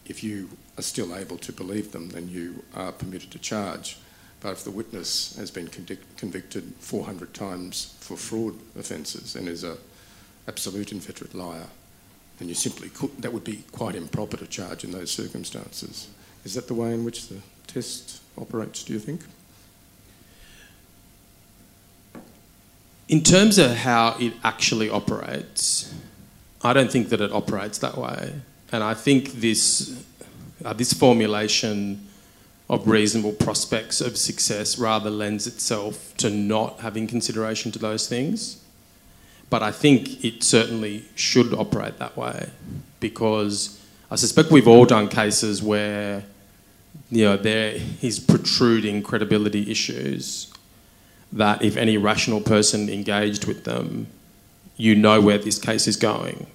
if 0.05 0.23
you 0.23 0.49
are 0.77 0.81
still 0.81 1.15
able 1.15 1.37
to 1.37 1.51
believe 1.51 1.91
them, 1.91 2.09
then 2.09 2.27
you 2.27 2.63
are 2.75 2.91
permitted 2.91 3.31
to 3.31 3.39
charge. 3.39 3.97
But 4.41 4.51
if 4.51 4.63
the 4.63 4.71
witness 4.71 5.35
has 5.37 5.49
been 5.51 5.67
convicted 5.67 6.73
400 6.79 7.33
times 7.33 7.95
for 7.99 8.17
fraud 8.17 8.55
offences 8.77 9.35
and 9.35 9.47
is 9.47 9.63
a 9.63 9.77
absolute 10.47 10.91
inveterate 10.91 11.33
liar, 11.33 11.67
then 12.39 12.49
you 12.49 12.55
simply 12.55 12.89
could, 12.89 13.21
that 13.21 13.31
would 13.31 13.45
be 13.45 13.63
quite 13.71 13.95
improper 13.95 14.35
to 14.35 14.47
charge 14.47 14.83
in 14.83 14.91
those 14.91 15.11
circumstances. 15.11 16.09
Is 16.43 16.55
that 16.55 16.67
the 16.67 16.73
way 16.73 16.93
in 16.93 17.05
which 17.05 17.29
the 17.29 17.37
test 17.67 18.21
operates, 18.37 18.83
do 18.83 18.91
you 18.91 18.99
think? 18.99 19.21
In 23.07 23.21
terms 23.21 23.57
of 23.57 23.77
how 23.77 24.17
it 24.19 24.33
actually 24.43 24.89
operates, 24.89 25.93
I 26.61 26.73
don't 26.73 26.91
think 26.91 27.09
that 27.09 27.21
it 27.21 27.31
operates 27.31 27.77
that 27.77 27.97
way. 27.97 28.33
And 28.73 28.83
I 28.83 28.95
think 28.95 29.33
this, 29.33 30.03
uh, 30.65 30.73
this 30.73 30.93
formulation 30.93 32.07
of 32.67 32.87
reasonable 32.87 33.33
prospects 33.33 34.01
of 34.01 34.17
success 34.17 34.79
rather 34.79 35.11
lends 35.11 35.45
itself 35.45 36.17
to 36.17 36.31
not 36.31 36.79
having 36.79 37.05
consideration 37.05 37.71
to 37.73 37.79
those 37.79 38.09
things. 38.09 38.63
But 39.51 39.61
I 39.61 39.71
think 39.71 40.25
it 40.25 40.43
certainly 40.43 41.05
should 41.13 41.53
operate 41.53 41.99
that 41.99 42.17
way 42.17 42.49
because 42.99 43.79
I 44.09 44.15
suspect 44.15 44.49
we've 44.49 44.67
all 44.67 44.85
done 44.85 45.07
cases 45.07 45.61
where 45.61 46.23
you 47.11 47.25
know 47.25 47.37
there 47.37 47.79
is 48.01 48.19
protruding 48.19 49.03
credibility 49.03 49.69
issues 49.69 50.51
that 51.31 51.61
if 51.61 51.77
any 51.77 51.97
rational 51.97 52.41
person 52.41 52.89
engaged 52.89 53.45
with 53.45 53.65
them, 53.65 54.07
you 54.77 54.95
know 54.95 55.21
where 55.21 55.37
this 55.37 55.59
case 55.59 55.87
is 55.87 55.95
going. 55.97 56.47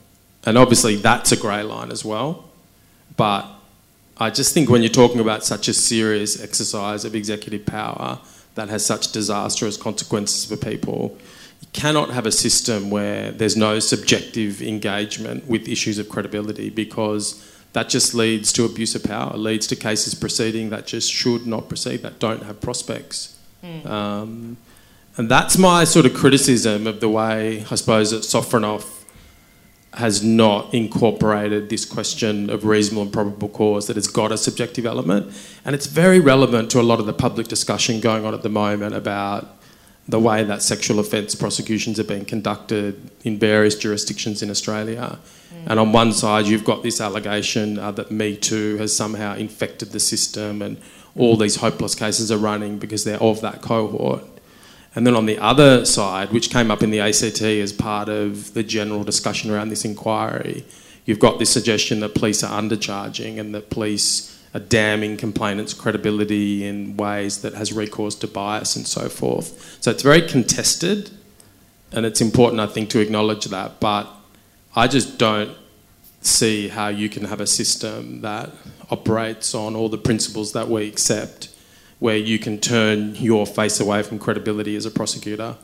And 0.49 0.57
obviously 0.57 0.97
that's 0.97 1.31
a 1.31 1.37
grey 1.37 1.63
line 1.63 1.93
as 1.93 2.07
well. 2.07 2.45
But 3.19 3.47
I 4.17 4.31
just 4.31 4.55
think 4.55 4.71
when 4.71 4.83
you're 4.83 4.89
talking 4.89 5.21
about 5.21 5.45
such 5.45 5.69
a 5.69 5.75
serious 5.75 6.43
exercise 6.43 7.05
of 7.05 7.15
executive 7.15 7.67
power 7.67 8.19
that 8.55 8.71
has 8.71 8.85
such 8.85 9.13
disastrous 9.13 9.77
consequences 9.77 10.47
for 10.47 10.57
people, 10.57 11.19
you 11.61 11.69
cannot 11.75 12.09
have 12.09 12.25
a 12.25 12.33
system 12.33 12.89
where 12.89 13.31
there's 13.31 13.59
no 13.59 13.79
subjective 13.79 14.63
engagement 14.63 15.47
with 15.47 15.69
issues 15.69 15.99
of 15.99 16.09
credibility 16.09 16.71
because 16.71 17.45
that 17.75 17.91
just 17.91 18.15
leads 18.15 18.51
to 18.55 18.65
abuse 18.65 18.95
of 18.95 19.05
power, 19.05 19.37
leads 19.37 19.67
to 19.67 19.77
cases 19.77 20.15
proceeding 20.15 20.71
that 20.71 20.87
just 20.87 21.13
should 21.13 21.47
not 21.47 21.69
proceed, 21.69 21.99
that 21.99 22.19
don't 22.19 22.45
have 22.45 22.63
prospects. 22.63 23.39
Mm. 23.63 23.85
Um, 23.85 24.57
and 25.19 25.29
that's 25.29 25.59
my 25.59 25.85
sort 25.85 26.07
of 26.07 26.15
criticism 26.15 26.87
of 26.87 27.01
the 27.01 27.09
way, 27.11 27.67
I 27.71 27.75
suppose, 27.75 28.13
that 28.13 28.23
Sofronoff 28.23 28.98
has 29.95 30.23
not 30.23 30.73
incorporated 30.75 31.71
this 31.71 31.85
question 31.85 32.51
of 32.51 32.65
reasonable 32.65 33.03
and 33.03 33.13
probable 33.13 33.49
cause 33.49 33.87
that 33.87 33.97
has 33.97 34.07
got 34.07 34.31
a 34.31 34.37
subjective 34.37 34.85
element. 34.85 35.33
And 35.65 35.75
it's 35.75 35.87
very 35.87 36.21
relevant 36.21 36.71
to 36.73 36.81
a 36.81 36.83
lot 36.83 37.01
of 37.01 37.07
the 37.07 37.13
public 37.13 37.49
discussion 37.49 38.01
going 38.01 38.25
on 38.25 38.35
at 38.35 38.43
the 38.43 38.51
moment 38.51 38.95
about 38.95 39.57
the 40.07 40.21
way 40.21 40.43
that 40.43 40.63
sexual 40.63 40.99
offence 40.99 41.35
prosecutions 41.35 41.99
are 42.01 42.05
being 42.05 42.25
conducted 42.25 43.11
in 43.25 43.39
various 43.39 43.75
jurisdictions 43.75 44.43
in 44.43 44.51
Australia. 44.51 45.19
Mm. 45.53 45.71
And 45.71 45.81
on 45.81 45.93
one 45.93 46.13
side, 46.13 46.47
you've 46.47 46.65
got 46.65 46.83
this 46.83 47.01
allegation 47.01 47.79
uh, 47.79 47.91
that 47.93 48.11
Me 48.11 48.37
Too 48.37 48.77
has 48.79 48.97
somehow 48.97 49.35
infected 49.37 49.93
the 49.93 50.01
system 50.01 50.63
and 50.63 50.79
all 51.17 51.37
these 51.37 51.57
hopeless 51.57 51.95
cases 51.95 52.33
are 52.33 52.39
running 52.39 52.79
because 52.79 53.05
they're 53.05 53.23
of 53.23 53.41
that 53.41 53.61
cohort. 53.61 54.25
And 54.99 55.07
then 55.07 55.15
on 55.15 55.27
the 55.27 55.39
other 55.39 55.85
side, 55.85 56.33
which 56.33 56.51
came 56.51 56.73
up 56.73 56.83
in 56.83 56.91
the 56.91 56.99
ACT 56.99 57.41
as 57.41 57.73
part 57.73 58.09
of 58.09 58.53
the 58.55 58.65
general 58.65 59.05
discussion 59.05 59.49
around 59.49 59.69
this 59.69 59.85
inquiry, 59.85 60.65
you've 61.05 61.21
got 61.21 61.39
this 61.39 61.51
suggestion 61.51 62.01
that 62.01 62.17
police 62.17 62.43
are 62.43 62.61
undercharging 62.61 63.39
and 63.39 63.55
that 63.55 63.71
police 63.71 64.37
are 64.55 64.59
damning 64.59 65.17
complainants' 65.17 65.73
credibility 65.73 66.67
in 66.67 66.97
ways 66.97 67.43
that 67.43 67.55
has 67.55 67.73
recourse 67.73 68.17
to 68.17 68.27
bias 68.27 68.75
and 68.75 68.89
so 68.89 69.09
forth. 69.09 69.79
So 69.81 69.93
it's 69.93 70.03
very 70.03 70.21
contested, 70.21 71.11
and 71.93 72.05
it's 72.05 72.21
important, 72.21 72.59
I 72.59 72.67
think, 72.67 72.91
to 72.91 72.99
acknowledge 72.99 73.45
that. 73.45 73.79
But 73.79 74.09
I 74.75 74.89
just 74.89 75.17
don't 75.17 75.57
see 76.23 76.67
how 76.67 76.89
you 76.89 77.09
can 77.09 77.27
have 77.27 77.41
a 77.41 77.47
system 77.47 78.23
that 78.23 78.51
operates 78.91 79.55
on 79.55 79.77
all 79.77 79.91
the 79.91 79.97
principles 79.97 80.55
that 80.55 80.69
we 80.69 80.89
accept 80.89 81.51
where 81.99 82.17
you 82.17 82.39
can 82.39 82.59
turn 82.59 83.15
your 83.17 83.47
face 83.47 83.81
away 83.81 84.03
from 84.03 84.19
credibility 84.19 84.77
as 84.77 84.87
a 84.87 84.91
prosecutor 84.91 85.57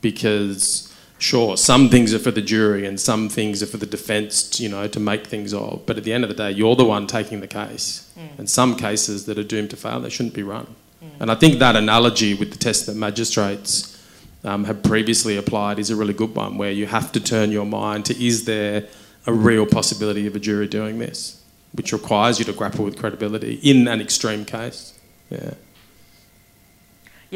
because 0.00 0.92
sure 1.18 1.56
some 1.56 1.88
things 1.88 2.12
are 2.14 2.18
for 2.18 2.30
the 2.30 2.42
jury 2.42 2.86
and 2.86 3.00
some 3.00 3.28
things 3.28 3.62
are 3.62 3.66
for 3.66 3.78
the 3.78 3.86
defence 3.86 4.60
you 4.60 4.68
know 4.68 4.86
to 4.86 5.00
make 5.00 5.26
things 5.26 5.54
of 5.54 5.84
but 5.86 5.96
at 5.96 6.04
the 6.04 6.12
end 6.12 6.24
of 6.24 6.28
the 6.28 6.36
day 6.36 6.50
you're 6.50 6.76
the 6.76 6.84
one 6.84 7.06
taking 7.06 7.40
the 7.40 7.48
case. 7.48 8.10
Mm. 8.18 8.38
and 8.38 8.50
some 8.50 8.76
cases 8.76 9.26
that 9.26 9.38
are 9.38 9.44
doomed 9.44 9.70
to 9.70 9.76
fail 9.76 10.00
they 10.00 10.10
shouldn't 10.10 10.34
be 10.34 10.42
run. 10.42 10.66
Mm. 11.02 11.20
and 11.20 11.30
i 11.30 11.34
think 11.34 11.58
that 11.58 11.74
analogy 11.76 12.34
with 12.34 12.50
the 12.52 12.58
test 12.58 12.86
that 12.86 12.96
magistrates 12.96 13.96
um, 14.44 14.64
have 14.64 14.82
previously 14.82 15.36
applied 15.36 15.78
is 15.78 15.90
a 15.90 15.96
really 15.96 16.14
good 16.14 16.34
one 16.34 16.56
where 16.56 16.70
you 16.70 16.86
have 16.86 17.10
to 17.12 17.20
turn 17.20 17.50
your 17.50 17.66
mind 17.66 18.04
to 18.06 18.24
is 18.24 18.44
there 18.44 18.86
a 19.26 19.32
real 19.32 19.66
possibility 19.66 20.26
of 20.26 20.36
a 20.36 20.38
jury 20.38 20.68
doing 20.68 21.00
this? 21.00 21.42
Which 21.72 21.92
requires 21.92 22.38
you 22.38 22.44
to 22.44 22.52
grapple 22.52 22.84
with 22.84 22.96
credibility 22.96 23.54
in 23.54 23.88
an 23.88 24.00
extreme 24.00 24.44
case. 24.44 24.94
Yeah 25.30 25.54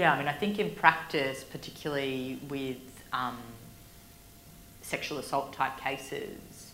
yeah, 0.01 0.15
I 0.15 0.19
mean, 0.19 0.29
I 0.29 0.33
think 0.33 0.59
in 0.59 0.71
practice, 0.71 1.45
particularly 1.45 2.41
with 2.49 2.79
um, 3.13 3.37
sexual 4.81 5.19
assault 5.19 5.53
type 5.53 5.79
cases, 5.79 6.73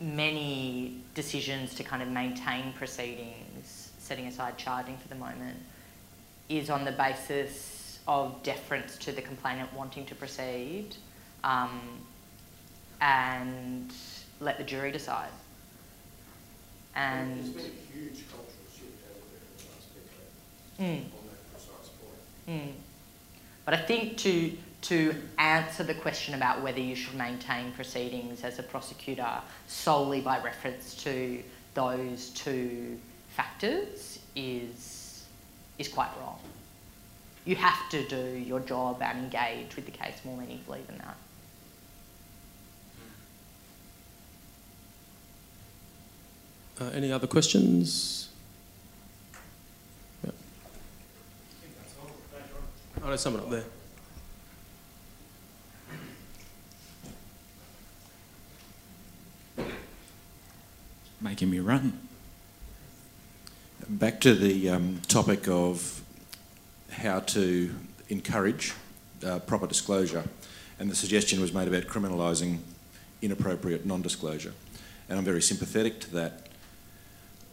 many 0.00 1.02
decisions 1.14 1.74
to 1.74 1.84
kind 1.84 2.02
of 2.02 2.08
maintain 2.08 2.72
proceedings, 2.72 3.92
setting 3.98 4.26
aside 4.26 4.56
charging 4.56 4.96
for 4.96 5.08
the 5.08 5.16
moment, 5.16 5.58
is 6.48 6.70
on 6.70 6.82
the 6.86 6.92
basis 6.92 7.98
of 8.08 8.42
deference 8.42 8.96
to 8.96 9.12
the 9.12 9.20
complainant 9.20 9.70
wanting 9.74 10.06
to 10.06 10.14
proceed 10.14 10.96
um, 11.42 11.78
and 13.02 13.92
let 14.40 14.56
the 14.56 14.64
jury 14.64 14.90
decide. 14.90 15.28
And. 16.96 17.36
There's 17.36 17.48
been 17.50 17.64
a 17.66 17.98
huge 17.98 18.24
cultural 18.30 18.64
shift 18.72 18.96
over 19.10 19.26
there 19.30 19.44
in 19.50 19.58
the 19.58 19.64
last 19.74 19.88
decade. 20.78 21.02
Mm. 21.02 21.23
Mm. 22.48 22.72
But 23.64 23.74
I 23.74 23.78
think 23.78 24.18
to 24.18 24.52
to 24.82 25.14
answer 25.38 25.82
the 25.82 25.94
question 25.94 26.34
about 26.34 26.62
whether 26.62 26.78
you 26.78 26.94
should 26.94 27.14
maintain 27.14 27.72
proceedings 27.72 28.44
as 28.44 28.58
a 28.58 28.62
prosecutor 28.62 29.40
solely 29.66 30.20
by 30.20 30.38
reference 30.42 30.94
to 31.02 31.42
those 31.72 32.28
two 32.30 32.98
factors 33.30 34.18
is 34.36 35.24
is 35.78 35.88
quite 35.88 36.10
wrong. 36.20 36.38
You 37.46 37.56
have 37.56 37.88
to 37.90 38.06
do 38.08 38.38
your 38.38 38.60
job 38.60 39.02
and 39.02 39.18
engage 39.18 39.74
with 39.76 39.86
the 39.86 39.90
case 39.90 40.16
more 40.24 40.36
meaningfully 40.36 40.82
than 40.86 40.98
that. 40.98 41.16
Uh, 46.80 46.90
any 46.90 47.12
other 47.12 47.26
questions? 47.26 48.23
Oh, 53.04 53.08
there's 53.08 53.20
someone 53.20 53.42
up 53.42 53.50
there. 53.50 53.64
Making 61.20 61.50
me 61.50 61.58
run. 61.58 62.00
Back 63.86 64.22
to 64.22 64.34
the 64.34 64.70
um, 64.70 65.02
topic 65.06 65.48
of 65.48 66.00
how 66.92 67.20
to 67.20 67.74
encourage 68.08 68.72
uh, 69.22 69.40
proper 69.40 69.66
disclosure, 69.66 70.24
and 70.78 70.90
the 70.90 70.96
suggestion 70.96 71.42
was 71.42 71.52
made 71.52 71.68
about 71.68 71.82
criminalising 71.82 72.60
inappropriate 73.20 73.84
non 73.84 74.00
disclosure. 74.00 74.54
And 75.10 75.18
I'm 75.18 75.26
very 75.26 75.42
sympathetic 75.42 76.00
to 76.00 76.10
that. 76.14 76.46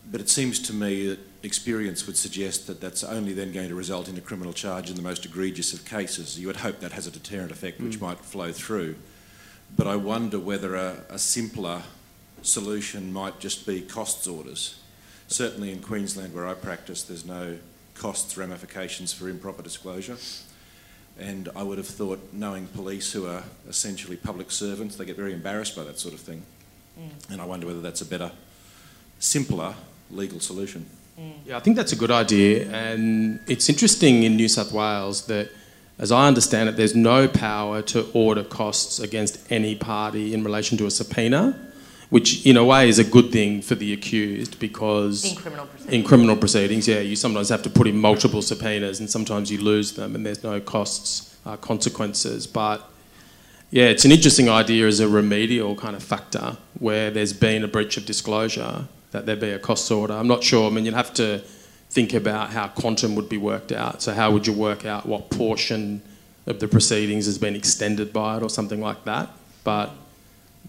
But 0.09 0.21
it 0.21 0.29
seems 0.29 0.59
to 0.59 0.73
me 0.73 1.07
that 1.07 1.19
experience 1.43 2.05
would 2.05 2.17
suggest 2.17 2.67
that 2.67 2.79
that's 2.81 3.03
only 3.03 3.33
then 3.33 3.51
going 3.51 3.69
to 3.69 3.75
result 3.75 4.07
in 4.07 4.17
a 4.17 4.21
criminal 4.21 4.53
charge 4.53 4.89
in 4.89 4.95
the 4.95 5.01
most 5.01 5.25
egregious 5.25 5.73
of 5.73 5.85
cases. 5.85 6.39
You 6.39 6.47
would 6.47 6.57
hope 6.57 6.79
that 6.79 6.91
has 6.91 7.07
a 7.07 7.11
deterrent 7.11 7.51
effect 7.51 7.79
which 7.79 7.97
mm. 7.97 8.01
might 8.01 8.19
flow 8.19 8.51
through. 8.51 8.95
But 9.75 9.87
I 9.87 9.95
wonder 9.95 10.39
whether 10.39 10.75
a, 10.75 11.03
a, 11.09 11.17
simpler 11.17 11.83
solution 12.41 13.13
might 13.13 13.39
just 13.39 13.65
be 13.65 13.81
costs 13.81 14.27
orders. 14.27 14.79
Certainly 15.27 15.71
in 15.71 15.81
Queensland, 15.81 16.33
where 16.33 16.47
I 16.47 16.53
practice, 16.53 17.03
there's 17.03 17.25
no 17.25 17.57
costs 17.95 18.37
ramifications 18.37 19.13
for 19.13 19.29
improper 19.29 19.63
disclosure. 19.63 20.17
And 21.17 21.49
I 21.55 21.63
would 21.63 21.77
have 21.77 21.87
thought, 21.87 22.33
knowing 22.33 22.67
police 22.67 23.13
who 23.13 23.27
are 23.27 23.43
essentially 23.67 24.17
public 24.17 24.51
servants, 24.51 24.95
they 24.95 25.05
get 25.05 25.15
very 25.15 25.33
embarrassed 25.33 25.75
by 25.75 25.83
that 25.83 25.99
sort 25.99 26.13
of 26.13 26.19
thing. 26.19 26.43
Mm. 26.99 27.31
And 27.31 27.41
I 27.41 27.45
wonder 27.45 27.67
whether 27.67 27.81
that's 27.81 28.01
a 28.01 28.05
better, 28.05 28.31
simpler 29.19 29.75
legal 30.09 30.39
solution. 30.39 30.85
Mm. 31.21 31.33
Yeah, 31.45 31.57
I 31.57 31.59
think 31.59 31.75
that's 31.75 31.91
a 31.91 31.95
good 31.95 32.11
idea. 32.11 32.67
And 32.71 33.39
it's 33.47 33.69
interesting 33.69 34.23
in 34.23 34.35
New 34.35 34.47
South 34.47 34.71
Wales 34.71 35.25
that, 35.27 35.49
as 35.99 36.11
I 36.11 36.27
understand 36.27 36.69
it, 36.69 36.77
there's 36.77 36.95
no 36.95 37.27
power 37.27 37.81
to 37.83 38.09
order 38.13 38.43
costs 38.43 38.99
against 38.99 39.39
any 39.51 39.75
party 39.75 40.33
in 40.33 40.43
relation 40.43 40.77
to 40.79 40.85
a 40.85 40.91
subpoena, 40.91 41.57
which 42.09 42.45
in 42.45 42.57
a 42.57 42.65
way 42.65 42.89
is 42.89 42.97
a 42.99 43.03
good 43.03 43.31
thing 43.31 43.61
for 43.61 43.75
the 43.75 43.93
accused 43.93 44.59
because 44.59 45.23
In 45.25 45.35
criminal 45.35 45.65
proceedings. 45.67 45.93
in 45.93 46.03
criminal 46.03 46.35
proceedings, 46.35 46.87
yeah, 46.87 46.99
you 46.99 47.15
sometimes 47.15 47.49
have 47.49 47.61
to 47.63 47.69
put 47.69 47.87
in 47.87 47.97
multiple 47.97 48.41
subpoenas 48.41 48.99
and 48.99 49.09
sometimes 49.09 49.51
you 49.51 49.59
lose 49.61 49.93
them 49.93 50.15
and 50.15 50.25
there's 50.25 50.43
no 50.43 50.59
costs, 50.59 51.35
uh, 51.45 51.55
consequences. 51.57 52.47
But 52.47 52.81
yeah, 53.69 53.85
it's 53.85 54.03
an 54.03 54.11
interesting 54.11 54.49
idea 54.49 54.87
as 54.87 54.99
a 54.99 55.07
remedial 55.07 55.75
kind 55.75 55.95
of 55.95 56.03
factor 56.03 56.57
where 56.79 57.11
there's 57.11 57.31
been 57.33 57.63
a 57.63 57.67
breach 57.67 57.95
of 57.95 58.05
disclosure 58.05 58.87
that 59.11 59.25
there 59.25 59.35
be 59.35 59.49
a 59.49 59.59
cost 59.59 59.91
order. 59.91 60.13
I'm 60.13 60.27
not 60.27 60.43
sure. 60.43 60.69
I 60.69 60.73
mean, 60.73 60.85
you'd 60.85 60.93
have 60.93 61.13
to 61.15 61.39
think 61.89 62.13
about 62.13 62.51
how 62.51 62.67
quantum 62.69 63.15
would 63.15 63.29
be 63.29 63.37
worked 63.37 63.71
out. 63.71 64.01
So 64.01 64.13
how 64.13 64.31
would 64.31 64.47
you 64.47 64.53
work 64.53 64.85
out 64.85 65.05
what 65.05 65.29
portion 65.29 66.01
of 66.47 66.59
the 66.59 66.67
proceedings 66.67 67.25
has 67.25 67.37
been 67.37 67.55
extended 67.55 68.13
by 68.13 68.37
it 68.37 68.43
or 68.43 68.49
something 68.49 68.81
like 68.81 69.03
that? 69.03 69.29
But 69.63 69.91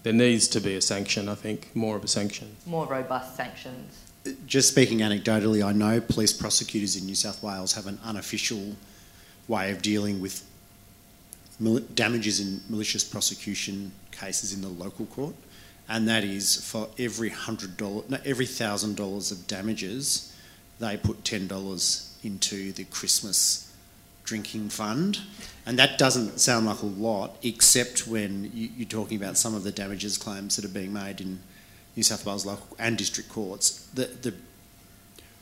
there 0.03 0.13
needs 0.13 0.47
to 0.49 0.59
be 0.59 0.75
a 0.75 0.81
sanction, 0.81 1.29
I 1.29 1.35
think, 1.35 1.73
more 1.75 1.95
of 1.95 2.03
a 2.03 2.07
sanction. 2.07 2.55
More 2.65 2.85
robust 2.85 3.37
sanctions. 3.37 3.97
Just 4.45 4.69
speaking 4.69 4.99
anecdotally, 4.99 5.65
I 5.65 5.71
know 5.71 5.99
police 6.01 6.33
prosecutors 6.33 6.95
in 6.95 7.05
New 7.05 7.15
South 7.15 7.41
Wales 7.41 7.73
have 7.73 7.87
an 7.87 7.99
unofficial 8.03 8.75
way 9.47 9.71
of 9.71 9.81
dealing 9.81 10.21
with 10.21 10.43
damages 11.95 12.39
in 12.39 12.61
malicious 12.69 13.03
prosecution 13.03 13.91
cases 14.11 14.53
in 14.53 14.61
the 14.61 14.67
local 14.67 15.05
court, 15.07 15.35
and 15.93 16.07
that 16.07 16.23
is 16.23 16.55
for 16.55 16.89
every 16.97 17.29
hundred 17.29 17.77
dollar, 17.77 18.01
no, 18.09 18.17
every 18.25 18.47
thousand 18.47 18.95
dollars 18.95 19.31
of 19.31 19.45
damages, 19.45 20.35
they 20.79 20.97
put 20.97 21.23
ten 21.23 21.45
dollars 21.47 22.17
into 22.23 22.71
the 22.73 22.83
Christmas 22.85 23.71
drinking 24.23 24.69
fund, 24.69 25.19
and 25.67 25.77
that 25.77 25.99
doesn't 25.99 26.39
sound 26.39 26.65
like 26.65 26.81
a 26.81 26.87
lot, 26.87 27.35
except 27.43 28.07
when 28.07 28.49
you, 28.55 28.69
you're 28.75 28.89
talking 28.89 29.21
about 29.21 29.37
some 29.37 29.53
of 29.53 29.63
the 29.63 29.71
damages 29.71 30.17
claims 30.17 30.55
that 30.55 30.65
are 30.65 30.73
being 30.73 30.91
made 30.91 31.21
in 31.21 31.39
New 31.95 32.01
South 32.01 32.25
Wales 32.25 32.43
local 32.43 32.75
and 32.79 32.97
district 32.97 33.29
courts. 33.29 33.87
The 33.93 34.05
the 34.05 34.33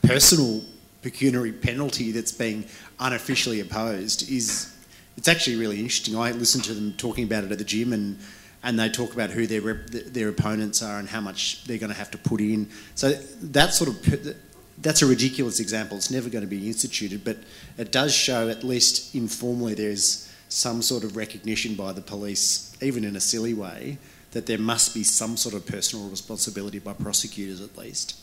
personal 0.02 0.66
pecuniary 1.02 1.54
penalty 1.54 2.12
that's 2.12 2.34
being 2.34 2.66
unofficially 3.00 3.62
opposed 3.62 4.30
is 4.30 4.76
it's 5.16 5.30
actually 5.30 5.56
really 5.56 5.80
interesting. 5.80 6.18
I 6.18 6.32
listened 6.32 6.66
to 6.66 6.74
them 6.74 6.92
talking 6.98 7.24
about 7.24 7.46
it 7.46 7.54
at 7.54 7.58
the 7.58 7.64
gym 7.64 7.94
and 7.94 8.20
and 8.64 8.80
they 8.80 8.90
talk 8.90 9.14
about 9.14 9.32
who 9.32 9.48
their 9.48 9.74
their 9.90 10.30
opponents 10.30 10.82
are 10.82 11.00
and 11.00 11.10
how 11.10 11.22
much 11.22 11.64
they're 11.66 11.78
going 11.78 11.92
to 11.92 11.98
have 11.98 12.12
to 12.12 12.18
put 12.18 12.42
in. 12.42 12.70
So 12.96 13.12
that 13.12 13.74
sort 13.74 13.90
of 13.90 14.36
that's 14.82 15.02
a 15.02 15.06
ridiculous 15.06 15.60
example. 15.60 15.98
It's 15.98 16.12
never 16.12 16.30
going 16.30 16.44
to 16.44 16.50
be 16.50 16.68
instituted, 16.68 17.24
but 17.24 17.38
it 17.78 17.92
does 17.92 18.14
show 18.14 18.50
at 18.50 18.64
least 18.64 19.16
informally 19.16 19.74
there's 19.74 20.32
some 20.50 20.82
sort 20.82 21.04
of 21.04 21.16
recognition 21.16 21.76
by 21.76 21.94
the 21.94 22.02
police, 22.02 22.76
even 22.82 23.04
in 23.04 23.16
a 23.16 23.22
silly 23.22 23.54
way, 23.54 23.98
that 24.32 24.48
there 24.48 24.58
must 24.58 24.94
be 24.94 25.04
some 25.04 25.38
sort 25.38 25.56
of 25.56 25.66
personal 25.66 26.10
responsibility 26.10 26.80
by 26.80 26.94
prosecutors 26.94 27.62
at 27.62 27.78
least, 27.78 28.20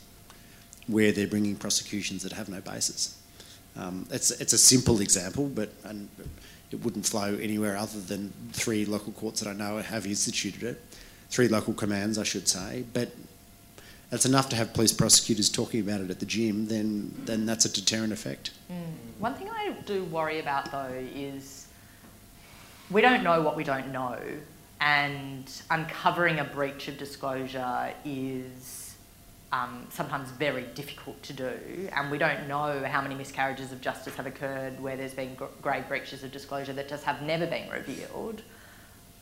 where 0.86 1.12
they're 1.12 1.26
bringing 1.26 1.56
prosecutions 1.56 2.22
that 2.22 2.32
have 2.32 2.48
no 2.48 2.60
basis. 2.60 3.16
Um, 3.76 4.06
it's, 4.10 4.30
it's 4.32 4.52
a 4.52 4.58
simple 4.58 5.00
example, 5.00 5.46
but 5.46 5.72
and 5.84 6.08
it 6.70 6.84
wouldn't 6.84 7.06
flow 7.06 7.36
anywhere 7.36 7.76
other 7.76 8.00
than 8.00 8.32
three 8.52 8.84
local 8.84 9.12
courts 9.12 9.40
that 9.40 9.48
I 9.48 9.52
know 9.52 9.78
have 9.78 10.06
instituted 10.06 10.62
it, 10.62 10.82
three 11.30 11.48
local 11.48 11.74
commands, 11.74 12.18
I 12.18 12.24
should 12.24 12.48
say. 12.48 12.84
But 12.92 13.10
that's 14.10 14.26
enough 14.26 14.48
to 14.50 14.56
have 14.56 14.72
police 14.72 14.92
prosecutors 14.92 15.48
talking 15.50 15.80
about 15.80 16.00
it 16.00 16.10
at 16.10 16.20
the 16.20 16.26
gym, 16.26 16.66
then, 16.66 17.14
then 17.24 17.46
that's 17.46 17.64
a 17.64 17.72
deterrent 17.72 18.12
effect. 18.12 18.50
Mm. 18.70 19.18
One 19.18 19.34
thing 19.34 19.50
I 19.50 19.74
do 19.84 20.04
worry 20.04 20.38
about 20.38 20.70
though 20.70 20.94
is 21.14 21.66
we 22.90 23.00
don't 23.00 23.22
know 23.22 23.42
what 23.42 23.56
we 23.56 23.64
don't 23.64 23.92
know, 23.92 24.18
and 24.80 25.50
uncovering 25.70 26.38
a 26.38 26.44
breach 26.44 26.88
of 26.88 26.96
disclosure 26.98 27.92
is 28.04 28.77
um, 29.52 29.86
sometimes 29.90 30.30
very 30.30 30.64
difficult 30.74 31.22
to 31.22 31.32
do, 31.32 31.88
and 31.96 32.10
we 32.10 32.18
don't 32.18 32.48
know 32.48 32.84
how 32.84 33.00
many 33.00 33.14
miscarriages 33.14 33.72
of 33.72 33.80
justice 33.80 34.14
have 34.16 34.26
occurred 34.26 34.78
where 34.80 34.96
there's 34.96 35.14
been 35.14 35.36
grave 35.62 35.88
breaches 35.88 36.22
of 36.22 36.32
disclosure 36.32 36.74
that 36.74 36.88
just 36.88 37.04
have 37.04 37.22
never 37.22 37.46
been 37.46 37.68
revealed. 37.70 38.42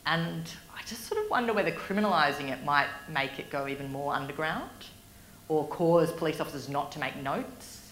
And 0.05 0.49
I 0.73 0.81
just 0.85 1.05
sort 1.05 1.23
of 1.23 1.29
wonder 1.29 1.53
whether 1.53 1.71
criminalising 1.71 2.49
it 2.49 2.63
might 2.63 2.87
make 3.09 3.39
it 3.39 3.49
go 3.49 3.67
even 3.67 3.91
more 3.91 4.13
underground 4.13 4.69
or 5.49 5.67
cause 5.67 6.11
police 6.11 6.39
officers 6.39 6.67
not 6.67 6.91
to 6.93 6.99
make 6.99 7.15
notes 7.17 7.91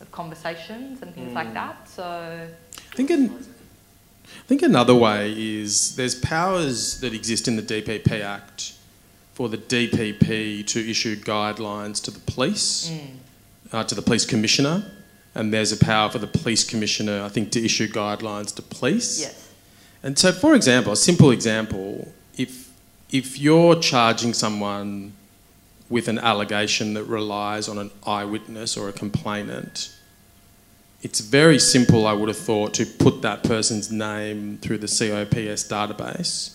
of 0.00 0.10
conversations 0.10 1.02
and 1.02 1.14
things 1.14 1.32
like 1.34 1.52
that. 1.54 1.88
So 1.88 2.02
I 2.04 2.94
think, 2.94 3.10
an, 3.10 3.30
I 3.30 4.46
think 4.46 4.62
another 4.62 4.94
way 4.94 5.32
is 5.32 5.96
there's 5.96 6.14
powers 6.14 7.00
that 7.00 7.12
exist 7.12 7.46
in 7.46 7.56
the 7.56 7.62
DPP 7.62 8.20
Act 8.22 8.74
for 9.34 9.48
the 9.48 9.58
DPP 9.58 10.64
to 10.68 10.90
issue 10.90 11.16
guidelines 11.16 12.00
to 12.04 12.10
the 12.10 12.20
police, 12.20 12.88
Mm. 12.90 13.16
uh, 13.72 13.84
to 13.84 13.94
the 13.94 14.02
police 14.02 14.24
commissioner, 14.24 14.84
and 15.34 15.52
there's 15.52 15.72
a 15.72 15.76
power 15.76 16.08
for 16.10 16.18
the 16.20 16.26
police 16.28 16.62
commissioner, 16.64 17.22
I 17.22 17.28
think, 17.28 17.50
to 17.52 17.64
issue 17.64 17.88
guidelines 17.88 18.54
to 18.54 18.62
police. 18.62 19.20
Yes. 19.20 19.34
And 20.02 20.18
so, 20.18 20.30
for 20.32 20.54
example, 20.54 20.92
a 20.92 20.96
simple 20.96 21.30
example, 21.30 22.12
if 22.36 22.68
if 23.10 23.38
you're 23.38 23.76
charging 23.76 24.32
someone 24.34 25.12
with 25.88 26.08
an 26.08 26.18
allegation 26.18 26.94
that 26.94 27.04
relies 27.04 27.68
on 27.68 27.78
an 27.78 27.90
eyewitness 28.06 28.76
or 28.76 28.88
a 28.88 28.92
complainant, 28.92 29.90
it's 31.02 31.20
very 31.20 31.58
simple, 31.58 32.06
I 32.06 32.12
would 32.12 32.28
have 32.28 32.38
thought, 32.38 32.74
to 32.74 32.86
put 32.86 33.22
that 33.22 33.42
person's 33.44 33.90
name 33.92 34.58
through 34.62 34.78
the 34.78 34.88
COPS 34.88 35.64
database, 35.68 36.50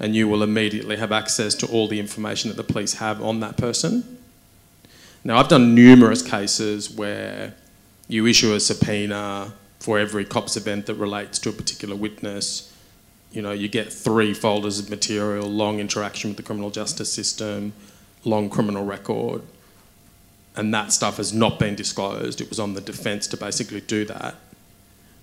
and 0.00 0.16
you 0.16 0.26
will 0.26 0.42
immediately 0.42 0.96
have 0.96 1.12
access 1.12 1.54
to 1.54 1.66
all 1.66 1.86
the 1.86 2.00
information 2.00 2.48
that 2.48 2.56
the 2.56 2.72
police 2.72 2.94
have 2.94 3.22
on 3.22 3.40
that 3.40 3.56
person. 3.58 4.18
Now, 5.22 5.36
I've 5.36 5.48
done 5.48 5.74
numerous 5.74 6.22
cases 6.22 6.90
where 6.90 7.54
you 8.08 8.26
issue 8.26 8.54
a 8.54 8.60
subpoena 8.60 9.52
for 9.78 9.98
every 9.98 10.24
COPS 10.24 10.56
event 10.56 10.86
that 10.86 10.94
relates 10.94 11.38
to 11.40 11.50
a 11.50 11.52
particular 11.52 11.94
witness. 11.94 12.74
You 13.30 13.42
know, 13.42 13.52
you 13.52 13.68
get 13.68 13.92
three 13.92 14.32
folders 14.32 14.78
of 14.78 14.88
material, 14.88 15.46
long 15.46 15.78
interaction 15.78 16.30
with 16.30 16.38
the 16.38 16.42
criminal 16.42 16.70
justice 16.70 17.12
system, 17.12 17.74
long 18.24 18.48
criminal 18.48 18.84
record, 18.84 19.42
and 20.56 20.72
that 20.74 20.92
stuff 20.92 21.18
has 21.18 21.32
not 21.32 21.58
been 21.58 21.74
disclosed. 21.74 22.40
It 22.40 22.48
was 22.48 22.58
on 22.58 22.72
the 22.72 22.80
defence 22.80 23.26
to 23.28 23.36
basically 23.36 23.82
do 23.82 24.06
that. 24.06 24.36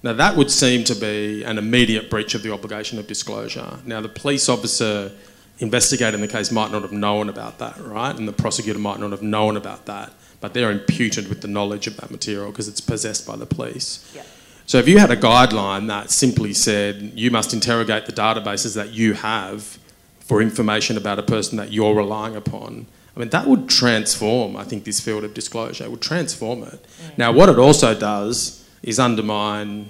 Now, 0.04 0.14
that 0.14 0.36
would 0.36 0.52
seem 0.52 0.84
to 0.86 0.96
be 0.96 1.44
an 1.44 1.58
immediate 1.58 2.10
breach 2.10 2.36
of 2.36 2.44
the 2.44 2.54
obligation 2.54 3.00
of 3.00 3.08
disclosure. 3.08 3.80
Now, 3.86 4.00
the 4.00 4.10
police 4.10 4.48
officer 4.48 5.12
investigating 5.60 6.22
the 6.22 6.28
case 6.28 6.52
might 6.52 6.72
not 6.72 6.84
have 6.84 6.92
known 6.92 7.30
about 7.30 7.58
that, 7.60 7.80
right? 7.80 8.16
And 8.16 8.28
the 8.28 8.34
prosecutor 8.34 8.80
might 8.80 9.00
not 9.00 9.12
have 9.12 9.24
known 9.24 9.58
about 9.58 9.88
that, 9.88 10.14
but 10.40 10.54
they're 10.54 10.72
imputed 10.72 11.30
with 11.30 11.42
the 11.42 11.48
knowledge 11.48 11.88
of 11.88 11.98
that 11.98 12.12
material 12.12 12.52
because 12.52 12.68
it's 12.68 12.82
possessed 12.82 13.26
by 13.26 13.36
the 13.36 13.46
police. 13.46 14.10
Yeah. 14.16 14.24
So, 14.68 14.78
if 14.78 14.88
you 14.88 15.00
had 15.00 15.10
a 15.10 15.18
guideline 15.18 15.88
that 15.88 16.12
simply 16.12 16.54
said 16.54 17.14
you 17.16 17.32
must 17.32 17.54
interrogate 17.54 18.06
the 18.06 18.12
databases 18.12 18.76
that 18.76 18.94
you 18.94 19.14
have 19.14 19.80
for 20.20 20.42
information 20.42 20.98
about 20.98 21.18
a 21.18 21.24
person 21.24 21.58
that 21.58 21.72
you're 21.72 21.96
relying 21.96 22.36
upon, 22.36 22.86
I 23.16 23.20
mean, 23.20 23.30
that 23.30 23.48
would 23.48 23.68
transform, 23.68 24.56
I 24.56 24.64
think, 24.64 24.84
this 24.84 25.00
field 25.00 25.24
of 25.24 25.34
disclosure. 25.34 25.86
It 25.86 25.90
would 25.90 26.02
transform 26.02 26.64
it. 26.64 26.84
Mm. 26.84 27.18
Now, 27.18 27.32
what 27.32 27.50
it 27.50 27.58
also 27.58 27.98
does 27.98 28.57
is 28.84 29.00
undermine 29.00 29.90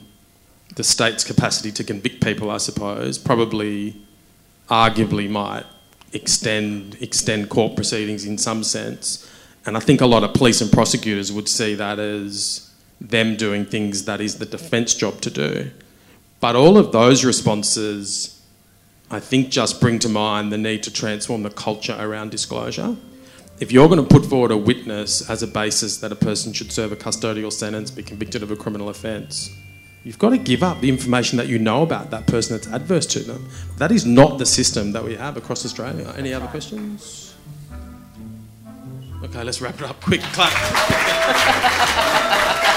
the 0.75 0.83
state's 0.83 1.23
capacity 1.23 1.71
to 1.71 1.83
convict 1.83 2.23
people, 2.23 2.51
I 2.51 2.57
suppose, 2.57 3.17
probably, 3.17 3.95
arguably, 4.69 5.29
might 5.29 5.65
extend, 6.13 6.97
extend 7.01 7.49
court 7.49 7.75
proceedings 7.75 8.25
in 8.25 8.37
some 8.37 8.63
sense. 8.63 9.29
And 9.65 9.75
I 9.75 9.79
think 9.79 10.01
a 10.01 10.05
lot 10.05 10.23
of 10.23 10.33
police 10.33 10.61
and 10.61 10.71
prosecutors 10.71 11.31
would 11.31 11.49
see 11.49 11.75
that 11.75 11.99
as 11.99 12.71
them 13.01 13.35
doing 13.35 13.65
things 13.65 14.05
that 14.05 14.21
is 14.21 14.37
the 14.37 14.45
defence 14.45 14.95
job 14.95 15.21
to 15.21 15.29
do. 15.29 15.71
But 16.39 16.55
all 16.55 16.77
of 16.77 16.91
those 16.91 17.25
responses, 17.25 18.41
I 19.09 19.19
think, 19.19 19.49
just 19.49 19.81
bring 19.81 19.99
to 19.99 20.09
mind 20.09 20.51
the 20.51 20.57
need 20.57 20.83
to 20.83 20.91
transform 20.91 21.43
the 21.43 21.49
culture 21.49 21.97
around 21.99 22.31
disclosure. 22.31 22.95
If 23.59 23.71
you're 23.71 23.87
going 23.87 24.05
to 24.05 24.07
put 24.07 24.23
forward 24.23 24.51
a 24.51 24.57
witness 24.57 25.27
as 25.29 25.41
a 25.41 25.47
basis 25.47 25.97
that 25.97 26.11
a 26.11 26.15
person 26.15 26.53
should 26.53 26.71
serve 26.71 26.91
a 26.91 26.95
custodial 26.95 27.51
sentence, 27.51 27.89
be 27.89 28.03
convicted 28.03 28.43
of 28.43 28.51
a 28.51 28.55
criminal 28.55 28.89
offence, 28.89 29.49
you've 30.03 30.19
got 30.19 30.29
to 30.29 30.37
give 30.37 30.61
up 30.61 30.79
the 30.79 30.89
information 30.89 31.37
that 31.37 31.47
you 31.47 31.57
know 31.57 31.81
about 31.81 32.11
that 32.11 32.27
person 32.27 32.55
that's 32.55 32.67
adverse 32.67 33.07
to 33.07 33.19
them. 33.19 33.49
That 33.77 33.91
is 33.91 34.05
not 34.05 34.37
the 34.37 34.45
system 34.45 34.91
that 34.91 35.03
we 35.03 35.15
have 35.15 35.37
across 35.37 35.65
Australia. 35.65 36.13
Any 36.15 36.35
other 36.35 36.45
questions? 36.47 37.33
Okay, 39.23 39.43
let's 39.43 39.59
wrap 39.59 39.75
it 39.75 39.81
up. 39.81 39.99
Quick 40.01 40.21
clap. 40.21 40.53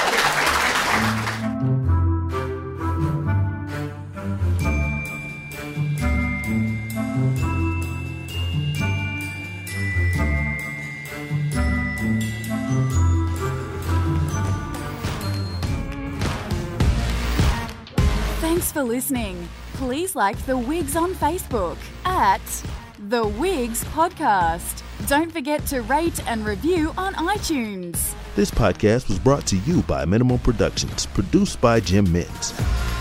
Thanks 18.71 18.83
for 18.87 18.89
listening. 18.89 19.49
Please 19.73 20.15
like 20.15 20.39
The 20.47 20.57
Wigs 20.57 20.95
on 20.95 21.13
Facebook 21.15 21.77
at 22.05 22.41
The 23.09 23.27
Wigs 23.27 23.83
Podcast. 23.87 24.85
Don't 25.09 25.33
forget 25.33 25.67
to 25.67 25.83
rate 25.83 26.25
and 26.29 26.47
review 26.47 26.95
on 26.97 27.15
iTunes. 27.15 28.15
This 28.37 28.53
podcast 28.53 29.09
was 29.09 29.19
brought 29.19 29.45
to 29.47 29.57
you 29.57 29.83
by 29.83 30.05
Minimal 30.05 30.39
Productions, 30.39 31.07
produced 31.07 31.61
by 31.61 31.81
Jim 31.81 32.07
Mintz. 32.07 33.00